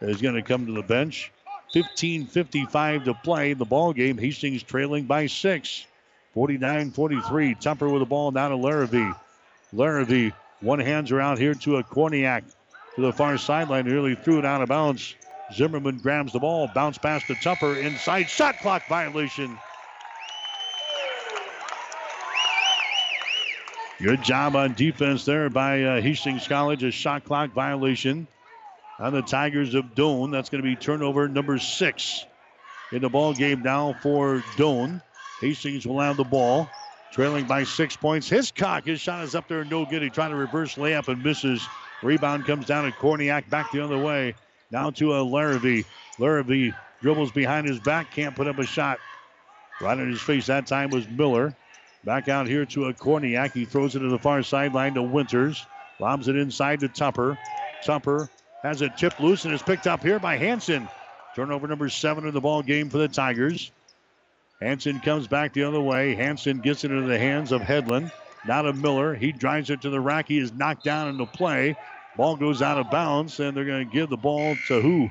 is 0.00 0.22
going 0.22 0.36
to 0.36 0.42
come 0.42 0.66
to 0.66 0.72
the 0.72 0.82
bench. 0.82 1.32
15:55 1.74 3.04
to 3.04 3.14
play 3.14 3.52
the 3.52 3.64
ball 3.64 3.92
game. 3.92 4.16
Hastings 4.16 4.62
trailing 4.62 5.04
by 5.04 5.26
six. 5.26 5.86
49-43. 6.34 7.60
Tupper 7.60 7.88
with 7.88 8.00
the 8.00 8.06
ball 8.06 8.30
down 8.30 8.50
to 8.50 8.56
Larrabee. 8.56 9.12
Larrabee, 9.74 10.30
one 10.60 10.78
hands 10.78 11.10
are 11.10 11.20
out 11.20 11.38
here 11.38 11.54
to 11.54 11.76
a 11.76 11.84
Korniak 11.84 12.44
to 12.94 13.02
the 13.02 13.12
far 13.12 13.36
sideline. 13.38 13.86
Nearly 13.86 14.14
threw 14.14 14.38
it 14.38 14.44
out 14.44 14.62
of 14.62 14.68
bounds. 14.68 15.14
Zimmerman 15.52 15.98
grabs 15.98 16.32
the 16.32 16.38
ball, 16.38 16.70
bounce 16.74 16.96
pass 16.96 17.24
to 17.26 17.34
Tupper 17.34 17.76
inside. 17.76 18.28
Shot 18.28 18.58
clock 18.58 18.86
violation. 18.88 19.58
Good 24.00 24.22
job 24.22 24.56
on 24.56 24.74
defense 24.74 25.24
there 25.24 25.48
by 25.50 25.82
uh, 25.82 26.00
Hastings 26.00 26.48
College. 26.48 26.82
A 26.82 26.90
shot 26.90 27.24
clock 27.24 27.52
violation 27.52 28.26
on 28.98 29.12
the 29.12 29.22
Tigers 29.22 29.74
of 29.74 29.94
Doane. 29.94 30.30
That's 30.30 30.50
going 30.50 30.62
to 30.62 30.68
be 30.68 30.76
turnover 30.76 31.28
number 31.28 31.58
six 31.58 32.24
in 32.92 33.02
the 33.02 33.08
ball 33.08 33.34
game 33.34 33.62
now 33.62 33.96
for 34.02 34.42
Doane. 34.56 35.00
Hastings 35.40 35.86
will 35.86 36.00
have 36.00 36.16
the 36.16 36.24
ball, 36.24 36.68
trailing 37.14 37.44
by 37.46 37.62
six 37.62 37.94
points. 37.96 38.28
Hiscock, 38.28 38.84
his 38.84 39.00
shot 39.00 39.22
is 39.22 39.36
up 39.36 39.46
there, 39.46 39.64
no 39.64 39.86
good. 39.86 40.02
He 40.02 40.10
tried 40.10 40.30
to 40.30 40.34
reverse 40.34 40.74
layup 40.74 41.06
and 41.06 41.22
misses. 41.22 41.64
Rebound 42.02 42.44
comes 42.44 42.66
down 42.66 42.84
to 42.84 42.90
Korniak 42.90 43.48
back 43.48 43.70
the 43.70 43.82
other 43.82 43.96
way. 43.96 44.34
Now 44.72 44.90
to 44.90 45.14
a 45.14 45.22
Larrabee. 45.22 45.84
Larrabee 46.18 46.72
dribbles 47.00 47.30
behind 47.30 47.68
his 47.68 47.78
back, 47.78 48.10
can't 48.10 48.34
put 48.34 48.48
up 48.48 48.58
a 48.58 48.66
shot. 48.66 48.98
Right 49.80 49.96
in 49.96 50.10
his 50.10 50.20
face 50.20 50.46
that 50.46 50.66
time 50.66 50.90
was 50.90 51.08
Miller. 51.08 51.54
Back 52.02 52.28
out 52.28 52.48
here 52.48 52.66
to 52.66 52.86
a 52.86 52.92
Korniak. 52.92 53.52
He 53.52 53.64
throws 53.64 53.94
it 53.94 54.00
to 54.00 54.08
the 54.08 54.18
far 54.18 54.42
sideline 54.42 54.94
to 54.94 55.02
Winters. 55.02 55.64
Lobs 56.00 56.26
it 56.26 56.36
inside 56.36 56.80
to 56.80 56.88
Tupper. 56.88 57.38
Tupper 57.84 58.28
has 58.64 58.82
it 58.82 58.96
tipped 58.96 59.20
loose 59.20 59.44
and 59.44 59.54
is 59.54 59.62
picked 59.62 59.86
up 59.86 60.02
here 60.02 60.18
by 60.18 60.36
Hanson. 60.36 60.88
Turnover 61.36 61.68
number 61.68 61.88
seven 61.88 62.26
in 62.26 62.34
the 62.34 62.40
ball 62.40 62.62
game 62.62 62.90
for 62.90 62.98
the 62.98 63.08
Tigers. 63.08 63.70
Hanson 64.64 64.98
comes 65.00 65.28
back 65.28 65.52
the 65.52 65.64
other 65.64 65.80
way. 65.80 66.14
Hanson 66.14 66.60
gets 66.60 66.84
it 66.84 66.90
into 66.90 67.06
the 67.06 67.18
hands 67.18 67.52
of 67.52 67.60
Headland. 67.60 68.10
Now 68.46 68.62
to 68.62 68.72
Miller. 68.72 69.14
He 69.14 69.30
drives 69.30 69.68
it 69.68 69.82
to 69.82 69.90
the 69.90 70.00
rack. 70.00 70.26
He 70.26 70.38
is 70.38 70.54
knocked 70.54 70.84
down 70.84 71.08
into 71.08 71.26
play. 71.26 71.76
Ball 72.16 72.36
goes 72.36 72.62
out 72.62 72.78
of 72.78 72.90
bounds, 72.90 73.38
and 73.40 73.54
they're 73.54 73.66
going 73.66 73.86
to 73.86 73.92
give 73.92 74.08
the 74.08 74.16
ball 74.16 74.56
to 74.68 74.80
who? 74.80 75.10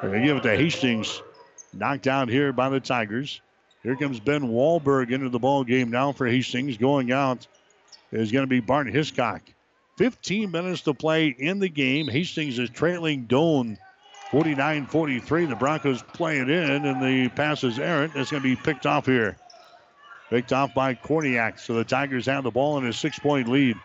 They're 0.00 0.10
going 0.10 0.22
to 0.22 0.26
give 0.26 0.36
it 0.38 0.42
to 0.42 0.56
Hastings. 0.56 1.22
Knocked 1.72 2.08
out 2.08 2.28
here 2.28 2.52
by 2.52 2.70
the 2.70 2.80
Tigers. 2.80 3.40
Here 3.84 3.94
comes 3.94 4.18
Ben 4.18 4.48
Wahlberg 4.48 5.12
into 5.12 5.28
the 5.28 5.38
ball 5.38 5.62
game 5.62 5.90
now 5.90 6.10
for 6.10 6.26
Hastings. 6.26 6.76
Going 6.76 7.12
out 7.12 7.46
is 8.10 8.32
going 8.32 8.42
to 8.42 8.48
be 8.48 8.58
Bart 8.58 8.88
Hiscock. 8.88 9.42
15 9.96 10.50
minutes 10.50 10.82
to 10.82 10.94
play 10.94 11.28
in 11.28 11.60
the 11.60 11.68
game. 11.68 12.08
Hastings 12.08 12.58
is 12.58 12.70
trailing 12.70 13.26
Doane 13.28 13.78
49 14.30 14.86
43. 14.86 15.46
The 15.46 15.56
Broncos 15.56 16.02
play 16.02 16.38
it 16.38 16.50
in, 16.50 16.84
and 16.84 17.02
the 17.02 17.28
pass 17.30 17.64
is 17.64 17.78
errant. 17.78 18.12
It's 18.14 18.30
going 18.30 18.42
to 18.42 18.48
be 18.48 18.56
picked 18.56 18.86
off 18.86 19.06
here. 19.06 19.36
Picked 20.28 20.52
off 20.52 20.74
by 20.74 20.94
Korniak. 20.94 21.58
So 21.58 21.74
the 21.74 21.84
Tigers 21.84 22.26
have 22.26 22.44
the 22.44 22.50
ball 22.50 22.76
in 22.78 22.86
a 22.86 22.92
six 22.92 23.18
point 23.18 23.48
lead. 23.48 23.76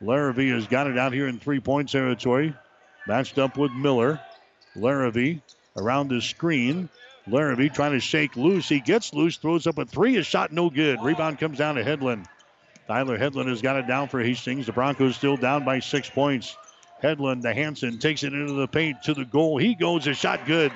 Larrabee 0.00 0.50
has 0.50 0.66
got 0.66 0.86
it 0.86 0.96
out 0.96 1.12
here 1.12 1.28
in 1.28 1.38
three 1.38 1.60
point 1.60 1.90
territory. 1.90 2.54
Matched 3.06 3.38
up 3.38 3.58
with 3.58 3.72
Miller. 3.72 4.20
Larrabee 4.74 5.40
around 5.76 6.08
the 6.08 6.20
screen. 6.20 6.88
Larrabee 7.26 7.68
trying 7.68 7.92
to 7.92 8.00
shake 8.00 8.36
loose. 8.36 8.68
He 8.68 8.80
gets 8.80 9.12
loose, 9.12 9.36
throws 9.36 9.66
up 9.66 9.78
a 9.78 9.84
three. 9.84 10.16
A 10.16 10.22
shot 10.22 10.52
no 10.52 10.70
good. 10.70 11.02
Rebound 11.02 11.38
comes 11.38 11.58
down 11.58 11.74
to 11.74 11.84
Headland. 11.84 12.26
Tyler 12.86 13.18
Headland 13.18 13.48
has 13.48 13.62
got 13.62 13.76
it 13.76 13.86
down 13.86 14.08
for 14.08 14.20
Hastings. 14.22 14.66
The 14.66 14.72
Broncos 14.72 15.16
still 15.16 15.36
down 15.36 15.64
by 15.64 15.80
six 15.80 16.08
points. 16.08 16.56
Headland 17.00 17.42
to 17.42 17.52
Hanson 17.52 17.98
takes 17.98 18.22
it 18.22 18.32
into 18.32 18.54
the 18.54 18.68
paint 18.68 19.02
to 19.04 19.14
the 19.14 19.24
goal. 19.24 19.58
He 19.58 19.74
goes 19.74 20.06
a 20.06 20.14
shot 20.14 20.46
good. 20.46 20.72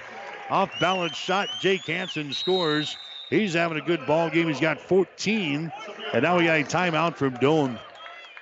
Off 0.48 0.70
balance 0.80 1.16
shot. 1.16 1.48
Jake 1.60 1.86
Hanson 1.86 2.32
scores. 2.32 2.96
He's 3.30 3.54
having 3.54 3.78
a 3.78 3.84
good 3.84 4.06
ball 4.06 4.28
game. 4.28 4.48
He's 4.48 4.60
got 4.60 4.80
14. 4.80 5.72
And 6.12 6.22
now 6.22 6.38
we 6.38 6.46
got 6.46 6.60
a 6.60 6.64
timeout 6.64 7.16
from 7.16 7.36
Doane. 7.36 7.78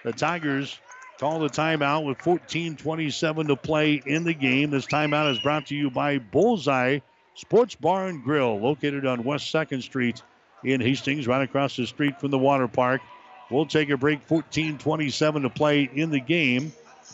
The 0.05 0.12
Tigers 0.12 0.78
call 1.20 1.40
the 1.40 1.48
timeout 1.48 2.05
with 2.05 2.18
14:27 2.18 3.48
to 3.48 3.56
play 3.56 4.00
in 4.06 4.24
the 4.24 4.34
game. 4.34 4.70
This 4.70 4.86
timeout 4.86 5.30
is 5.32 5.38
brought 5.40 5.66
to 5.66 5.74
you 5.74 5.90
by 5.90 6.18
Bullseye 6.18 7.00
Sports 7.34 7.74
Bar 7.74 8.06
and 8.06 8.24
Grill, 8.24 8.59
located 8.59 9.06
on 9.06 9.22
West 9.22 9.52
2nd 9.52 9.82
Street 9.82 10.22
in 10.64 10.80
Hastings, 10.80 11.26
right 11.28 11.42
across 11.42 11.76
the 11.76 11.86
street 11.86 12.18
from 12.20 12.30
the 12.30 12.38
water 12.38 12.66
park. 12.66 13.00
We'll 13.50 13.66
take 13.66 13.90
a 13.90 13.96
break. 13.96 14.26
14:27 14.26 15.42
to 15.42 15.50
play 15.50 15.88
in 15.92 16.10
the 16.10 16.20
game. 16.20 16.72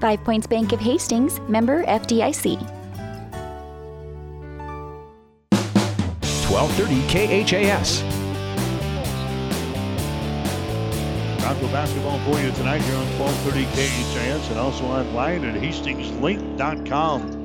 Five 0.00 0.22
Points 0.24 0.46
Bank 0.46 0.72
of 0.72 0.80
Hastings, 0.80 1.40
member 1.48 1.84
FDIC. 1.84 2.58
1230 6.54 7.44
KHAS. 7.44 8.02
Bronco 11.40 11.66
basketball 11.72 12.18
for 12.20 12.40
you 12.40 12.50
tonight 12.52 12.80
here 12.82 12.96
on 12.96 13.06
1230 13.18 13.64
KHAS 13.74 14.50
and 14.50 14.58
also 14.58 14.84
online 14.84 15.44
at 15.44 15.60
hastingslink.com. 15.60 17.44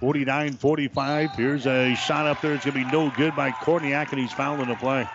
49-45. 0.00 1.34
Here's 1.34 1.66
a 1.66 1.94
shot 1.94 2.26
up 2.26 2.40
there. 2.42 2.52
It's 2.52 2.64
going 2.64 2.76
to 2.76 2.84
be 2.84 2.92
no 2.92 3.10
good 3.16 3.34
by 3.34 3.50
Korniak, 3.50 4.10
and 4.10 4.20
he's 4.20 4.32
fouling 4.32 4.68
the 4.68 4.76
play. 4.76 5.08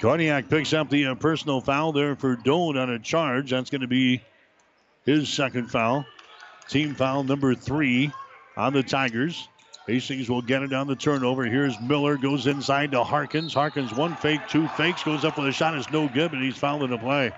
Korniak 0.00 0.48
picks 0.48 0.72
up 0.72 0.88
the 0.88 1.06
uh, 1.06 1.14
personal 1.14 1.60
foul 1.60 1.92
there 1.92 2.16
for 2.16 2.34
Doane 2.34 2.80
on 2.80 2.88
a 2.88 2.98
charge. 2.98 3.50
That's 3.50 3.68
going 3.68 3.82
to 3.82 3.86
be 3.86 4.22
his 5.04 5.28
second 5.28 5.70
foul. 5.70 6.06
Team 6.68 6.94
foul 6.94 7.22
number 7.22 7.54
three 7.54 8.10
on 8.56 8.72
the 8.72 8.82
Tigers. 8.82 9.46
Hastings 9.86 10.30
will 10.30 10.40
get 10.40 10.62
it 10.62 10.72
on 10.72 10.86
the 10.86 10.96
turnover. 10.96 11.44
Here's 11.44 11.78
Miller, 11.80 12.16
goes 12.16 12.46
inside 12.46 12.92
to 12.92 13.04
Harkins. 13.04 13.52
Harkins, 13.52 13.92
one 13.92 14.16
fake, 14.16 14.40
two 14.48 14.68
fakes, 14.68 15.02
goes 15.02 15.24
up 15.24 15.36
with 15.36 15.48
a 15.48 15.52
shot. 15.52 15.76
It's 15.76 15.90
no 15.90 16.08
good, 16.08 16.30
but 16.30 16.40
he's 16.40 16.56
fouled 16.56 16.84
in 16.84 16.90
the 16.90 16.98
play. 16.98 17.32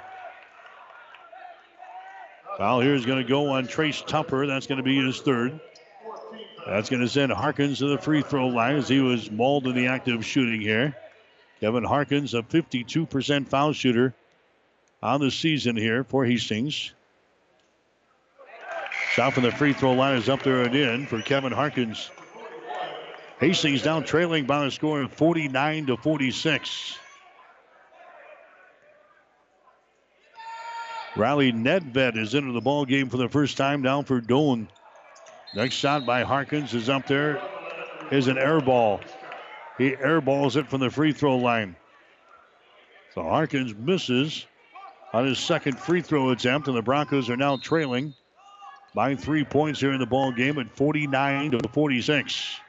Foul 2.58 2.80
here 2.80 2.94
is 2.94 3.06
going 3.06 3.22
to 3.22 3.28
go 3.28 3.48
on 3.48 3.66
Trace 3.66 4.02
Tupper. 4.02 4.46
That's 4.46 4.68
going 4.68 4.76
to 4.76 4.84
be 4.84 5.04
his 5.04 5.20
third. 5.20 5.58
That's 6.66 6.90
going 6.90 7.00
to 7.00 7.08
send 7.08 7.32
Harkins 7.32 7.78
to 7.78 7.86
the 7.86 7.98
free 7.98 8.22
throw 8.22 8.48
line 8.48 8.76
as 8.76 8.88
he 8.88 9.00
was 9.00 9.30
mauled 9.30 9.66
in 9.66 9.74
the 9.74 9.88
act 9.88 10.06
of 10.08 10.24
shooting 10.24 10.60
here. 10.60 10.94
Kevin 11.62 11.84
Harkins, 11.84 12.34
a 12.34 12.42
52% 12.42 13.46
foul 13.46 13.72
shooter 13.72 14.12
on 15.00 15.20
the 15.20 15.30
season 15.30 15.76
here 15.76 16.02
for 16.02 16.24
Hastings. 16.24 16.92
Shot 19.12 19.34
from 19.34 19.44
the 19.44 19.52
free 19.52 19.72
throw 19.72 19.92
line 19.92 20.16
is 20.16 20.28
up 20.28 20.42
there 20.42 20.62
and 20.62 20.74
in 20.74 21.06
for 21.06 21.22
Kevin 21.22 21.52
Harkins. 21.52 22.10
Hastings 23.38 23.80
down 23.80 24.02
trailing 24.02 24.44
by 24.44 24.66
a 24.66 24.72
score 24.72 25.02
of 25.02 25.12
49 25.12 25.86
to 25.86 25.96
46. 25.96 26.98
Riley 31.14 31.52
Nedved 31.52 32.16
is 32.16 32.34
into 32.34 32.50
the 32.50 32.60
ball 32.60 32.84
game 32.84 33.08
for 33.08 33.18
the 33.18 33.28
first 33.28 33.56
time 33.56 33.82
down 33.82 34.02
for 34.02 34.20
Doane. 34.20 34.66
Next 35.54 35.76
shot 35.76 36.04
by 36.04 36.24
Harkins 36.24 36.74
is 36.74 36.88
up 36.88 37.06
there. 37.06 37.40
Is 38.10 38.26
an 38.26 38.36
air 38.36 38.60
ball. 38.60 39.00
He 39.78 39.92
airballs 39.92 40.56
it 40.56 40.68
from 40.68 40.80
the 40.80 40.90
free 40.90 41.12
throw 41.12 41.36
line. 41.36 41.76
So 43.14 43.22
Harkins 43.22 43.74
misses 43.74 44.46
on 45.12 45.26
his 45.26 45.38
second 45.38 45.78
free 45.78 46.00
throw 46.00 46.30
attempt, 46.30 46.68
and 46.68 46.76
the 46.76 46.82
Broncos 46.82 47.28
are 47.28 47.36
now 47.36 47.56
trailing 47.56 48.14
by 48.94 49.14
three 49.14 49.44
points 49.44 49.80
here 49.80 49.92
in 49.92 50.00
the 50.00 50.06
ball 50.06 50.32
game 50.32 50.58
at 50.58 50.74
49 50.76 51.52
to 51.52 51.68
46. 51.68 52.60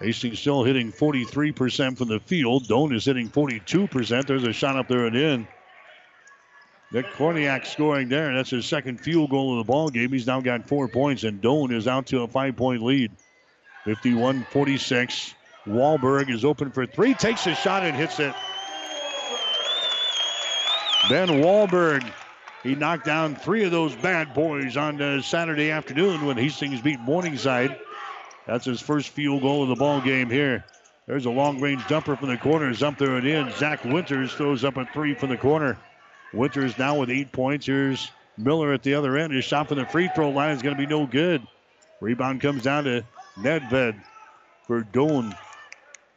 Hastings 0.00 0.38
still 0.38 0.64
hitting 0.64 0.92
43% 0.92 1.96
from 1.96 2.08
the 2.08 2.20
field. 2.20 2.64
Doane 2.64 2.94
is 2.94 3.04
hitting 3.04 3.30
42%. 3.30 4.26
There's 4.26 4.44
a 4.44 4.52
shot 4.52 4.76
up 4.76 4.88
there 4.88 5.06
and 5.06 5.16
in. 5.16 5.48
Nick 6.92 7.06
Korniak 7.12 7.66
scoring 7.66 8.08
there. 8.08 8.28
And 8.28 8.36
that's 8.36 8.50
his 8.50 8.66
second 8.66 9.00
field 9.00 9.30
goal 9.30 9.52
of 9.52 9.66
the 9.66 9.72
ball 9.72 9.88
game. 9.88 10.12
He's 10.12 10.26
now 10.26 10.40
got 10.40 10.68
four 10.68 10.88
points, 10.88 11.24
and 11.24 11.40
Doane 11.40 11.72
is 11.72 11.88
out 11.88 12.06
to 12.06 12.22
a 12.22 12.28
five-point 12.28 12.82
lead. 12.82 13.12
51-46. 13.86 15.34
Wahlberg 15.66 16.30
is 16.30 16.44
open 16.44 16.70
for 16.70 16.86
three, 16.86 17.14
takes 17.14 17.46
a 17.46 17.54
shot 17.54 17.82
and 17.82 17.96
hits 17.96 18.20
it. 18.20 18.34
Ben 21.08 21.28
Wahlberg, 21.28 22.10
he 22.62 22.74
knocked 22.74 23.04
down 23.04 23.36
three 23.36 23.64
of 23.64 23.70
those 23.70 23.94
bad 23.94 24.32
boys 24.34 24.76
on 24.76 25.00
uh, 25.00 25.20
Saturday 25.20 25.70
afternoon 25.70 26.24
when 26.24 26.36
Hastings 26.36 26.80
beat 26.80 27.00
Morningside. 27.00 27.78
That's 28.46 28.64
his 28.64 28.80
first 28.80 29.10
field 29.10 29.42
goal 29.42 29.62
of 29.62 29.68
the 29.68 29.74
ball 29.74 30.00
game 30.00 30.30
here. 30.30 30.64
There's 31.06 31.26
a 31.26 31.30
long 31.30 31.60
range 31.60 31.86
jumper 31.86 32.16
from 32.16 32.28
the 32.28 32.38
corner. 32.38 32.70
Is 32.70 32.82
up 32.82 32.96
there 32.96 33.16
and 33.16 33.26
in. 33.26 33.52
Zach 33.52 33.84
Winters 33.84 34.32
throws 34.32 34.64
up 34.64 34.78
a 34.78 34.86
three 34.86 35.14
from 35.14 35.28
the 35.28 35.36
corner. 35.36 35.78
Winters 36.32 36.78
now 36.78 36.98
with 36.98 37.10
eight 37.10 37.32
points. 37.32 37.66
Here's 37.66 38.10
Miller 38.38 38.72
at 38.72 38.82
the 38.82 38.94
other 38.94 39.16
end. 39.16 39.32
His 39.32 39.44
shot 39.44 39.68
from 39.68 39.78
the 39.78 39.86
free 39.86 40.08
throw 40.14 40.30
line 40.30 40.56
is 40.56 40.62
going 40.62 40.74
to 40.74 40.80
be 40.80 40.86
no 40.86 41.06
good. 41.06 41.46
Rebound 42.00 42.40
comes 42.40 42.62
down 42.62 42.84
to 42.84 43.04
Nedved 43.38 44.00
for 44.66 44.82
Doane. 44.82 45.36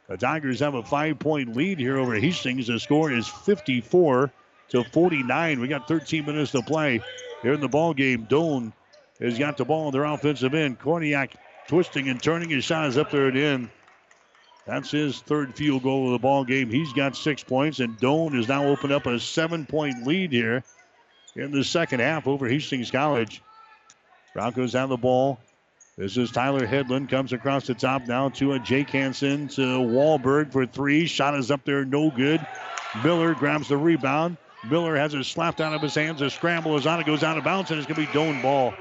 The 0.08 0.16
Tigers 0.16 0.60
have 0.60 0.74
a 0.74 0.82
five 0.82 1.18
point 1.18 1.56
lead 1.56 1.78
here 1.78 1.98
over 1.98 2.14
Hastings. 2.14 2.68
The 2.68 2.78
score 2.78 3.12
is 3.12 3.28
54 3.28 4.30
to 4.70 4.84
49. 4.84 5.60
We 5.60 5.68
got 5.68 5.88
13 5.88 6.24
minutes 6.24 6.52
to 6.52 6.62
play 6.62 7.00
here 7.42 7.52
in 7.52 7.60
the 7.60 7.68
ball 7.68 7.92
game. 7.94 8.26
Doane 8.26 8.72
has 9.20 9.38
got 9.38 9.56
the 9.56 9.64
ball 9.64 9.88
in 9.88 9.92
their 9.92 10.04
offensive 10.04 10.54
end. 10.54 10.78
Korniak 10.78 11.32
twisting 11.66 12.08
and 12.08 12.22
turning. 12.22 12.50
His 12.50 12.64
shot 12.64 12.88
is 12.88 12.96
up 12.96 13.10
there 13.10 13.28
and 13.28 13.36
in. 13.36 13.70
That's 14.66 14.90
his 14.90 15.20
third 15.20 15.54
field 15.54 15.82
goal 15.82 16.06
of 16.06 16.12
the 16.12 16.18
ball 16.18 16.44
game. 16.44 16.68
He's 16.68 16.92
got 16.92 17.16
six 17.16 17.42
points, 17.42 17.80
and 17.80 17.98
Doane 17.98 18.34
has 18.34 18.48
now 18.48 18.66
opened 18.66 18.92
up 18.92 19.06
a 19.06 19.18
seven-point 19.18 20.06
lead 20.06 20.30
here 20.30 20.62
in 21.34 21.52
the 21.52 21.64
second 21.64 22.00
half 22.00 22.26
over 22.26 22.46
Hastings 22.46 22.90
College. 22.90 23.42
Broncos 24.34 24.74
have 24.74 24.90
the 24.90 24.98
ball. 24.98 25.40
This 25.98 26.16
is 26.16 26.30
Tyler 26.30 26.64
Headland. 26.64 27.08
Comes 27.08 27.32
across 27.32 27.66
the 27.66 27.74
top 27.74 28.06
now 28.06 28.28
to 28.28 28.52
a 28.52 28.60
Jake 28.60 28.88
Hansen 28.90 29.48
to 29.48 29.60
Wahlberg 29.80 30.52
for 30.52 30.64
three. 30.64 31.06
Shot 31.06 31.36
is 31.36 31.50
up 31.50 31.64
there, 31.64 31.84
no 31.84 32.08
good. 32.08 32.40
Miller 33.02 33.34
grabs 33.34 33.66
the 33.66 33.76
rebound. 33.76 34.36
Miller 34.70 34.94
has 34.94 35.12
it 35.14 35.24
slapped 35.24 35.60
out 35.60 35.74
of 35.74 35.82
his 35.82 35.96
hands. 35.96 36.22
A 36.22 36.30
scramble 36.30 36.76
is 36.76 36.86
on. 36.86 37.00
It 37.00 37.06
goes 37.06 37.24
out 37.24 37.36
of 37.36 37.42
bounds, 37.42 37.72
and 37.72 37.80
it's 37.80 37.88
going 37.88 38.06
to 38.06 38.12
be 38.12 38.16
Doane 38.16 38.40
ball. 38.40 38.74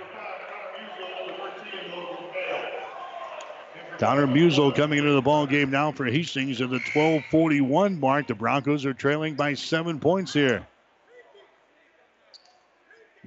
Connor 3.98 4.28
Musel 4.28 4.76
coming 4.76 5.00
into 5.00 5.14
the 5.14 5.22
ball 5.24 5.48
game 5.48 5.72
now 5.72 5.92
for 5.92 6.06
Hastings 6.06 6.62
at 6.62 6.70
the 6.70 6.78
12:41 6.78 8.00
mark. 8.00 8.28
The 8.28 8.36
Broncos 8.36 8.86
are 8.86 8.94
trailing 8.94 9.34
by 9.34 9.56
seven 9.56 10.00
points 10.00 10.34
here. 10.34 10.68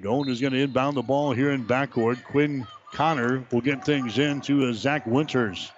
Doane 0.00 0.28
is 0.28 0.40
going 0.40 0.52
to 0.52 0.60
inbound 0.60 0.96
the 0.96 1.02
ball 1.02 1.32
here 1.32 1.50
in 1.50 1.66
backcourt. 1.66 2.22
Quinn 2.22 2.68
Connor 2.92 3.44
will 3.50 3.60
get 3.60 3.84
things 3.84 4.18
into 4.18 4.66
uh, 4.66 4.72
Zach 4.72 5.06
Winters. 5.06 5.70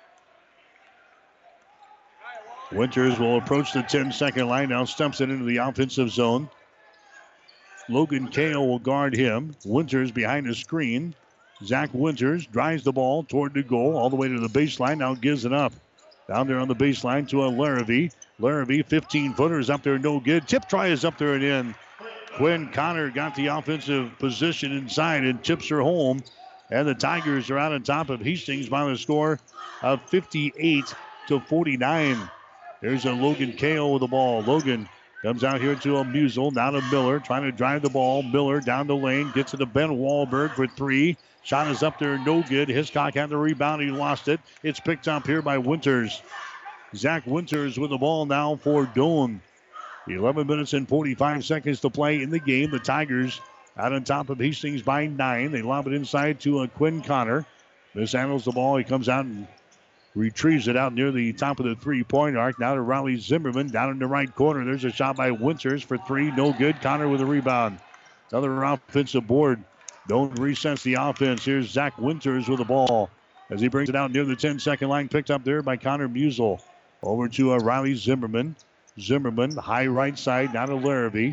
Winters 2.72 3.18
will 3.18 3.36
approach 3.36 3.72
the 3.72 3.82
10 3.82 4.12
second 4.12 4.48
line 4.48 4.70
now, 4.70 4.84
stumps 4.84 5.20
it 5.20 5.28
into 5.28 5.44
the 5.44 5.58
offensive 5.58 6.10
zone. 6.10 6.48
Logan 7.88 8.28
Kale 8.28 8.66
will 8.66 8.78
guard 8.78 9.14
him. 9.14 9.54
Winters 9.64 10.10
behind 10.10 10.46
the 10.46 10.54
screen. 10.54 11.14
Zach 11.64 11.90
Winters 11.92 12.46
drives 12.46 12.82
the 12.82 12.92
ball 12.92 13.24
toward 13.24 13.54
the 13.54 13.62
goal, 13.62 13.96
all 13.96 14.08
the 14.08 14.16
way 14.16 14.28
to 14.28 14.40
the 14.40 14.48
baseline. 14.48 14.98
Now 14.98 15.14
gives 15.14 15.44
it 15.44 15.52
up. 15.52 15.72
Down 16.28 16.46
there 16.46 16.58
on 16.58 16.68
the 16.68 16.74
baseline 16.74 17.28
to 17.28 17.44
a 17.44 17.48
Larrabee. 17.48 18.08
Larrabee, 18.38 18.82
15 18.82 19.34
footers 19.34 19.68
up 19.68 19.82
there, 19.82 19.98
no 19.98 20.18
good. 20.18 20.48
Tip 20.48 20.68
try 20.68 20.88
is 20.88 21.04
up 21.04 21.18
there 21.18 21.34
and 21.34 21.44
in. 21.44 21.74
Quinn 22.36 22.70
Connor 22.72 23.10
got 23.10 23.34
the 23.34 23.48
offensive 23.48 24.18
position 24.18 24.72
inside 24.72 25.24
and 25.24 25.44
tips 25.44 25.68
her 25.68 25.80
home. 25.80 26.22
And 26.72 26.88
the 26.88 26.94
Tigers 26.94 27.50
are 27.50 27.58
out 27.58 27.72
on 27.72 27.82
top 27.82 28.08
of 28.08 28.22
Hastings 28.22 28.66
by 28.66 28.88
the 28.88 28.96
score 28.96 29.38
of 29.82 30.00
58 30.08 30.94
to 31.28 31.38
49. 31.38 32.30
There's 32.80 33.04
a 33.04 33.12
Logan 33.12 33.52
Kale 33.52 33.92
with 33.92 34.00
the 34.00 34.06
ball. 34.06 34.40
Logan 34.40 34.88
comes 35.22 35.44
out 35.44 35.60
here 35.60 35.74
to 35.74 35.98
a 35.98 36.04
Musel, 36.04 36.50
now 36.50 36.70
to 36.70 36.80
Miller, 36.90 37.20
trying 37.20 37.42
to 37.42 37.52
drive 37.52 37.82
the 37.82 37.90
ball. 37.90 38.22
Miller 38.22 38.58
down 38.60 38.86
the 38.86 38.96
lane, 38.96 39.30
gets 39.34 39.52
it 39.52 39.58
to 39.58 39.66
Ben 39.66 39.90
Wahlberg 39.90 40.54
for 40.54 40.66
three. 40.66 41.18
Shot 41.42 41.70
is 41.70 41.82
up 41.82 41.98
there, 41.98 42.18
no 42.24 42.42
good. 42.42 42.70
Hiscock 42.70 43.14
had 43.14 43.28
the 43.28 43.36
rebound, 43.36 43.82
he 43.82 43.90
lost 43.90 44.28
it. 44.28 44.40
It's 44.62 44.80
picked 44.80 45.08
up 45.08 45.26
here 45.26 45.42
by 45.42 45.58
Winters. 45.58 46.22
Zach 46.96 47.26
Winters 47.26 47.78
with 47.78 47.90
the 47.90 47.98
ball 47.98 48.24
now 48.24 48.56
for 48.56 48.86
Doane. 48.86 49.40
11 50.08 50.46
minutes 50.46 50.72
and 50.72 50.88
45 50.88 51.44
seconds 51.44 51.80
to 51.80 51.90
play 51.90 52.22
in 52.22 52.30
the 52.30 52.40
game. 52.40 52.70
The 52.70 52.78
Tigers 52.78 53.40
out 53.76 53.92
on 53.92 54.04
top 54.04 54.30
of 54.30 54.38
Hastings 54.38 54.82
by 54.82 55.06
nine. 55.06 55.52
They 55.52 55.62
lob 55.62 55.86
it 55.86 55.94
inside 55.94 56.40
to 56.40 56.62
a 56.62 56.68
Quinn 56.68 57.02
Connor. 57.02 57.46
Mishandles 57.94 58.44
the 58.44 58.52
ball. 58.52 58.76
He 58.76 58.84
comes 58.84 59.08
out 59.08 59.24
and 59.24 59.46
retrieves 60.14 60.68
it 60.68 60.76
out 60.76 60.92
near 60.94 61.10
the 61.10 61.32
top 61.32 61.58
of 61.60 61.66
the 61.66 61.74
three-point 61.74 62.36
arc. 62.36 62.58
Now 62.58 62.74
to 62.74 62.80
Riley 62.80 63.16
Zimmerman 63.18 63.68
down 63.68 63.90
in 63.90 63.98
the 63.98 64.06
right 64.06 64.32
corner. 64.34 64.64
There's 64.64 64.84
a 64.84 64.90
shot 64.90 65.16
by 65.16 65.30
Winters 65.30 65.82
for 65.82 65.98
three. 65.98 66.30
No 66.30 66.52
good. 66.52 66.80
Connor 66.80 67.08
with 67.08 67.20
a 67.20 67.26
rebound. 67.26 67.78
Another 68.30 68.62
offensive 68.62 69.26
board. 69.26 69.62
Doane 70.08 70.34
resets 70.36 70.82
the 70.82 70.94
offense. 70.94 71.44
Here's 71.44 71.70
Zach 71.70 71.98
Winters 71.98 72.48
with 72.48 72.58
the 72.58 72.64
ball 72.64 73.10
as 73.50 73.60
he 73.60 73.68
brings 73.68 73.88
it 73.88 73.96
out 73.96 74.10
near 74.10 74.24
the 74.24 74.34
10-second 74.34 74.88
line. 74.88 75.08
Picked 75.08 75.30
up 75.30 75.44
there 75.44 75.62
by 75.62 75.76
Connor 75.76 76.08
Musel. 76.08 76.60
Over 77.02 77.28
to 77.28 77.52
uh, 77.52 77.58
Riley 77.58 77.94
Zimmerman. 77.94 78.56
Zimmerman, 79.00 79.56
high 79.56 79.86
right 79.86 80.18
side, 80.18 80.52
now 80.52 80.66
to 80.66 80.74
Larrabee. 80.74 81.32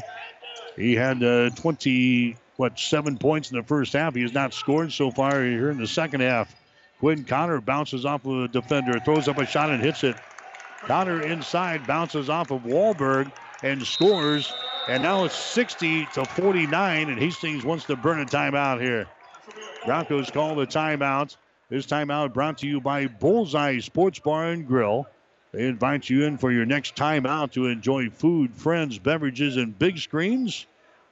He 0.79 0.95
had 0.95 1.21
uh, 1.21 1.49
20, 1.49 2.37
what, 2.55 2.79
seven 2.79 3.17
points 3.17 3.51
in 3.51 3.57
the 3.57 3.63
first 3.63 3.91
half. 3.91 4.15
He 4.15 4.21
has 4.21 4.33
not 4.33 4.53
scored 4.53 4.93
so 4.93 5.11
far 5.11 5.43
here 5.43 5.69
in 5.69 5.77
the 5.77 5.87
second 5.87 6.21
half. 6.21 6.55
Quinn 6.99 7.25
Connor 7.25 7.59
bounces 7.59 8.05
off 8.05 8.25
of 8.25 8.43
a 8.43 8.47
defender, 8.47 8.97
throws 8.99 9.27
up 9.27 9.37
a 9.37 9.45
shot 9.45 9.69
and 9.69 9.83
hits 9.83 10.05
it. 10.05 10.15
Connor 10.85 11.21
inside 11.21 11.85
bounces 11.85 12.29
off 12.29 12.51
of 12.51 12.63
Wahlberg 12.63 13.29
and 13.61 13.85
scores. 13.85 14.53
And 14.87 15.03
now 15.03 15.25
it's 15.25 15.35
60 15.35 16.07
to 16.13 16.25
49, 16.25 17.09
and 17.09 17.19
Hastings 17.19 17.65
wants 17.65 17.85
to 17.85 17.97
burn 17.97 18.21
a 18.21 18.25
timeout 18.25 18.81
here. 18.81 19.05
Broncos 19.85 20.31
call 20.31 20.55
the 20.55 20.65
timeout. 20.65 21.35
This 21.69 21.85
timeout 21.85 22.33
brought 22.33 22.57
to 22.59 22.67
you 22.67 22.79
by 22.79 23.07
Bullseye 23.07 23.79
Sports 23.79 24.19
Bar 24.19 24.51
and 24.51 24.65
Grill. 24.65 25.07
They 25.51 25.65
invite 25.65 26.09
you 26.09 26.25
in 26.25 26.37
for 26.37 26.51
your 26.51 26.65
next 26.65 26.95
timeout 26.95 27.53
to 27.53 27.67
enjoy 27.67 28.09
food, 28.09 28.53
friends, 28.55 28.99
beverages, 28.99 29.57
and 29.57 29.77
big 29.77 29.97
screens. 29.97 30.67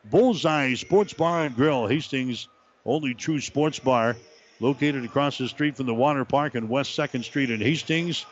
Bullseye 0.06 0.76
Sports 0.76 1.14
Bar 1.14 1.46
and 1.46 1.56
Grill, 1.56 1.88
Hastings' 1.88 2.48
only 2.86 3.14
true 3.14 3.42
sports 3.42 3.80
bar, 3.80 4.16
located 4.60 5.04
across 5.04 5.38
the 5.38 5.48
street 5.48 5.76
from 5.76 5.88
the 5.88 5.94
water 5.94 6.24
park 6.24 6.56
and 6.56 6.70
West 6.70 6.98
2nd 6.98 7.24
Street 7.24 7.50
in 7.50 7.60
Hastings. 7.60 8.26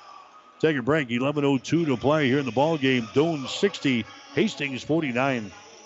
Take 0.60 0.78
a 0.78 0.82
break. 0.82 1.10
11.02 1.10 1.64
to 1.64 1.98
play 1.98 2.28
here 2.28 2.40
in 2.40 2.46
the 2.46 2.52
ball 2.52 2.78
game. 2.78 3.08
Doane 3.14 3.48
60, 3.48 4.06
Hastings 4.36 4.84
49. 4.84 5.52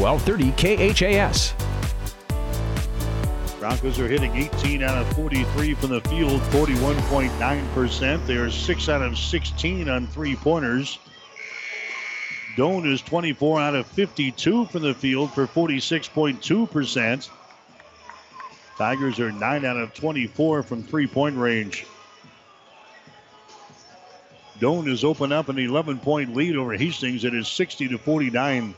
1230 0.00 0.94
KHAS. 0.94 1.52
Broncos 3.58 3.98
are 3.98 4.08
hitting 4.08 4.34
18 4.34 4.82
out 4.82 4.96
of 4.96 5.12
43 5.14 5.74
from 5.74 5.90
the 5.90 6.00
field, 6.00 6.40
41.9%. 6.40 8.26
They 8.26 8.36
are 8.36 8.50
6 8.50 8.88
out 8.88 9.02
of 9.02 9.18
16 9.18 9.90
on 9.90 10.06
three 10.06 10.36
pointers. 10.36 10.98
Doane 12.56 12.90
is 12.90 13.02
24 13.02 13.60
out 13.60 13.74
of 13.74 13.86
52 13.88 14.64
from 14.66 14.80
the 14.80 14.94
field 14.94 15.34
for 15.34 15.46
46.2%. 15.46 17.28
Tigers 18.78 19.20
are 19.20 19.30
9 19.30 19.64
out 19.66 19.76
of 19.76 19.92
24 19.92 20.62
from 20.62 20.82
three 20.82 21.06
point 21.06 21.36
range. 21.36 21.84
Doane 24.58 24.88
has 24.88 25.04
opened 25.04 25.34
up 25.34 25.50
an 25.50 25.58
11 25.58 25.98
point 25.98 26.34
lead 26.34 26.56
over 26.56 26.72
Hastings. 26.72 27.24
It 27.24 27.34
is 27.34 27.48
60 27.48 27.88
to 27.88 27.98
49. 27.98 28.74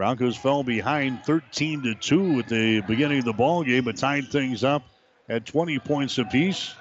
Broncos 0.00 0.34
fell 0.34 0.62
behind 0.62 1.22
13 1.26 1.82
to 1.82 1.94
2 1.94 2.38
at 2.38 2.48
the 2.48 2.80
beginning 2.80 3.18
of 3.18 3.26
the 3.26 3.34
ball 3.34 3.62
game, 3.62 3.84
but 3.84 3.98
tied 3.98 4.28
things 4.28 4.64
up 4.64 4.82
at 5.28 5.44
20 5.44 5.78
points 5.80 6.16
apiece. 6.16 6.74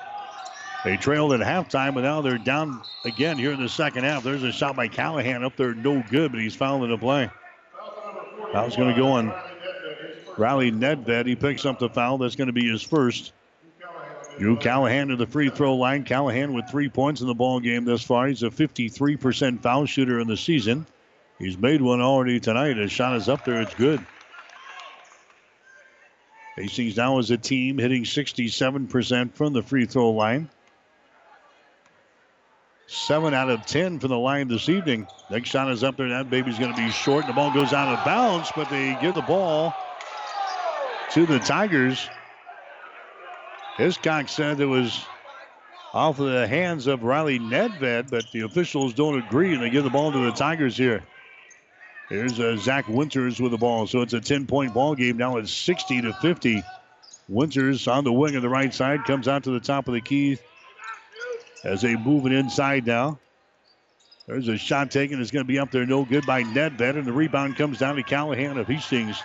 They 0.85 0.95
trailed 0.95 1.33
at 1.33 1.41
halftime, 1.41 1.95
but 1.95 2.03
now 2.03 2.21
they're 2.21 2.37
down 2.37 2.81
again 3.03 3.37
here 3.37 3.51
in 3.51 3.61
the 3.61 3.67
second 3.67 4.05
half. 4.05 4.23
There's 4.23 4.43
a 4.43 4.53
shot 4.53 4.77
by 4.77 4.87
Callahan 4.87 5.43
up 5.43 5.57
there, 5.57 5.75
no 5.75 6.01
good, 6.09 6.31
but 6.31 6.39
he's 6.39 6.55
fouled 6.55 6.85
in 6.85 6.91
the 6.91 6.97
play. 6.97 7.29
Foul's 8.53 8.77
going 8.77 8.95
to 8.95 8.97
go 8.97 9.09
on 9.09 9.33
Riley 10.37 10.71
Nedved. 10.71 11.25
He 11.25 11.35
picks 11.35 11.65
up 11.65 11.77
the 11.77 11.89
foul. 11.89 12.19
That's 12.19 12.37
going 12.37 12.47
to 12.47 12.53
be 12.53 12.69
his 12.69 12.81
first. 12.81 13.33
Drew 14.37 14.55
Callahan 14.55 15.09
to 15.09 15.17
the 15.17 15.27
free 15.27 15.49
throw 15.49 15.75
line. 15.75 16.05
Callahan 16.05 16.53
with 16.53 16.69
three 16.69 16.87
points 16.87 17.19
in 17.19 17.27
the 17.27 17.35
ball 17.35 17.59
game 17.59 17.83
thus 17.83 18.01
far. 18.01 18.27
He's 18.27 18.43
a 18.43 18.49
53% 18.49 19.59
foul 19.59 19.85
shooter 19.87 20.21
in 20.21 20.29
the 20.29 20.37
season. 20.37 20.85
He's 21.39 21.57
made 21.57 21.81
one 21.81 22.01
already 22.01 22.41
tonight. 22.41 22.75
His 22.75 22.91
shot 22.91 23.15
is 23.15 23.29
up 23.29 23.45
there. 23.45 23.61
It's 23.61 23.73
good. 23.73 24.05
Hastings 26.57 26.97
now 26.97 27.17
as 27.17 27.31
a 27.31 27.37
team 27.37 27.77
hitting 27.77 28.03
67% 28.03 29.33
from 29.33 29.53
the 29.53 29.63
free 29.63 29.85
throw 29.85 30.11
line. 30.11 30.49
Seven 32.87 33.33
out 33.33 33.49
of 33.49 33.65
10 33.65 33.99
from 33.99 34.09
the 34.09 34.17
line 34.17 34.49
this 34.49 34.67
evening. 34.67 35.07
Next 35.29 35.49
shot 35.49 35.71
is 35.71 35.81
up 35.81 35.95
there. 35.95 36.09
That 36.09 36.29
baby's 36.29 36.59
going 36.59 36.75
to 36.75 36.77
be 36.77 36.89
short. 36.89 37.23
and 37.23 37.29
The 37.29 37.35
ball 37.35 37.53
goes 37.53 37.71
out 37.71 37.87
of 37.87 38.03
bounds, 38.03 38.51
but 38.53 38.69
they 38.69 38.97
give 39.01 39.15
the 39.15 39.21
ball 39.21 39.73
to 41.11 41.25
the 41.25 41.39
Tigers. 41.39 42.09
Hiscock 43.77 44.27
said 44.27 44.59
it 44.59 44.65
was 44.65 45.05
off 45.93 46.19
of 46.19 46.29
the 46.29 46.47
hands 46.47 46.87
of 46.87 47.03
Riley 47.03 47.39
Nedved, 47.39 48.11
but 48.11 48.29
the 48.33 48.41
officials 48.41 48.93
don't 48.93 49.17
agree 49.17 49.53
and 49.53 49.63
they 49.63 49.69
give 49.69 49.85
the 49.85 49.89
ball 49.89 50.11
to 50.11 50.19
the 50.19 50.31
Tigers 50.33 50.75
here. 50.75 51.01
Here's 52.09 52.39
uh, 52.39 52.57
Zach 52.57 52.87
Winters 52.87 53.39
with 53.39 53.51
the 53.51 53.57
ball. 53.57 53.85
So 53.85 54.01
it's 54.01 54.13
a 54.13 54.19
10 54.19 54.47
point 54.47 54.73
ball 54.73 54.95
game. 54.95 55.17
Now 55.17 55.37
it's 55.37 55.51
60 55.51 56.01
to 56.01 56.13
50. 56.13 56.63
Winters 57.27 57.87
on 57.87 58.03
the 58.03 58.11
wing 58.11 58.35
of 58.35 58.41
the 58.41 58.49
right 58.49 58.73
side 58.73 59.05
comes 59.05 59.27
out 59.27 59.43
to 59.43 59.51
the 59.51 59.59
top 59.59 59.87
of 59.87 59.93
the 59.93 60.01
key 60.01 60.39
as 61.63 61.83
they 61.83 61.95
move 61.95 62.25
it 62.25 62.31
inside 62.31 62.87
now. 62.87 63.19
There's 64.25 64.47
a 64.47 64.57
shot 64.57 64.89
taken. 64.89 65.21
It's 65.21 65.31
going 65.31 65.45
to 65.45 65.47
be 65.47 65.59
up 65.59 65.71
there, 65.71 65.85
no 65.85 66.05
good 66.05 66.25
by 66.25 66.43
Nedved, 66.43 66.97
and 66.97 67.05
the 67.05 67.13
rebound 67.13 67.55
comes 67.55 67.79
down 67.79 67.95
to 67.95 68.03
Callahan 68.03 68.57
of 68.57 68.67
Hastings. 68.67 69.21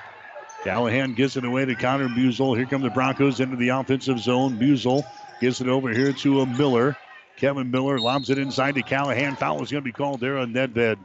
Callahan 0.62 1.14
gets 1.14 1.36
it 1.36 1.44
away 1.44 1.64
to 1.66 1.74
Connor 1.74 2.08
Musel. 2.08 2.56
Here 2.56 2.64
come 2.64 2.80
the 2.80 2.90
Broncos 2.90 3.40
into 3.40 3.56
the 3.56 3.68
offensive 3.68 4.18
zone. 4.18 4.58
Musel 4.58 5.04
gets 5.40 5.60
it 5.60 5.68
over 5.68 5.90
here 5.90 6.12
to 6.12 6.40
a 6.40 6.46
Miller. 6.46 6.96
Kevin 7.36 7.70
Miller 7.70 7.98
lobs 7.98 8.30
it 8.30 8.38
inside 8.38 8.76
to 8.76 8.82
Callahan. 8.82 9.36
Foul 9.36 9.62
is 9.62 9.70
going 9.70 9.82
to 9.82 9.84
be 9.84 9.92
called 9.92 10.20
there 10.20 10.38
on 10.38 10.54
Nedved. 10.54 10.98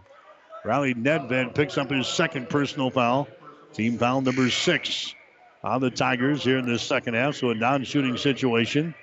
Riley 0.65 0.93
Nedved 0.93 1.55
picks 1.55 1.77
up 1.77 1.89
his 1.89 2.07
second 2.07 2.49
personal 2.49 2.89
foul. 2.89 3.27
Team 3.73 3.97
foul 3.97 4.21
number 4.21 4.49
six 4.49 5.15
on 5.63 5.81
the 5.81 5.89
Tigers 5.89 6.43
here 6.43 6.57
in 6.57 6.65
the 6.65 6.79
second 6.79 7.13
half. 7.13 7.35
So 7.35 7.51
a 7.51 7.55
non-shooting 7.55 8.17
situation. 8.17 8.93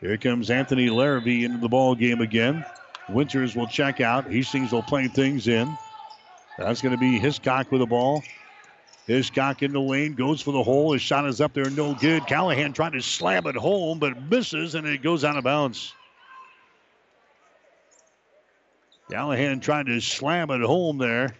Here 0.00 0.16
comes 0.16 0.50
Anthony 0.50 0.90
Larrabee 0.90 1.44
into 1.44 1.58
the 1.58 1.68
ball 1.68 1.94
game 1.94 2.20
again. 2.20 2.64
Winters 3.08 3.54
will 3.54 3.66
check 3.66 4.00
out. 4.00 4.30
Hastings 4.30 4.72
will 4.72 4.82
play 4.82 5.08
things 5.08 5.46
in. 5.48 5.76
That's 6.58 6.80
going 6.80 6.94
to 6.94 7.00
be 7.00 7.18
Hiscock 7.18 7.70
with 7.70 7.80
the 7.80 7.86
ball. 7.86 8.22
Hiscock 9.06 9.62
in 9.62 9.72
the 9.72 9.80
lane, 9.80 10.14
goes 10.14 10.40
for 10.40 10.52
the 10.52 10.62
hole. 10.62 10.92
His 10.92 11.02
shot 11.02 11.26
is 11.26 11.40
up 11.40 11.52
there, 11.52 11.68
no 11.70 11.94
good. 11.94 12.26
Callahan 12.26 12.72
trying 12.72 12.92
to 12.92 13.02
slam 13.02 13.46
it 13.46 13.56
home, 13.56 13.98
but 13.98 14.30
misses, 14.30 14.74
and 14.74 14.86
it 14.86 15.02
goes 15.02 15.24
out 15.24 15.36
of 15.36 15.44
bounds. 15.44 15.92
Callahan 19.10 19.60
trying 19.60 19.86
to 19.86 20.00
slam 20.00 20.50
it 20.50 20.60
home 20.60 20.98
there, 20.98 21.34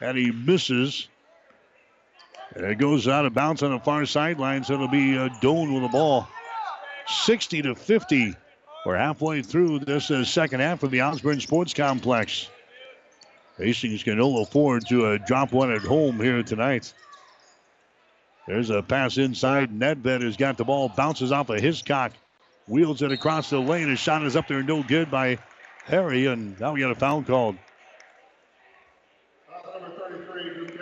and 0.00 0.16
he 0.16 0.30
misses. 0.30 1.08
And 2.54 2.64
it 2.64 2.78
goes 2.78 3.08
out 3.08 3.26
of 3.26 3.34
bounds 3.34 3.62
on 3.62 3.72
the 3.72 3.78
far 3.78 4.06
sideline, 4.06 4.64
so 4.64 4.74
it'll 4.74 4.88
be 4.88 5.16
uh, 5.16 5.28
Doane 5.40 5.72
with 5.72 5.82
the 5.82 5.88
ball. 5.88 6.28
60 7.06 7.62
to 7.62 7.74
50. 7.74 8.34
We're 8.84 8.96
halfway 8.96 9.42
through 9.42 9.80
this 9.80 10.10
uh, 10.10 10.24
second 10.24 10.60
half 10.60 10.82
of 10.82 10.90
the 10.90 11.02
Osborne 11.02 11.40
Sports 11.40 11.72
Complex. 11.74 12.48
Hastings 13.58 14.02
can 14.02 14.18
ill 14.18 14.42
afford 14.42 14.86
to 14.88 15.06
uh, 15.06 15.18
drop 15.18 15.52
one 15.52 15.72
at 15.72 15.82
home 15.82 16.18
here 16.20 16.42
tonight. 16.42 16.92
There's 18.46 18.70
a 18.70 18.82
pass 18.82 19.18
inside. 19.18 19.70
Nedved 19.70 20.22
has 20.22 20.36
got 20.36 20.56
the 20.56 20.64
ball, 20.64 20.88
bounces 20.88 21.30
off 21.30 21.48
of 21.48 21.60
Hiscock, 21.60 22.12
wheels 22.66 23.02
it 23.02 23.12
across 23.12 23.50
the 23.50 23.60
lane. 23.60 23.88
His 23.88 24.00
shot 24.00 24.24
is 24.24 24.34
up 24.34 24.48
there, 24.48 24.62
no 24.62 24.82
good 24.82 25.10
by 25.10 25.38
Harry, 25.84 26.26
and 26.26 26.58
now 26.60 26.72
we 26.72 26.80
got 26.80 26.90
a 26.90 26.94
foul 26.94 27.22
called. 27.22 27.56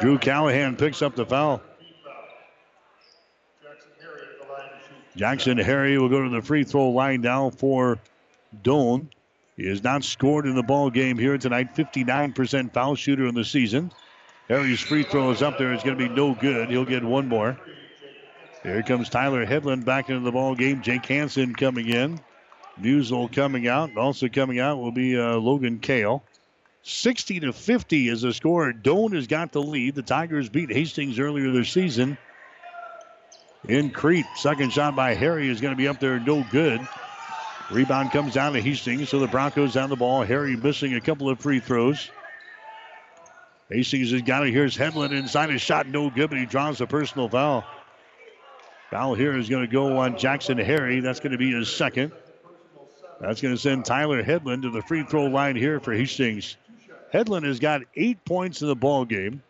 Drew 0.01 0.19
Callahan 0.19 0.77
picks 0.77 1.03
up 1.03 1.15
the 1.15 1.27
foul. 1.27 1.63
Jackson 5.17 5.59
Harry 5.59 5.99
will 5.99 6.09
go 6.09 6.23
to 6.23 6.31
the 6.31 6.41
free 6.41 6.65
throw 6.65 6.91
line 6.91 7.21
now 7.21 7.51
for 7.51 7.99
Doane. 8.63 9.09
He 9.57 9.67
has 9.69 9.83
not 9.83 10.05
scored 10.05 10.47
in 10.47 10.55
the 10.55 10.63
ball 10.63 10.89
game 10.89 11.19
here 11.19 11.37
tonight. 11.37 11.75
59% 11.75 12.73
foul 12.73 12.95
shooter 12.95 13.27
in 13.27 13.35
the 13.35 13.45
season. 13.45 13.93
Harry's 14.49 14.81
free 14.81 15.03
throw 15.03 15.31
is 15.31 15.43
up 15.43 15.59
there. 15.59 15.73
It's 15.73 15.85
going 15.85 15.99
to 15.99 16.09
be 16.09 16.15
no 16.15 16.35
good. 16.35 16.71
He'll 16.71 16.87
get 16.87 17.05
one 17.05 17.29
more. 17.29 17.59
Here 18.63 18.83
comes 18.83 19.09
Tyler 19.09 19.45
Headland 19.45 19.85
back 19.85 20.09
into 20.09 20.23
the 20.23 20.33
ball 20.33 20.55
game. 20.55 20.83
Jake 20.83 21.05
Hansen 21.07 21.55
coming 21.55 21.89
in. 21.89 22.21
Musel 22.79 23.33
coming 23.33 23.67
out. 23.69 23.91
and 23.91 23.99
Also 23.99 24.29
coming 24.29 24.59
out 24.59 24.79
will 24.79 24.93
be 24.93 25.19
uh, 25.19 25.37
Logan 25.37 25.79
Kale. 25.79 26.23
60 26.83 27.41
to 27.41 27.53
50 27.53 28.09
is 28.09 28.23
the 28.23 28.33
score. 28.33 28.73
Doane 28.73 29.15
has 29.15 29.27
got 29.27 29.53
the 29.53 29.63
lead. 29.63 29.95
The 29.95 30.03
Tigers 30.03 30.49
beat 30.49 30.73
Hastings 30.73 31.19
earlier 31.19 31.51
this 31.51 31.71
season 31.71 32.17
in 33.69 33.91
Crete. 33.91 34.27
Second 34.37 34.73
shot 34.73 34.97
by 34.97 35.15
Harry 35.15 35.49
is 35.49 35.61
going 35.61 35.73
to 35.73 35.77
be 35.77 35.89
up 35.89 36.01
there, 36.01 36.19
no 36.19 36.45
good. 36.51 36.87
Rebound 37.71 38.11
comes 38.11 38.35
down 38.35 38.55
to 38.55 38.61
Hastings, 38.61 39.11
so 39.11 39.19
the 39.21 39.29
Broncos 39.29 39.75
down 39.75 39.91
the 39.91 39.97
ball. 39.97 40.23
Harry 40.23 40.57
missing 40.57 40.95
a 40.95 41.01
couple 41.01 41.29
of 41.29 41.39
free 41.39 41.61
throws. 41.61 42.11
Hastings 43.69 44.11
has 44.11 44.23
got 44.23 44.47
it. 44.47 44.53
Here's 44.53 44.77
Headland 44.77 45.13
inside. 45.13 45.51
His 45.51 45.63
shot 45.63 45.87
no 45.87 46.11
good, 46.11 46.31
but 46.31 46.39
he 46.39 46.47
draws 46.47 46.81
a 46.81 46.87
personal 46.87 47.29
foul. 47.29 47.65
Foul 48.91 49.15
here 49.15 49.37
is 49.37 49.49
going 49.49 49.65
to 49.65 49.73
go 49.73 49.99
on 49.99 50.19
Jackson 50.19 50.59
Harry. 50.59 50.99
That's 50.99 51.21
going 51.21 51.31
to 51.33 51.39
be 51.39 51.53
his 51.53 51.69
second. 51.69 52.11
That's 53.21 53.43
going 53.43 53.55
to 53.55 53.61
send 53.61 53.85
Tyler 53.85 54.23
Headland 54.23 54.63
to 54.63 54.71
the 54.71 54.83
free 54.83 55.03
throw 55.03 55.27
line 55.27 55.55
here 55.55 55.79
for 55.79 55.93
Hastings. 55.93 56.57
Headland 57.13 57.45
has 57.45 57.61
got 57.61 57.83
eight 57.95 58.25
points 58.25 58.63
in 58.63 58.69
the 58.69 58.77
ball 58.77 59.05
game. 59.05 59.43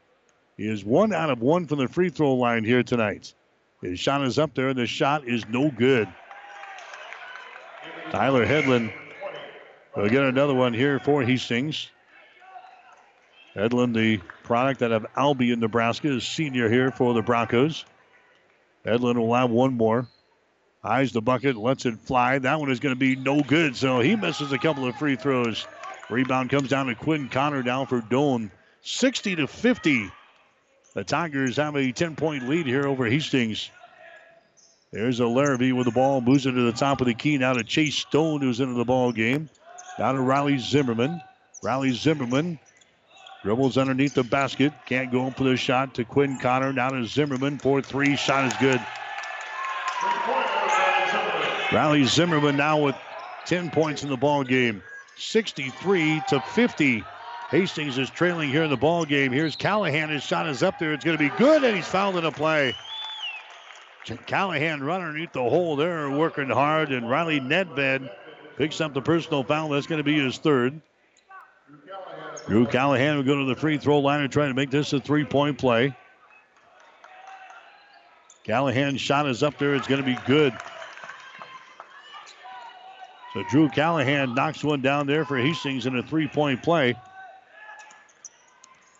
He 0.56 0.68
is 0.68 0.84
one 0.84 1.12
out 1.12 1.30
of 1.30 1.40
one 1.40 1.66
from 1.66 1.78
the 1.78 1.88
free 1.88 2.10
throw 2.10 2.34
line 2.34 2.64
here 2.64 2.82
tonight. 2.82 3.32
His 3.80 4.00
shot 4.00 4.22
is 4.24 4.38
up 4.38 4.54
there, 4.54 4.68
and 4.68 4.78
the 4.78 4.86
shot 4.86 5.26
is 5.26 5.48
no 5.48 5.70
good. 5.70 6.08
Tyler 8.10 8.44
Headland 8.44 8.92
will 9.96 10.08
get 10.08 10.24
another 10.24 10.54
one 10.54 10.74
here 10.74 10.98
for 10.98 11.22
Hastings. 11.22 11.90
Headland, 13.54 13.94
the 13.94 14.18
product 14.42 14.82
out 14.82 14.92
of 14.92 15.06
Albion, 15.16 15.60
Nebraska, 15.60 16.08
is 16.08 16.26
senior 16.26 16.68
here 16.68 16.90
for 16.90 17.14
the 17.14 17.22
Broncos. 17.22 17.84
Headland 18.84 19.18
will 19.18 19.34
have 19.34 19.50
one 19.50 19.74
more. 19.74 20.08
Eyes 20.82 21.12
the 21.12 21.20
bucket, 21.20 21.56
lets 21.56 21.84
it 21.84 21.98
fly. 21.98 22.38
That 22.38 22.58
one 22.58 22.70
is 22.70 22.80
going 22.80 22.94
to 22.94 22.98
be 22.98 23.14
no 23.14 23.42
good, 23.42 23.76
so 23.76 24.00
he 24.00 24.16
misses 24.16 24.52
a 24.52 24.58
couple 24.58 24.86
of 24.86 24.96
free 24.96 25.16
throws. 25.16 25.66
Rebound 26.08 26.48
comes 26.48 26.68
down 26.68 26.86
to 26.86 26.94
Quinn 26.94 27.28
Connor 27.28 27.62
down 27.62 27.86
for 27.86 28.00
Doane. 28.00 28.50
60 28.82 29.36
to 29.36 29.46
50. 29.46 30.10
The 30.94 31.04
Tigers 31.04 31.56
have 31.56 31.76
a 31.76 31.92
10 31.92 32.16
point 32.16 32.48
lead 32.48 32.66
here 32.66 32.86
over 32.86 33.06
Hastings. 33.06 33.70
There's 34.90 35.20
a 35.20 35.26
Larrabee 35.26 35.72
with 35.72 35.84
the 35.84 35.92
ball, 35.92 36.20
moves 36.20 36.46
it 36.46 36.52
to 36.52 36.62
the 36.62 36.72
top 36.72 37.00
of 37.00 37.06
the 37.06 37.14
key. 37.14 37.38
Now 37.38 37.52
to 37.52 37.62
Chase 37.62 37.96
Stone, 37.96 38.40
who's 38.40 38.58
into 38.58 38.74
the 38.74 38.84
ball 38.84 39.12
game. 39.12 39.48
Now 39.98 40.12
to 40.12 40.20
Riley 40.20 40.58
Zimmerman. 40.58 41.20
Riley 41.62 41.92
Zimmerman 41.92 42.58
dribbles 43.44 43.78
underneath 43.78 44.14
the 44.14 44.24
basket. 44.24 44.72
Can't 44.86 45.12
go 45.12 45.26
up 45.26 45.36
for 45.36 45.44
the 45.44 45.56
shot 45.56 45.94
to 45.94 46.04
Quinn 46.04 46.38
Connor. 46.38 46.72
Now 46.72 46.88
to 46.88 47.06
Zimmerman. 47.06 47.58
4 47.58 47.82
3. 47.82 48.16
Shot 48.16 48.46
is 48.46 48.54
good. 48.54 48.80
Riley 51.72 52.04
Zimmerman 52.04 52.56
now 52.56 52.78
with 52.78 52.96
10 53.46 53.70
points 53.70 54.02
in 54.02 54.10
the 54.10 54.16
ball 54.16 54.42
game. 54.42 54.82
63 55.16 56.22
to 56.28 56.40
50. 56.40 57.04
Hastings 57.50 57.98
is 57.98 58.10
trailing 58.10 58.50
here 58.50 58.64
in 58.64 58.70
the 58.70 58.76
ball 58.76 59.04
game. 59.04 59.32
Here's 59.32 59.56
Callahan. 59.56 60.08
His 60.08 60.22
shot 60.22 60.48
is 60.48 60.62
up 60.62 60.78
there. 60.78 60.92
It's 60.92 61.04
going 61.04 61.16
to 61.16 61.22
be 61.22 61.36
good, 61.36 61.62
and 61.62 61.76
he's 61.76 61.86
fouled 61.86 62.16
in 62.16 62.24
a 62.24 62.32
play. 62.32 62.74
Callahan 64.26 64.82
running 64.82 65.08
underneath 65.08 65.32
the 65.32 65.42
hole 65.42 65.76
there, 65.76 66.10
working 66.10 66.48
hard, 66.48 66.90
and 66.90 67.08
Riley 67.08 67.38
Nedved 67.38 68.10
picks 68.56 68.80
up 68.80 68.94
the 68.94 69.02
personal 69.02 69.44
foul. 69.44 69.68
That's 69.68 69.86
going 69.86 69.98
to 69.98 70.04
be 70.04 70.18
his 70.18 70.38
third. 70.38 70.80
Drew 72.46 72.66
Callahan 72.66 73.16
will 73.16 73.22
go 73.22 73.38
to 73.38 73.44
the 73.44 73.54
free 73.54 73.78
throw 73.78 74.00
line 74.00 74.22
and 74.22 74.32
try 74.32 74.48
to 74.48 74.54
make 74.54 74.70
this 74.70 74.92
a 74.92 75.00
three 75.00 75.24
point 75.24 75.58
play. 75.58 75.94
Callahan's 78.42 79.00
shot 79.00 79.28
is 79.28 79.42
up 79.42 79.58
there. 79.58 79.74
It's 79.74 79.86
going 79.86 80.00
to 80.00 80.06
be 80.06 80.18
good. 80.26 80.54
So 83.32 83.44
Drew 83.44 83.68
Callahan 83.68 84.34
knocks 84.34 84.64
one 84.64 84.82
down 84.82 85.06
there 85.06 85.24
for 85.24 85.38
Hastings 85.38 85.86
in 85.86 85.96
a 85.96 86.02
three 86.02 86.26
point 86.26 86.62
play. 86.62 86.96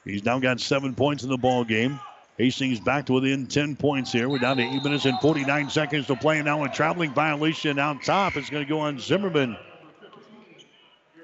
He's 0.05 0.25
now 0.25 0.39
got 0.39 0.61
seven 0.61 0.95
points 0.95 1.25
in 1.25 1.29
the 1.29 1.37
ball 1.37 1.65
game. 1.65 1.99
Hastings 2.39 2.81
back 2.81 3.07
to 3.07 3.13
within 3.13 3.47
10 3.47 3.77
points 3.77 4.13
here. 4.13 4.29
We're 4.29 4.39
down 4.39 4.57
to 4.57 4.63
8 4.63 4.83
minutes 4.83 5.05
and 5.05 5.19
49 5.21 5.69
seconds 5.69 6.07
to 6.07 6.17
play. 6.17 6.41
Now 6.41 6.65
a 6.65 6.71
traveling 6.71 7.13
violation 7.13 7.79
out 7.79 8.03
top. 8.03 8.37
It's 8.37 8.49
going 8.49 8.65
to 8.65 8.69
go 8.69 8.81
on 8.81 8.99
Zimmerman. 8.99 9.59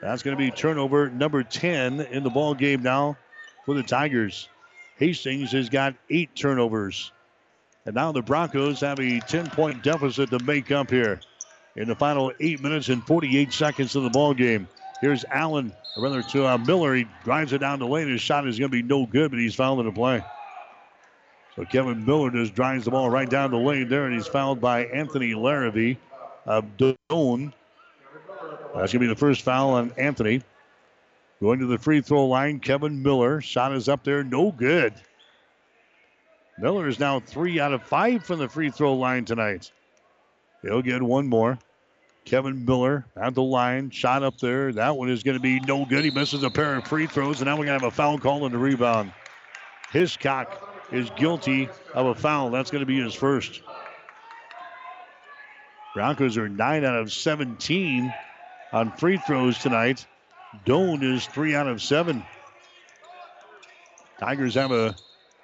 That's 0.03 0.23
going 0.23 0.37
to 0.37 0.39
be 0.39 0.51
turnover 0.51 1.09
number 1.09 1.43
10 1.43 2.01
in 2.01 2.23
the 2.23 2.29
ball 2.29 2.55
game 2.55 2.83
now 2.83 3.17
for 3.65 3.75
the 3.75 3.83
Tigers. 3.83 4.51
Hastings 4.99 5.53
has 5.53 5.71
got 5.71 5.95
eight 6.11 6.35
turnovers. 6.35 7.13
And 7.87 7.95
now 7.95 8.13
the 8.13 8.21
Broncos 8.21 8.81
have 8.81 9.01
a 9.01 9.21
10 9.21 9.49
point 9.51 9.83
deficit 9.83 10.29
to 10.31 10.39
make 10.45 10.71
up 10.71 10.91
here 10.91 11.21
in 11.77 11.89
the 11.89 11.95
final 11.95 12.33
eight 12.41 12.63
minutes 12.63 12.89
and 12.89 13.07
48 13.07 13.53
seconds 13.53 13.95
of 13.95 14.03
the 14.03 14.11
ball 14.11 14.35
game. 14.35 14.67
Here's 15.01 15.25
Allen, 15.31 15.73
or 15.97 16.05
rather 16.05 16.23
to 16.23 16.47
uh, 16.47 16.59
Miller. 16.59 16.95
He 16.95 17.07
drives 17.23 17.53
it 17.53 17.59
down 17.59 17.79
the 17.79 17.87
lane. 17.87 18.09
His 18.09 18.23
shot 18.23 18.49
is 18.49 18.59
going 18.59 18.71
to 18.71 18.77
be 18.77 18.83
no 18.83 19.07
good, 19.07 19.31
but 19.31 19.39
he's 19.39 19.55
fouled 19.55 19.81
in 19.81 19.87
the 19.87 19.93
play. 19.93 20.25
So 21.55 21.65
Kevin 21.65 22.05
Miller 22.05 22.31
just 22.31 22.55
drives 22.55 22.85
the 22.85 22.91
ball 22.91 23.09
right 23.09 23.29
down 23.29 23.51
the 23.51 23.59
lane 23.59 23.89
there, 23.89 24.07
and 24.07 24.15
he's 24.15 24.27
fouled 24.27 24.61
by 24.61 24.87
Anthony 24.87 25.35
Larrabee 25.35 25.97
of 26.47 26.65
Doane. 26.77 27.53
That's 28.75 28.93
going 28.93 28.93
to 28.93 28.99
be 28.99 29.07
the 29.07 29.17
first 29.17 29.43
foul 29.43 29.71
on 29.71 29.93
Anthony. 29.97 30.43
Going 31.41 31.61
to 31.61 31.67
the 31.67 31.79
free 31.79 32.01
throw 32.01 32.27
line, 32.27 32.61
Kevin 32.61 33.03
Miller. 33.03 33.41
Shot 33.43 33.75
is 33.75 33.89
up 33.89 34.05
there, 34.05 34.25
no 34.25 34.51
good. 34.51 34.95
Miller 36.59 36.89
is 36.89 36.99
now 36.99 37.21
three 37.21 37.61
out 37.61 37.75
of 37.75 37.83
five 37.83 38.25
from 38.25 38.39
the 38.39 38.49
free 38.49 38.71
throw 38.71 38.95
line 38.95 39.27
tonight. 39.27 39.71
He'll 40.63 40.83
get 40.83 41.03
one 41.03 41.27
more. 41.27 41.59
Kevin 42.27 42.65
Miller 42.65 43.07
at 43.17 43.35
the 43.35 43.43
line, 43.43 43.91
shot 43.91 44.25
up 44.25 44.39
there. 44.39 44.73
That 44.73 44.97
one 44.97 45.09
is 45.09 45.23
going 45.23 45.37
to 45.37 45.41
be 45.41 45.61
no 45.61 45.85
good. 45.85 46.05
He 46.05 46.11
misses 46.11 46.43
a 46.43 46.51
pair 46.51 46.75
of 46.75 46.87
free 46.87 47.07
throws, 47.07 47.41
and 47.41 47.47
now 47.47 47.53
we're 47.53 47.67
going 47.67 47.79
to 47.79 47.85
have 47.85 47.93
a 47.93 47.97
foul 47.97 48.19
call 48.19 48.45
on 48.45 48.51
the 48.51 48.59
rebound. 48.59 49.13
Hiscock 49.93 50.75
is 50.91 51.09
guilty 51.11 51.69
of 51.95 52.07
a 52.07 52.15
foul. 52.17 52.51
That's 52.51 52.73
going 52.73 52.81
to 52.81 52.87
be 52.87 53.01
his 53.01 53.15
first. 53.15 53.63
Broncos 55.95 56.37
are 56.37 56.49
9 56.49 56.85
out 56.85 56.97
of 56.97 57.13
17 57.13 58.13
on 58.73 58.93
free 58.97 59.19
throws 59.19 59.59
tonight. 59.59 60.05
Doane 60.67 61.05
is 61.05 61.27
3 61.27 61.55
out 61.55 61.69
of 61.69 61.81
7. 61.81 62.25
Tigers 64.19 64.55
have 64.55 64.73
a 64.73 64.97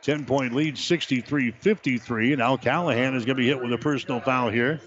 10 0.03 0.25
point 0.25 0.53
lead, 0.53 0.77
63 0.77 1.53
53. 1.53 2.33
And 2.33 2.41
now 2.41 2.57
Callahan 2.57 3.15
is 3.15 3.25
going 3.25 3.37
to 3.37 3.41
be 3.41 3.47
hit 3.47 3.63
with 3.63 3.73
a 3.73 3.79
personal 3.79 4.21
foul 4.21 4.51
here. 4.51 4.81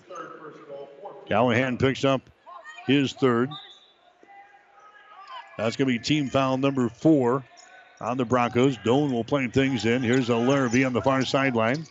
Callahan 1.27 1.77
picks 1.77 2.05
up 2.05 2.21
his 2.85 3.13
third. 3.13 3.49
That's 5.57 5.75
going 5.75 5.87
to 5.87 5.97
be 5.97 5.99
team 5.99 6.29
foul 6.29 6.57
number 6.57 6.89
four 6.89 7.43
on 8.01 8.17
the 8.17 8.25
Broncos. 8.25 8.77
Doane 8.77 9.11
will 9.11 9.23
play 9.23 9.47
things 9.47 9.85
in. 9.85 10.03
Here's 10.03 10.29
a 10.29 10.35
Larrabee 10.35 10.83
on 10.83 10.93
the 10.93 11.01
far 11.01 11.23
sideline. 11.23 11.85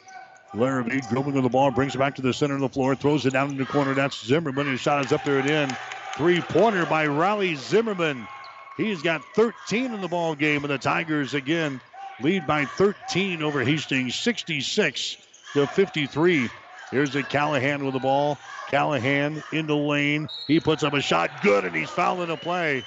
Larrabee 0.54 1.00
dribbling 1.00 1.34
with 1.34 1.44
the 1.44 1.50
ball, 1.50 1.70
brings 1.70 1.94
it 1.94 1.98
back 1.98 2.14
to 2.16 2.22
the 2.22 2.32
center 2.32 2.54
of 2.54 2.60
the 2.60 2.68
floor, 2.68 2.94
throws 2.94 3.26
it 3.26 3.32
down 3.32 3.50
in 3.50 3.56
the 3.56 3.64
corner. 3.64 3.94
That's 3.94 4.24
Zimmerman. 4.24 4.66
His 4.66 4.80
shot 4.80 5.04
is 5.04 5.12
up 5.12 5.24
there 5.24 5.38
and 5.38 5.50
in. 5.50 5.76
Three 6.16 6.40
pointer 6.40 6.86
by 6.86 7.06
Riley 7.06 7.56
Zimmerman. 7.56 8.28
He's 8.76 9.02
got 9.02 9.22
13 9.34 9.92
in 9.92 10.00
the 10.00 10.08
ball 10.08 10.34
game, 10.34 10.62
and 10.62 10.72
the 10.72 10.78
Tigers 10.78 11.34
again 11.34 11.80
lead 12.20 12.46
by 12.46 12.64
13 12.64 13.42
over 13.42 13.64
Hastings, 13.64 14.14
66 14.14 15.16
to 15.54 15.66
53. 15.66 16.48
Here's 16.94 17.10
the 17.10 17.24
Callahan 17.24 17.84
with 17.84 17.94
the 17.94 17.98
ball. 17.98 18.38
Callahan 18.68 19.42
in 19.50 19.66
the 19.66 19.74
lane. 19.74 20.28
He 20.46 20.60
puts 20.60 20.84
up 20.84 20.92
a 20.92 21.00
shot, 21.00 21.42
good, 21.42 21.64
and 21.64 21.74
he's 21.74 21.90
fouling 21.90 22.30
a 22.30 22.36
play. 22.36 22.84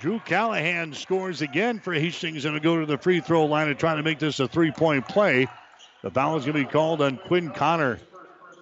Drew 0.00 0.18
Callahan 0.18 0.92
scores 0.92 1.40
again 1.40 1.78
for 1.78 1.92
Hastings 1.92 2.44
and 2.44 2.54
will 2.54 2.60
go 2.60 2.80
to 2.80 2.84
the 2.86 2.98
free 2.98 3.20
throw 3.20 3.44
line 3.44 3.68
and 3.68 3.78
try 3.78 3.94
to 3.94 4.02
make 4.02 4.18
this 4.18 4.40
a 4.40 4.48
three 4.48 4.72
point 4.72 5.06
play. 5.06 5.46
The 6.02 6.10
foul 6.10 6.36
is 6.36 6.46
going 6.46 6.58
to 6.58 6.64
be 6.64 6.68
called 6.68 7.00
on 7.00 7.18
Quinn 7.18 7.50
Connor. 7.50 8.00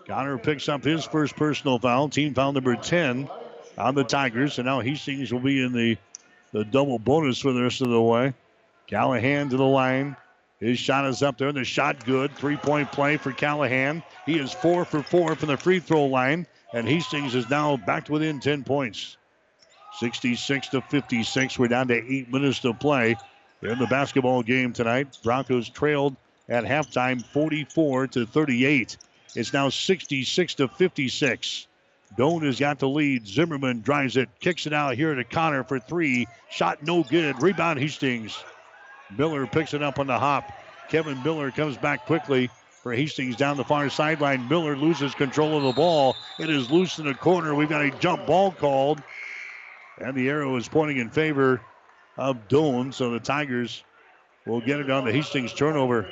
Connor 0.06 0.36
picks 0.36 0.68
up 0.68 0.84
his 0.84 1.06
first 1.06 1.34
personal 1.34 1.78
foul, 1.78 2.10
team 2.10 2.34
foul 2.34 2.52
number 2.52 2.76
10 2.76 3.30
on 3.78 3.94
the 3.94 4.04
Tigers. 4.04 4.58
And 4.58 4.66
now 4.66 4.80
Hastings 4.80 5.32
will 5.32 5.40
be 5.40 5.64
in 5.64 5.72
the, 5.72 5.96
the 6.52 6.66
double 6.66 6.98
bonus 6.98 7.38
for 7.38 7.54
the 7.54 7.62
rest 7.62 7.80
of 7.80 7.88
the 7.88 8.02
way. 8.02 8.34
Callahan 8.88 9.48
to 9.48 9.56
the 9.56 9.64
line. 9.64 10.16
His 10.60 10.78
shot 10.78 11.06
is 11.06 11.22
up 11.22 11.36
there, 11.36 11.48
and 11.48 11.56
the 11.56 11.64
shot 11.64 12.04
good. 12.04 12.34
Three 12.36 12.56
point 12.56 12.90
play 12.90 13.18
for 13.18 13.32
Callahan. 13.32 14.02
He 14.24 14.38
is 14.38 14.52
four 14.52 14.84
for 14.84 15.02
four 15.02 15.34
from 15.36 15.48
the 15.48 15.56
free 15.56 15.80
throw 15.80 16.06
line, 16.06 16.46
and 16.72 16.88
Hastings 16.88 17.34
is 17.34 17.50
now 17.50 17.76
back 17.76 18.06
to 18.06 18.12
within 18.12 18.40
10 18.40 18.64
points. 18.64 19.16
66 19.98 20.68
to 20.68 20.80
56. 20.80 21.58
We're 21.58 21.68
down 21.68 21.88
to 21.88 21.94
eight 21.94 22.32
minutes 22.32 22.60
to 22.60 22.74
play 22.74 23.16
in 23.62 23.78
the 23.78 23.86
basketball 23.86 24.42
game 24.42 24.72
tonight. 24.72 25.18
Broncos 25.22 25.68
trailed 25.68 26.16
at 26.48 26.64
halftime 26.64 27.24
44 27.24 28.08
to 28.08 28.26
38. 28.26 28.96
It's 29.34 29.52
now 29.52 29.68
66 29.68 30.54
to 30.54 30.68
56. 30.68 31.66
Doane 32.16 32.46
has 32.46 32.58
got 32.58 32.78
the 32.78 32.88
lead. 32.88 33.26
Zimmerman 33.26 33.82
drives 33.82 34.16
it, 34.16 34.28
kicks 34.40 34.66
it 34.66 34.72
out 34.72 34.94
here 34.94 35.14
to 35.14 35.24
Connor 35.24 35.64
for 35.64 35.78
three. 35.78 36.26
Shot 36.50 36.82
no 36.82 37.02
good. 37.02 37.42
Rebound 37.42 37.78
Hastings. 37.78 38.42
Miller 39.10 39.46
picks 39.46 39.74
it 39.74 39.82
up 39.82 39.98
on 39.98 40.06
the 40.06 40.18
hop. 40.18 40.52
Kevin 40.88 41.22
Miller 41.22 41.50
comes 41.50 41.76
back 41.76 42.04
quickly 42.06 42.50
for 42.82 42.92
Hastings 42.92 43.36
down 43.36 43.56
the 43.56 43.64
far 43.64 43.88
sideline. 43.88 44.48
Miller 44.48 44.76
loses 44.76 45.14
control 45.14 45.56
of 45.56 45.64
the 45.64 45.72
ball. 45.72 46.16
It 46.38 46.50
is 46.50 46.70
loose 46.70 46.98
in 46.98 47.06
the 47.06 47.14
corner. 47.14 47.54
We've 47.54 47.68
got 47.68 47.82
a 47.82 47.90
jump 47.90 48.26
ball 48.26 48.52
called. 48.52 49.02
And 50.00 50.14
the 50.14 50.28
arrow 50.28 50.56
is 50.56 50.68
pointing 50.68 50.98
in 50.98 51.10
favor 51.10 51.60
of 52.16 52.48
Doane. 52.48 52.92
So 52.92 53.10
the 53.10 53.20
Tigers 53.20 53.82
will 54.46 54.60
get 54.60 54.80
it 54.80 54.90
on 54.90 55.04
the 55.04 55.12
Hastings 55.12 55.52
turnover. 55.52 56.06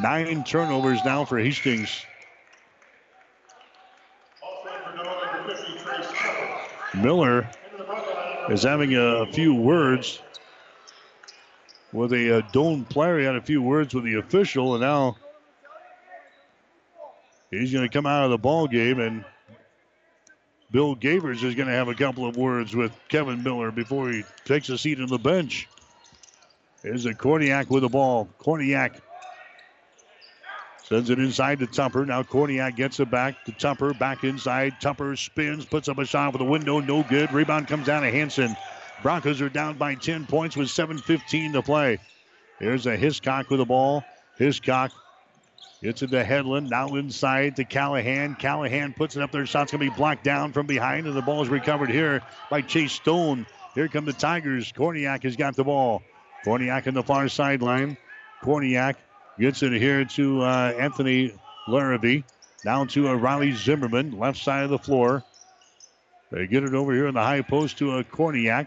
Nine 0.00 0.44
turnovers 0.44 1.04
now 1.04 1.24
for 1.24 1.38
Hastings. 1.38 2.04
Miller 6.94 7.48
is 8.50 8.62
having 8.62 8.94
a, 8.94 9.22
a 9.22 9.26
few 9.26 9.54
words 9.54 10.20
with 11.92 12.12
a, 12.12 12.36
uh, 12.36 12.38
a 12.38 12.42
Doane 12.42 12.88
player. 12.88 13.18
He 13.18 13.24
had 13.24 13.36
a 13.36 13.42
few 13.42 13.62
words 13.62 13.94
with 13.94 14.04
the 14.04 14.14
official, 14.14 14.74
and 14.74 14.82
now 14.82 15.16
he's 17.50 17.72
going 17.72 17.88
to 17.88 17.92
come 17.92 18.06
out 18.06 18.24
of 18.24 18.30
the 18.30 18.38
ball 18.38 18.66
game 18.66 19.00
and 19.00 19.24
Bill 20.70 20.94
Gavers 20.94 21.42
is 21.42 21.54
going 21.54 21.68
to 21.68 21.72
have 21.72 21.88
a 21.88 21.94
couple 21.94 22.26
of 22.26 22.36
words 22.36 22.76
with 22.76 22.92
Kevin 23.08 23.42
Miller 23.42 23.70
before 23.70 24.10
he 24.10 24.22
takes 24.44 24.68
a 24.68 24.76
seat 24.76 25.00
on 25.00 25.06
the 25.06 25.18
bench. 25.18 25.66
Here's 26.82 27.06
a 27.06 27.14
Korniak 27.14 27.70
with 27.70 27.82
the 27.82 27.88
ball. 27.88 28.28
Korniak 28.38 29.00
sends 30.88 31.10
it 31.10 31.18
inside 31.18 31.58
to 31.58 31.66
Tupper. 31.66 32.06
Now 32.06 32.22
Korniak 32.22 32.76
gets 32.76 33.00
it 33.00 33.10
back 33.10 33.44
to 33.44 33.52
Tupper. 33.52 33.92
Back 33.98 34.24
inside. 34.24 34.80
Tupper 34.80 35.16
spins, 35.16 35.64
puts 35.64 35.88
up 35.88 35.98
a 35.98 36.04
shot 36.04 36.32
for 36.32 36.38
the 36.38 36.44
window. 36.44 36.80
No 36.80 37.02
good. 37.02 37.32
Rebound 37.32 37.68
comes 37.68 37.86
down 37.86 38.02
to 38.02 38.10
Hanson. 38.10 38.56
Broncos 39.02 39.40
are 39.40 39.48
down 39.48 39.76
by 39.76 39.94
10 39.94 40.26
points 40.26 40.56
with 40.56 40.68
7.15 40.68 41.52
to 41.52 41.62
play. 41.62 41.98
Here's 42.58 42.86
a 42.86 42.96
Hiscock 42.96 43.50
with 43.50 43.60
the 43.60 43.66
ball. 43.66 44.02
Hiscock 44.38 44.92
Gets 45.82 46.02
it 46.02 46.10
to 46.10 46.24
Headland. 46.24 46.70
Now 46.70 46.96
inside 46.96 47.56
to 47.56 47.64
Callahan. 47.64 48.34
Callahan 48.34 48.94
puts 48.94 49.16
it 49.16 49.22
up 49.22 49.30
there. 49.30 49.46
Shot's 49.46 49.70
going 49.70 49.84
to 49.84 49.90
be 49.90 49.96
blocked 49.96 50.24
down 50.24 50.52
from 50.52 50.66
behind, 50.66 51.06
and 51.06 51.16
the 51.16 51.22
ball 51.22 51.40
is 51.42 51.48
recovered 51.48 51.88
here 51.88 52.20
by 52.50 52.62
Chase 52.62 52.92
Stone. 52.92 53.46
Here 53.74 53.86
come 53.86 54.04
the 54.04 54.12
Tigers. 54.12 54.72
Korniak 54.72 55.22
has 55.22 55.36
got 55.36 55.54
the 55.54 55.62
ball. 55.62 56.02
Korniak 56.44 56.88
on 56.88 56.94
the 56.94 57.02
far 57.02 57.28
sideline. 57.28 57.96
Korniak 58.42 58.96
gets 59.38 59.62
it 59.62 59.72
here 59.72 60.04
to 60.04 60.42
uh, 60.42 60.74
Anthony 60.78 61.32
Larrabee. 61.66 62.22
Down 62.64 62.88
to 62.88 63.08
uh, 63.08 63.14
Riley 63.14 63.52
Zimmerman, 63.52 64.18
left 64.18 64.38
side 64.38 64.64
of 64.64 64.70
the 64.70 64.78
floor. 64.78 65.22
They 66.30 66.46
get 66.46 66.64
it 66.64 66.74
over 66.74 66.92
here 66.92 67.06
in 67.06 67.14
the 67.14 67.22
high 67.22 67.42
post 67.42 67.78
to 67.78 67.92
a 67.92 67.98
uh, 68.00 68.02
Korniak. 68.02 68.66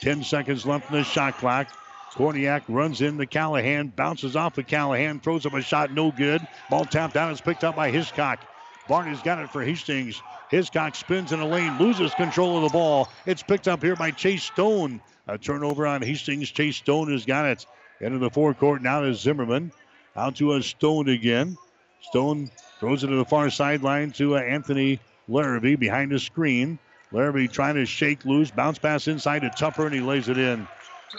10 0.00 0.24
seconds 0.24 0.66
left 0.66 0.90
in 0.90 0.96
the 0.96 1.04
shot 1.04 1.38
clock. 1.38 1.68
Korniak 2.12 2.62
runs 2.68 3.00
in 3.00 3.16
the 3.16 3.26
Callahan, 3.26 3.88
bounces 3.88 4.34
off 4.34 4.58
of 4.58 4.66
Callahan, 4.66 5.20
throws 5.20 5.46
up 5.46 5.54
a 5.54 5.62
shot, 5.62 5.92
no 5.92 6.10
good. 6.10 6.46
Ball 6.70 6.84
tapped 6.84 7.16
out, 7.16 7.32
is 7.32 7.40
picked 7.40 7.64
up 7.64 7.76
by 7.76 7.90
Hiscock. 7.90 8.40
Barney's 8.88 9.22
got 9.22 9.38
it 9.38 9.50
for 9.50 9.62
Hastings. 9.62 10.20
Hiscock 10.50 10.94
spins 10.94 11.32
in 11.32 11.40
the 11.40 11.46
lane, 11.46 11.78
loses 11.78 12.14
control 12.14 12.56
of 12.56 12.62
the 12.62 12.76
ball. 12.76 13.08
It's 13.26 13.42
picked 13.42 13.68
up 13.68 13.82
here 13.82 13.96
by 13.96 14.10
Chase 14.10 14.44
Stone. 14.44 15.00
A 15.26 15.36
turnover 15.36 15.86
on 15.86 16.00
Hastings. 16.02 16.50
Chase 16.50 16.76
Stone 16.76 17.12
has 17.12 17.26
got 17.26 17.46
it. 17.46 17.66
Into 18.00 18.18
the 18.18 18.30
forecourt 18.30 18.82
now 18.82 19.02
to 19.02 19.14
Zimmerman. 19.14 19.72
Out 20.18 20.34
to 20.36 20.54
a 20.54 20.62
Stone 20.62 21.08
again. 21.08 21.56
Stone 22.02 22.50
throws 22.80 23.04
it 23.04 23.06
to 23.06 23.14
the 23.14 23.24
far 23.24 23.50
sideline 23.50 24.10
to 24.12 24.36
uh, 24.36 24.40
Anthony 24.40 24.98
Larrabee 25.28 25.76
behind 25.76 26.10
the 26.10 26.18
screen. 26.18 26.80
Larrabee 27.12 27.46
trying 27.46 27.76
to 27.76 27.86
shake 27.86 28.24
loose, 28.24 28.50
bounce 28.50 28.78
pass 28.78 29.06
inside 29.06 29.42
to 29.42 29.50
Tupper, 29.50 29.86
and 29.86 29.94
he 29.94 30.00
lays 30.00 30.28
it 30.28 30.36
in. 30.36 30.66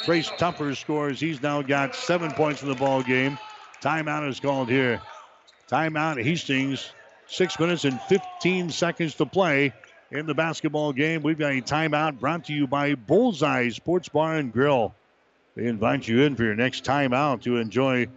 Trace 0.03 0.29
Tupper 0.37 0.75
scores. 0.75 1.17
He's 1.17 1.41
now 1.41 1.61
got 1.61 1.95
seven 1.95 2.31
points 2.31 2.61
in 2.61 2.67
the 2.67 2.75
ball 2.75 3.01
game. 3.01 3.37
Timeout 3.81 4.27
is 4.27 4.41
called 4.41 4.67
here. 4.67 5.01
Timeout, 5.69 6.21
Hastings. 6.21 6.91
Six 7.27 7.57
minutes 7.57 7.85
and 7.85 8.01
15 8.01 8.69
seconds 8.69 9.15
to 9.15 9.25
play 9.25 9.71
in 10.11 10.25
the 10.25 10.33
basketball 10.33 10.91
game. 10.91 11.21
We've 11.21 11.37
got 11.37 11.53
a 11.53 11.61
timeout 11.61 12.19
brought 12.19 12.45
to 12.45 12.53
you 12.53 12.67
by 12.67 12.95
Bullseye 12.95 13.69
Sports 13.69 14.09
Bar 14.09 14.35
and 14.35 14.51
Grill. 14.51 14.93
They 15.55 15.67
invite 15.67 16.07
you 16.07 16.23
in 16.23 16.35
for 16.35 16.43
your 16.43 16.55
next 16.55 16.83
timeout 16.83 17.43
to 17.43 17.57
enjoy 17.57 18.07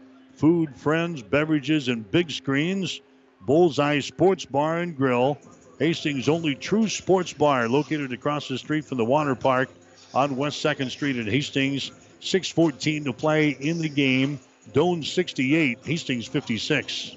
food, 0.43 0.77
friends, 0.77 1.23
beverages, 1.23 1.86
and 1.86 2.10
big 2.10 2.28
screens. 2.28 3.01
Bullseye 3.43 4.01
Sports 4.01 4.44
Bar 4.44 4.78
and 4.78 4.97
Grill, 4.97 5.39
Hastings' 5.78 6.28
only 6.28 6.56
true 6.56 6.89
sports 6.89 7.32
bar, 7.32 7.69
located 7.69 8.12
across 8.12 8.48
the 8.48 8.59
street 8.59 8.85
from 8.85 8.98
the 8.98 9.05
water 9.05 9.36
park 9.36 9.69
on 10.12 10.36
West 10.36 10.60
2nd 10.60 10.90
Street 10.90 11.16
in 11.16 11.28
Hastings. 11.28 11.93
6.14 12.20 13.05
to 13.05 13.12
play 13.12 13.51
in 13.51 13.78
the 13.78 13.89
game. 13.89 14.40
Doane 14.73 15.05
68, 15.05 15.78
Hastings 15.85 16.27
56. 16.27 17.16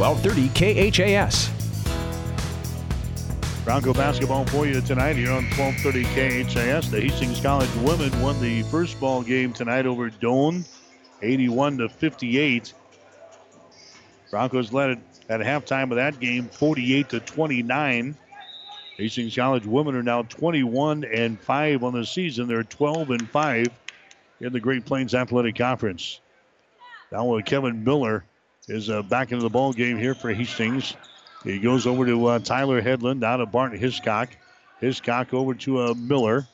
1230 0.00 0.90
KHAS. 0.90 1.50
Bronco 3.66 3.92
basketball 3.92 4.46
for 4.46 4.64
you 4.66 4.80
tonight 4.80 5.14
here 5.14 5.30
on 5.30 5.44
1230 5.50 6.04
KHAS. 6.44 6.90
The 6.90 7.02
Hastings 7.02 7.38
College 7.42 7.68
women 7.82 8.10
won 8.22 8.40
the 8.40 8.62
first 8.62 8.98
ball 8.98 9.22
game 9.22 9.52
tonight 9.52 9.84
over 9.84 10.08
Doane, 10.08 10.66
81 11.20 11.76
to 11.78 11.90
58. 11.90 12.72
Broncos 14.30 14.72
led 14.72 14.92
it 14.92 14.98
at 15.28 15.40
halftime 15.40 15.90
of 15.90 15.96
that 15.96 16.18
game, 16.18 16.48
48 16.48 17.10
to 17.10 17.20
29. 17.20 18.16
Hastings 18.96 19.36
College 19.36 19.66
women 19.66 19.94
are 19.96 20.02
now 20.02 20.22
21 20.22 21.04
and 21.04 21.38
5 21.38 21.84
on 21.84 21.92
the 21.92 22.06
season. 22.06 22.48
They're 22.48 22.64
12 22.64 23.10
and 23.10 23.28
5 23.28 23.66
in 24.40 24.52
the 24.54 24.60
Great 24.60 24.86
Plains 24.86 25.14
Athletic 25.14 25.56
Conference. 25.56 26.20
Now 27.12 27.26
with 27.26 27.44
Kevin 27.44 27.84
Miller 27.84 28.24
is 28.70 28.88
uh, 28.88 29.02
back 29.02 29.32
into 29.32 29.42
the 29.42 29.50
ball 29.50 29.72
game 29.72 29.98
here 29.98 30.14
for 30.14 30.32
Hastings. 30.32 30.94
He 31.44 31.58
goes 31.58 31.86
over 31.86 32.06
to 32.06 32.26
uh, 32.26 32.38
Tyler 32.38 32.80
Headland, 32.80 33.20
down 33.20 33.40
to 33.40 33.46
Barton 33.46 33.78
Hiscock. 33.78 34.30
Hiscock 34.80 35.34
over 35.34 35.54
to 35.54 35.80
uh, 35.80 35.94
Miller. 35.94 36.46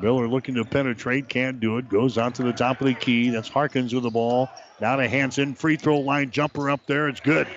Miller 0.00 0.28
looking 0.28 0.54
to 0.54 0.64
penetrate, 0.64 1.28
can't 1.28 1.58
do 1.58 1.78
it. 1.78 1.88
Goes 1.88 2.18
out 2.18 2.36
to 2.36 2.44
the 2.44 2.52
top 2.52 2.80
of 2.80 2.86
the 2.86 2.94
key. 2.94 3.30
That's 3.30 3.48
Harkins 3.48 3.92
with 3.92 4.04
the 4.04 4.10
ball. 4.10 4.48
Now 4.80 4.96
to 4.96 5.08
Hanson. 5.08 5.54
Free 5.54 5.76
throw 5.76 5.98
line 5.98 6.30
jumper 6.30 6.70
up 6.70 6.86
there. 6.86 7.08
It's 7.08 7.20
good. 7.20 7.48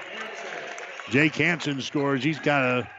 Jake 1.09 1.35
Hanson 1.35 1.81
scores. 1.81 2.23
He's 2.23 2.39
got 2.39 2.63
a 2.63 2.89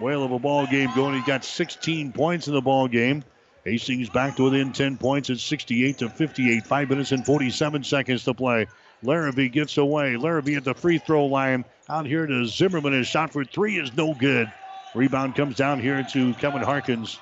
whale 0.00 0.22
of 0.24 0.32
a 0.32 0.38
ball 0.38 0.66
game 0.66 0.90
going. 0.94 1.14
He's 1.14 1.26
got 1.26 1.44
16 1.44 2.12
points 2.12 2.48
in 2.48 2.54
the 2.54 2.62
ball 2.62 2.88
game. 2.88 3.24
Hastings 3.64 4.08
back 4.08 4.36
to 4.36 4.44
within 4.44 4.72
10 4.72 4.96
points 4.96 5.28
at 5.28 5.38
68 5.38 5.98
to 5.98 6.08
58. 6.08 6.66
Five 6.66 6.88
minutes 6.88 7.12
and 7.12 7.26
47 7.26 7.84
seconds 7.84 8.24
to 8.24 8.32
play. 8.32 8.66
Larrabee 9.02 9.48
gets 9.48 9.78
away. 9.78 10.16
Larrabee 10.16 10.56
at 10.56 10.64
the 10.64 10.74
free 10.74 10.98
throw 10.98 11.26
line. 11.26 11.64
Out 11.88 12.06
here 12.06 12.26
to 12.26 12.46
Zimmerman. 12.46 12.92
His 12.92 13.06
shot 13.06 13.32
for 13.32 13.44
three 13.44 13.78
is 13.78 13.96
no 13.96 14.14
good. 14.14 14.52
Rebound 14.94 15.34
comes 15.34 15.56
down 15.56 15.80
here 15.80 16.06
to 16.12 16.34
Kevin 16.34 16.62
Harkins. 16.62 17.18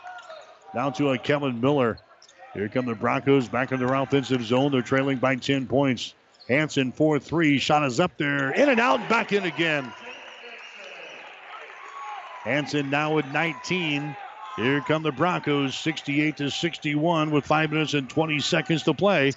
Down 0.75 0.93
to 0.95 1.11
a 1.11 1.19
Kevin 1.19 1.61
Miller. 1.61 1.99
Here 2.55 2.69
come 2.69 2.87
the 2.87 2.95
Broncos 2.95 3.49
back 3.49 3.73
in 3.73 3.81
their 3.81 3.95
offensive 3.95 4.43
zone. 4.43 4.73
They're 4.73 4.83
trailing 4.83 5.19
by 5.19 5.37
10 5.37 5.67
points. 5.67 6.15
Hanson 6.49 6.93
4 6.93 7.19
3. 7.19 7.59
Shot 7.59 7.85
is 7.85 8.01
up 8.01 8.17
there. 8.17 8.51
In 8.51 8.69
and 8.69 8.81
out. 8.81 9.09
Back 9.09 9.33
in 9.33 9.45
again. 9.45 9.93
Hanson 12.45 12.91
now 12.91 13.15
with 13.15 13.27
19. 13.27 14.17
Here 14.57 14.81
come 14.81 15.03
the 15.03 15.13
Broncos, 15.13 15.75
68 15.75 16.39
to 16.39 16.51
61 16.51 17.31
with 17.31 17.45
5 17.45 17.73
minutes 17.73 17.93
and 17.93 18.09
20 18.09 18.41
seconds 18.41 18.85
to 18.85 18.95
play. 18.95 19.33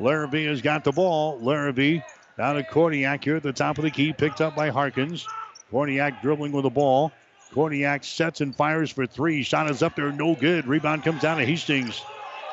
Larrabee 0.00 0.46
has 0.46 0.62
got 0.62 0.84
the 0.84 0.92
ball. 0.92 1.38
Larrabee 1.40 2.00
down 2.36 2.56
to 2.56 2.62
Korniak 2.62 3.22
here 3.22 3.36
at 3.36 3.42
the 3.42 3.52
top 3.52 3.78
of 3.78 3.84
the 3.84 3.90
key, 3.90 4.12
picked 4.12 4.40
up 4.40 4.56
by 4.56 4.70
Harkins. 4.70 5.26
Korniak 5.70 6.22
dribbling 6.22 6.52
with 6.52 6.64
the 6.64 6.70
ball. 6.70 7.12
Korniak 7.52 8.04
sets 8.04 8.40
and 8.40 8.56
fires 8.56 8.90
for 8.90 9.06
three. 9.06 9.42
Shot 9.42 9.70
is 9.70 9.82
up 9.82 9.96
there, 9.96 10.10
no 10.12 10.34
good. 10.34 10.66
Rebound 10.66 11.02
comes 11.02 11.20
down 11.20 11.38
to 11.38 11.44
Hastings. 11.44 12.00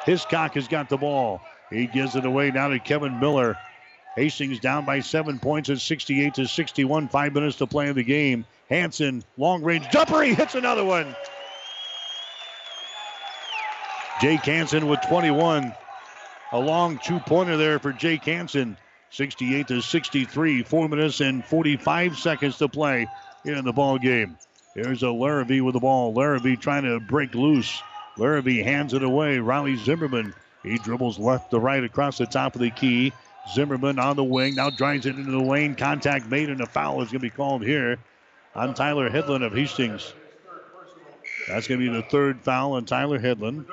Hiscock 0.05 0.55
has 0.55 0.67
got 0.67 0.89
the 0.89 0.97
ball. 0.97 1.41
He 1.69 1.87
gives 1.87 2.15
it 2.15 2.25
away 2.25 2.51
now 2.51 2.69
to 2.69 2.79
Kevin 2.79 3.19
Miller. 3.19 3.57
Hastings 4.15 4.59
down 4.59 4.85
by 4.85 5.01
seven 5.01 5.37
points 5.37 5.69
at 5.69 5.79
68 5.79 6.33
to 6.35 6.47
61. 6.47 7.07
Five 7.09 7.33
minutes 7.33 7.57
to 7.57 7.67
play 7.67 7.87
in 7.87 7.95
the 7.95 8.03
game. 8.03 8.45
Hanson, 8.69 9.23
long 9.37 9.63
range 9.63 9.87
jumper. 9.91 10.21
He 10.23 10.33
hits 10.33 10.55
another 10.55 10.83
one. 10.83 11.15
Jake 14.19 14.41
Hanson 14.41 14.87
with 14.87 14.99
21. 15.07 15.73
A 16.51 16.59
long 16.59 16.99
two 17.03 17.19
pointer 17.19 17.57
there 17.57 17.79
for 17.79 17.91
Jake 17.91 18.23
Hanson. 18.23 18.77
68 19.09 19.67
to 19.67 19.81
63. 19.81 20.63
Four 20.63 20.89
minutes 20.89 21.21
and 21.21 21.43
45 21.43 22.17
seconds 22.17 22.57
to 22.57 22.67
play 22.67 23.07
in 23.45 23.63
the 23.65 23.73
ball 23.73 23.97
game. 23.97 24.37
Here's 24.75 25.03
a 25.03 25.09
Larrabee 25.09 25.61
with 25.61 25.73
the 25.73 25.79
ball. 25.79 26.13
Larrabee 26.13 26.55
trying 26.55 26.83
to 26.83 26.99
break 26.99 27.33
loose. 27.33 27.81
Larrabee 28.17 28.61
hands 28.61 28.93
it 28.93 29.03
away. 29.03 29.39
Riley 29.39 29.75
Zimmerman. 29.75 30.33
He 30.63 30.77
dribbles 30.77 31.17
left 31.17 31.51
to 31.51 31.59
right 31.59 31.83
across 31.83 32.17
the 32.17 32.25
top 32.25 32.55
of 32.55 32.61
the 32.61 32.71
key. 32.71 33.13
Zimmerman 33.53 33.99
on 33.99 34.15
the 34.15 34.23
wing. 34.23 34.55
Now 34.55 34.69
drives 34.69 35.05
it 35.05 35.15
into 35.15 35.31
the 35.31 35.39
lane. 35.39 35.75
Contact 35.75 36.27
made 36.27 36.49
and 36.49 36.61
a 36.61 36.65
foul 36.65 37.01
is 37.01 37.09
going 37.09 37.19
to 37.19 37.19
be 37.19 37.29
called 37.29 37.63
here 37.63 37.97
on 38.55 38.73
Tyler 38.73 39.09
Headland 39.09 39.43
of 39.43 39.53
Hastings. 39.53 40.13
That's 41.47 41.67
going 41.67 41.79
to 41.79 41.89
be 41.89 41.95
the 41.95 42.03
third 42.03 42.41
foul 42.41 42.73
on 42.73 42.85
Tyler 42.85 43.19
Headland. 43.19 43.65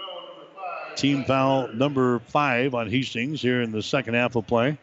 Team 0.96 1.24
foul 1.24 1.68
number 1.68 2.20
five 2.20 2.74
on 2.74 2.88
Hastings 2.88 3.42
here 3.42 3.62
in 3.62 3.72
the 3.72 3.82
second 3.82 4.14
half 4.14 4.36
of 4.36 4.46
play. 4.46 4.78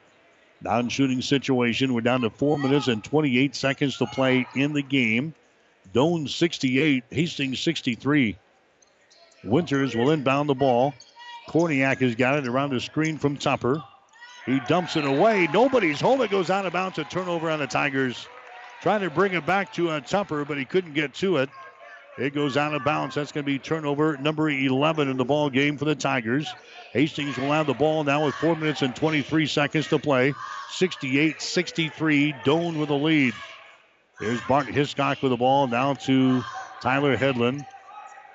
Non 0.61 0.89
shooting 0.89 1.21
situation. 1.21 1.93
We're 1.93 2.01
down 2.01 2.21
to 2.21 2.29
four 2.29 2.57
minutes 2.57 2.87
and 2.87 3.03
28 3.03 3.55
seconds 3.55 3.97
to 3.97 4.05
play 4.05 4.45
in 4.55 4.73
the 4.73 4.81
game. 4.81 5.33
Doane 5.93 6.29
68, 6.29 7.05
Hastings 7.09 7.59
63. 7.59 8.37
Winters 9.43 9.95
will 9.95 10.11
inbound 10.11 10.49
the 10.49 10.53
ball. 10.55 10.93
Korniak 11.49 12.01
has 12.01 12.15
got 12.15 12.37
it 12.37 12.47
around 12.47 12.71
the 12.71 12.79
screen 12.79 13.17
from 13.17 13.37
Tupper. 13.37 13.81
He 14.45 14.59
dumps 14.67 14.95
it 14.95 15.05
away. 15.05 15.47
Nobody's 15.53 15.99
home. 15.99 16.25
Goes 16.27 16.49
out 16.49 16.65
of 16.65 16.73
bounds. 16.73 16.97
A 16.99 17.03
turnover 17.03 17.49
on 17.49 17.59
the 17.59 17.67
Tigers. 17.67 18.27
Trying 18.81 19.01
to 19.01 19.09
bring 19.09 19.33
it 19.33 19.45
back 19.45 19.73
to 19.73 19.89
uh, 19.89 19.99
Tupper, 19.99 20.45
but 20.45 20.57
he 20.57 20.65
couldn't 20.65 20.93
get 20.93 21.13
to 21.15 21.37
it. 21.37 21.49
It 22.17 22.33
goes 22.33 22.57
out 22.57 22.73
of 22.73 22.83
bounds. 22.83 23.15
That's 23.15 23.31
going 23.31 23.45
to 23.45 23.51
be 23.51 23.57
turnover 23.57 24.17
number 24.17 24.49
11 24.49 25.09
in 25.09 25.17
the 25.17 25.25
ball 25.25 25.49
game 25.49 25.77
for 25.77 25.85
the 25.85 25.95
Tigers. 25.95 26.53
Hastings 26.91 27.37
will 27.37 27.51
have 27.51 27.67
the 27.67 27.73
ball 27.73 28.03
now 28.03 28.25
with 28.25 28.35
4 28.35 28.55
minutes 28.55 28.81
and 28.81 28.95
23 28.95 29.45
seconds 29.47 29.87
to 29.87 29.99
play. 29.99 30.33
68 30.71 31.41
63. 31.41 32.33
Doane 32.45 32.77
with 32.77 32.89
the 32.89 32.95
lead. 32.95 33.33
There's 34.19 34.41
Bart 34.41 34.67
Hiscock 34.67 35.21
with 35.21 35.31
the 35.31 35.37
ball 35.37 35.67
now 35.67 35.93
to 35.93 36.43
Tyler 36.81 37.15
Headland. 37.15 37.65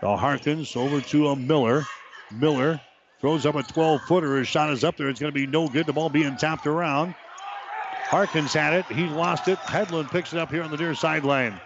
The 0.01 0.16
Harkins 0.16 0.74
over 0.74 1.01
to 1.01 1.28
a 1.28 1.36
Miller. 1.36 1.85
Miller 2.32 2.81
throws 3.20 3.47
up 3.47 3.55
a 3.55 3.62
12 3.62 4.03
footer. 4.03 4.36
His 4.36 4.48
shot 4.48 4.70
is 4.70 4.85
up 4.85 4.97
there. 4.97 5.09
It's 5.09 5.20
going 5.20 5.32
to 5.32 5.39
be 5.39 5.47
no 5.47 5.69
good. 5.69 5.86
The 5.86 5.93
ball 5.93 6.09
being 6.09 6.36
tapped 6.36 6.66
around. 6.66 7.15
Harkins 8.09 8.53
had 8.53 8.74
it. 8.74 8.86
He 8.86 9.05
lost 9.05 9.48
it. 9.48 9.59
Headland 9.59 10.11
picks 10.11 10.32
it 10.32 10.39
up 10.39 10.51
here 10.51 10.62
on 10.62 10.70
the 10.70 10.77
near 10.77 10.94
sideline. 10.94 11.61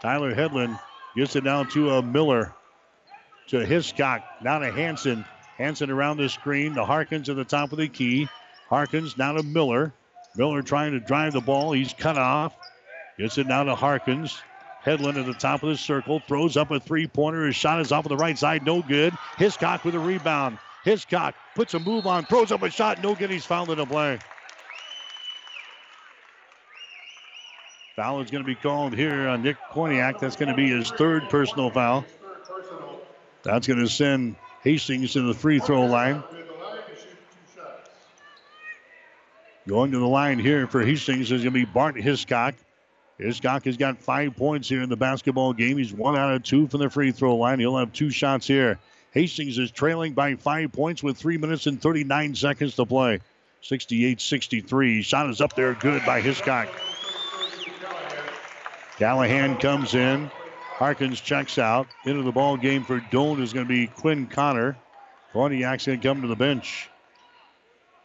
Tyler 0.00 0.34
Headland 0.34 0.78
gets 1.16 1.34
it 1.36 1.44
down 1.44 1.68
to 1.70 1.90
a 1.90 2.02
Miller. 2.02 2.54
To 3.48 3.64
Hiscock. 3.64 4.22
Now 4.42 4.58
to 4.58 4.70
Hanson. 4.70 5.24
Hanson 5.56 5.90
around 5.90 6.18
the 6.18 6.28
screen. 6.28 6.74
The 6.74 6.84
Harkins 6.84 7.28
at 7.28 7.36
the 7.36 7.44
top 7.44 7.72
of 7.72 7.78
the 7.78 7.88
key. 7.88 8.28
Harkins 8.68 9.16
now 9.16 9.32
to 9.32 9.42
Miller. 9.42 9.92
Miller 10.36 10.62
trying 10.62 10.92
to 10.92 11.00
drive 11.00 11.32
the 11.32 11.40
ball. 11.40 11.72
He's 11.72 11.92
cut 11.94 12.18
off. 12.18 12.54
Gets 13.18 13.38
it 13.38 13.46
now 13.46 13.64
to 13.64 13.74
Harkins. 13.74 14.38
Headland 14.82 15.18
at 15.18 15.26
the 15.26 15.34
top 15.34 15.62
of 15.62 15.70
the 15.70 15.76
circle. 15.76 16.20
Throws 16.20 16.56
up 16.56 16.70
a 16.70 16.78
three 16.78 17.06
pointer. 17.06 17.46
His 17.46 17.56
shot 17.56 17.80
is 17.80 17.90
off 17.90 18.04
of 18.04 18.10
the 18.10 18.16
right 18.16 18.38
side. 18.38 18.64
No 18.64 18.82
good. 18.82 19.14
Hiscock 19.36 19.84
with 19.84 19.94
a 19.94 19.98
rebound. 19.98 20.58
Hiscock 20.84 21.34
puts 21.54 21.74
a 21.74 21.80
move 21.80 22.06
on. 22.06 22.24
Throws 22.26 22.52
up 22.52 22.62
a 22.62 22.70
shot. 22.70 23.02
No 23.02 23.14
good. 23.14 23.30
He's 23.30 23.44
fouled 23.44 23.70
in 23.70 23.80
a 23.80 23.86
play. 23.86 24.18
Foul 27.98 28.20
is 28.20 28.30
going 28.30 28.44
to 28.44 28.46
be 28.46 28.54
called 28.54 28.94
here 28.94 29.26
on 29.26 29.42
Nick 29.42 29.56
Korniak. 29.72 30.20
That's 30.20 30.36
going 30.36 30.50
to 30.50 30.54
be 30.54 30.68
his 30.68 30.88
third 30.88 31.28
personal 31.30 31.68
foul. 31.68 32.04
That's 33.42 33.66
going 33.66 33.80
to 33.80 33.88
send 33.88 34.36
Hastings 34.62 35.14
to 35.14 35.22
the 35.22 35.34
free 35.34 35.58
throw 35.58 35.84
line. 35.84 36.22
Going 39.66 39.90
to 39.90 39.98
the 39.98 40.06
line 40.06 40.38
here 40.38 40.68
for 40.68 40.80
Hastings 40.80 41.32
is 41.32 41.42
going 41.42 41.42
to 41.42 41.50
be 41.50 41.64
Bart 41.64 41.96
Hiscock. 41.96 42.54
Hiscock 43.18 43.64
has 43.64 43.76
got 43.76 43.98
five 43.98 44.36
points 44.36 44.68
here 44.68 44.82
in 44.82 44.90
the 44.90 44.96
basketball 44.96 45.52
game. 45.52 45.76
He's 45.76 45.92
one 45.92 46.16
out 46.16 46.32
of 46.32 46.44
two 46.44 46.68
from 46.68 46.78
the 46.78 46.90
free 46.90 47.10
throw 47.10 47.34
line. 47.34 47.58
He'll 47.58 47.78
have 47.78 47.92
two 47.92 48.10
shots 48.10 48.46
here. 48.46 48.78
Hastings 49.10 49.58
is 49.58 49.72
trailing 49.72 50.12
by 50.12 50.36
five 50.36 50.70
points 50.70 51.02
with 51.02 51.16
three 51.16 51.36
minutes 51.36 51.66
and 51.66 51.82
39 51.82 52.36
seconds 52.36 52.76
to 52.76 52.86
play. 52.86 53.18
68 53.62 54.20
63. 54.20 55.02
Shot 55.02 55.30
is 55.30 55.40
up 55.40 55.56
there, 55.56 55.74
good 55.74 56.06
by 56.06 56.20
Hiscock. 56.20 56.68
Callahan 58.98 59.58
comes 59.58 59.94
in. 59.94 60.28
Harkins 60.78 61.20
checks 61.20 61.56
out. 61.56 61.86
Into 62.04 62.22
the 62.22 62.32
ball 62.32 62.56
game 62.56 62.82
for 62.82 62.98
Doane 62.98 63.40
is 63.40 63.52
going 63.52 63.66
to 63.66 63.72
be 63.72 63.86
Quinn 63.86 64.26
Connor. 64.26 64.76
Korniak's 65.32 65.86
going 65.86 66.00
to 66.00 66.08
come 66.08 66.22
to 66.22 66.28
the 66.28 66.36
bench. 66.36 66.90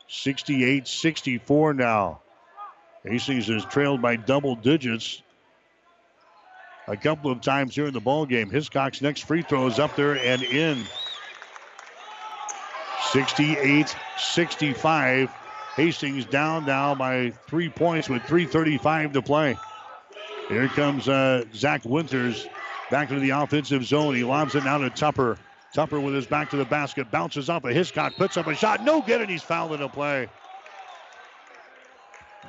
68 0.07 0.88
64 0.88 1.74
now. 1.74 2.22
Hastings 3.03 3.49
is 3.49 3.65
trailed 3.65 4.02
by 4.02 4.15
double 4.15 4.56
digits 4.56 5.22
a 6.88 6.95
couple 6.95 7.32
of 7.32 7.41
times 7.41 7.74
here 7.74 7.88
in 7.88 7.94
the 7.94 7.99
ball 7.99 8.26
game. 8.28 8.49
Hiscock's 8.52 9.02
next 9.02 9.22
free 9.22 9.41
throw 9.41 9.65
is 9.65 9.80
up 9.80 9.95
there 9.95 10.18
and 10.18 10.44
in. 10.44 10.84
68 13.11 13.95
65. 14.18 15.32
Hastings 15.76 16.26
down 16.26 16.68
now 16.68 16.94
by 16.94 17.32
three 17.48 17.70
points 17.70 18.07
with 18.07 18.22
3.35 18.24 19.14
to 19.14 19.22
play. 19.24 19.57
Here 20.49 20.68
comes 20.70 21.07
uh, 21.07 21.45
Zach 21.53 21.86
Winters 21.86 22.48
back 22.91 23.10
into 23.10 23.22
the 23.22 23.32
offensive 23.32 23.86
zone. 23.86 24.15
He 24.15 24.24
lobs 24.24 24.56
it 24.56 24.64
now 24.64 24.78
to 24.78 24.90
Tupper. 24.90 25.38
Tupper 25.74 25.99
with 25.99 26.14
his 26.14 26.28
back 26.28 26.49
to 26.52 26.57
the 26.57 26.65
basket 26.65 27.10
bounces 27.10 27.49
off 27.49 27.64
of 27.64 27.72
Hiscock, 27.72 28.15
puts 28.15 28.38
up 28.38 28.45
a 28.48 28.53
shot, 28.53 28.84
no 28.84 29.02
good, 29.02 29.22
and 29.22 29.30
he's 29.30 29.41
fouled 29.41 29.74
in 29.74 29.82
a 29.82 29.90
play. 29.90 30.30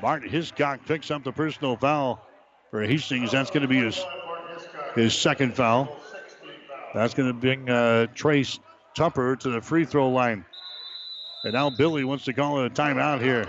Martin 0.03 0.29
Hiscock 0.29 0.81
picks 0.85 1.11
up 1.11 1.25
the 1.25 1.33
personal 1.33 1.77
foul 1.77 2.27
for 2.71 2.83
Hastings. 2.83 3.33
That's 3.33 3.51
going 3.51 3.62
to 3.62 3.69
be 3.69 3.79
his 3.79 4.05
his 4.95 5.15
second 5.15 5.57
foul. 5.57 5.97
That's 6.93 7.15
going 7.15 7.29
to 7.29 7.33
bring 7.33 7.71
uh, 7.71 8.09
Trace 8.15 8.59
Tupper 8.95 9.37
to 9.37 9.51
the 9.51 9.61
free 9.61 9.85
throw 9.85 10.11
line. 10.11 10.45
And 11.45 11.55
now 11.55 11.71
Billy 11.71 12.05
wants 12.05 12.25
to 12.27 12.33
call 12.33 12.65
a 12.65 12.71
timeout 12.71 13.21
here. 13.21 13.47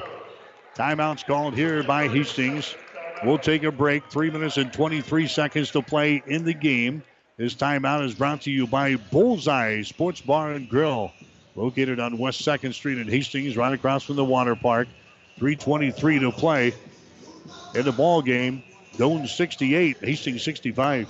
Timeout's 0.76 1.23
called 1.23 1.53
here 1.53 1.84
by 1.84 2.07
Hastings. 2.07 2.76
We'll 3.23 3.39
take 3.39 3.63
a 3.63 3.71
break. 3.71 4.03
Three 4.09 4.29
minutes 4.29 4.57
and 4.57 4.71
23 4.71 5.27
seconds 5.27 5.71
to 5.71 5.81
play 5.81 6.21
in 6.27 6.43
the 6.43 6.53
game. 6.53 7.03
This 7.37 7.55
timeout 7.55 8.05
is 8.05 8.13
brought 8.13 8.41
to 8.41 8.51
you 8.51 8.67
by 8.67 8.95
Bullseye 8.95 9.81
Sports 9.81 10.21
Bar 10.21 10.53
and 10.53 10.69
Grill, 10.69 11.11
located 11.55 11.99
on 11.99 12.17
West 12.17 12.41
2nd 12.41 12.73
Street 12.73 12.97
in 12.97 13.07
Hastings, 13.07 13.57
right 13.57 13.73
across 13.73 14.03
from 14.03 14.15
the 14.15 14.25
water 14.25 14.55
park. 14.55 14.87
3.23 15.39 16.21
to 16.21 16.31
play 16.31 16.73
in 17.73 17.83
the 17.83 17.91
ball 17.91 18.21
game. 18.21 18.63
Doane 18.97 19.27
68, 19.27 19.97
Hastings 19.97 20.43
65. 20.43 21.09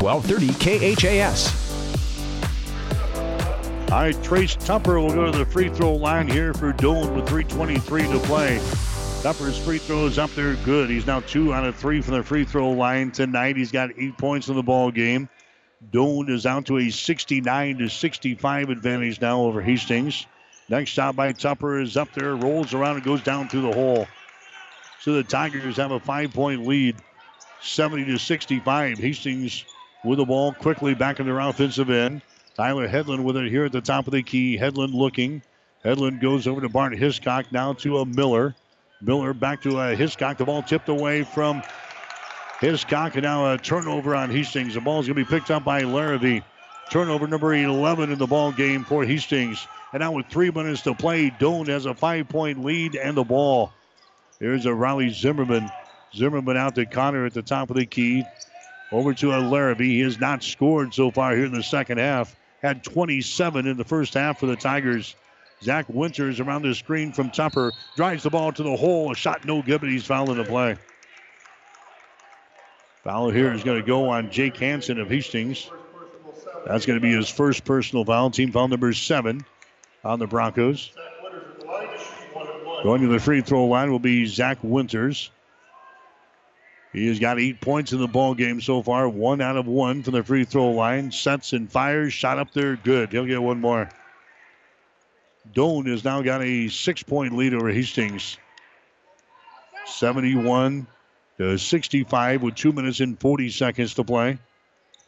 1230 0.00 0.94
KHAS. 0.94 1.68
All 3.90 4.00
right, 4.00 4.22
Trace 4.22 4.54
Tupper 4.54 5.00
will 5.00 5.14
go 5.14 5.32
to 5.32 5.38
the 5.38 5.46
free 5.46 5.70
throw 5.70 5.94
line 5.94 6.28
here 6.28 6.52
for 6.52 6.72
Doane 6.74 7.14
with 7.14 7.26
3.23 7.26 8.12
to 8.12 8.18
play. 8.26 8.60
Tupper's 9.22 9.58
free 9.58 9.78
throw 9.78 10.06
is 10.06 10.18
up 10.18 10.30
there 10.32 10.54
good. 10.56 10.90
He's 10.90 11.06
now 11.06 11.20
two 11.20 11.54
out 11.54 11.64
of 11.64 11.74
three 11.74 12.00
from 12.02 12.14
the 12.14 12.22
free 12.22 12.44
throw 12.44 12.70
line 12.70 13.10
tonight. 13.10 13.56
He's 13.56 13.72
got 13.72 13.90
eight 13.98 14.16
points 14.18 14.48
in 14.48 14.56
the 14.56 14.62
ball 14.62 14.90
game. 14.90 15.28
Doane 15.90 16.28
is 16.28 16.44
out 16.44 16.66
to 16.66 16.76
a 16.76 16.90
69 16.90 17.78
to 17.78 17.88
65 17.88 18.70
advantage 18.70 19.20
now 19.20 19.40
over 19.40 19.62
Hastings. 19.62 20.26
Next 20.68 20.90
shot 20.90 21.16
by 21.16 21.32
Tupper 21.32 21.80
is 21.80 21.96
up 21.96 22.12
there, 22.12 22.36
rolls 22.36 22.74
around 22.74 22.96
and 22.96 23.04
goes 23.04 23.22
down 23.22 23.48
through 23.48 23.62
the 23.62 23.72
hole. 23.72 24.06
So 25.00 25.14
the 25.14 25.24
Tigers 25.24 25.78
have 25.78 25.92
a 25.92 26.00
five 26.00 26.32
point 26.32 26.66
lead, 26.66 26.96
70 27.62 28.04
to 28.04 28.18
65. 28.18 28.98
Hastings 28.98 29.64
with 30.04 30.18
the 30.18 30.24
ball 30.24 30.52
quickly 30.52 30.94
back 30.94 31.20
in 31.20 31.26
their 31.26 31.40
offensive 31.40 31.90
end. 31.90 32.22
Tyler 32.56 32.88
Headland 32.88 33.24
with 33.24 33.36
it 33.36 33.50
here 33.50 33.64
at 33.64 33.72
the 33.72 33.80
top 33.80 34.06
of 34.06 34.12
the 34.12 34.22
key. 34.22 34.56
Headland 34.56 34.94
looking. 34.94 35.42
Headland 35.84 36.20
goes 36.20 36.46
over 36.46 36.60
to 36.60 36.68
Bart 36.68 36.96
Hiscock, 36.96 37.52
now 37.52 37.72
to 37.74 37.98
a 37.98 38.04
Miller. 38.04 38.54
Miller 39.00 39.32
back 39.32 39.62
to 39.62 39.78
a 39.78 39.94
Hiscock. 39.94 40.38
The 40.38 40.44
ball 40.44 40.62
tipped 40.62 40.88
away 40.88 41.22
from 41.22 41.62
Hiscock, 42.60 43.14
and 43.14 43.22
now 43.22 43.52
a 43.52 43.58
turnover 43.58 44.16
on 44.16 44.30
Hastings. 44.30 44.74
The 44.74 44.80
ball 44.80 45.00
is 45.00 45.06
going 45.06 45.16
to 45.16 45.24
be 45.24 45.38
picked 45.38 45.50
up 45.50 45.64
by 45.64 45.82
Larrabee. 45.82 46.40
Turnover 46.90 47.28
number 47.28 47.54
11 47.54 48.10
in 48.10 48.18
the 48.18 48.26
ball 48.26 48.50
game 48.50 48.84
for 48.84 49.04
Hastings. 49.04 49.66
And 49.92 50.00
now 50.00 50.12
with 50.12 50.26
three 50.26 50.50
minutes 50.50 50.82
to 50.82 50.94
play, 50.94 51.30
Doane 51.30 51.68
has 51.68 51.86
a 51.86 51.94
five-point 51.94 52.64
lead 52.64 52.96
and 52.96 53.16
the 53.16 53.24
ball. 53.24 53.72
Here's 54.40 54.66
a 54.66 54.74
Riley 54.74 55.10
Zimmerman. 55.10 55.70
Zimmerman 56.14 56.56
out 56.56 56.74
to 56.74 56.86
Connor 56.86 57.26
at 57.26 57.34
the 57.34 57.42
top 57.42 57.70
of 57.70 57.76
the 57.76 57.86
key. 57.86 58.24
Over 58.90 59.12
to 59.14 59.36
Larrabee. 59.36 59.96
He 59.96 60.00
has 60.00 60.18
not 60.18 60.42
scored 60.42 60.94
so 60.94 61.10
far 61.10 61.36
here 61.36 61.44
in 61.44 61.52
the 61.52 61.62
second 61.62 61.98
half. 61.98 62.34
Had 62.62 62.82
27 62.82 63.66
in 63.66 63.76
the 63.76 63.84
first 63.84 64.14
half 64.14 64.40
for 64.40 64.46
the 64.46 64.56
Tigers. 64.56 65.14
Zach 65.62 65.86
Winters 65.88 66.40
around 66.40 66.62
the 66.62 66.74
screen 66.74 67.12
from 67.12 67.30
Tupper. 67.30 67.72
Drives 67.96 68.22
the 68.22 68.30
ball 68.30 68.52
to 68.52 68.62
the 68.62 68.76
hole. 68.76 69.12
A 69.12 69.14
shot 69.14 69.44
no 69.44 69.62
good, 69.62 69.80
but 69.80 69.90
he's 69.90 70.04
fouling 70.04 70.38
the 70.38 70.44
play. 70.44 70.76
Foul 73.04 73.30
here 73.30 73.52
is 73.52 73.62
going 73.62 73.80
to 73.80 73.86
go 73.86 74.08
on 74.08 74.30
Jake 74.30 74.56
Hanson 74.56 75.00
of 75.00 75.08
Hastings. 75.08 75.70
That's 76.66 76.86
going 76.86 76.98
to 76.98 77.02
be 77.02 77.12
his 77.12 77.28
first 77.28 77.64
personal 77.64 78.04
foul. 78.04 78.30
Team 78.30 78.52
foul 78.52 78.68
number 78.68 78.92
seven 78.92 79.44
on 80.04 80.18
the 80.18 80.26
Broncos. 80.26 80.92
Going 82.82 83.02
to 83.02 83.08
the 83.08 83.18
free 83.18 83.40
throw 83.40 83.66
line 83.66 83.90
will 83.90 83.98
be 83.98 84.26
Zach 84.26 84.58
Winters. 84.62 85.30
He 86.92 87.06
has 87.08 87.18
got 87.18 87.38
eight 87.38 87.60
points 87.60 87.92
in 87.92 88.00
the 88.00 88.08
ball 88.08 88.34
game 88.34 88.60
so 88.60 88.82
far, 88.82 89.08
one 89.08 89.40
out 89.40 89.56
of 89.56 89.66
one 89.66 90.02
from 90.02 90.14
the 90.14 90.22
free 90.22 90.44
throw 90.44 90.70
line. 90.70 91.12
Sets 91.12 91.52
and 91.52 91.70
fires, 91.70 92.12
shot 92.12 92.38
up 92.38 92.52
there, 92.52 92.76
good. 92.76 93.12
He'll 93.12 93.26
get 93.26 93.42
one 93.42 93.60
more. 93.60 93.88
Doane 95.54 95.86
has 95.86 96.04
now 96.04 96.22
got 96.22 96.42
a 96.42 96.68
six-point 96.68 97.36
lead 97.36 97.54
over 97.54 97.70
Hastings. 97.70 98.38
71 99.86 100.86
to 101.38 101.58
65 101.58 102.42
with 102.42 102.54
two 102.54 102.72
minutes 102.72 103.00
and 103.00 103.18
40 103.18 103.50
seconds 103.50 103.94
to 103.94 104.04
play. 104.04 104.38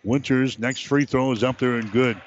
Winters' 0.04 0.58
next 0.58 0.86
free 0.86 1.04
throw 1.04 1.32
is 1.32 1.44
up 1.44 1.58
there 1.58 1.76
and 1.76 1.90
good. 1.92 2.20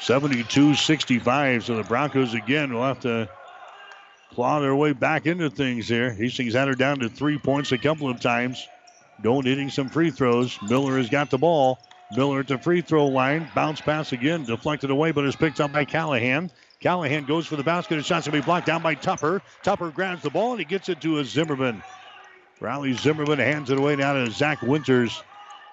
72 0.00 0.74
65. 0.74 1.64
So 1.64 1.76
the 1.76 1.82
Broncos 1.82 2.34
again 2.34 2.72
will 2.72 2.84
have 2.84 3.00
to 3.00 3.28
claw 4.38 4.60
their 4.60 4.76
way 4.76 4.92
back 4.92 5.26
into 5.26 5.50
things 5.50 5.88
here. 5.88 6.12
Hastings 6.12 6.54
had 6.54 6.68
her 6.68 6.76
down 6.76 7.00
to 7.00 7.08
three 7.08 7.38
points 7.38 7.72
a 7.72 7.76
couple 7.76 8.08
of 8.08 8.20
times. 8.20 8.68
Doane 9.20 9.44
hitting 9.44 9.68
some 9.68 9.88
free 9.88 10.12
throws. 10.12 10.56
Miller 10.62 10.96
has 10.96 11.08
got 11.10 11.28
the 11.28 11.38
ball. 11.38 11.80
Miller 12.16 12.38
at 12.38 12.46
the 12.46 12.56
free 12.56 12.80
throw 12.80 13.08
line. 13.08 13.50
Bounce 13.56 13.80
pass 13.80 14.12
again. 14.12 14.44
Deflected 14.44 14.90
away, 14.90 15.10
but 15.10 15.24
is 15.24 15.34
picked 15.34 15.60
up 15.60 15.72
by 15.72 15.84
Callahan. 15.84 16.52
Callahan 16.78 17.24
goes 17.24 17.48
for 17.48 17.56
the 17.56 17.64
basket. 17.64 17.96
The 17.96 18.04
shot's 18.04 18.28
going 18.28 18.40
to 18.40 18.42
be 18.42 18.46
blocked 18.46 18.68
down 18.68 18.80
by 18.80 18.94
Tupper. 18.94 19.42
Tupper 19.64 19.90
grabs 19.90 20.22
the 20.22 20.30
ball 20.30 20.52
and 20.52 20.60
he 20.60 20.64
gets 20.64 20.88
it 20.88 21.00
to 21.00 21.18
a 21.18 21.24
Zimmerman. 21.24 21.82
Riley 22.60 22.92
Zimmerman 22.92 23.40
hands 23.40 23.70
it 23.70 23.78
away 23.78 23.96
now 23.96 24.12
to 24.12 24.30
Zach 24.30 24.62
Winters. 24.62 25.20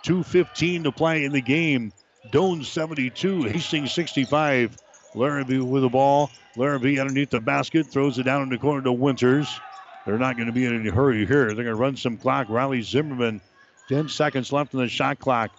2.15 0.08 0.86
to 0.86 0.92
play 0.92 1.24
in 1.24 1.34
the 1.34 1.42
game. 1.42 1.94
Doane 2.32 2.66
72, 2.66 3.44
Hastings 3.44 3.94
65. 3.94 4.76
Larrabee 5.16 5.60
with 5.60 5.84
the 5.84 5.90
ball. 5.90 6.30
Larrabee 6.56 7.00
underneath 7.00 7.30
the 7.30 7.40
basket, 7.40 7.88
throws 7.88 8.20
it 8.20 8.24
down 8.24 8.44
in 8.44 8.50
the 8.50 8.58
corner 8.58 8.82
to 8.84 8.92
Winters. 8.92 9.60
They're 10.06 10.20
not 10.20 10.36
going 10.36 10.48
to 10.48 10.54
be 10.54 10.66
in 10.66 10.80
any 10.80 10.90
hurry 10.90 11.26
here. 11.26 11.48
They're 11.48 11.56
going 11.56 11.68
to 11.68 11.76
run 11.76 11.98
some 11.98 12.18
clock. 12.18 12.48
Riley 12.50 12.82
Zimmerman, 12.82 13.42
10 13.90 14.10
seconds 14.10 14.52
left 14.52 14.74
in 14.74 14.80
the 14.80 14.88
shot 14.88 15.20
clock. 15.20 15.52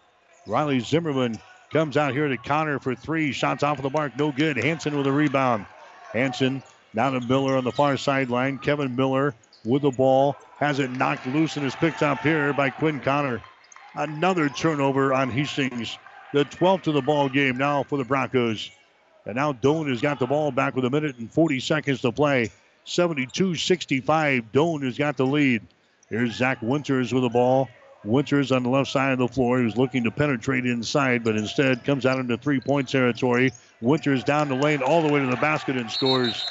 Riley 0.46 0.80
Zimmerman 0.80 1.38
comes 1.72 1.96
out 1.96 2.12
here 2.12 2.28
to 2.28 2.36
Connor 2.36 2.78
for 2.78 2.94
three. 2.94 3.32
Shots 3.32 3.62
off 3.62 3.78
of 3.78 3.82
the 3.82 3.90
mark, 3.90 4.16
no 4.16 4.30
good. 4.30 4.56
Hanson 4.56 4.96
with 4.96 5.06
a 5.06 5.12
rebound. 5.12 5.66
Hanson 6.12 6.62
Now 6.94 7.10
to 7.10 7.20
Miller 7.20 7.56
on 7.56 7.64
the 7.64 7.72
far 7.72 7.96
sideline. 7.96 8.58
Kevin 8.58 8.94
Miller 8.94 9.34
with 9.64 9.82
the 9.82 9.90
ball 9.90 10.36
has 10.58 10.78
it 10.78 10.90
knocked 10.90 11.26
loose 11.26 11.56
and 11.56 11.66
is 11.66 11.74
picked 11.74 12.02
up 12.02 12.20
here 12.20 12.52
by 12.52 12.70
Quinn 12.70 13.00
Connor. 13.00 13.42
Another 13.94 14.48
turnover 14.48 15.12
on 15.12 15.30
Hastings. 15.30 15.98
The 16.32 16.44
12th 16.44 16.86
of 16.86 16.94
the 16.94 17.02
ball 17.02 17.28
game 17.28 17.56
now 17.56 17.82
for 17.82 17.98
the 17.98 18.04
Broncos. 18.04 18.70
And 19.26 19.34
now 19.34 19.52
Doane 19.52 19.88
has 19.88 20.00
got 20.00 20.18
the 20.18 20.26
ball 20.26 20.52
back 20.52 20.76
with 20.76 20.84
a 20.84 20.90
minute 20.90 21.18
and 21.18 21.30
40 21.30 21.60
seconds 21.60 22.00
to 22.02 22.12
play. 22.12 22.50
72 22.84 23.56
65. 23.56 24.52
Doane 24.52 24.84
has 24.84 24.96
got 24.96 25.16
the 25.16 25.26
lead. 25.26 25.62
Here's 26.08 26.36
Zach 26.36 26.62
Winters 26.62 27.12
with 27.12 27.24
the 27.24 27.28
ball. 27.28 27.68
Winters 28.04 28.52
on 28.52 28.62
the 28.62 28.68
left 28.68 28.90
side 28.90 29.12
of 29.12 29.18
the 29.18 29.26
floor. 29.26 29.58
He 29.58 29.64
was 29.64 29.76
looking 29.76 30.04
to 30.04 30.12
penetrate 30.12 30.64
inside, 30.64 31.24
but 31.24 31.36
instead 31.36 31.84
comes 31.84 32.06
out 32.06 32.20
into 32.20 32.36
three 32.36 32.60
point 32.60 32.88
territory. 32.88 33.52
Winters 33.80 34.22
down 34.22 34.48
the 34.48 34.54
lane 34.54 34.80
all 34.80 35.02
the 35.02 35.12
way 35.12 35.18
to 35.18 35.26
the 35.26 35.36
basket 35.36 35.76
and 35.76 35.90
scores. 35.90 36.46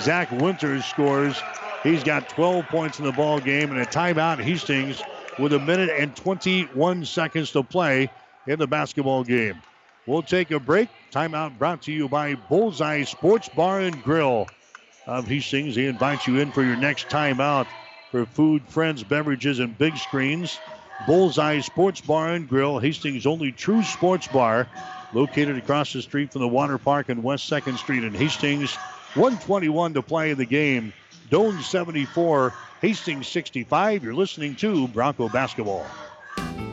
Zach 0.00 0.30
Winters 0.32 0.84
scores. 0.84 1.40
He's 1.84 2.02
got 2.02 2.28
12 2.28 2.66
points 2.66 2.98
in 2.98 3.04
the 3.04 3.12
ball 3.12 3.38
game 3.38 3.70
and 3.70 3.80
a 3.80 3.86
timeout. 3.86 4.40
Hastings 4.40 5.00
with 5.38 5.52
a 5.52 5.60
minute 5.60 5.90
and 5.96 6.16
21 6.16 7.04
seconds 7.04 7.52
to 7.52 7.62
play 7.62 8.10
in 8.48 8.58
the 8.58 8.66
basketball 8.66 9.22
game. 9.22 9.62
We'll 10.06 10.22
take 10.22 10.52
a 10.52 10.60
break. 10.60 10.88
Timeout 11.10 11.58
brought 11.58 11.82
to 11.82 11.92
you 11.92 12.08
by 12.08 12.34
Bullseye 12.34 13.02
Sports 13.02 13.48
Bar 13.48 13.80
and 13.80 14.02
Grill 14.04 14.46
of 15.06 15.26
Hastings. 15.26 15.74
He 15.74 15.86
invites 15.86 16.28
you 16.28 16.38
in 16.38 16.52
for 16.52 16.62
your 16.62 16.76
next 16.76 17.08
timeout 17.08 17.66
for 18.12 18.24
food, 18.24 18.62
friends, 18.68 19.02
beverages, 19.02 19.58
and 19.58 19.76
big 19.76 19.96
screens. 19.96 20.60
Bullseye 21.06 21.60
Sports 21.60 22.00
Bar 22.00 22.30
and 22.34 22.48
Grill, 22.48 22.78
Hastings' 22.78 23.26
only 23.26 23.50
true 23.50 23.82
sports 23.82 24.28
bar, 24.28 24.68
located 25.12 25.56
across 25.56 25.92
the 25.92 26.02
street 26.02 26.32
from 26.32 26.42
the 26.42 26.48
water 26.48 26.78
park 26.78 27.10
on 27.10 27.22
West 27.22 27.50
2nd 27.50 27.76
Street 27.76 28.04
in 28.04 28.14
Hastings. 28.14 28.74
121 29.14 29.94
to 29.94 30.02
play 30.02 30.30
in 30.30 30.38
the 30.38 30.46
game. 30.46 30.92
Doane 31.30 31.60
74, 31.62 32.52
Hastings 32.80 33.26
65. 33.26 34.04
You're 34.04 34.14
listening 34.14 34.54
to 34.56 34.86
Bronco 34.88 35.28
Basketball. 35.28 35.84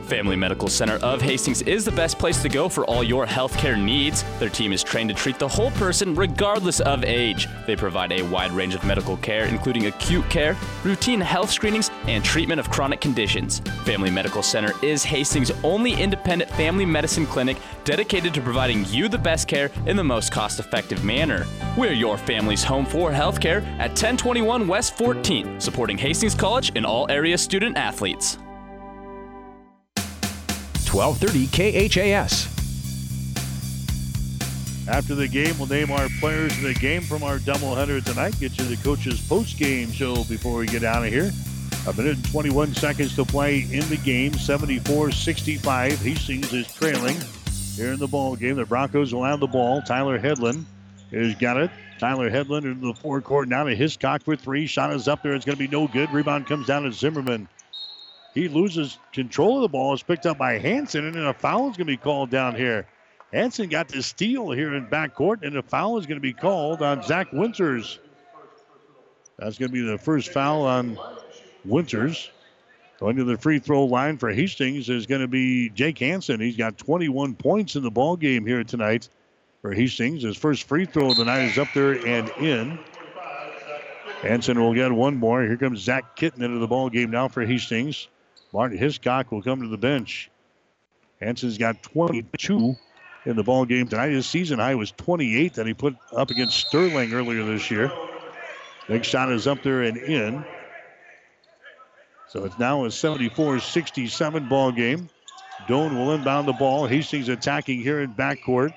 Family 0.04 0.36
Medical 0.36 0.68
Center 0.68 0.96
of 0.96 1.22
Hastings 1.22 1.62
is 1.62 1.84
the 1.84 1.92
best 1.92 2.18
place 2.18 2.42
to 2.42 2.48
go 2.50 2.68
for 2.68 2.84
all 2.84 3.02
your 3.02 3.26
healthcare 3.26 3.82
needs. 3.82 4.22
Their 4.38 4.50
team 4.50 4.72
is 4.72 4.82
trained 4.82 5.08
to 5.08 5.14
treat 5.14 5.38
the 5.38 5.48
whole 5.48 5.70
person 5.72 6.14
regardless 6.14 6.80
of 6.80 7.04
age. 7.04 7.48
They 7.66 7.74
provide 7.74 8.12
a 8.12 8.22
wide 8.22 8.52
range 8.52 8.74
of 8.74 8.84
medical 8.84 9.16
care, 9.16 9.46
including 9.46 9.86
acute 9.86 10.28
care, 10.28 10.56
routine 10.84 11.20
health 11.20 11.50
screenings, 11.50 11.90
and 12.06 12.22
treatment 12.22 12.60
of 12.60 12.70
chronic 12.70 13.00
conditions. 13.00 13.60
Family 13.84 14.10
Medical 14.10 14.42
Center 14.42 14.72
is 14.82 15.04
Hastings' 15.04 15.50
only 15.62 15.94
independent 15.94 16.50
family 16.50 16.84
medicine 16.84 17.26
clinic 17.26 17.56
dedicated 17.84 18.34
to 18.34 18.42
providing 18.42 18.84
you 18.86 19.08
the 19.08 19.18
best 19.18 19.48
care 19.48 19.70
in 19.86 19.96
the 19.96 20.04
most 20.04 20.30
cost 20.30 20.60
effective 20.60 21.02
manner. 21.02 21.46
We're 21.78 21.92
your 21.92 22.18
family's 22.18 22.62
home 22.62 22.84
for 22.84 23.10
healthcare 23.10 23.62
at 23.78 23.90
1021 23.90 24.68
West 24.68 24.96
14th, 24.96 25.62
supporting 25.62 25.96
Hastings 25.96 26.34
College 26.34 26.72
and 26.74 26.84
all 26.84 27.10
area 27.10 27.38
student 27.38 27.76
athletes. 27.76 28.38
1230 30.94 31.90
KHAS. 31.90 32.48
After 34.86 35.14
the 35.14 35.26
game, 35.26 35.58
we'll 35.58 35.66
name 35.66 35.90
our 35.90 36.08
players 36.20 36.56
in 36.58 36.64
the 36.64 36.74
game 36.74 37.02
from 37.02 37.22
our 37.22 37.38
doubleheader 37.38 38.04
tonight. 38.04 38.38
Get 38.38 38.56
you 38.58 38.64
the 38.64 38.76
coach's 38.76 39.20
post-game 39.26 39.90
show 39.90 40.22
before 40.24 40.58
we 40.58 40.66
get 40.66 40.84
out 40.84 41.04
of 41.04 41.10
here. 41.10 41.32
A 41.88 41.92
minute 41.94 42.16
and 42.16 42.30
21 42.30 42.74
seconds 42.74 43.16
to 43.16 43.24
play 43.24 43.66
in 43.70 43.88
the 43.88 43.96
game. 44.04 44.32
74-65. 44.32 45.96
Hastings 45.96 46.52
is 46.52 46.72
trailing 46.72 47.16
here 47.74 47.92
in 47.92 47.98
the 47.98 48.06
ball 48.06 48.36
game. 48.36 48.56
The 48.56 48.64
Broncos 48.64 49.12
will 49.12 49.24
have 49.24 49.40
the 49.40 49.46
ball. 49.46 49.82
Tyler 49.82 50.18
Headland 50.18 50.64
has 51.10 51.34
got 51.34 51.56
it. 51.56 51.70
Tyler 51.98 52.30
Headland 52.30 52.66
into 52.66 52.86
the 52.86 52.94
forecourt. 52.94 53.48
Now 53.48 53.64
to 53.64 53.74
Hiscock 53.74 54.22
for 54.22 54.36
three. 54.36 54.66
Shot 54.66 54.92
is 54.92 55.08
up 55.08 55.22
there. 55.22 55.34
It's 55.34 55.44
going 55.44 55.56
to 55.56 55.58
be 55.58 55.68
no 55.68 55.88
good. 55.88 56.12
Rebound 56.12 56.46
comes 56.46 56.66
down 56.66 56.84
to 56.84 56.92
Zimmerman. 56.92 57.48
He 58.34 58.48
loses 58.48 58.98
control 59.12 59.56
of 59.56 59.62
the 59.62 59.68
ball. 59.68 59.94
It's 59.94 60.02
picked 60.02 60.26
up 60.26 60.38
by 60.38 60.58
Hanson, 60.58 61.06
and 61.06 61.14
then 61.14 61.24
a 61.24 61.32
foul 61.32 61.70
is 61.70 61.76
going 61.76 61.86
to 61.86 61.92
be 61.92 61.96
called 61.96 62.30
down 62.30 62.56
here. 62.56 62.86
Hanson 63.32 63.68
got 63.68 63.88
the 63.88 64.02
steal 64.02 64.50
here 64.50 64.74
in 64.74 64.86
backcourt, 64.86 65.42
and 65.42 65.56
a 65.56 65.62
foul 65.62 65.98
is 65.98 66.06
going 66.06 66.18
to 66.18 66.22
be 66.22 66.32
called 66.32 66.82
on 66.82 67.02
Zach 67.02 67.32
Winters. 67.32 68.00
That's 69.38 69.58
going 69.58 69.70
to 69.70 69.72
be 69.72 69.82
the 69.82 69.98
first 69.98 70.30
foul 70.30 70.62
on 70.62 70.98
Winters. 71.64 72.30
Going 73.00 73.16
to 73.16 73.24
the 73.24 73.36
free 73.36 73.58
throw 73.58 73.84
line 73.84 74.18
for 74.18 74.30
Hastings 74.30 74.88
is 74.88 75.06
going 75.06 75.20
to 75.20 75.28
be 75.28 75.68
Jake 75.70 75.98
Hanson. 75.98 76.40
He's 76.40 76.56
got 76.56 76.78
21 76.78 77.34
points 77.34 77.76
in 77.76 77.82
the 77.82 77.90
ball 77.90 78.16
game 78.16 78.46
here 78.46 78.62
tonight 78.62 79.08
for 79.62 79.72
Hastings. 79.72 80.22
His 80.22 80.36
first 80.36 80.64
free 80.64 80.86
throw 80.86 81.10
of 81.10 81.16
the 81.16 81.24
night 81.24 81.50
is 81.50 81.58
up 81.58 81.68
there 81.74 81.92
and 82.06 82.28
in. 82.40 82.78
Hanson 84.22 84.60
will 84.60 84.74
get 84.74 84.92
one 84.92 85.16
more. 85.16 85.42
Here 85.42 85.56
comes 85.56 85.80
Zach 85.80 86.16
Kitten 86.16 86.42
into 86.42 86.58
the 86.58 86.68
ball 86.68 86.88
game 86.88 87.10
now 87.10 87.28
for 87.28 87.44
Hastings. 87.44 88.08
Martin 88.54 88.78
Hiscock 88.78 89.32
will 89.32 89.42
come 89.42 89.62
to 89.62 89.68
the 89.68 89.76
bench. 89.76 90.30
Hanson's 91.20 91.58
got 91.58 91.82
22 91.82 92.76
in 93.26 93.36
the 93.36 93.42
ball 93.42 93.64
game 93.64 93.88
tonight. 93.88 94.12
His 94.12 94.26
season 94.26 94.60
high 94.60 94.76
was 94.76 94.92
28 94.92 95.54
that 95.54 95.66
he 95.66 95.74
put 95.74 95.96
up 96.12 96.30
against 96.30 96.68
Sterling 96.68 97.12
earlier 97.12 97.44
this 97.44 97.68
year. 97.68 97.90
Next 98.88 99.08
shot 99.08 99.32
is 99.32 99.48
up 99.48 99.64
there 99.64 99.82
and 99.82 99.96
in. 99.96 100.44
So 102.28 102.44
it's 102.44 102.56
now 102.56 102.84
a 102.84 102.88
74-67 102.88 104.48
ball 104.48 104.70
game. 104.70 105.08
Doane 105.66 105.96
will 105.96 106.12
inbound 106.12 106.46
the 106.46 106.52
ball. 106.52 106.86
Hastings 106.86 107.28
attacking 107.28 107.80
here 107.80 108.02
in 108.02 108.14
backcourt. 108.14 108.72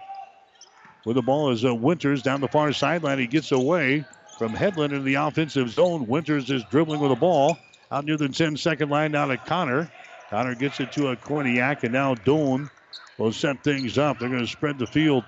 With 1.05 1.17
the 1.17 1.21
ball 1.21 1.51
is 1.51 1.63
uh, 1.63 1.75
Winters 1.75 2.23
down 2.23 2.41
the 2.41 2.47
far 2.47 2.73
sideline. 2.73 3.19
He 3.19 3.27
gets 3.27 3.51
away 3.51 4.05
from 4.39 4.53
Headland 4.53 4.93
in 4.93 5.03
the 5.03 5.15
offensive 5.15 5.69
zone. 5.69 6.07
Winters 6.07 6.49
is 6.49 6.63
dribbling 6.65 6.99
with 6.99 7.11
the 7.11 7.15
ball. 7.15 7.57
Out 7.89 8.03
near 8.03 8.17
the 8.17 8.27
10 8.27 8.57
second 8.57 8.89
line 8.89 9.13
now 9.13 9.25
to 9.25 9.37
Connor. 9.37 9.89
Connor 10.29 10.55
gets 10.55 10.79
it 10.81 10.91
to 10.93 11.09
a 11.09 11.15
Korniak, 11.15 11.83
and 11.83 11.93
now 11.93 12.15
Doane 12.15 12.69
will 13.17 13.31
set 13.31 13.63
things 13.63 13.97
up. 13.97 14.19
They're 14.19 14.29
going 14.29 14.41
to 14.41 14.47
spread 14.47 14.77
the 14.77 14.85
field, 14.85 15.23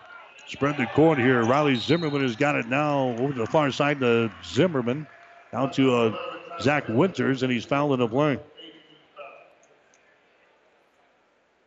spread 0.47 0.75
the 0.77 0.85
court 0.87 1.19
here. 1.19 1.41
Riley 1.43 1.75
Zimmerman 1.75 2.21
has 2.21 2.35
got 2.35 2.55
it 2.55 2.67
now 2.67 3.09
over 3.17 3.31
to 3.31 3.39
the 3.39 3.45
far 3.45 3.71
side 3.71 4.01
to 4.01 4.29
Zimmerman. 4.43 5.07
Down 5.53 5.71
to 5.71 5.95
uh, 5.95 6.17
Zach 6.61 6.89
Winters, 6.89 7.43
and 7.43 7.51
he's 7.51 7.63
fouling 7.63 7.99
the 7.99 8.07
play. 8.09 8.37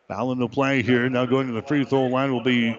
Fouling 0.07 0.39
the 0.39 0.47
play 0.47 0.83
here. 0.83 1.09
Now 1.09 1.25
going 1.25 1.47
to 1.47 1.53
the 1.53 1.63
free 1.63 1.85
throw 1.85 2.05
line 2.05 2.31
will 2.31 2.43
be 2.43 2.77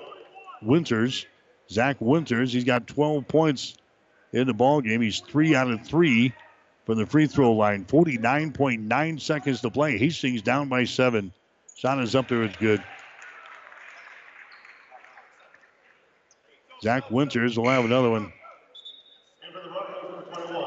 Winters. 0.62 1.26
Zach 1.68 1.96
Winters, 1.98 2.52
he's 2.52 2.64
got 2.64 2.86
12 2.86 3.26
points 3.26 3.76
in 4.32 4.46
the 4.46 4.54
ball 4.54 4.80
game. 4.80 5.00
He's 5.00 5.18
three 5.18 5.54
out 5.54 5.70
of 5.70 5.84
three 5.84 6.32
from 6.84 6.98
the 6.98 7.06
free 7.06 7.26
throw 7.26 7.52
line. 7.52 7.84
49.9 7.84 9.20
seconds 9.20 9.60
to 9.62 9.70
play. 9.70 9.98
Hastings 9.98 10.42
down 10.42 10.68
by 10.68 10.84
seven. 10.84 11.32
Shot 11.76 12.00
is 12.00 12.14
up 12.14 12.28
there. 12.28 12.42
It's 12.42 12.56
good. 12.56 12.82
Zach 16.82 17.10
Winters 17.10 17.58
will 17.58 17.68
have 17.68 17.84
another 17.84 18.10
one. 18.10 18.32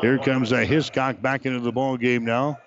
Here 0.02 0.18
comes 0.18 0.52
a 0.52 0.66
Hiscock 0.66 1.22
back 1.22 1.46
into 1.46 1.60
the 1.60 1.72
ball 1.72 1.98
game 1.98 2.26
now. 2.26 2.60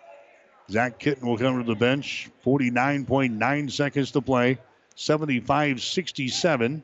Zach 0.70 0.98
Kitten 0.98 1.26
will 1.26 1.38
come 1.38 1.58
to 1.58 1.66
the 1.66 1.74
bench. 1.74 2.30
49.9 2.44 3.70
seconds 3.70 4.12
to 4.12 4.20
play. 4.20 4.58
75 4.94 5.82
67. 5.82 6.82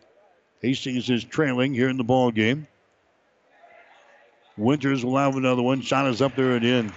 Hastings 0.60 1.10
is 1.10 1.22
trailing 1.22 1.74
here 1.74 1.88
in 1.88 1.96
the 1.96 2.04
ball 2.04 2.30
game. 2.30 2.66
Winters 4.56 5.04
will 5.04 5.16
have 5.16 5.36
another 5.36 5.62
one. 5.62 5.80
Shot 5.80 6.06
is 6.06 6.22
up 6.22 6.34
there 6.34 6.52
and 6.52 6.64
in. 6.64 6.92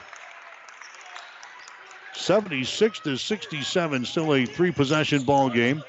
76 2.16 3.00
to 3.02 3.18
67, 3.18 4.06
still 4.06 4.34
a 4.34 4.46
three 4.46 4.72
possession 4.72 5.24
ball 5.24 5.50
game. 5.50 5.84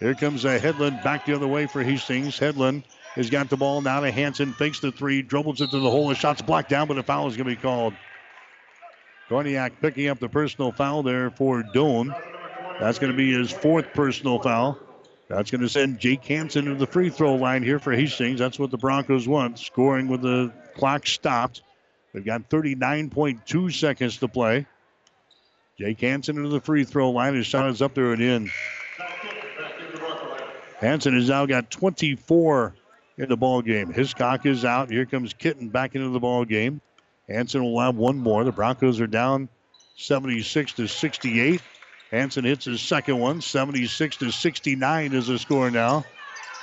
Here 0.00 0.14
comes 0.14 0.44
a 0.44 0.58
Headland 0.58 1.00
back 1.04 1.26
the 1.26 1.34
other 1.34 1.46
way 1.46 1.66
for 1.66 1.82
Hastings. 1.82 2.38
Headland 2.38 2.84
has 3.14 3.30
got 3.30 3.50
the 3.50 3.56
ball 3.56 3.82
now 3.82 4.00
to 4.00 4.10
Hanson, 4.10 4.52
fakes 4.52 4.80
the 4.80 4.90
three, 4.90 5.22
dribbles 5.22 5.60
it 5.60 5.70
to 5.70 5.78
the 5.78 5.90
hole. 5.90 6.08
The 6.08 6.14
shot's 6.14 6.42
blocked 6.42 6.70
down, 6.70 6.88
but 6.88 6.98
a 6.98 7.02
foul 7.02 7.28
is 7.28 7.36
going 7.36 7.48
to 7.48 7.54
be 7.54 7.60
called. 7.60 7.94
Korniak 9.28 9.72
picking 9.80 10.08
up 10.08 10.18
the 10.18 10.28
personal 10.28 10.72
foul 10.72 11.02
there 11.02 11.30
for 11.30 11.62
Doane. 11.62 12.14
That's 12.80 12.98
going 12.98 13.12
to 13.12 13.16
be 13.16 13.32
his 13.32 13.50
fourth 13.50 13.92
personal 13.92 14.40
foul. 14.40 14.78
That's 15.28 15.50
going 15.50 15.60
to 15.60 15.68
send 15.68 15.98
Jake 15.98 16.24
Hanson 16.24 16.64
to 16.64 16.74
the 16.74 16.86
free 16.86 17.10
throw 17.10 17.36
line 17.36 17.62
here 17.62 17.78
for 17.78 17.92
Hastings. 17.92 18.38
That's 18.38 18.58
what 18.58 18.70
the 18.70 18.78
Broncos 18.78 19.28
want, 19.28 19.58
scoring 19.58 20.08
with 20.08 20.22
the 20.22 20.52
clock 20.74 21.06
stopped. 21.06 21.62
They've 22.12 22.24
got 22.24 22.48
39.2 22.50 23.72
seconds 23.72 24.18
to 24.18 24.28
play. 24.28 24.66
Jake 25.78 26.00
Hanson 26.00 26.36
into 26.36 26.50
the 26.50 26.60
free 26.60 26.84
throw 26.84 27.10
line. 27.10 27.34
His 27.34 27.46
shot 27.46 27.68
is 27.70 27.80
up 27.80 27.94
there 27.94 28.12
and 28.12 28.22
in. 28.22 28.50
Hanson 30.78 31.14
has 31.14 31.28
now 31.28 31.46
got 31.46 31.70
24 31.70 32.74
in 33.18 33.28
the 33.28 33.36
ball 33.36 33.62
game. 33.62 33.92
Hiscock 33.92 34.44
is 34.46 34.64
out. 34.64 34.90
Here 34.90 35.06
comes 35.06 35.32
Kitten 35.32 35.68
back 35.68 35.94
into 35.94 36.08
the 36.10 36.20
ball 36.20 36.44
game. 36.44 36.80
Hanson 37.28 37.62
will 37.62 37.80
have 37.80 37.96
one 37.96 38.18
more. 38.18 38.44
The 38.44 38.52
Broncos 38.52 39.00
are 39.00 39.06
down 39.06 39.48
76 39.96 40.72
to 40.74 40.88
68. 40.88 41.62
Hanson 42.10 42.44
hits 42.44 42.66
his 42.66 42.80
second 42.80 43.18
one. 43.18 43.40
76 43.40 44.16
to 44.18 44.30
69 44.30 45.12
is 45.14 45.28
the 45.28 45.38
score 45.38 45.70
now. 45.70 46.04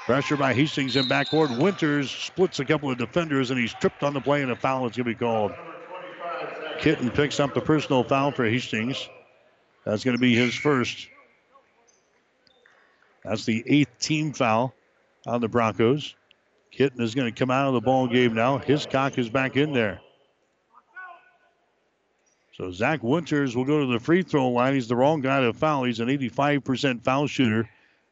Pressure 0.09 0.37
by 0.37 0.55
Hastings 0.55 0.95
in 0.95 1.05
backcourt. 1.05 1.55
Winters 1.61 2.09
splits 2.09 2.59
a 2.59 2.65
couple 2.65 2.89
of 2.89 2.97
defenders 2.97 3.51
and 3.51 3.59
he's 3.59 3.75
tripped 3.75 4.01
on 4.01 4.15
the 4.15 4.19
play 4.19 4.41
and 4.41 4.49
a 4.49 4.55
foul 4.55 4.87
is 4.87 4.97
going 4.97 5.05
to 5.05 5.11
be 5.11 5.13
called. 5.13 5.51
Kitten 6.79 7.11
picks 7.11 7.39
up 7.39 7.53
the 7.53 7.61
personal 7.61 8.03
foul 8.03 8.31
for 8.31 8.43
Hastings. 8.43 9.07
That's 9.85 10.03
going 10.03 10.17
to 10.17 10.19
be 10.19 10.33
his 10.33 10.55
first. 10.55 11.07
That's 13.23 13.45
the 13.45 13.63
eighth 13.67 13.99
team 13.99 14.33
foul 14.33 14.73
on 15.27 15.41
the 15.41 15.47
Broncos. 15.47 16.15
Kitten 16.71 17.03
is 17.03 17.13
going 17.13 17.31
to 17.31 17.39
come 17.39 17.51
out 17.51 17.67
of 17.67 17.75
the 17.75 17.81
ball 17.81 18.07
game 18.07 18.33
now. 18.33 18.57
Hiscock 18.57 19.19
is 19.19 19.29
back 19.29 19.57
in 19.57 19.73
there. 19.73 20.01
So 22.53 22.71
Zach 22.71 23.03
Winters 23.03 23.55
will 23.55 23.65
go 23.65 23.81
to 23.81 23.85
the 23.85 23.99
free 23.99 24.23
throw 24.23 24.49
line. 24.49 24.73
He's 24.73 24.87
the 24.87 24.95
wrong 24.95 25.21
guy 25.21 25.41
to 25.41 25.53
foul. 25.53 25.83
He's 25.83 25.99
an 25.99 26.07
85% 26.07 27.03
foul 27.03 27.27
shooter 27.27 27.69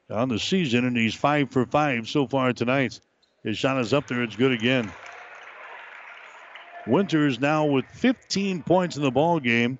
on 0.09 0.29
the 0.29 0.39
season, 0.39 0.85
and 0.85 0.95
he's 0.95 1.15
five 1.15 1.51
for 1.51 1.65
five 1.65 2.07
so 2.07 2.27
far 2.27 2.53
tonight. 2.53 2.99
His 3.43 3.57
shot 3.57 3.79
is 3.79 3.93
up 3.93 4.07
there. 4.07 4.23
It's 4.23 4.35
good 4.35 4.51
again. 4.51 4.91
Winters 6.85 7.39
now 7.39 7.65
with 7.65 7.85
15 7.93 8.63
points 8.63 8.95
in 8.95 9.03
the 9.03 9.11
ball 9.11 9.39
game, 9.39 9.77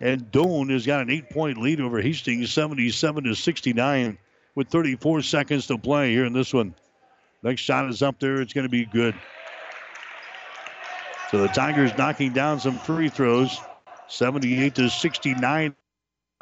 and 0.00 0.30
Doane 0.30 0.70
has 0.70 0.86
got 0.86 1.00
an 1.00 1.10
eight-point 1.10 1.58
lead 1.58 1.80
over 1.80 2.00
Hastings, 2.00 2.52
77 2.52 3.24
to 3.24 3.34
69, 3.34 4.18
with 4.54 4.68
34 4.68 5.22
seconds 5.22 5.66
to 5.66 5.78
play 5.78 6.12
here 6.12 6.24
in 6.24 6.32
this 6.32 6.54
one. 6.54 6.74
Next 7.42 7.62
shot 7.62 7.88
is 7.90 8.02
up 8.02 8.18
there. 8.20 8.40
It's 8.40 8.52
going 8.52 8.66
to 8.66 8.70
be 8.70 8.84
good. 8.84 9.14
So 11.30 11.42
the 11.42 11.48
Tigers 11.48 11.96
knocking 11.98 12.32
down 12.32 12.60
some 12.60 12.78
free 12.78 13.08
throws. 13.08 13.60
78 14.08 14.74
to 14.76 14.88
69 14.88 15.74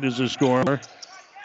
is 0.02 0.18
the 0.18 0.28
score. 0.28 0.80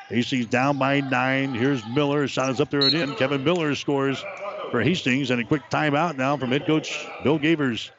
Hastings 0.09 0.45
down 0.45 0.77
by 0.77 1.01
nine. 1.01 1.53
Here's 1.53 1.85
Miller. 1.87 2.27
Shot 2.27 2.49
is 2.49 2.61
up 2.61 2.69
there 2.69 2.81
and 2.81 2.93
in. 2.93 3.15
Kevin 3.15 3.43
Miller 3.43 3.75
scores 3.75 4.23
for 4.71 4.81
Hastings. 4.81 5.31
And 5.31 5.41
a 5.41 5.43
quick 5.43 5.63
timeout 5.69 6.17
now 6.17 6.37
from 6.37 6.51
head 6.51 6.65
coach 6.65 7.05
Bill 7.23 7.37
Gavers. 7.37 7.91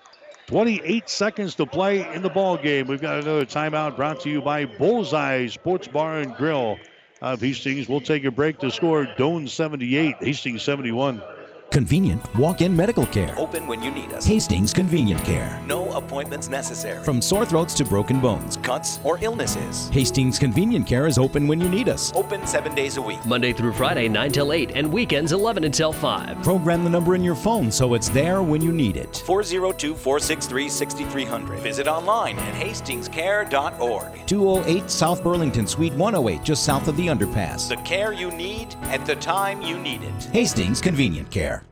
28 0.47 1.09
seconds 1.11 1.55
to 1.57 1.67
play 1.67 2.11
in 2.15 2.23
the 2.23 2.31
ball 2.31 2.57
game. 2.57 2.87
We've 2.87 3.03
got 3.03 3.19
another 3.19 3.45
timeout 3.45 3.97
brought 3.97 4.21
to 4.21 4.31
you 4.31 4.41
by 4.41 4.65
Bullseye 4.65 5.47
Sports 5.49 5.89
Bar 5.89 6.21
and 6.21 6.35
Grill 6.35 6.79
of 7.21 7.41
Hastings. 7.41 7.87
We'll 7.87 8.01
take 8.01 8.25
a 8.25 8.31
break 8.31 8.59
to 8.61 8.71
score 8.71 9.05
Doane 9.19 9.47
78, 9.47 10.17
Hastings 10.21 10.63
71. 10.63 11.21
Convenient 11.71 12.35
walk-in 12.37 12.75
medical 12.75 13.05
care. 13.07 13.35
Open 13.39 13.67
when 13.67 13.83
you 13.83 13.91
need 13.91 14.11
us. 14.13 14.25
Hastings 14.25 14.73
Convenient 14.73 15.23
Care. 15.25 15.61
No 15.67 15.88
appointments 15.99 16.49
necessary. 16.49 17.05
From 17.05 17.21
sore 17.21 17.45
throats 17.45 17.75
to 17.75 17.85
broken 17.85 18.21
bones. 18.21 18.57
Cuts 18.57 18.99
or 19.05 19.19
illnesses. 19.23 19.89
Hastings 19.91 20.39
Convenient 20.39 20.87
Care 20.87 21.07
is 21.07 21.19
open 21.19 21.47
when 21.47 21.61
you 21.61 21.69
need 21.69 21.89
us. 21.89 22.13
Open 22.15 22.47
seven 22.47 22.75
days 22.75 22.97
a 22.97 23.03
week. 23.03 23.25
Monday 23.27 23.53
through 23.53 23.73
Friday, 23.75 24.09
9 24.09 24.33
till 24.33 24.53
8, 24.53 24.73
and 24.75 24.91
weekends 24.93 25.33
11 25.33 25.65
until 25.65 25.93
5. 25.93 26.43
Program 26.43 26.85
the 26.85 26.91
number 26.91 27.15
in 27.15 27.23
your 27.23 27.35
phone 27.35 27.71
so 27.71 27.95
it's 27.95 28.09
there 28.09 28.43
when 28.43 28.63
you 28.63 28.73
need 28.73 28.97
it. 28.97 29.23
402 29.27 29.95
463 29.95 30.69
6300. 30.69 31.59
Visit 31.61 31.87
online 31.87 32.39
at 32.39 32.55
hastingscare.org. 32.55 34.27
208 34.27 34.91
South 34.91 35.23
Burlington, 35.23 35.67
Suite 35.67 35.93
108, 35.95 36.43
just 36.43 36.65
south 36.65 36.89
of 36.89 36.97
the 36.97 37.07
underpass. 37.07 37.69
The 37.69 37.77
care 37.77 38.13
you 38.13 38.31
need 38.31 38.75
at 38.85 39.05
the 39.07 39.17
time 39.17 39.61
you 39.63 39.79
need 39.79 40.03
it. 40.03 40.25
Hastings 40.33 40.81
Convenient 40.81 41.31
Care. 41.31 41.65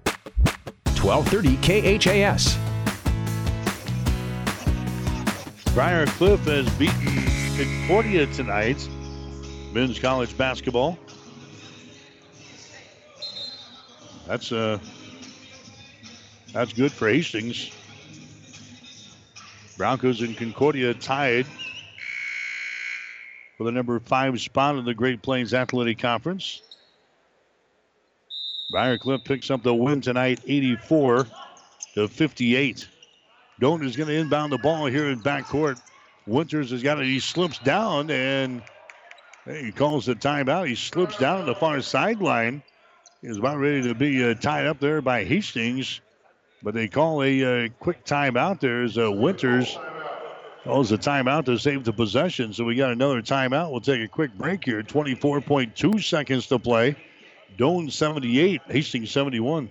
1230 1.03 1.99
KHAS. 1.99 2.76
Briar 5.77 6.07
Cliff 6.07 6.41
has 6.47 6.67
beaten 6.79 7.23
Concordia 7.59 8.25
tonight. 8.29 8.89
Men's 9.75 9.99
college 9.99 10.35
basketball. 10.39 10.99
That's 14.27 14.53
uh 14.53 14.79
that's 16.55 16.73
good 16.73 16.93
for 16.93 17.11
Hastings. 17.11 17.71
Broncos 19.77 20.23
and 20.23 20.35
Concordia 20.35 20.95
tied 20.95 21.45
for 23.59 23.65
the 23.65 23.73
number 23.73 24.01
five 24.01 24.41
spot 24.41 24.77
in 24.77 24.87
the 24.87 24.95
Great 24.95 25.21
Plains 25.21 25.53
Athletic 25.53 25.99
Conference. 25.99 26.63
Briar 28.71 28.97
Cliff 28.97 29.21
picks 29.25 29.51
up 29.51 29.63
the 29.63 29.75
win 29.75 30.01
tonight, 30.01 30.41
84 30.47 31.27
to 31.97 32.09
58. 32.09 32.89
Doane 33.61 33.85
is 33.85 33.97
going 33.97 34.09
to 34.09 34.15
inbound 34.15 34.53
the 34.53 34.59
ball 34.59 34.87
here 34.87 35.09
in 35.09 35.21
backcourt. 35.21 35.81
Winters 36.27 36.71
has 36.71 36.83
got 36.83 37.01
it. 37.01 37.07
He 37.07 37.21
slips 37.21 37.59
down 37.59 38.11
and 38.11 38.63
he 39.47 39.73
calls 39.73 40.07
the 40.07 40.15
timeout. 40.15 40.69
He 40.69 40.75
slips 40.75 41.17
down 41.17 41.47
the 41.47 41.55
far 41.55 41.81
sideline. 41.81 42.63
He's 43.23 43.39
about 43.39 43.59
ready 43.59 43.83
to 43.83 43.95
be 43.95 44.29
uh, 44.29 44.35
tied 44.35 44.67
up 44.67 44.79
there 44.81 45.01
by 45.01 45.25
Hastings, 45.25 46.01
but 46.63 46.75
they 46.75 46.89
call 46.89 47.23
a 47.23 47.67
uh, 47.67 47.69
quick 47.81 48.05
timeout. 48.05 48.61
There's 48.61 48.99
uh, 48.99 49.11
Winters 49.11 49.79
calls 50.65 50.91
the 50.91 50.99
timeout 50.99 51.45
to 51.47 51.57
save 51.59 51.85
the 51.85 51.93
possession. 51.93 52.53
So 52.53 52.65
we 52.65 52.75
got 52.75 52.91
another 52.91 53.23
timeout. 53.23 53.71
We'll 53.71 53.81
take 53.81 54.03
a 54.03 54.09
quick 54.09 54.35
break 54.35 54.65
here. 54.65 54.83
24.2 54.83 56.03
seconds 56.03 56.49
to 56.49 56.59
play. 56.59 56.97
Doane 57.57 57.91
78, 57.91 58.61
Hastings 58.69 59.11
71. 59.13 59.71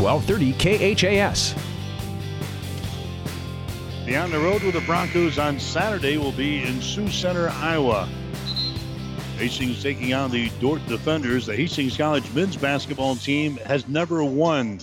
1230 0.00 0.94
KHAS. 0.94 1.54
The 4.06 4.16
on 4.16 4.30
the 4.30 4.38
road 4.38 4.62
with 4.62 4.74
the 4.74 4.80
Broncos 4.82 5.38
on 5.38 5.58
Saturday 5.58 6.16
will 6.16 6.32
be 6.32 6.62
in 6.62 6.80
Sioux 6.80 7.10
Center, 7.10 7.48
Iowa. 7.50 8.08
Hastings 9.36 9.82
taking 9.82 10.14
on 10.14 10.30
the 10.30 10.50
Dordt 10.60 10.86
Defenders. 10.86 11.46
The 11.46 11.56
Hastings 11.56 11.96
College 11.96 12.32
men's 12.32 12.56
basketball 12.56 13.16
team 13.16 13.56
has 13.58 13.86
never 13.88 14.24
won 14.24 14.80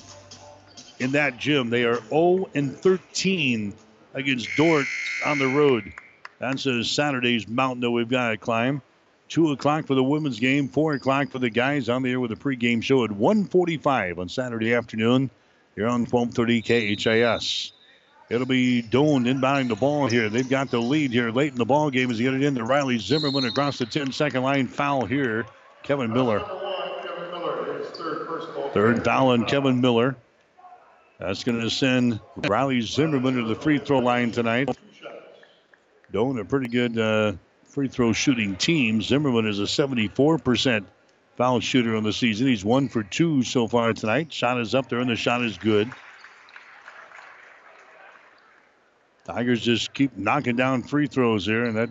in 0.99 1.11
that 1.13 1.37
gym. 1.37 1.69
They 1.69 1.85
are 1.85 2.01
0 2.09 2.49
and 2.53 2.77
13 2.77 3.73
against 4.13 4.49
Dordt 4.57 4.85
on 5.25 5.39
the 5.39 5.47
road. 5.47 5.91
That's 6.39 6.65
a 6.65 6.83
Saturday's 6.83 7.47
mountain 7.47 7.81
that 7.81 7.91
we've 7.91 8.09
got 8.09 8.29
to 8.29 8.37
climb. 8.37 8.81
2 9.29 9.51
o'clock 9.51 9.87
for 9.87 9.95
the 9.95 10.03
women's 10.03 10.39
game, 10.39 10.67
4 10.67 10.93
o'clock 10.93 11.29
for 11.29 11.39
the 11.39 11.49
guys 11.49 11.89
on 11.89 12.03
the 12.03 12.11
air 12.11 12.19
with 12.19 12.31
a 12.31 12.35
pregame 12.35 12.81
show 12.83 13.03
at 13.03 13.09
1.45 13.09 14.17
on 14.19 14.29
Saturday 14.29 14.73
afternoon 14.73 15.29
here 15.75 15.87
on 15.87 16.05
1230 16.05 16.95
KHAS. 16.95 17.71
It'll 18.29 18.47
be 18.47 18.81
Doane 18.81 19.25
inbounding 19.25 19.67
the 19.67 19.75
ball 19.75 20.07
here. 20.07 20.29
They've 20.29 20.49
got 20.49 20.71
the 20.71 20.81
lead 20.81 21.11
here 21.11 21.29
late 21.29 21.51
in 21.51 21.57
the 21.57 21.65
ball 21.65 21.91
game 21.91 22.09
as 22.09 22.17
they 22.17 22.23
get 22.23 22.33
it 22.33 22.41
into 22.41 22.63
Riley 22.63 22.97
Zimmerman 22.97 23.45
across 23.45 23.77
the 23.77 23.85
10 23.85 24.11
second 24.11 24.41
line. 24.41 24.67
Foul 24.67 25.05
here. 25.05 25.45
Kevin 25.83 26.11
Miller. 26.11 26.39
Third 28.73 29.05
foul 29.05 29.29
on 29.29 29.45
Kevin 29.45 29.79
Miller. 29.79 30.15
That's 31.19 31.43
going 31.43 31.61
to 31.61 31.69
send 31.69 32.19
Riley 32.35 32.81
Zimmerman 32.81 33.35
to 33.35 33.43
the 33.43 33.55
free 33.55 33.77
throw 33.77 33.99
line 33.99 34.31
tonight. 34.31 34.69
Doane, 36.11 36.39
a 36.39 36.45
pretty 36.45 36.67
good 36.67 36.97
uh, 36.97 37.33
free 37.75 37.89
throw 37.89 38.13
shooting 38.13 38.55
team. 38.55 39.01
Zimmerman 39.01 39.45
is 39.45 39.59
a 39.59 39.63
74% 39.63 40.85
foul 41.35 41.59
shooter 41.59 41.97
on 41.97 42.03
the 42.03 42.13
season. 42.13 42.47
He's 42.47 42.63
one 42.63 42.87
for 42.87 43.03
two 43.03 43.43
so 43.43 43.67
far 43.67 43.91
tonight. 43.91 44.31
Shot 44.31 44.61
is 44.61 44.73
up 44.73 44.87
there, 44.87 44.99
and 44.99 45.09
the 45.09 45.17
shot 45.17 45.43
is 45.43 45.57
good. 45.57 45.91
Tigers 49.25 49.61
just 49.61 49.93
keep 49.93 50.15
knocking 50.15 50.55
down 50.55 50.83
free 50.83 51.07
throws 51.07 51.45
here, 51.45 51.65
and 51.65 51.75
that 51.75 51.89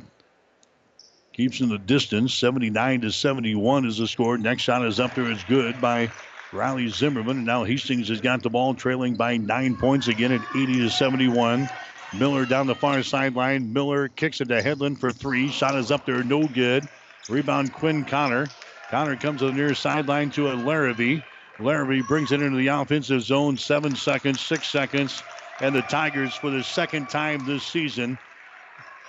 keeps 1.35 1.61
in 1.61 1.69
the 1.69 1.77
distance. 1.77 2.32
79 2.32 3.02
to 3.02 3.12
71 3.12 3.85
is 3.85 3.98
the 3.98 4.09
score. 4.09 4.39
Next 4.39 4.62
shot 4.62 4.86
is 4.86 4.98
up 4.98 5.15
there, 5.15 5.31
is 5.31 5.44
good 5.44 5.82
by 5.82 6.11
Riley 6.51 6.89
Zimmerman. 6.89 7.36
And 7.36 7.47
now 7.47 7.65
Hastings 7.65 8.09
has 8.09 8.23
got 8.23 8.43
the 8.43 8.48
ball 8.48 8.73
trailing 8.73 9.16
by 9.16 9.36
nine 9.36 9.77
points 9.77 10.09
again 10.09 10.32
at 10.32 10.40
80 10.56 10.78
to 10.78 10.89
71. 10.89 11.69
Miller 12.18 12.46
down 12.46 12.66
the 12.66 12.74
far 12.74 13.02
sideline. 13.02 13.72
Miller 13.72 14.08
kicks 14.08 14.40
it 14.40 14.48
to 14.48 14.62
Headland 14.62 15.00
for 15.00 15.10
three. 15.10 15.48
Shot 15.48 15.74
is 15.74 15.90
up 15.90 16.06
there, 16.06 16.22
no 16.22 16.46
good. 16.46 16.88
Rebound 17.28 17.72
Quinn 17.72 18.04
Connor. 18.04 18.46
Connor 18.90 19.16
comes 19.16 19.40
to 19.40 19.46
the 19.46 19.52
near 19.52 19.74
sideline 19.74 20.30
to 20.30 20.52
a 20.52 20.54
Larrabee. 20.54 21.20
Larrabee 21.58 22.02
brings 22.02 22.32
it 22.32 22.42
into 22.42 22.56
the 22.56 22.68
offensive 22.68 23.22
zone. 23.22 23.56
Seven 23.56 23.96
seconds, 23.96 24.40
six 24.40 24.68
seconds. 24.68 25.22
And 25.60 25.74
the 25.74 25.82
Tigers, 25.82 26.34
for 26.34 26.50
the 26.50 26.62
second 26.62 27.08
time 27.08 27.46
this 27.46 27.64
season, 27.64 28.18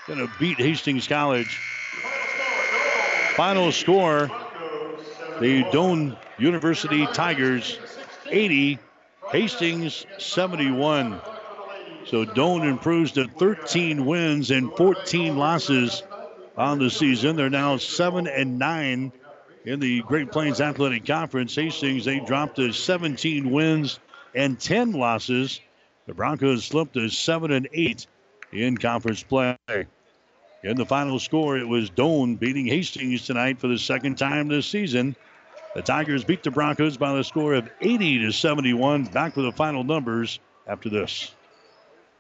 going 0.08 0.20
to 0.20 0.32
beat 0.40 0.58
Hastings 0.58 1.08
College. 1.08 1.60
Final 3.36 3.72
score 3.72 4.30
the 5.40 5.64
Doane 5.66 6.18
University 6.38 7.06
Tigers 7.08 7.78
80, 8.28 8.80
Hastings 9.32 10.06
71. 10.18 11.20
So 12.08 12.24
Doane 12.24 12.70
improves 12.70 13.14
to 13.14 13.28
13 13.28 14.06
wins 14.06 14.52
and 14.52 14.72
14 14.74 15.38
losses 15.38 16.04
on 16.56 16.78
the 16.78 16.90
season. 16.90 17.36
They're 17.36 17.50
now 17.50 17.78
7 17.78 18.28
and 18.28 18.60
9 18.60 19.12
in 19.66 19.80
the 19.80 20.02
Great 20.04 20.32
Plains 20.32 20.62
Athletic 20.62 21.06
Conference. 21.06 21.56
Hastings, 21.56 22.06
they 22.06 22.20
dropped 22.20 22.58
to 22.58 22.72
17 22.72 23.50
wins 23.50 24.00
and 24.36 24.60
10 24.60 24.92
losses. 24.92 25.60
The 26.06 26.14
Broncos 26.14 26.66
slipped 26.66 26.94
to 26.94 27.10
7 27.10 27.52
and 27.52 27.68
8 27.74 28.06
in 28.52 28.78
conference 28.78 29.24
play. 29.24 29.58
In 29.68 30.78
the 30.78 30.86
final 30.86 31.20
score, 31.20 31.58
it 31.58 31.68
was 31.68 31.90
Doane 31.90 32.40
beating 32.40 32.68
Hastings 32.68 33.26
tonight 33.26 33.60
for 33.60 33.68
the 33.68 33.80
second 33.80 34.18
time 34.18 34.48
this 34.48 34.68
season. 34.68 35.16
The 35.74 35.82
Tigers 35.82 36.24
beat 36.24 36.44
the 36.44 36.52
Broncos 36.52 36.98
by 36.98 37.14
the 37.16 37.24
score 37.24 37.56
of 37.56 37.68
80 37.82 38.20
to 38.20 38.32
71. 38.32 39.06
Back 39.06 39.36
with 39.36 39.46
the 39.46 39.52
final 39.52 39.84
numbers 39.84 40.40
after 40.68 40.90
this. 40.90 41.34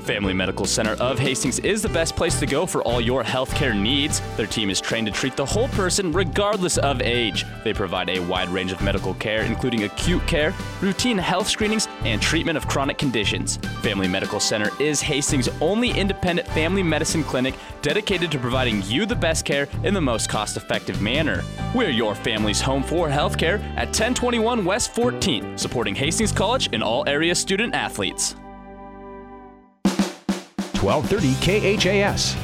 Family 0.00 0.32
Medical 0.32 0.66
Center 0.66 0.92
of 0.94 1.18
Hastings 1.18 1.58
is 1.60 1.82
the 1.82 1.88
best 1.88 2.16
place 2.16 2.40
to 2.40 2.46
go 2.46 2.66
for 2.66 2.82
all 2.82 3.00
your 3.00 3.22
healthcare 3.22 3.78
needs. 3.78 4.20
Their 4.36 4.46
team 4.46 4.70
is 4.70 4.80
trained 4.80 5.06
to 5.06 5.12
treat 5.12 5.36
the 5.36 5.44
whole 5.44 5.68
person 5.68 6.12
regardless 6.12 6.78
of 6.78 7.00
age. 7.02 7.44
They 7.64 7.72
provide 7.72 8.08
a 8.08 8.20
wide 8.20 8.48
range 8.48 8.72
of 8.72 8.80
medical 8.80 9.14
care, 9.14 9.42
including 9.42 9.84
acute 9.84 10.26
care, 10.26 10.54
routine 10.80 11.18
health 11.18 11.48
screenings, 11.48 11.88
and 12.04 12.20
treatment 12.20 12.56
of 12.56 12.66
chronic 12.66 12.98
conditions. 12.98 13.56
Family 13.82 14.08
Medical 14.08 14.40
Center 14.40 14.70
is 14.80 15.00
Hastings' 15.00 15.48
only 15.60 15.90
independent 15.90 16.48
family 16.48 16.82
medicine 16.82 17.22
clinic 17.22 17.54
dedicated 17.82 18.30
to 18.32 18.38
providing 18.38 18.82
you 18.82 19.06
the 19.06 19.16
best 19.16 19.44
care 19.44 19.68
in 19.84 19.94
the 19.94 20.00
most 20.00 20.28
cost 20.28 20.56
effective 20.56 21.00
manner. 21.00 21.42
We're 21.74 21.90
your 21.90 22.14
family's 22.14 22.60
home 22.60 22.82
for 22.82 23.08
healthcare 23.08 23.60
at 23.76 23.88
1021 23.88 24.64
West 24.64 24.94
14th, 24.94 25.58
supporting 25.58 25.94
Hastings 25.94 26.32
College 26.32 26.68
and 26.72 26.82
all 26.82 27.04
area 27.06 27.34
student 27.34 27.74
athletes. 27.74 28.34
1230 30.82 31.78
KHAS. 31.78 32.36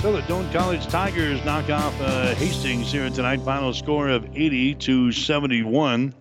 So 0.00 0.12
the 0.12 0.22
Doane 0.22 0.50
College 0.52 0.86
Tigers 0.86 1.44
knock 1.44 1.68
off 1.70 2.00
uh, 2.00 2.34
Hastings 2.36 2.90
here 2.90 3.10
tonight. 3.10 3.40
Final 3.42 3.74
score 3.74 4.08
of 4.08 4.24
80 4.34 4.76
to 4.76 5.12
71. 5.12 6.14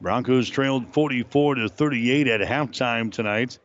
Broncos 0.00 0.48
trailed 0.48 0.94
44 0.94 1.56
to 1.56 1.68
38 1.68 2.28
at 2.28 2.40
halftime 2.40 3.12
tonight. 3.12 3.58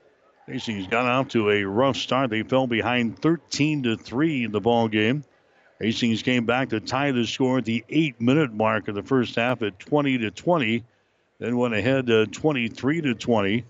Hastings 0.48 0.88
got 0.88 1.06
off 1.06 1.30
to 1.30 1.52
a 1.52 1.64
rough 1.64 1.98
start. 1.98 2.30
They 2.30 2.44
fell 2.44 2.68
behind 2.68 3.20
13 3.20 3.84
to 3.84 3.96
3 3.96 4.46
in 4.46 4.52
the 4.52 4.60
ball 4.60 4.88
game. 4.88 5.24
Hastings 5.80 6.24
came 6.24 6.46
back 6.46 6.70
to 6.70 6.80
tie 6.80 7.12
the 7.12 7.26
score 7.26 7.60
at 7.60 7.66
the 7.66 7.86
eight 7.90 8.20
minute 8.20 8.52
mark 8.52 8.88
of 8.88 8.96
the 8.96 9.04
first 9.04 9.36
half 9.36 9.62
at 9.62 9.78
20 9.80 10.18
to 10.18 10.32
20. 10.32 10.84
Then 11.40 11.58
went 11.58 11.74
ahead 11.74 12.10
uh, 12.10 12.26
23 12.26 13.02
to 13.02 13.14
20. 13.14 13.64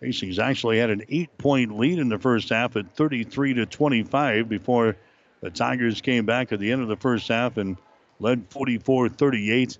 Hastings 0.00 0.38
actually 0.38 0.78
had 0.78 0.90
an 0.90 1.02
eight 1.08 1.36
point 1.38 1.76
lead 1.76 1.98
in 1.98 2.08
the 2.08 2.18
first 2.18 2.50
half 2.50 2.76
at 2.76 2.92
33 2.92 3.54
to 3.54 3.66
25 3.66 4.48
before 4.48 4.96
the 5.40 5.50
Tigers 5.50 6.00
came 6.00 6.24
back 6.24 6.52
at 6.52 6.60
the 6.60 6.70
end 6.70 6.82
of 6.82 6.88
the 6.88 6.96
first 6.96 7.28
half 7.28 7.56
and 7.56 7.76
led 8.20 8.46
44 8.50 9.08
38 9.08 9.78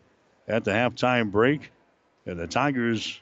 at 0.49 0.65
the 0.65 0.73
halftime 0.73 1.31
break. 1.31 1.71
And 2.27 2.39
the 2.39 2.47
Tigers 2.47 3.21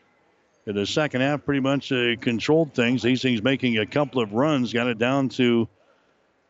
in 0.66 0.74
the 0.74 0.86
second 0.86 1.20
half 1.20 1.44
pretty 1.44 1.60
much 1.60 1.92
uh, 1.92 2.16
controlled 2.20 2.74
things. 2.74 3.02
Hastings 3.02 3.42
making 3.42 3.78
a 3.78 3.86
couple 3.86 4.22
of 4.22 4.32
runs, 4.32 4.72
got 4.72 4.88
it 4.88 4.98
down 4.98 5.28
to, 5.30 5.68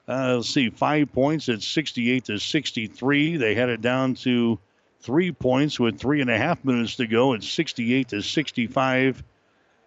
uh, 0.09 0.37
let's 0.37 0.49
see, 0.49 0.71
five 0.71 1.13
points 1.13 1.49
at 1.49 1.63
68 1.63 2.25
to 2.27 2.39
63. 2.39 3.37
They 3.37 3.55
had 3.55 3.69
it 3.69 3.83
down 3.83 4.15
to 4.15 4.59
three 5.07 5.31
points 5.31 5.79
with 5.79 6.01
three 6.01 6.21
and 6.21 6.29
a 6.29 6.37
half 6.37 6.65
minutes 6.65 6.97
to 6.97 7.07
go 7.07 7.33
at 7.33 7.45
68 7.45 8.09
to 8.09 8.23
65. 8.23 9.23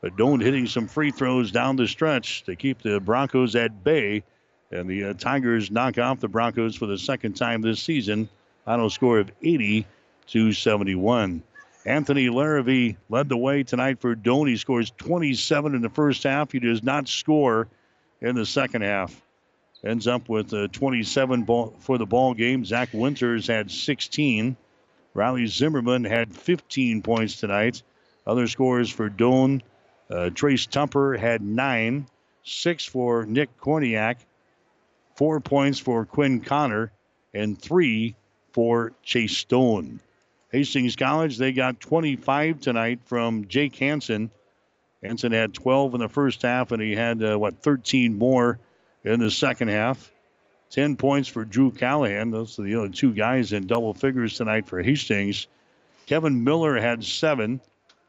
But 0.01 0.15
Doane 0.15 0.41
hitting 0.41 0.65
some 0.65 0.87
free 0.87 1.11
throws 1.11 1.51
down 1.51 1.75
the 1.75 1.87
stretch 1.87 2.43
to 2.45 2.55
keep 2.55 2.81
the 2.81 3.01
Broncos 3.01 3.53
at 3.55 3.83
bay. 3.83 4.23
And 4.71 4.89
the 4.89 5.05
uh, 5.05 5.13
Tigers 5.13 5.69
knock 5.69 5.97
off 5.97 6.21
the 6.21 6.29
Broncos 6.29 6.75
for 6.75 6.85
the 6.85 6.97
second 6.97 7.33
time 7.33 7.61
this 7.61 7.83
season. 7.83 8.29
Final 8.63 8.89
score 8.89 9.19
of 9.19 9.29
80 9.43 9.85
to 10.27 10.53
71. 10.53 11.43
Anthony 11.85 12.29
Larrabee 12.29 12.93
led 13.09 13.27
the 13.27 13.37
way 13.37 13.63
tonight 13.63 13.99
for 13.99 14.15
Doane. 14.15 14.47
He 14.47 14.57
scores 14.57 14.91
27 14.91 15.75
in 15.75 15.81
the 15.81 15.89
first 15.89 16.23
half. 16.23 16.53
He 16.53 16.59
does 16.59 16.81
not 16.81 17.09
score 17.09 17.67
in 18.21 18.35
the 18.35 18.45
second 18.45 18.83
half. 18.83 19.21
Ends 19.83 20.07
up 20.07 20.29
with 20.29 20.53
uh, 20.53 20.67
27 20.69 21.43
ball 21.43 21.75
for 21.79 21.97
the 21.97 22.05
ball 22.05 22.33
game. 22.33 22.63
Zach 22.63 22.89
Winters 22.93 23.47
had 23.47 23.69
16. 23.69 24.55
Riley 25.13 25.47
Zimmerman 25.47 26.03
had 26.03 26.35
15 26.35 27.01
points 27.01 27.39
tonight. 27.39 27.81
Other 28.25 28.47
scores 28.47 28.89
for 28.89 29.09
Doane. 29.09 29.61
Uh, 30.09 30.29
Trace 30.29 30.65
Tupper 30.65 31.17
had 31.17 31.41
nine, 31.41 32.07
six 32.43 32.85
for 32.85 33.25
Nick 33.25 33.59
Korniak, 33.59 34.17
four 35.15 35.39
points 35.39 35.79
for 35.79 36.05
Quinn 36.05 36.41
Connor, 36.41 36.91
and 37.33 37.59
three 37.59 38.15
for 38.53 38.93
Chase 39.03 39.37
Stone. 39.37 39.99
Hastings 40.51 40.95
College, 40.95 41.37
they 41.37 41.51
got 41.51 41.79
25 41.79 42.59
tonight 42.59 42.99
from 43.05 43.47
Jake 43.47 43.75
Hanson. 43.75 44.31
Hanson 45.03 45.31
had 45.31 45.53
12 45.53 45.93
in 45.93 45.99
the 45.99 46.09
first 46.09 46.41
half, 46.41 46.71
and 46.71 46.81
he 46.81 46.95
had, 46.95 47.23
uh, 47.23 47.37
what, 47.37 47.61
13 47.61 48.17
more 48.17 48.59
in 49.03 49.19
the 49.19 49.29
second 49.29 49.67
half. 49.67 50.11
10 50.69 50.97
points 50.97 51.27
for 51.27 51.45
Drew 51.45 51.71
Callahan. 51.71 52.31
Those 52.31 52.59
are 52.59 52.63
the 52.63 52.75
other 52.75 52.89
two 52.89 53.13
guys 53.13 53.53
in 53.53 53.67
double 53.67 53.93
figures 53.93 54.35
tonight 54.35 54.67
for 54.67 54.81
Hastings. 54.81 55.47
Kevin 56.05 56.43
Miller 56.43 56.79
had 56.79 57.03
seven. 57.03 57.61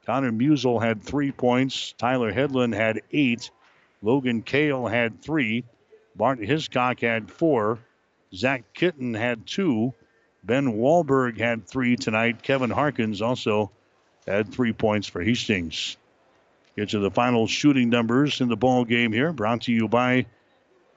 Connor 0.07 0.33
Musel 0.33 0.81
had 0.83 1.03
three 1.03 1.33
points. 1.33 1.93
Tyler 1.99 2.33
Headland 2.33 2.75
had 2.75 3.03
eight. 3.13 3.51
Logan 4.03 4.43
Kale 4.43 4.87
had 4.87 5.23
three. 5.23 5.65
Bart 6.17 6.39
Hiscock 6.39 7.01
had 7.01 7.31
four. 7.31 7.79
Zach 8.35 8.65
Kitten 8.75 9.15
had 9.15 9.47
two. 9.47 9.95
Ben 10.43 10.79
Wahlberg 10.79 11.39
had 11.39 11.67
three 11.67 11.97
tonight. 11.97 12.43
Kevin 12.43 12.71
Harkins 12.71 13.21
also 13.21 13.71
had 14.27 14.53
three 14.53 14.73
points 14.73 15.07
for 15.07 15.23
Hastings. 15.23 15.97
Get 16.77 16.91
to 16.91 16.99
the 16.99 17.11
final 17.11 17.47
shooting 17.47 17.91
numbers 17.91 18.41
in 18.41 18.49
the 18.49 18.57
ball 18.57 18.85
game 18.85 19.13
here. 19.13 19.33
Brought 19.33 19.63
to 19.63 19.73
you 19.73 19.89
by 19.89 20.27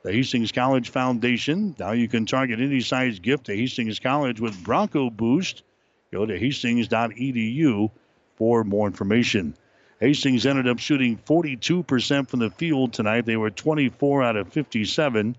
the 0.04 0.12
Hastings 0.12 0.52
College 0.52 0.90
Foundation. 0.90 1.76
Now 1.80 1.94
you 1.94 2.10
can 2.10 2.26
target 2.26 2.60
any 2.60 2.82
size 2.82 3.20
gift 3.20 3.46
to 3.46 3.56
Hastings 3.56 4.00
College 4.00 4.42
with 4.42 4.62
Bronco 4.62 5.10
Boost. 5.10 5.64
Go 6.12 6.26
to 6.26 6.38
hastings.edu 6.38 7.90
for 8.36 8.64
more 8.66 8.88
information. 8.88 9.56
Hastings 10.02 10.46
ended 10.46 10.68
up 10.68 10.80
shooting 10.80 11.18
42% 11.18 12.28
from 12.28 12.40
the 12.40 12.50
field 12.50 12.92
tonight. 12.92 13.26
They 13.26 13.38
were 13.38 13.50
24 13.50 14.24
out 14.24 14.36
of 14.36 14.52
57. 14.52 15.38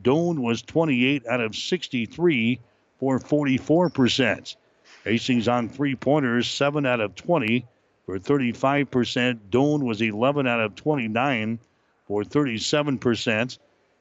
Doane 0.00 0.38
was 0.38 0.62
28 0.62 1.26
out 1.26 1.40
of 1.40 1.56
63 1.56 2.60
for 3.00 3.18
44%. 3.18 4.56
Hastings 5.02 5.48
on 5.48 5.68
three 5.68 5.96
pointers, 5.96 6.48
7 6.48 6.86
out 6.86 7.00
of 7.00 7.16
20 7.16 7.66
for 8.06 8.18
35%. 8.20 9.40
Doane 9.50 9.82
was 9.82 10.00
11 10.00 10.46
out 10.46 10.60
of 10.60 10.76
29 10.76 11.58
for 12.06 12.22
37%. 12.22 13.58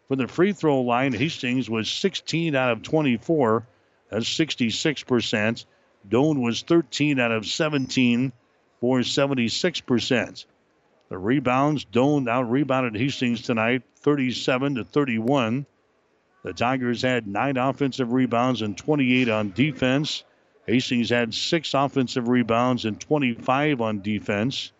From 0.07 0.19
the 0.19 0.27
free 0.27 0.53
throw 0.53 0.81
line, 0.81 1.13
Hastings 1.13 1.69
was 1.69 1.89
16 1.89 2.55
out 2.55 2.71
of 2.71 2.83
24. 2.83 3.65
That's 4.09 4.25
66%. 4.25 5.65
Doane 6.09 6.41
was 6.41 6.61
13 6.61 7.19
out 7.19 7.31
of 7.31 7.45
17 7.45 8.33
for 8.79 8.99
76%. 8.99 10.45
The 11.09 11.17
rebounds, 11.17 11.85
Doane 11.85 12.27
out 12.27 12.49
rebounded 12.49 12.95
Hastings 12.95 13.41
tonight, 13.41 13.83
37 13.97 14.75
to 14.75 14.83
31. 14.83 15.65
The 16.43 16.53
Tigers 16.53 17.01
had 17.01 17.25
nine 17.25 17.55
offensive 17.55 18.11
rebounds 18.11 18.61
and 18.61 18.77
28 18.77 19.29
on 19.29 19.51
defense. 19.51 20.25
Hastings 20.67 21.09
had 21.09 21.33
six 21.33 21.73
offensive 21.73 22.27
rebounds 22.27 22.85
and 22.85 22.99
25 22.99 23.79
on 23.79 24.01
defense. 24.01 24.73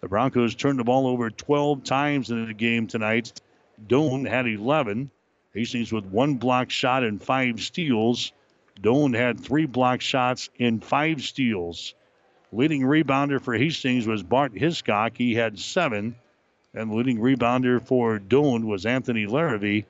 The 0.00 0.08
Broncos 0.08 0.54
turned 0.54 0.78
the 0.78 0.84
ball 0.84 1.06
over 1.06 1.30
12 1.30 1.82
times 1.82 2.30
in 2.30 2.46
the 2.46 2.54
game 2.54 2.86
tonight. 2.86 3.40
Doane 3.86 4.28
had 4.28 4.46
11. 4.46 5.10
Hastings 5.52 5.92
with 5.92 6.04
one 6.06 6.34
block 6.34 6.70
shot 6.70 7.04
and 7.04 7.22
five 7.22 7.60
steals. 7.60 8.32
Doane 8.80 9.14
had 9.14 9.38
three 9.38 9.66
block 9.66 10.00
shots 10.00 10.50
and 10.58 10.84
five 10.84 11.22
steals. 11.22 11.94
Leading 12.52 12.82
rebounder 12.82 13.40
for 13.40 13.54
Hastings 13.54 14.06
was 14.06 14.22
Bart 14.22 14.56
Hiscock. 14.56 15.16
He 15.16 15.34
had 15.34 15.58
seven. 15.58 16.16
And 16.72 16.92
leading 16.92 17.18
rebounder 17.18 17.80
for 17.80 18.18
Doane 18.18 18.64
was 18.64 18.84
Anthony 18.84 19.26
Larrabee. 19.26 19.82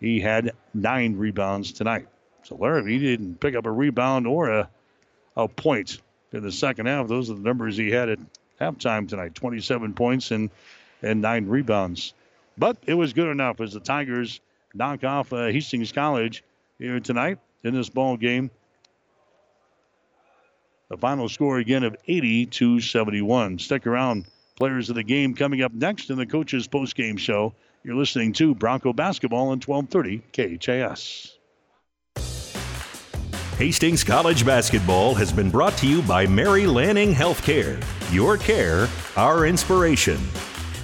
He 0.00 0.20
had 0.20 0.52
nine 0.74 1.16
rebounds 1.16 1.72
tonight. 1.72 2.08
So 2.42 2.56
Larrabee 2.56 2.98
didn't 2.98 3.38
pick 3.38 3.54
up 3.54 3.66
a 3.66 3.70
rebound 3.70 4.26
or 4.26 4.50
a, 4.50 4.70
a 5.36 5.46
point 5.46 6.00
in 6.32 6.42
the 6.42 6.50
second 6.50 6.86
half. 6.86 7.06
Those 7.06 7.30
are 7.30 7.34
the 7.34 7.40
numbers 7.40 7.76
he 7.76 7.90
had 7.90 8.08
at 8.08 8.18
halftime 8.60 9.08
tonight 9.08 9.34
27 9.34 9.94
points 9.94 10.30
and, 10.32 10.50
and 11.02 11.22
nine 11.22 11.46
rebounds. 11.46 12.14
But 12.58 12.76
it 12.86 12.94
was 12.94 13.12
good 13.12 13.28
enough 13.28 13.60
as 13.60 13.72
the 13.72 13.80
Tigers 13.80 14.40
knock 14.74 15.04
off 15.04 15.32
uh, 15.32 15.46
Hastings 15.46 15.92
College 15.92 16.44
here 16.78 17.00
tonight 17.00 17.38
in 17.64 17.74
this 17.74 17.88
ball 17.88 18.16
game. 18.16 18.50
The 20.90 20.96
final 20.98 21.28
score 21.28 21.58
again 21.58 21.84
of 21.84 21.96
80 22.06 22.46
to 22.46 22.80
71. 22.80 23.58
Stick 23.58 23.86
around. 23.86 24.26
Players 24.56 24.90
of 24.90 24.96
the 24.96 25.02
game 25.02 25.34
coming 25.34 25.62
up 25.62 25.72
next 25.72 26.10
in 26.10 26.18
the 26.18 26.26
coaches 26.26 26.68
post 26.68 26.94
game 26.94 27.16
show. 27.16 27.54
You're 27.82 27.96
listening 27.96 28.32
to 28.34 28.54
Bronco 28.54 28.92
Basketball 28.92 29.48
on 29.48 29.60
1230 29.60 30.58
KHAS. 30.58 31.36
Hastings 33.56 34.04
College 34.04 34.44
basketball 34.44 35.14
has 35.14 35.32
been 35.32 35.50
brought 35.50 35.76
to 35.78 35.86
you 35.86 36.02
by 36.02 36.26
Mary 36.26 36.66
Lanning 36.66 37.14
Healthcare. 37.14 37.82
Your 38.12 38.36
care, 38.36 38.88
our 39.16 39.46
inspiration. 39.46 40.18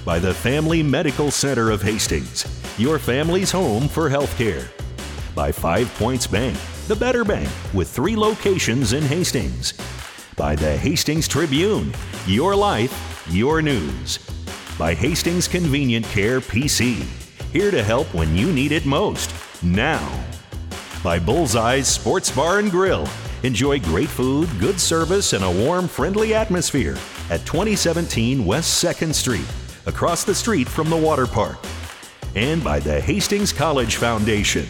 By 0.05 0.19
the 0.19 0.33
Family 0.33 0.81
Medical 0.81 1.29
Center 1.29 1.69
of 1.69 1.81
Hastings, 1.81 2.45
your 2.77 2.97
family's 2.99 3.51
home 3.51 3.87
for 3.87 4.09
healthcare. 4.09 4.67
By 5.35 5.51
Five 5.51 5.93
Points 5.95 6.25
Bank, 6.25 6.57
the 6.87 6.95
better 6.95 7.23
bank 7.23 7.49
with 7.73 7.89
three 7.89 8.15
locations 8.15 8.93
in 8.93 9.03
Hastings. 9.03 9.73
By 10.35 10.55
the 10.55 10.77
Hastings 10.77 11.27
Tribune, 11.27 11.93
your 12.25 12.55
life, 12.55 13.25
your 13.29 13.61
news. 13.61 14.19
By 14.77 14.93
Hastings 14.93 15.47
Convenient 15.47 16.05
Care 16.07 16.39
PC, 16.39 17.03
here 17.51 17.71
to 17.71 17.83
help 17.83 18.13
when 18.13 18.35
you 18.35 18.51
need 18.51 18.71
it 18.71 18.85
most, 18.85 19.33
now 19.61 20.25
by 21.03 21.17
Bullseye's 21.17 21.87
Sports 21.87 22.29
Bar 22.29 22.59
and 22.59 22.69
Grill. 22.69 23.07
Enjoy 23.43 23.79
great 23.79 24.09
food, 24.09 24.49
good 24.59 24.79
service, 24.79 25.33
and 25.33 25.43
a 25.43 25.51
warm, 25.51 25.87
friendly 25.87 26.33
atmosphere 26.33 26.97
at 27.29 27.45
2017 27.45 28.45
West 28.45 28.83
2nd 28.83 29.13
Street, 29.13 29.47
across 29.89 30.23
the 30.23 30.33
street 30.33 30.69
from 30.69 30.89
the 30.89 30.95
water 30.95 31.27
park. 31.27 31.57
And 32.35 32.63
by 32.63 32.79
the 32.79 33.01
Hastings 33.01 33.51
College 33.51 33.97
Foundation. 33.97 34.65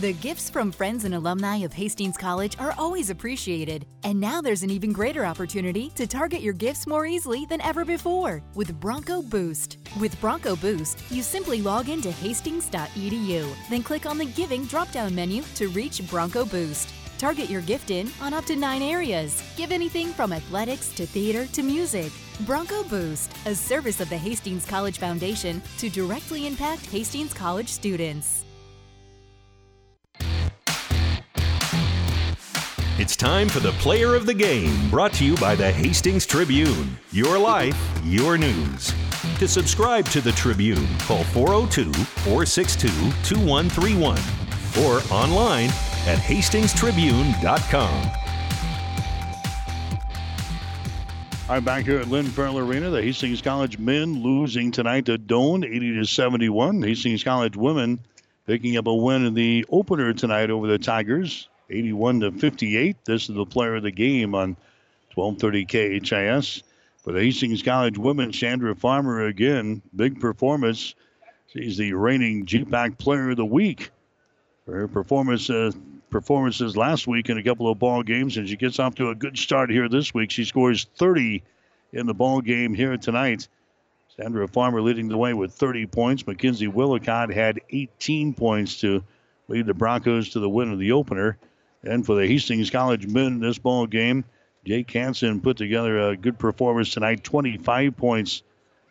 The 0.00 0.14
gifts 0.14 0.48
from 0.48 0.72
friends 0.72 1.04
and 1.04 1.14
alumni 1.14 1.56
of 1.56 1.74
Hastings 1.74 2.16
College 2.16 2.56
are 2.58 2.74
always 2.78 3.10
appreciated. 3.10 3.84
And 4.02 4.18
now 4.18 4.40
there's 4.40 4.62
an 4.62 4.70
even 4.70 4.92
greater 4.92 5.26
opportunity 5.26 5.90
to 5.90 6.06
target 6.06 6.40
your 6.40 6.54
gifts 6.54 6.86
more 6.86 7.04
easily 7.04 7.44
than 7.44 7.60
ever 7.60 7.84
before 7.84 8.42
with 8.54 8.80
Bronco 8.80 9.20
Boost. 9.20 9.76
With 10.00 10.18
Bronco 10.18 10.56
Boost, 10.56 11.02
you 11.10 11.22
simply 11.22 11.60
log 11.60 11.90
into 11.90 12.10
hastings.edu, 12.10 13.46
then 13.68 13.82
click 13.82 14.06
on 14.06 14.16
the 14.16 14.24
Giving 14.24 14.64
drop 14.64 14.90
down 14.90 15.14
menu 15.14 15.42
to 15.56 15.68
reach 15.68 16.08
Bronco 16.08 16.46
Boost. 16.46 16.94
Target 17.20 17.50
your 17.50 17.60
gift 17.60 17.90
in 17.90 18.10
on 18.22 18.32
up 18.32 18.46
to 18.46 18.56
nine 18.56 18.80
areas. 18.80 19.42
Give 19.54 19.72
anything 19.72 20.08
from 20.08 20.32
athletics 20.32 20.90
to 20.94 21.04
theater 21.04 21.44
to 21.48 21.62
music. 21.62 22.10
Bronco 22.46 22.82
Boost, 22.84 23.30
a 23.44 23.54
service 23.54 24.00
of 24.00 24.08
the 24.08 24.16
Hastings 24.16 24.64
College 24.64 24.96
Foundation 24.96 25.60
to 25.76 25.90
directly 25.90 26.46
impact 26.46 26.86
Hastings 26.86 27.34
College 27.34 27.68
students. 27.68 28.46
It's 32.98 33.16
time 33.16 33.50
for 33.50 33.60
the 33.60 33.72
player 33.72 34.14
of 34.14 34.24
the 34.24 34.32
game, 34.32 34.88
brought 34.88 35.12
to 35.14 35.24
you 35.26 35.36
by 35.36 35.54
the 35.54 35.70
Hastings 35.70 36.24
Tribune. 36.24 36.96
Your 37.12 37.38
life, 37.38 37.78
your 38.02 38.38
news. 38.38 38.94
To 39.40 39.46
subscribe 39.46 40.06
to 40.06 40.22
the 40.22 40.32
Tribune, 40.32 40.88
call 41.00 41.24
402 41.24 41.92
462 41.92 42.88
2131 42.88 44.18
or 44.78 45.02
online 45.12 45.68
at 46.10 46.18
hastingstribune.com. 46.18 48.10
I'm 51.48 51.64
back 51.64 51.84
here 51.84 52.00
at 52.00 52.08
Lynn 52.08 52.26
Farrell 52.26 52.58
Arena. 52.58 52.90
The 52.90 53.00
Hastings 53.00 53.40
College 53.40 53.78
men 53.78 54.20
losing 54.20 54.72
tonight 54.72 55.06
to 55.06 55.18
Doane, 55.18 55.64
80 55.64 55.94
to 55.98 56.04
71. 56.04 56.82
Hastings 56.82 57.22
College 57.22 57.56
women 57.56 58.00
picking 58.44 58.76
up 58.76 58.88
a 58.88 58.94
win 58.94 59.24
in 59.24 59.34
the 59.34 59.64
opener 59.70 60.12
tonight 60.12 60.50
over 60.50 60.66
the 60.66 60.78
Tigers, 60.78 61.48
81 61.70 62.20
to 62.20 62.32
58. 62.32 62.96
This 63.04 63.28
is 63.28 63.34
the 63.36 63.46
player 63.46 63.76
of 63.76 63.84
the 63.84 63.92
game 63.92 64.34
on 64.34 64.56
1230 65.14 66.00
KHAS. 66.00 66.64
For 67.04 67.12
the 67.12 67.20
Hastings 67.20 67.62
College 67.62 67.98
women, 67.98 68.32
Chandra 68.32 68.74
Farmer 68.74 69.26
again, 69.26 69.80
big 69.94 70.20
performance. 70.20 70.96
She's 71.46 71.76
the 71.76 71.92
reigning 71.92 72.46
GPAC 72.46 72.98
player 72.98 73.30
of 73.30 73.36
the 73.36 73.44
week. 73.44 73.90
For 74.66 74.72
her 74.72 74.88
performance, 74.88 75.48
uh, 75.50 75.72
performances 76.10 76.76
last 76.76 77.06
week 77.06 77.28
in 77.28 77.38
a 77.38 77.42
couple 77.42 77.70
of 77.70 77.78
ball 77.78 78.02
games, 78.02 78.36
and 78.36 78.48
she 78.48 78.56
gets 78.56 78.78
off 78.78 78.96
to 78.96 79.10
a 79.10 79.14
good 79.14 79.38
start 79.38 79.70
here 79.70 79.88
this 79.88 80.12
week. 80.12 80.30
She 80.30 80.44
scores 80.44 80.86
30 80.96 81.42
in 81.92 82.06
the 82.06 82.14
ball 82.14 82.40
game 82.40 82.74
here 82.74 82.96
tonight. 82.96 83.48
Chandra 84.16 84.46
Farmer 84.48 84.82
leading 84.82 85.08
the 85.08 85.16
way 85.16 85.32
with 85.34 85.52
30 85.52 85.86
points. 85.86 86.26
Mackenzie 86.26 86.68
Willicott 86.68 87.32
had 87.32 87.60
18 87.70 88.34
points 88.34 88.80
to 88.80 89.02
lead 89.48 89.66
the 89.66 89.74
Broncos 89.74 90.30
to 90.30 90.40
the 90.40 90.48
win 90.48 90.72
of 90.72 90.78
the 90.78 90.92
opener. 90.92 91.38
And 91.82 92.04
for 92.04 92.14
the 92.14 92.26
Hastings 92.26 92.70
College 92.70 93.06
men 93.06 93.26
in 93.26 93.40
this 93.40 93.58
ball 93.58 93.86
game, 93.86 94.24
Jake 94.66 94.90
Hanson 94.90 95.40
put 95.40 95.56
together 95.56 96.10
a 96.10 96.16
good 96.16 96.38
performance 96.38 96.92
tonight. 96.92 97.24
25 97.24 97.96
points 97.96 98.42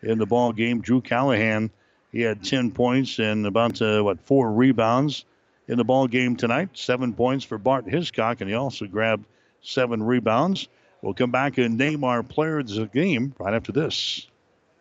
in 0.02 0.18
the 0.18 0.26
ball 0.26 0.52
game. 0.52 0.82
Drew 0.82 1.02
Callahan, 1.02 1.70
he 2.12 2.22
had 2.22 2.44
10 2.44 2.72
points 2.72 3.20
and 3.20 3.46
about 3.46 3.82
uh, 3.82 4.02
what 4.02 4.22
four 4.22 4.52
rebounds 4.52 5.26
in 5.70 5.78
the 5.78 5.86
ball 5.86 6.08
game 6.08 6.36
tonight. 6.36 6.70
Seven 6.74 7.14
points 7.14 7.46
for 7.46 7.58
Bart 7.58 7.88
Hiscock, 7.88 8.42
and 8.42 8.50
he 8.50 8.56
also 8.56 8.88
grabbed 8.88 9.26
seven 9.62 10.04
rebounds. 10.04 10.68
We'll 11.02 11.14
come 11.14 11.32
back 11.32 11.58
and 11.58 11.78
name 11.78 12.04
our 12.04 12.24
player 12.24 12.60
of 12.60 12.68
the 12.68 12.88
game 12.88 13.34
right 13.40 13.54
after 13.54 13.72
this. 13.72 14.28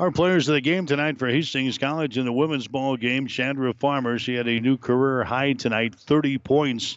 Our 0.00 0.10
players 0.10 0.48
of 0.48 0.54
the 0.54 0.62
game 0.62 0.86
tonight 0.86 1.18
for 1.18 1.28
Hastings 1.28 1.76
College 1.76 2.16
in 2.16 2.24
the 2.24 2.32
women's 2.32 2.66
ball 2.66 2.96
game, 2.96 3.26
Chandra 3.26 3.74
Farmer. 3.74 4.18
She 4.18 4.34
had 4.34 4.48
a 4.48 4.58
new 4.58 4.78
career 4.78 5.24
high 5.24 5.52
tonight, 5.52 5.94
30 5.94 6.38
points 6.38 6.96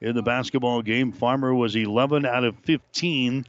in 0.00 0.14
the 0.14 0.22
basketball 0.22 0.80
game. 0.80 1.10
Farmer 1.10 1.52
was 1.52 1.74
11 1.74 2.24
out 2.24 2.44
of 2.44 2.56
15 2.60 3.44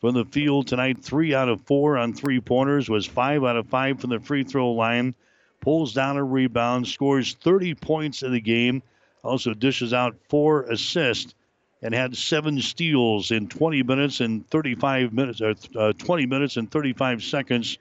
from 0.00 0.14
the 0.14 0.24
field 0.24 0.68
tonight, 0.68 1.04
3 1.04 1.34
out 1.34 1.50
of 1.50 1.60
4 1.66 1.98
on 1.98 2.14
three 2.14 2.40
pointers, 2.40 2.88
was 2.88 3.04
5 3.04 3.44
out 3.44 3.56
of 3.56 3.66
5 3.66 4.00
from 4.00 4.08
the 4.08 4.20
free 4.20 4.42
throw 4.42 4.72
line, 4.72 5.14
pulls 5.60 5.92
down 5.92 6.16
a 6.16 6.24
rebound, 6.24 6.88
scores 6.88 7.34
30 7.34 7.74
points 7.74 8.22
in 8.22 8.32
the 8.32 8.40
game, 8.40 8.82
also 9.22 9.52
dishes 9.52 9.92
out 9.92 10.16
four 10.30 10.62
assists, 10.62 11.34
and 11.82 11.92
had 11.92 12.16
seven 12.16 12.62
steals 12.62 13.32
in 13.32 13.48
20 13.48 13.82
minutes 13.82 14.20
and 14.20 14.48
35 14.48 15.12
minutes, 15.12 15.42
or 15.42 15.52
uh, 15.78 15.92
20 15.92 16.24
minutes 16.24 16.56
and 16.56 16.70
35 16.70 17.22
seconds 17.22 17.76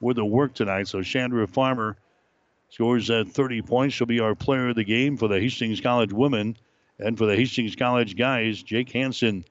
worth 0.00 0.16
the 0.16 0.24
work 0.24 0.54
tonight. 0.54 0.88
So 0.88 1.02
Chandra 1.02 1.46
Farmer 1.46 1.96
scores 2.70 3.10
at 3.10 3.28
30 3.28 3.62
points. 3.62 3.94
She'll 3.94 4.06
be 4.06 4.20
our 4.20 4.34
player 4.34 4.70
of 4.70 4.76
the 4.76 4.84
game 4.84 5.16
for 5.16 5.28
the 5.28 5.40
Hastings 5.40 5.80
College 5.80 6.12
women. 6.12 6.56
And 6.98 7.16
for 7.16 7.26
the 7.26 7.36
Hastings 7.36 7.76
College 7.76 8.16
guys, 8.16 8.62
Jake 8.62 8.92
Hanson 8.92 9.44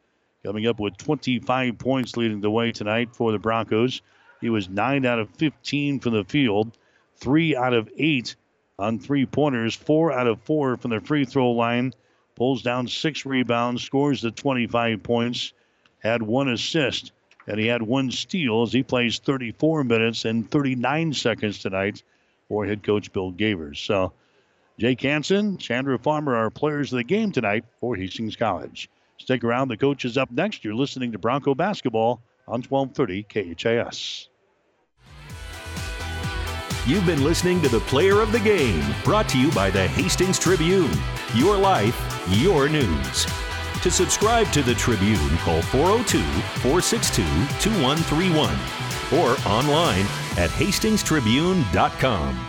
coming 0.44 0.68
up 0.68 0.80
with 0.80 0.98
25 0.98 1.78
points 1.78 2.16
leading 2.16 2.42
the 2.42 2.52
way 2.52 2.72
tonight 2.72 3.16
for 3.16 3.32
the 3.32 3.40
Broncos. 3.40 4.02
He 4.42 4.50
was 4.50 4.70
9 4.70 5.06
out 5.06 5.20
of 5.20 5.30
15 5.32 6.00
from 6.00 6.14
the 6.14 6.24
field, 6.24 6.78
3 7.18 7.56
out 7.56 7.74
of 7.74 7.90
8 7.98 8.36
on 8.78 9.00
three 9.00 9.26
pointers, 9.26 9.76
4 9.76 10.14
out 10.14 10.28
of 10.28 10.42
4 10.44 10.78
from 10.78 10.92
the 10.92 11.02
free 11.02 11.26
throw 11.26 11.52
line, 11.52 11.94
pulls 12.36 12.62
down 12.62 12.88
6 12.88 13.26
rebounds, 13.26 13.84
scores 13.84 14.22
the 14.22 14.32
25 14.32 15.04
points, 15.04 15.54
had 16.00 16.22
one 16.22 16.48
assist, 16.48 17.12
and 17.50 17.60
he 17.60 17.66
had 17.66 17.82
one 17.82 18.12
steal 18.12 18.62
as 18.62 18.72
he 18.72 18.84
plays 18.84 19.20
34 19.20 19.84
minutes 19.84 20.24
and 20.24 20.50
39 20.50 21.14
seconds 21.14 21.60
tonight 21.60 22.04
for 22.48 22.66
head 22.66 22.84
coach 22.84 23.12
Bill 23.12 23.32
Gavers. 23.34 23.78
So, 23.78 24.14
Jake 24.78 25.02
Hanson, 25.02 25.58
Chandra 25.58 25.98
Farmer 25.98 26.36
are 26.36 26.50
players 26.50 26.94
of 26.94 26.98
the 26.98 27.04
game 27.04 27.32
tonight 27.32 27.66
for 27.82 27.96
Hastings 27.96 28.36
College. 28.36 28.90
Stick 29.18 29.44
around. 29.44 29.68
The 29.68 29.78
coach 29.78 30.06
is 30.06 30.18
up 30.18 30.32
next. 30.32 30.64
You're 30.64 30.76
listening 30.76 31.12
to 31.12 31.18
Bronco 31.18 31.54
Basketball 31.54 32.22
on 32.48 32.62
1230 32.62 33.56
KHAS. 33.56 34.30
You've 36.86 37.06
been 37.06 37.24
listening 37.24 37.62
to 37.62 37.70
the 37.70 37.82
Player 37.82 38.22
of 38.22 38.32
the 38.32 38.40
Game, 38.40 38.86
brought 39.04 39.28
to 39.30 39.40
you 39.40 39.52
by 39.52 39.70
the 39.70 39.88
Hastings 39.88 40.40
Tribune. 40.40 40.92
Your 41.36 41.58
life, 41.58 42.26
your 42.30 42.70
news. 42.70 43.28
To 43.84 43.90
subscribe 43.90 44.52
to 44.52 44.62
the 44.62 44.76
Tribune, 44.76 45.38
call 45.38 45.62
402 45.62 46.20
462 46.60 47.24
2131 47.62 48.54
or 49.14 49.38
online 49.48 50.06
at 50.38 50.50
hastingstribune.com. 50.50 52.49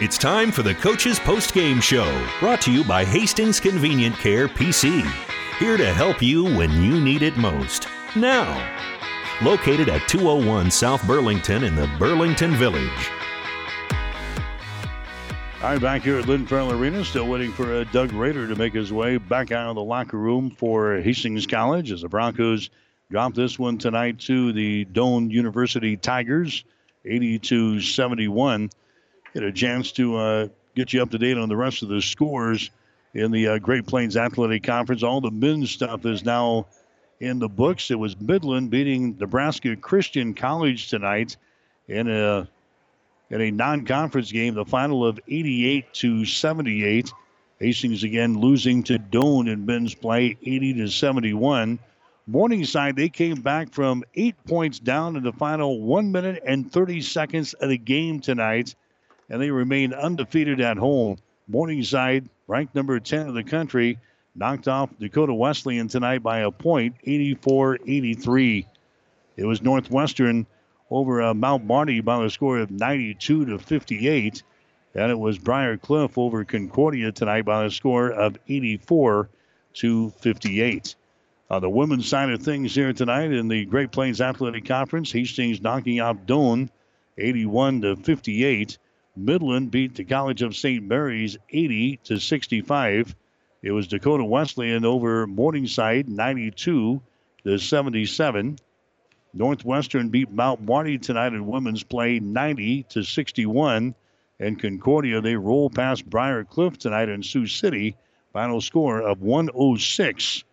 It's 0.00 0.16
time 0.16 0.50
for 0.50 0.62
the 0.62 0.74
Coach's 0.74 1.18
Post 1.18 1.52
Game 1.52 1.80
Show, 1.80 2.26
brought 2.40 2.62
to 2.62 2.72
you 2.72 2.82
by 2.82 3.04
Hastings 3.04 3.60
Convenient 3.60 4.16
Care 4.16 4.48
PC. 4.48 5.02
Here 5.58 5.76
to 5.76 5.92
help 5.92 6.22
you 6.22 6.44
when 6.44 6.70
you 6.82 6.98
need 6.98 7.22
it 7.22 7.36
most. 7.36 7.88
Now, 8.16 8.46
located 9.42 9.90
at 9.90 10.08
201 10.08 10.70
South 10.70 11.06
Burlington 11.06 11.64
in 11.64 11.74
the 11.74 11.90
Burlington 11.98 12.52
Village. 12.52 13.10
All 15.62 15.70
right, 15.70 15.80
back 15.80 16.02
here 16.02 16.18
at 16.18 16.26
Lynn 16.26 16.46
Farrell 16.46 16.72
Arena, 16.72 17.04
still 17.04 17.28
waiting 17.28 17.52
for 17.52 17.70
uh, 17.70 17.84
Doug 17.92 18.12
Rader 18.12 18.48
to 18.48 18.56
make 18.56 18.72
his 18.72 18.94
way 18.94 19.18
back 19.18 19.52
out 19.52 19.68
of 19.68 19.74
the 19.74 19.84
locker 19.84 20.18
room 20.18 20.50
for 20.50 21.00
Hastings 21.00 21.46
College 21.46 21.92
as 21.92 22.00
the 22.00 22.08
Broncos 22.08 22.70
drop 23.10 23.34
this 23.34 23.58
one 23.58 23.76
tonight 23.76 24.18
to 24.20 24.54
the 24.54 24.86
Doane 24.86 25.30
University 25.30 25.98
Tigers, 25.98 26.64
82 27.04 27.80
71. 27.80 28.70
Get 29.32 29.42
a 29.42 29.52
chance 29.52 29.92
to 29.92 30.16
uh, 30.16 30.48
get 30.74 30.92
you 30.92 31.02
up 31.02 31.10
to 31.10 31.18
date 31.18 31.38
on 31.38 31.48
the 31.48 31.56
rest 31.56 31.82
of 31.82 31.88
the 31.88 32.00
scores 32.00 32.70
in 33.14 33.30
the 33.30 33.48
uh, 33.48 33.58
Great 33.58 33.86
Plains 33.86 34.16
Athletic 34.16 34.62
Conference. 34.62 35.02
All 35.02 35.20
the 35.20 35.30
men's 35.30 35.70
stuff 35.70 36.04
is 36.06 36.24
now 36.24 36.66
in 37.20 37.38
the 37.38 37.48
books. 37.48 37.90
It 37.90 37.98
was 37.98 38.18
Midland 38.20 38.70
beating 38.70 39.16
Nebraska 39.18 39.76
Christian 39.76 40.34
College 40.34 40.88
tonight 40.88 41.36
in 41.88 42.08
a 42.08 42.48
in 43.30 43.40
a 43.40 43.50
non-conference 43.50 44.30
game, 44.30 44.54
the 44.54 44.64
final 44.64 45.04
of 45.04 45.18
88 45.26 45.92
to 45.94 46.24
78. 46.24 47.12
Hastings 47.58 48.04
again 48.04 48.38
losing 48.38 48.82
to 48.84 48.98
Doane 48.98 49.50
in 49.50 49.64
men's 49.64 49.94
play, 49.94 50.36
80 50.42 50.74
to 50.74 50.88
71. 50.88 51.78
Morningside 52.26 52.96
they 52.96 53.10
came 53.10 53.42
back 53.42 53.70
from 53.70 54.02
eight 54.14 54.36
points 54.46 54.78
down 54.78 55.16
in 55.16 55.22
the 55.22 55.32
final 55.32 55.82
one 55.82 56.10
minute 56.10 56.42
and 56.46 56.72
30 56.72 57.02
seconds 57.02 57.52
of 57.52 57.68
the 57.68 57.76
game 57.76 58.20
tonight, 58.20 58.74
and 59.28 59.42
they 59.42 59.50
remain 59.50 59.92
undefeated 59.92 60.58
at 60.60 60.78
home. 60.78 61.18
Morningside, 61.48 62.30
ranked 62.46 62.74
number 62.74 62.98
10 62.98 63.28
in 63.28 63.34
the 63.34 63.44
country, 63.44 63.98
knocked 64.34 64.68
off 64.68 64.88
Dakota 64.98 65.34
Wesleyan 65.34 65.88
tonight 65.88 66.22
by 66.22 66.40
a 66.40 66.50
point, 66.50 66.94
84-83. 67.06 68.66
It 69.36 69.44
was 69.44 69.60
Northwestern 69.60 70.46
over 70.90 71.20
uh, 71.20 71.34
Mount 71.34 71.66
Marty 71.66 72.00
by 72.00 72.24
a 72.24 72.30
score 72.30 72.58
of 72.58 72.70
92 72.70 73.44
to 73.44 73.58
58. 73.58 74.42
And 74.94 75.10
it 75.10 75.18
was 75.18 75.38
Briar 75.38 75.76
Cliff 75.76 76.16
over 76.16 76.44
Concordia 76.44 77.12
tonight 77.12 77.44
by 77.44 77.64
a 77.64 77.70
score 77.70 78.10
of 78.10 78.38
84 78.48 79.28
to 79.74 80.10
58. 80.10 80.94
On 81.50 81.60
the 81.60 81.68
women's 81.68 82.08
side 82.08 82.30
of 82.30 82.42
things 82.42 82.74
here 82.74 82.94
tonight 82.94 83.30
in 83.30 83.48
the 83.48 83.66
Great 83.66 83.92
Plains 83.92 84.22
Athletic 84.22 84.64
Conference, 84.64 85.12
Hastings 85.12 85.60
knocking 85.60 85.98
out 85.98 86.26
Doane 86.26 86.70
81 87.18 87.82
to 87.82 87.96
58. 87.96 88.78
Midland 89.14 89.70
beat 89.70 89.94
the 89.94 90.04
College 90.04 90.40
of 90.40 90.56
St. 90.56 90.82
Mary's 90.82 91.36
80 91.50 91.98
to 92.04 92.18
65. 92.18 93.14
It 93.62 93.72
was 93.72 93.86
Dakota 93.86 94.24
Wesleyan 94.24 94.86
over 94.86 95.26
Morningside 95.26 96.08
92 96.08 97.02
to 97.44 97.58
77. 97.58 98.58
Northwestern 99.34 100.08
beat 100.08 100.30
Mount 100.30 100.62
Marty 100.62 100.96
tonight 100.96 101.34
in 101.34 101.46
women's 101.46 101.82
play 101.82 102.20
90 102.20 102.84
to 102.84 103.02
61. 103.02 103.94
And 104.40 104.58
Concordia, 104.58 105.20
they 105.20 105.36
roll 105.36 105.68
past 105.68 106.08
Briar 106.08 106.44
Cliff 106.44 106.78
tonight 106.78 107.10
in 107.10 107.22
Sioux 107.22 107.46
City. 107.46 107.96
Final 108.32 108.62
score 108.62 109.02
of 109.02 109.20
106 109.20 110.44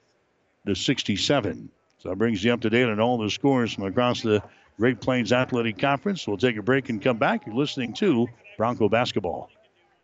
to 0.65 0.75
67. 0.75 1.69
So 1.99 2.09
that 2.09 2.15
brings 2.17 2.43
you 2.43 2.53
up 2.53 2.61
to 2.61 2.69
date 2.69 2.87
on 2.87 2.99
all 2.99 3.17
the 3.17 3.29
scores 3.29 3.73
from 3.73 3.85
across 3.85 4.21
the 4.21 4.41
Great 4.77 4.99
Plains 4.99 5.31
Athletic 5.31 5.77
Conference. 5.77 6.27
We'll 6.27 6.37
take 6.37 6.57
a 6.57 6.61
break 6.61 6.89
and 6.89 7.01
come 7.01 7.17
back. 7.17 7.45
You're 7.45 7.55
listening 7.55 7.93
to 7.95 8.27
Bronco 8.57 8.89
Basketball. 8.89 9.49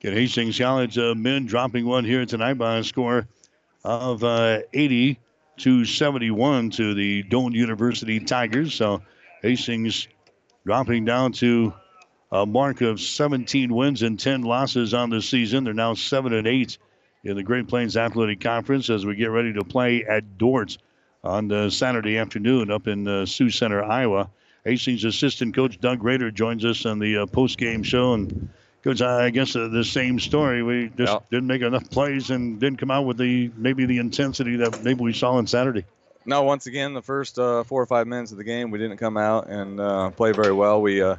Get 0.00 0.14
Hastings 0.14 0.56
College 0.56 0.96
uh, 0.96 1.14
men 1.14 1.44
dropping 1.44 1.84
one 1.84 2.06
here 2.06 2.24
tonight 2.24 2.54
by 2.54 2.78
a 2.78 2.84
score 2.84 3.28
of 3.84 4.24
uh, 4.24 4.60
80 4.72 5.20
to 5.58 5.84
71 5.84 6.70
to 6.70 6.94
the 6.94 7.22
Doane 7.22 7.52
University 7.52 8.18
Tigers. 8.18 8.74
So 8.74 9.02
Hastings 9.42 10.08
dropping 10.64 11.04
down 11.04 11.32
to 11.32 11.74
a 12.32 12.46
mark 12.46 12.80
of 12.80 12.98
17 12.98 13.74
wins 13.74 14.00
and 14.00 14.18
10 14.18 14.40
losses 14.40 14.94
on 14.94 15.10
the 15.10 15.20
season. 15.20 15.64
They're 15.64 15.74
now 15.74 15.92
7 15.92 16.32
and 16.32 16.46
8 16.46 16.78
in 17.24 17.36
the 17.36 17.42
Great 17.42 17.68
Plains 17.68 17.98
Athletic 17.98 18.40
Conference 18.40 18.88
as 18.88 19.04
we 19.04 19.16
get 19.16 19.30
ready 19.30 19.52
to 19.52 19.64
play 19.64 20.04
at 20.04 20.38
Dordt 20.38 20.78
on 21.22 21.48
the 21.48 21.68
Saturday 21.68 22.16
afternoon 22.16 22.70
up 22.70 22.88
in 22.88 23.06
uh, 23.06 23.26
Sioux 23.26 23.50
Center, 23.50 23.84
Iowa. 23.84 24.30
Hastings 24.64 25.04
assistant 25.04 25.54
coach 25.54 25.78
Doug 25.78 26.02
Rader 26.02 26.30
joins 26.30 26.64
us 26.64 26.86
on 26.86 27.00
the 27.00 27.18
uh, 27.18 27.26
post 27.26 27.58
game 27.58 27.82
show 27.82 28.14
and 28.14 28.48
Coach, 28.82 29.02
I 29.02 29.28
guess 29.30 29.54
uh, 29.54 29.68
the 29.68 29.84
same 29.84 30.18
story. 30.18 30.62
We 30.62 30.88
just 30.88 31.12
Yep. 31.12 31.30
didn't 31.30 31.46
make 31.48 31.62
enough 31.62 31.90
plays 31.90 32.30
and 32.30 32.58
didn't 32.58 32.78
come 32.78 32.90
out 32.90 33.04
with 33.04 33.18
the 33.18 33.50
maybe 33.56 33.84
the 33.84 33.98
intensity 33.98 34.56
that 34.56 34.82
maybe 34.82 35.02
we 35.02 35.12
saw 35.12 35.32
on 35.32 35.46
Saturday. 35.46 35.84
No, 36.24 36.42
once 36.42 36.66
again, 36.66 36.94
the 36.94 37.02
first 37.02 37.38
uh, 37.38 37.64
four 37.64 37.82
or 37.82 37.86
five 37.86 38.06
minutes 38.06 38.32
of 38.32 38.38
the 38.38 38.44
game, 38.44 38.70
we 38.70 38.78
didn't 38.78 38.96
come 38.96 39.16
out 39.16 39.48
and 39.48 39.80
uh, 39.80 40.10
play 40.10 40.32
very 40.32 40.52
well. 40.52 40.80
We 40.80 41.02
uh, 41.02 41.16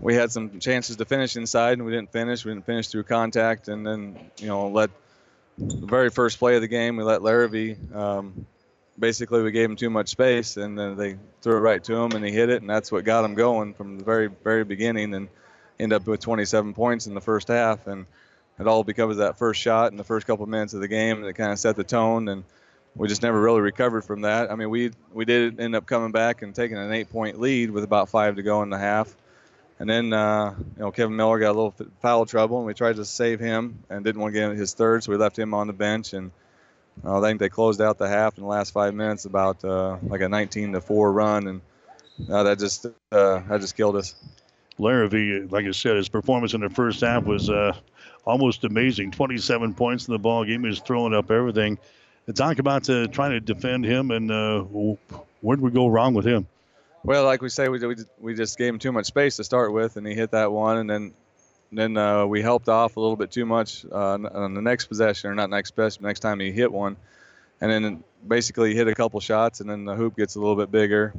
we 0.00 0.14
had 0.14 0.32
some 0.32 0.60
chances 0.60 0.96
to 0.96 1.04
finish 1.04 1.36
inside, 1.36 1.74
and 1.74 1.84
we 1.84 1.92
didn't 1.92 2.10
finish. 2.12 2.44
We 2.44 2.52
didn't 2.52 2.66
finish 2.66 2.88
through 2.88 3.04
contact, 3.04 3.68
and 3.68 3.86
then 3.86 4.16
you 4.38 4.46
know 4.46 4.68
let 4.68 4.90
the 5.58 5.86
very 5.86 6.08
first 6.08 6.38
play 6.38 6.54
of 6.54 6.62
the 6.62 6.68
game, 6.68 6.96
we 6.96 7.04
let 7.04 7.22
Larrabee 7.22 7.76
um, 7.94 8.46
basically 8.98 9.42
we 9.42 9.50
gave 9.50 9.68
him 9.68 9.76
too 9.76 9.90
much 9.90 10.08
space, 10.08 10.56
and 10.56 10.78
then 10.78 10.96
they 10.96 11.16
threw 11.42 11.56
it 11.56 11.60
right 11.60 11.82
to 11.84 11.94
him, 11.94 12.12
and 12.12 12.24
he 12.24 12.30
hit 12.32 12.48
it, 12.48 12.62
and 12.62 12.70
that's 12.70 12.90
what 12.90 13.04
got 13.04 13.24
him 13.24 13.34
going 13.34 13.74
from 13.74 13.98
the 13.98 14.04
very 14.04 14.28
very 14.28 14.64
beginning, 14.64 15.14
and 15.14 15.28
ended 15.82 15.96
up 15.96 16.06
with 16.06 16.20
27 16.20 16.74
points 16.74 17.06
in 17.06 17.14
the 17.14 17.20
first 17.20 17.48
half, 17.48 17.86
and 17.86 18.06
it 18.58 18.66
all 18.66 18.84
because 18.84 19.12
of 19.12 19.16
that 19.18 19.38
first 19.38 19.60
shot 19.60 19.90
in 19.90 19.98
the 19.98 20.04
first 20.04 20.26
couple 20.26 20.46
minutes 20.46 20.74
of 20.74 20.80
the 20.80 20.88
game, 20.88 21.22
that 21.22 21.34
kind 21.34 21.52
of 21.52 21.58
set 21.58 21.76
the 21.76 21.84
tone, 21.84 22.28
and 22.28 22.44
we 22.94 23.08
just 23.08 23.22
never 23.22 23.40
really 23.40 23.60
recovered 23.60 24.02
from 24.02 24.22
that. 24.22 24.50
I 24.50 24.54
mean, 24.54 24.70
we 24.70 24.92
we 25.12 25.24
did 25.24 25.60
end 25.60 25.74
up 25.74 25.86
coming 25.86 26.12
back 26.12 26.42
and 26.42 26.54
taking 26.54 26.76
an 26.76 26.92
eight-point 26.92 27.40
lead 27.40 27.70
with 27.70 27.84
about 27.84 28.08
five 28.08 28.36
to 28.36 28.42
go 28.42 28.62
in 28.62 28.70
the 28.70 28.78
half, 28.78 29.14
and 29.78 29.88
then 29.88 30.12
uh, 30.12 30.54
you 30.76 30.82
know 30.82 30.90
Kevin 30.92 31.16
Miller 31.16 31.38
got 31.38 31.50
a 31.50 31.58
little 31.58 31.74
foul 32.00 32.26
trouble, 32.26 32.58
and 32.58 32.66
we 32.66 32.74
tried 32.74 32.96
to 32.96 33.04
save 33.04 33.40
him 33.40 33.82
and 33.88 34.04
didn't 34.04 34.20
want 34.20 34.34
to 34.34 34.40
get 34.40 34.56
his 34.56 34.74
third, 34.74 35.02
so 35.02 35.12
we 35.12 35.18
left 35.18 35.38
him 35.38 35.54
on 35.54 35.66
the 35.66 35.72
bench, 35.72 36.12
and 36.12 36.30
uh, 37.04 37.18
I 37.18 37.22
think 37.22 37.40
they 37.40 37.48
closed 37.48 37.80
out 37.80 37.98
the 37.98 38.08
half 38.08 38.36
in 38.36 38.42
the 38.42 38.48
last 38.48 38.72
five 38.72 38.94
minutes 38.94 39.24
about 39.24 39.64
uh, 39.64 39.96
like 40.02 40.20
a 40.20 40.28
19 40.28 40.72
to 40.72 40.80
four 40.80 41.10
run, 41.12 41.48
and 41.48 41.60
uh, 42.30 42.42
that 42.42 42.58
just 42.58 42.86
uh, 42.86 42.90
that 43.48 43.60
just 43.60 43.76
killed 43.76 43.96
us. 43.96 44.14
Larrabee, 44.82 45.46
like 45.48 45.64
I 45.64 45.70
said, 45.70 45.96
his 45.96 46.08
performance 46.08 46.54
in 46.54 46.60
the 46.60 46.70
first 46.70 47.00
half 47.00 47.24
was 47.24 47.48
uh, 47.48 47.74
almost 48.24 48.64
amazing. 48.64 49.12
27 49.12 49.74
points 49.74 50.08
in 50.08 50.12
the 50.12 50.18
ball 50.18 50.44
game. 50.44 50.62
He 50.62 50.68
was 50.68 50.80
throwing 50.80 51.14
up 51.14 51.30
everything. 51.30 51.78
Talk 52.34 52.58
about 52.58 52.88
uh, 52.88 53.06
trying 53.08 53.32
to 53.32 53.40
defend 53.40 53.84
him 53.84 54.10
and 54.10 54.30
uh, 54.30 54.62
where 55.42 55.56
did 55.56 55.62
we 55.62 55.70
go 55.70 55.88
wrong 55.88 56.14
with 56.14 56.24
him? 56.24 56.46
Well, 57.04 57.24
like 57.24 57.42
we 57.42 57.48
say, 57.48 57.68
we, 57.68 57.84
we, 57.84 57.96
we 58.20 58.34
just 58.34 58.56
gave 58.56 58.72
him 58.72 58.78
too 58.78 58.92
much 58.92 59.06
space 59.06 59.36
to 59.36 59.44
start 59.44 59.72
with, 59.72 59.96
and 59.96 60.06
he 60.06 60.14
hit 60.14 60.30
that 60.30 60.52
one, 60.52 60.78
and 60.78 60.88
then 60.88 61.12
then 61.72 61.96
uh, 61.96 62.26
we 62.26 62.42
helped 62.42 62.68
off 62.68 62.96
a 62.96 63.00
little 63.00 63.16
bit 63.16 63.30
too 63.30 63.46
much 63.46 63.84
uh, 63.90 64.18
on 64.32 64.54
the 64.54 64.60
next 64.60 64.86
possession, 64.86 65.30
or 65.30 65.34
not 65.34 65.50
next 65.50 65.72
possession, 65.72 66.04
next 66.04 66.20
time 66.20 66.38
he 66.38 66.52
hit 66.52 66.70
one, 66.70 66.96
and 67.60 67.70
then 67.70 68.04
basically 68.28 68.74
hit 68.74 68.86
a 68.86 68.94
couple 68.94 69.18
shots, 69.20 69.60
and 69.60 69.68
then 69.68 69.84
the 69.84 69.94
hoop 69.94 70.16
gets 70.16 70.36
a 70.36 70.38
little 70.38 70.54
bit 70.54 70.70
bigger. 70.70 71.12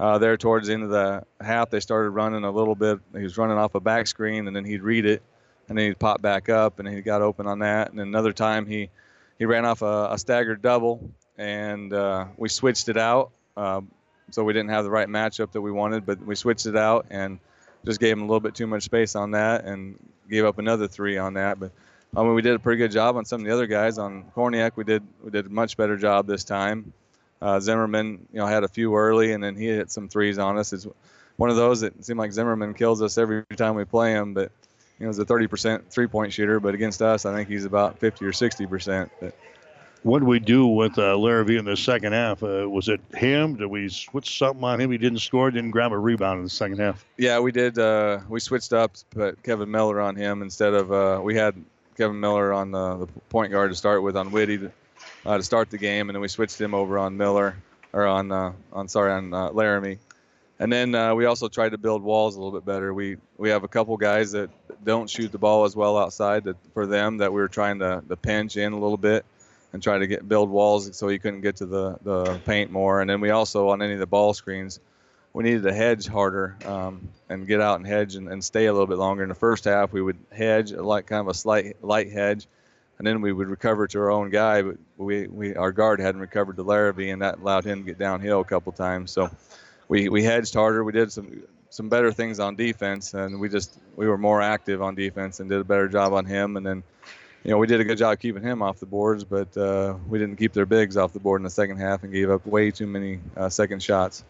Uh, 0.00 0.18
there 0.18 0.36
towards 0.36 0.68
the 0.68 0.74
end 0.74 0.84
of 0.84 0.90
the 0.90 1.24
half, 1.40 1.70
they 1.70 1.80
started 1.80 2.10
running 2.10 2.44
a 2.44 2.50
little 2.50 2.74
bit. 2.74 3.00
He 3.16 3.22
was 3.22 3.36
running 3.36 3.58
off 3.58 3.74
a 3.74 3.80
back 3.80 4.06
screen, 4.06 4.46
and 4.46 4.54
then 4.54 4.64
he'd 4.64 4.82
read 4.82 5.04
it, 5.04 5.22
and 5.68 5.76
then 5.76 5.86
he'd 5.86 5.98
pop 5.98 6.22
back 6.22 6.48
up, 6.48 6.78
and 6.78 6.88
he 6.88 7.00
got 7.00 7.20
open 7.20 7.46
on 7.46 7.60
that. 7.60 7.90
And 7.90 8.00
another 8.00 8.32
time 8.32 8.66
he 8.66 8.90
he 9.38 9.44
ran 9.44 9.64
off 9.64 9.82
a, 9.82 10.10
a 10.12 10.18
staggered 10.18 10.62
double, 10.62 11.10
and 11.36 11.92
uh, 11.92 12.26
we 12.36 12.48
switched 12.48 12.88
it 12.88 12.96
out. 12.96 13.30
Um, 13.56 13.90
so 14.30 14.44
we 14.44 14.52
didn't 14.52 14.70
have 14.70 14.84
the 14.84 14.90
right 14.90 15.08
matchup 15.08 15.52
that 15.52 15.60
we 15.60 15.72
wanted, 15.72 16.04
but 16.06 16.24
we 16.24 16.34
switched 16.34 16.66
it 16.66 16.76
out 16.76 17.06
and 17.10 17.38
just 17.84 17.98
gave 17.98 18.12
him 18.12 18.20
a 18.20 18.26
little 18.26 18.40
bit 18.40 18.54
too 18.54 18.66
much 18.66 18.82
space 18.82 19.16
on 19.16 19.32
that 19.32 19.64
and 19.64 19.98
gave 20.28 20.44
up 20.44 20.58
another 20.58 20.86
three 20.86 21.16
on 21.16 21.34
that. 21.34 21.58
But 21.58 21.72
I 22.16 22.22
mean, 22.22 22.34
we 22.34 22.42
did 22.42 22.54
a 22.54 22.58
pretty 22.58 22.78
good 22.78 22.90
job 22.90 23.16
on 23.16 23.24
some 23.24 23.40
of 23.40 23.46
the 23.46 23.52
other 23.52 23.66
guys. 23.66 23.98
On 23.98 24.24
Korniak, 24.36 24.72
we 24.76 24.84
did 24.84 25.02
we 25.22 25.30
did 25.30 25.46
a 25.46 25.48
much 25.48 25.76
better 25.76 25.96
job 25.96 26.26
this 26.26 26.44
time. 26.44 26.92
Uh, 27.40 27.60
Zimmerman, 27.60 28.26
you 28.32 28.38
know, 28.38 28.46
had 28.46 28.64
a 28.64 28.68
few 28.68 28.96
early, 28.96 29.32
and 29.32 29.42
then 29.42 29.56
he 29.56 29.66
hit 29.66 29.90
some 29.90 30.08
threes 30.08 30.38
on 30.38 30.58
us. 30.58 30.72
It's 30.72 30.86
one 31.36 31.50
of 31.50 31.56
those 31.56 31.80
that 31.80 32.04
seemed 32.04 32.18
like 32.18 32.32
Zimmerman 32.32 32.74
kills 32.74 33.00
us 33.00 33.16
every 33.16 33.44
time 33.56 33.74
we 33.74 33.84
play 33.84 34.12
him, 34.12 34.34
but 34.34 34.50
you 34.98 35.06
know, 35.06 35.10
he's 35.10 35.18
a 35.18 35.24
30% 35.24 35.86
three-point 35.88 36.32
shooter. 36.32 36.58
But 36.58 36.74
against 36.74 37.00
us, 37.00 37.24
I 37.24 37.34
think 37.34 37.48
he's 37.48 37.64
about 37.64 37.98
50 37.98 38.24
or 38.24 38.32
60%. 38.32 39.10
But, 39.20 39.34
what 40.02 40.20
did 40.20 40.28
we 40.28 40.38
do 40.38 40.66
with 40.66 40.96
uh, 40.98 41.16
Larrabee 41.16 41.58
in 41.58 41.64
the 41.64 41.76
second 41.76 42.12
half? 42.12 42.42
Uh, 42.42 42.68
was 42.68 42.88
it 42.88 43.00
him? 43.14 43.56
Did 43.56 43.66
we 43.66 43.88
switch 43.88 44.38
something 44.38 44.62
on 44.62 44.80
him? 44.80 44.90
He 44.90 44.98
didn't 44.98 45.18
score, 45.18 45.50
didn't 45.50 45.72
grab 45.72 45.92
a 45.92 45.98
rebound 45.98 46.38
in 46.38 46.44
the 46.44 46.50
second 46.50 46.78
half. 46.78 47.04
Yeah, 47.16 47.40
we 47.40 47.50
did. 47.50 47.78
Uh, 47.78 48.20
we 48.28 48.38
switched 48.40 48.72
up, 48.72 48.92
put 49.10 49.42
Kevin 49.42 49.70
Miller 49.70 50.00
on 50.00 50.14
him 50.14 50.42
instead 50.42 50.74
of 50.74 50.92
uh, 50.92 51.20
we 51.22 51.34
had 51.34 51.54
Kevin 51.96 52.20
Miller 52.20 52.52
on 52.52 52.70
the, 52.70 52.96
the, 52.96 53.06
point 53.28 53.50
guard 53.50 53.70
to 53.70 53.76
start 53.76 54.02
with 54.02 54.16
on 54.16 54.30
Whitty 54.30 54.70
uh, 55.28 55.36
to, 55.36 55.42
start 55.42 55.70
the 55.70 55.78
game, 55.78 56.08
and 56.08 56.16
then 56.16 56.20
we 56.20 56.28
switched 56.28 56.60
him 56.60 56.74
over 56.74 56.98
on 56.98 57.16
Miller 57.16 57.56
or 57.92 58.06
on 58.06 58.32
uh, 58.32 58.52
on 58.72 58.88
sorry 58.88 59.12
on 59.12 59.30
Larrabee. 59.30 59.96
And 60.60 60.72
then 60.72 61.16
we 61.16 61.26
also 61.26 61.46
tried 61.46 61.70
to 61.70 61.78
build 61.78 62.02
walls 62.02 62.34
a 62.34 62.40
little 62.40 62.58
bit 62.58 62.66
better. 62.66 62.92
We 62.92 63.16
we 63.36 63.50
have 63.50 63.62
a 63.62 63.68
couple 63.68 63.96
guys 63.96 64.32
that 64.32 64.50
don't 64.84 65.08
shoot 65.08 65.30
the 65.30 65.38
ball 65.38 65.64
as 65.64 65.76
well 65.76 65.96
outside 65.96 66.44
that 66.44 66.56
for 66.72 66.86
them 66.86 67.18
that 67.18 67.32
we 67.32 67.40
were 67.40 67.48
trying 67.48 67.78
to, 67.80 68.02
to 68.08 68.16
pinch 68.16 68.56
in 68.56 68.72
a 68.72 68.78
little 68.78 68.96
bit 68.96 69.24
and 69.72 69.82
try 69.82 69.98
to 69.98 70.06
get 70.06 70.28
build 70.28 70.50
walls 70.50 70.96
so 70.96 71.08
he 71.08 71.18
couldn't 71.18 71.42
get 71.42 71.56
to 71.56 71.66
the, 71.66 71.98
the 72.02 72.40
paint 72.44 72.70
more. 72.70 73.00
And 73.00 73.10
then 73.10 73.20
we 73.20 73.30
also 73.30 73.68
on 73.68 73.82
any 73.82 73.94
of 73.94 73.98
the 73.98 74.06
ball 74.06 74.34
screens, 74.34 74.80
we 75.32 75.44
needed 75.44 75.62
to 75.64 75.72
hedge 75.72 76.06
harder 76.06 76.56
um, 76.64 77.08
and 77.28 77.46
get 77.46 77.60
out 77.60 77.76
and 77.76 77.86
hedge 77.86 78.14
and, 78.14 78.28
and, 78.28 78.42
stay 78.42 78.66
a 78.66 78.72
little 78.72 78.86
bit 78.86 78.98
longer. 78.98 79.22
In 79.22 79.28
the 79.28 79.34
first 79.34 79.64
half, 79.64 79.92
we 79.92 80.00
would 80.00 80.18
hedge 80.32 80.72
like 80.72 81.06
kind 81.06 81.20
of 81.20 81.28
a 81.28 81.34
slight 81.34 81.76
light 81.84 82.10
hedge, 82.10 82.46
and 82.98 83.06
then 83.06 83.20
we 83.20 83.32
would 83.32 83.48
recover 83.48 83.86
to 83.86 83.98
our 83.98 84.10
own 84.10 84.30
guy. 84.30 84.62
But 84.62 84.76
we, 84.96 85.26
we 85.28 85.54
our 85.54 85.72
guard 85.72 86.00
hadn't 86.00 86.20
recovered 86.20 86.56
to 86.56 86.62
Larrabee, 86.62 87.10
and 87.10 87.22
that 87.22 87.38
allowed 87.38 87.64
him 87.64 87.80
to 87.80 87.84
get 87.84 87.98
downhill 87.98 88.40
a 88.40 88.44
couple 88.44 88.72
times. 88.72 89.12
So 89.12 89.30
we 89.88 90.08
we 90.08 90.22
hedged 90.22 90.54
harder. 90.54 90.84
We 90.84 90.92
did 90.92 91.12
some 91.12 91.42
some 91.70 91.88
better 91.88 92.12
things 92.12 92.40
on 92.40 92.56
defense, 92.56 93.14
and 93.14 93.40
we 93.40 93.48
just 93.48 93.78
we 93.96 94.06
were 94.08 94.18
more 94.18 94.42
active 94.42 94.82
on 94.82 94.94
defense 94.94 95.40
and 95.40 95.48
did 95.48 95.60
a 95.60 95.64
better 95.64 95.88
job 95.88 96.12
on 96.12 96.24
him. 96.24 96.56
And 96.56 96.66
then 96.66 96.82
you 97.44 97.52
know, 97.52 97.58
we 97.58 97.68
did 97.68 97.80
a 97.80 97.84
good 97.84 97.98
job 97.98 98.18
keeping 98.18 98.42
him 98.42 98.62
off 98.62 98.80
the 98.80 98.86
boards, 98.86 99.24
but 99.24 99.56
uh, 99.56 99.94
we 100.08 100.18
didn't 100.18 100.36
keep 100.36 100.52
their 100.52 100.66
bigs 100.66 100.96
off 100.96 101.12
the 101.12 101.20
board 101.20 101.40
in 101.40 101.44
the 101.44 101.50
second 101.50 101.78
half 101.78 102.02
and 102.02 102.12
gave 102.12 102.30
up 102.30 102.44
way 102.46 102.70
too 102.70 102.86
many 102.86 103.20
uh, 103.36 103.48
second 103.48 103.82
shots. 103.82 104.24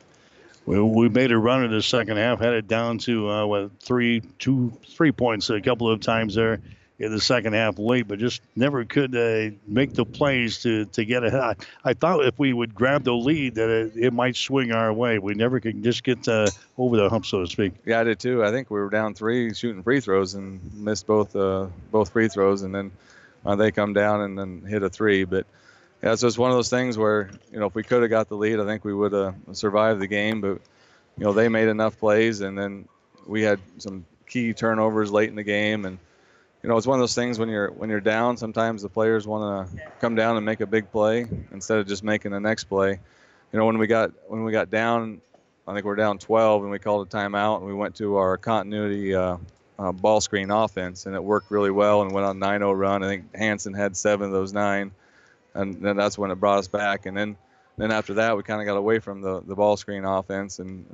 We, 0.67 0.79
we 0.79 1.09
made 1.09 1.33
a 1.33 1.39
run 1.39 1.65
in 1.65 1.71
the 1.71 1.83
second 1.83 2.19
half, 2.19 2.41
had 2.41 2.53
it 2.53 2.69
down 2.69 2.99
to 2.99 3.31
uh, 3.31 3.47
what 3.47 3.81
three, 3.81 4.21
two, 4.39 4.79
three 4.87 5.13
points 5.13 5.49
a 5.49 5.61
couple 5.63 5.91
of 5.91 6.01
times 6.01 6.35
there 6.35 6.61
in 6.99 7.13
the 7.13 7.21
second 7.21 7.53
half 7.53 7.79
late, 7.79 8.09
but 8.09 8.19
just 8.19 8.43
never 8.57 8.85
could 8.85 9.15
uh, 9.15 9.55
make 9.67 9.95
the 9.95 10.05
plays 10.05 10.63
to, 10.63 10.85
to 10.87 11.05
get 11.05 11.23
ahead. 11.23 11.41
I, 11.41 11.55
I 11.85 11.95
thought 11.95 12.25
if 12.25 12.39
we 12.39 12.53
would 12.53 12.75
grab 12.75 13.05
the 13.05 13.13
lead 13.15 13.55
that 13.55 13.71
it, 13.71 13.93
it 13.95 14.13
might 14.13 14.35
swing 14.35 14.73
our 14.73 14.93
way. 14.93 15.19
We 15.19 15.35
never 15.35 15.61
could 15.61 15.83
just 15.83 16.03
get 16.03 16.27
uh, 16.27 16.49
over 16.77 16.97
the 16.97 17.09
hump, 17.09 17.27
so 17.27 17.41
to 17.41 17.47
speak. 17.47 17.73
Yeah, 17.85 18.01
I 18.01 18.05
did 18.05 18.19
too. 18.19 18.45
I 18.45 18.51
think 18.51 18.71
we 18.71 18.81
were 18.81 18.91
down 18.91 19.15
three 19.15 19.55
shooting 19.55 19.83
free 19.83 20.01
throws 20.01 20.35
and 20.35 20.61
missed 20.75 21.07
both 21.07 21.37
uh, 21.37 21.67
both 21.93 22.11
free 22.11 22.29
throws, 22.29 22.63
and 22.63 22.75
then 22.75 22.91
uh, 23.47 23.55
they 23.55 23.71
come 23.71 23.93
down 23.93 24.23
and 24.23 24.37
then 24.37 24.63
hit 24.63 24.83
a 24.83 24.89
three. 24.89 25.25
But 25.25 25.47
yeah, 26.03 26.17
so 26.17 26.27
it's 26.27 26.39
one 26.39 26.51
of 26.51 26.57
those 26.57 26.71
things 26.71 26.99
where 26.99 27.31
you 27.53 27.61
know 27.61 27.67
if 27.67 27.77
we 27.77 27.85
could 27.85 28.03
have 28.03 28.11
got 28.11 28.29
the 28.29 28.37
lead, 28.37 28.59
I 28.59 28.65
think 28.65 28.85
we 28.85 28.95
would 28.95 29.13
have 29.13 29.37
survived 29.53 30.01
the 30.01 30.09
game. 30.09 30.41
But 30.41 30.61
you 31.17 31.25
know 31.25 31.33
they 31.33 31.49
made 31.49 31.69
enough 31.69 31.97
plays, 31.97 32.41
and 32.41 32.59
then 32.59 32.89
we 33.25 33.43
had 33.43 33.61
some 33.79 34.05
key 34.27 34.53
turnovers 34.53 35.13
late 35.13 35.29
in 35.29 35.37
the 35.37 35.45
game 35.45 35.85
and 35.85 35.99
you 36.63 36.69
know, 36.69 36.77
it's 36.77 36.87
one 36.87 36.99
of 36.99 37.03
those 37.03 37.15
things 37.15 37.39
when 37.39 37.49
you're 37.49 37.71
when 37.71 37.89
you're 37.89 38.01
down. 38.01 38.37
Sometimes 38.37 38.83
the 38.83 38.89
players 38.89 39.27
want 39.27 39.71
to 39.71 39.83
come 40.01 40.15
down 40.15 40.37
and 40.37 40.45
make 40.45 40.61
a 40.61 40.67
big 40.67 40.91
play 40.91 41.27
instead 41.53 41.79
of 41.79 41.87
just 41.87 42.03
making 42.03 42.33
the 42.33 42.41
next 42.41 42.65
play. 42.65 42.99
You 43.53 43.59
know, 43.59 43.65
when 43.65 43.79
we 43.79 43.87
got 43.87 44.11
when 44.27 44.43
we 44.45 44.51
got 44.51 44.69
down, 44.69 45.21
I 45.67 45.73
think 45.73 45.85
we're 45.85 45.97
down 45.97 46.19
12, 46.19 46.63
and 46.63 46.71
we 46.71 46.79
called 46.79 47.07
a 47.07 47.11
timeout, 47.17 47.59
and 47.59 47.67
we 47.67 47.75
went 47.75 47.95
to 47.97 48.17
our 48.17 48.37
continuity 48.37 49.15
uh, 49.15 49.37
uh, 49.79 49.93
ball 49.93 50.21
screen 50.21 50.51
offense, 50.51 51.07
and 51.07 51.15
it 51.15 51.23
worked 51.23 51.51
really 51.51 51.71
well, 51.71 52.03
and 52.03 52.11
went 52.11 52.27
on 52.27 52.39
9-0 52.39 52.77
run. 52.77 53.05
I 53.05 53.07
think 53.07 53.35
Hanson 53.37 53.73
had 53.73 53.97
seven 53.97 54.27
of 54.27 54.33
those 54.33 54.53
nine, 54.53 54.91
and 55.55 55.81
then 55.81 55.97
that's 55.97 56.19
when 56.19 56.33
it 56.33 56.41
brought 56.41 56.59
us 56.59 56.69
back. 56.69 57.07
And 57.07 57.17
then 57.17 57.37
then 57.77 57.93
after 57.93 58.15
that, 58.15 58.37
we 58.37 58.43
kind 58.43 58.61
of 58.61 58.67
got 58.67 58.77
away 58.77 58.99
from 58.99 59.21
the 59.21 59.41
the 59.43 59.55
ball 59.55 59.77
screen 59.77 60.05
offense 60.05 60.59
and 60.59 60.85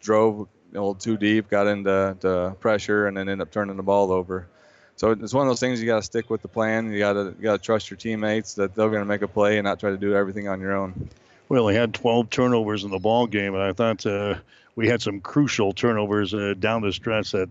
drove 0.00 0.40
a 0.40 0.74
little 0.74 0.94
too 0.94 1.16
deep, 1.16 1.48
got 1.48 1.66
into 1.66 2.54
pressure, 2.60 3.06
and 3.06 3.16
then 3.16 3.30
ended 3.30 3.46
up 3.46 3.50
turning 3.50 3.78
the 3.78 3.82
ball 3.82 4.12
over 4.12 4.48
so 4.96 5.10
it's 5.10 5.34
one 5.34 5.46
of 5.46 5.50
those 5.50 5.60
things 5.60 5.80
you 5.80 5.86
got 5.86 5.96
to 5.96 6.02
stick 6.02 6.30
with 6.30 6.42
the 6.42 6.48
plan. 6.48 6.92
You 6.92 6.98
got 6.98 7.14
to 7.14 7.30
got 7.32 7.52
to 7.52 7.58
trust 7.58 7.90
your 7.90 7.96
teammates 7.96 8.54
that 8.54 8.74
they're 8.74 8.88
going 8.88 9.02
to 9.02 9.06
make 9.06 9.22
a 9.22 9.28
play 9.28 9.58
and 9.58 9.64
not 9.64 9.80
try 9.80 9.90
to 9.90 9.96
do 9.96 10.14
everything 10.14 10.48
on 10.48 10.60
your 10.60 10.76
own. 10.76 11.08
Well, 11.48 11.68
he 11.68 11.76
had 11.76 11.92
12 11.94 12.30
turnovers 12.30 12.84
in 12.84 12.90
the 12.90 12.98
ball 12.98 13.26
game, 13.26 13.54
and 13.54 13.62
I 13.62 13.72
thought 13.72 14.06
uh, 14.06 14.36
we 14.76 14.88
had 14.88 15.02
some 15.02 15.20
crucial 15.20 15.72
turnovers 15.72 16.32
uh, 16.32 16.54
down 16.58 16.82
the 16.82 16.92
stretch 16.92 17.32
that 17.32 17.48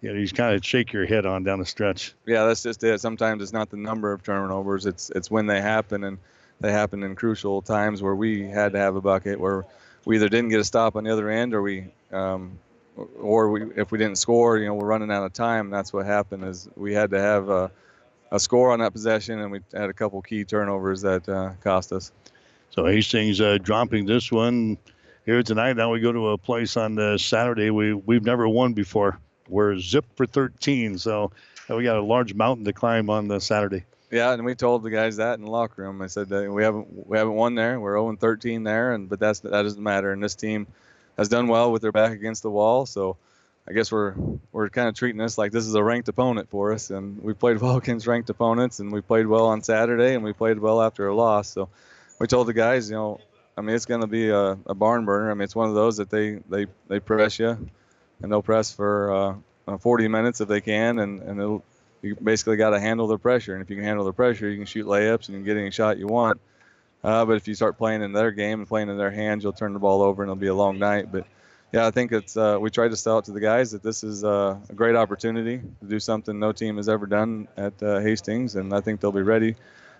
you 0.00 0.12
know, 0.12 0.18
you 0.18 0.28
kind 0.28 0.54
of 0.54 0.64
shake 0.64 0.92
your 0.92 1.06
head 1.06 1.24
on 1.24 1.44
down 1.44 1.60
the 1.60 1.66
stretch. 1.66 2.14
Yeah, 2.26 2.44
that's 2.46 2.62
just 2.62 2.82
it. 2.84 3.00
Sometimes 3.00 3.42
it's 3.42 3.52
not 3.52 3.70
the 3.70 3.76
number 3.76 4.12
of 4.12 4.22
turnovers; 4.22 4.84
it's 4.84 5.10
it's 5.10 5.30
when 5.30 5.46
they 5.46 5.60
happen, 5.60 6.04
and 6.04 6.18
they 6.60 6.72
happen 6.72 7.02
in 7.02 7.14
crucial 7.14 7.62
times 7.62 8.02
where 8.02 8.14
we 8.14 8.42
had 8.42 8.72
to 8.72 8.78
have 8.78 8.96
a 8.96 9.00
bucket, 9.00 9.40
where 9.40 9.64
we 10.04 10.16
either 10.16 10.28
didn't 10.28 10.50
get 10.50 10.60
a 10.60 10.64
stop 10.64 10.96
on 10.96 11.04
the 11.04 11.10
other 11.10 11.30
end, 11.30 11.54
or 11.54 11.62
we 11.62 11.86
um, 12.12 12.58
or 12.96 13.50
we, 13.50 13.62
if 13.76 13.90
we 13.90 13.98
didn't 13.98 14.18
score, 14.18 14.58
you 14.58 14.66
know, 14.66 14.74
we're 14.74 14.86
running 14.86 15.10
out 15.10 15.24
of 15.24 15.32
time. 15.32 15.70
That's 15.70 15.92
what 15.92 16.06
happened 16.06 16.44
is 16.44 16.68
we 16.76 16.94
had 16.94 17.10
to 17.10 17.20
have 17.20 17.48
a, 17.48 17.70
a 18.30 18.38
score 18.38 18.72
on 18.72 18.80
that 18.80 18.92
possession, 18.92 19.40
and 19.40 19.50
we 19.50 19.60
had 19.72 19.90
a 19.90 19.92
couple 19.92 20.20
key 20.22 20.44
turnovers 20.44 21.02
that 21.02 21.28
uh, 21.28 21.52
cost 21.62 21.92
us. 21.92 22.12
So 22.70 22.86
Hastings 22.86 23.40
uh, 23.40 23.58
dropping 23.58 24.06
this 24.06 24.32
one 24.32 24.78
here 25.26 25.42
tonight. 25.42 25.76
Now 25.76 25.92
we 25.92 26.00
go 26.00 26.12
to 26.12 26.30
a 26.30 26.38
place 26.38 26.76
on 26.76 26.94
the 26.94 27.18
Saturday 27.18 27.70
we 27.70 27.94
we've 27.94 28.24
never 28.24 28.48
won 28.48 28.72
before. 28.72 29.18
We're 29.48 29.78
zip 29.78 30.06
for 30.16 30.26
13, 30.26 30.98
so 30.98 31.30
uh, 31.70 31.76
we 31.76 31.84
got 31.84 31.96
a 31.96 32.02
large 32.02 32.34
mountain 32.34 32.64
to 32.64 32.72
climb 32.72 33.10
on 33.10 33.28
the 33.28 33.40
Saturday. 33.40 33.84
Yeah, 34.10 34.32
and 34.32 34.44
we 34.44 34.54
told 34.54 34.82
the 34.82 34.90
guys 34.90 35.16
that 35.16 35.38
in 35.38 35.44
the 35.44 35.50
locker 35.50 35.82
room. 35.82 36.00
I 36.00 36.06
said 36.06 36.28
that 36.28 36.50
we 36.50 36.62
haven't 36.62 37.08
we 37.08 37.18
haven't 37.18 37.34
won 37.34 37.54
there. 37.54 37.78
We're 37.80 37.94
0 37.94 38.16
13 38.16 38.62
there, 38.62 38.92
and 38.92 39.08
but 39.08 39.18
that's 39.18 39.40
that 39.40 39.50
doesn't 39.50 39.82
matter. 39.82 40.12
And 40.12 40.22
this 40.22 40.34
team 40.34 40.66
has 41.16 41.28
done 41.28 41.48
well 41.48 41.72
with 41.72 41.82
their 41.82 41.92
back 41.92 42.12
against 42.12 42.42
the 42.42 42.50
wall. 42.50 42.86
So 42.86 43.16
I 43.68 43.72
guess 43.72 43.90
we're 43.90 44.14
we're 44.52 44.68
kind 44.68 44.88
of 44.88 44.94
treating 44.94 45.18
this 45.18 45.38
like 45.38 45.52
this 45.52 45.66
is 45.66 45.74
a 45.74 45.82
ranked 45.82 46.08
opponent 46.08 46.50
for 46.50 46.72
us, 46.72 46.90
and 46.90 47.22
we 47.22 47.32
played 47.32 47.60
well 47.60 47.76
against 47.82 48.06
ranked 48.06 48.30
opponents, 48.30 48.80
and 48.80 48.92
we 48.92 49.00
played 49.00 49.26
well 49.26 49.46
on 49.46 49.62
Saturday, 49.62 50.14
and 50.14 50.22
we 50.22 50.32
played 50.32 50.58
well 50.58 50.82
after 50.82 51.08
a 51.08 51.14
loss. 51.14 51.48
So 51.48 51.68
we 52.18 52.26
told 52.26 52.46
the 52.48 52.52
guys, 52.52 52.90
you 52.90 52.96
know, 52.96 53.20
I 53.56 53.62
mean, 53.62 53.74
it's 53.74 53.86
going 53.86 54.00
to 54.00 54.06
be 54.06 54.28
a, 54.30 54.58
a, 54.66 54.74
barn 54.74 55.04
burner. 55.04 55.30
I 55.30 55.34
mean, 55.34 55.42
it's 55.42 55.54
one 55.54 55.68
of 55.68 55.74
those 55.74 55.96
that 55.98 56.10
they 56.10 56.40
they 56.48 56.66
they 56.88 57.00
press 57.00 57.38
you, 57.38 57.48
and 58.22 58.32
they'll 58.32 58.42
press 58.42 58.72
for 58.72 59.40
uh, 59.66 59.78
40 59.78 60.08
minutes 60.08 60.40
if 60.40 60.48
they 60.48 60.60
can, 60.60 60.98
and 60.98 61.22
and 61.22 61.62
you 62.04 62.16
basically 62.22 62.56
got 62.56 62.70
to 62.70 62.80
handle 62.80 63.06
the 63.06 63.18
pressure. 63.18 63.54
And 63.54 63.62
if 63.62 63.70
you 63.70 63.76
can 63.76 63.84
handle 63.84 64.04
the 64.04 64.12
pressure, 64.12 64.48
you 64.48 64.58
can 64.58 64.66
shoot 64.66 64.86
layups 64.86 65.28
and 65.28 65.30
you 65.30 65.34
can 65.36 65.44
get 65.44 65.56
any 65.56 65.70
shot 65.70 65.98
you 65.98 66.06
want. 66.06 66.38
Uh, 67.04 67.24
but 67.26 67.36
if 67.36 67.46
you 67.46 67.54
start 67.54 67.76
playing 67.76 68.02
in 68.02 68.12
their 68.12 68.30
game 68.30 68.60
and 68.60 68.68
playing 68.68 68.88
in 68.88 68.96
their 68.96 69.10
hands, 69.10 69.44
you'll 69.44 69.52
turn 69.52 69.74
the 69.74 69.78
ball 69.78 70.02
over 70.02 70.22
and 70.22 70.30
it'll 70.30 70.40
be 70.40 70.46
a 70.46 70.54
long 70.54 70.78
night. 70.78 71.12
But 71.12 71.26
yeah, 71.70 71.86
I 71.86 71.90
think 71.90 72.12
it's 72.12 72.36
uh, 72.36 72.56
we 72.60 72.70
tried 72.70 72.92
to 72.92 72.96
sell 72.96 73.18
it 73.18 73.26
to 73.26 73.32
the 73.32 73.40
guys 73.40 73.72
that 73.72 73.82
this 73.82 74.02
is 74.02 74.24
uh, 74.24 74.56
a 74.68 74.72
great 74.72 74.96
opportunity 74.96 75.58
to 75.58 75.86
do 75.86 76.00
something 76.00 76.38
no 76.38 76.52
team 76.52 76.78
has 76.78 76.88
ever 76.88 77.04
done 77.04 77.46
at 77.56 77.82
uh, 77.82 77.98
Hastings, 77.98 78.56
and 78.56 78.72
I 78.72 78.80
think 78.80 79.00
they'll 79.00 79.12
be 79.12 79.22
ready. 79.22 79.56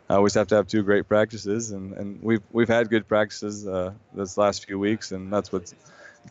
Uh, 0.09 0.21
we 0.21 0.31
have 0.35 0.47
to 0.49 0.55
have 0.55 0.67
two 0.67 0.83
great 0.83 1.09
practices, 1.09 1.73
and, 1.73 1.93
and 1.95 2.23
we've 2.23 2.43
we've 2.53 2.69
had 2.69 2.89
good 2.89 3.07
practices 3.07 3.67
uh, 3.67 3.93
this 4.15 4.39
last 4.39 4.67
few 4.67 4.79
weeks, 4.79 5.13
and 5.13 5.33
that's 5.33 5.53
what's 5.53 5.75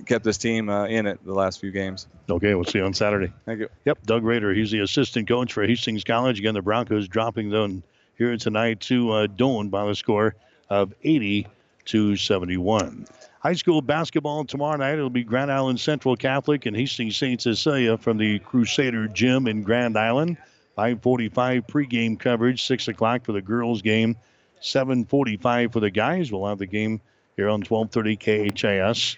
kept 0.05 0.23
this 0.23 0.37
team 0.37 0.69
uh, 0.69 0.85
in 0.85 1.05
it 1.05 1.19
the 1.23 1.33
last 1.33 1.59
few 1.59 1.71
games. 1.71 2.07
Okay, 2.29 2.55
we'll 2.55 2.63
see 2.63 2.79
you 2.79 2.85
on 2.85 2.93
Saturday. 2.93 3.31
Thank 3.45 3.59
you. 3.59 3.69
Yep, 3.85 4.03
Doug 4.05 4.23
Rader, 4.23 4.53
he's 4.53 4.71
the 4.71 4.79
assistant 4.79 5.27
coach 5.27 5.53
for 5.53 5.67
Hastings 5.67 6.03
College. 6.03 6.39
Again, 6.39 6.53
the 6.53 6.61
Broncos 6.61 7.07
dropping 7.07 7.49
them 7.49 7.83
here 8.17 8.35
tonight 8.37 8.79
to 8.81 9.11
uh, 9.11 9.27
Doane 9.27 9.69
by 9.69 9.85
the 9.85 9.95
score 9.95 10.35
of 10.73 10.91
80 11.03 11.45
to 11.85 12.15
71. 12.15 13.05
High 13.41 13.53
school 13.53 13.81
basketball 13.83 14.43
tomorrow 14.43 14.77
night. 14.77 14.95
It'll 14.95 15.11
be 15.11 15.23
Grand 15.23 15.51
Island 15.51 15.79
Central 15.79 16.15
Catholic 16.15 16.65
and 16.65 16.75
Hastings 16.75 17.15
St. 17.15 17.39
Cecilia 17.39 17.95
from 17.95 18.17
the 18.17 18.39
Crusader 18.39 19.07
Gym 19.07 19.47
in 19.47 19.61
Grand 19.61 19.95
Island. 19.95 20.37
5:45 20.75 21.67
pregame 21.67 22.19
coverage. 22.19 22.63
Six 22.63 22.87
o'clock 22.87 23.23
for 23.23 23.33
the 23.33 23.41
girls' 23.41 23.83
game. 23.83 24.15
7:45 24.61 25.71
for 25.71 25.79
the 25.79 25.91
guys. 25.91 26.31
We'll 26.31 26.47
have 26.47 26.57
the 26.57 26.65
game 26.65 27.01
here 27.37 27.49
on 27.49 27.61
12:30 27.61 28.15
KHAS. 28.15 29.15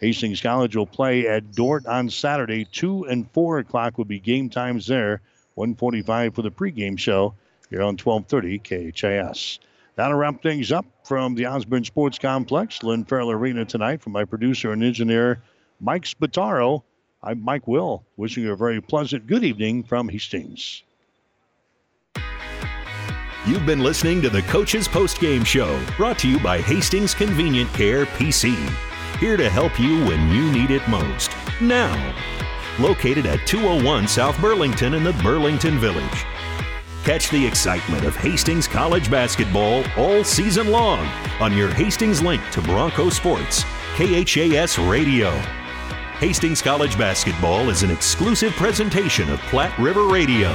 Hastings 0.00 0.40
College 0.40 0.74
will 0.74 0.86
play 0.86 1.28
at 1.28 1.52
Dordt 1.52 1.84
on 1.86 2.08
Saturday. 2.08 2.64
Two 2.64 3.04
and 3.04 3.30
four 3.32 3.58
o'clock 3.58 3.98
will 3.98 4.06
be 4.06 4.20
game 4.20 4.48
times 4.48 4.86
there. 4.86 5.20
1:45 5.54 6.34
for 6.34 6.40
the 6.40 6.50
pregame 6.50 6.98
show 6.98 7.34
here 7.68 7.82
on 7.82 7.98
12:30 7.98 8.58
KHAS. 8.58 9.58
That'll 9.96 10.16
wrap 10.16 10.42
things 10.42 10.72
up 10.72 10.86
from 11.04 11.34
the 11.34 11.46
Osborne 11.46 11.84
Sports 11.84 12.18
Complex, 12.18 12.82
Lynn 12.82 13.04
Farrell 13.04 13.30
Arena 13.30 13.64
tonight. 13.64 14.02
From 14.02 14.12
my 14.12 14.24
producer 14.24 14.72
and 14.72 14.82
engineer, 14.82 15.40
Mike 15.80 16.04
Spataro, 16.04 16.82
I'm 17.22 17.40
Mike 17.40 17.68
Will, 17.68 18.04
wishing 18.16 18.42
you 18.42 18.52
a 18.52 18.56
very 18.56 18.80
pleasant 18.80 19.26
good 19.26 19.44
evening 19.44 19.84
from 19.84 20.08
Hastings. 20.08 20.82
You've 23.46 23.66
been 23.66 23.80
listening 23.80 24.20
to 24.22 24.30
the 24.30 24.42
Coach's 24.42 24.88
Post 24.88 25.20
Game 25.20 25.44
Show, 25.44 25.80
brought 25.96 26.18
to 26.20 26.28
you 26.28 26.40
by 26.40 26.60
Hastings 26.60 27.14
Convenient 27.14 27.72
Care 27.74 28.06
PC. 28.06 28.54
Here 29.18 29.36
to 29.36 29.48
help 29.48 29.78
you 29.78 30.04
when 30.06 30.28
you 30.30 30.50
need 30.50 30.70
it 30.70 30.86
most. 30.88 31.30
Now, 31.60 31.94
located 32.80 33.26
at 33.26 33.46
201 33.46 34.08
South 34.08 34.40
Burlington 34.40 34.94
in 34.94 35.04
the 35.04 35.12
Burlington 35.22 35.78
Village. 35.78 36.24
Catch 37.04 37.28
the 37.28 37.46
excitement 37.46 38.06
of 38.06 38.16
Hastings 38.16 38.66
College 38.66 39.10
basketball 39.10 39.84
all 39.98 40.24
season 40.24 40.70
long 40.70 41.06
on 41.38 41.52
your 41.52 41.68
Hastings 41.68 42.22
link 42.22 42.40
to 42.50 42.62
Bronco 42.62 43.10
Sports, 43.10 43.62
KHAS 43.96 44.78
Radio. 44.78 45.30
Hastings 46.18 46.62
College 46.62 46.96
basketball 46.96 47.68
is 47.68 47.82
an 47.82 47.90
exclusive 47.90 48.54
presentation 48.54 49.28
of 49.28 49.38
Platte 49.40 49.78
River 49.78 50.06
Radio. 50.06 50.48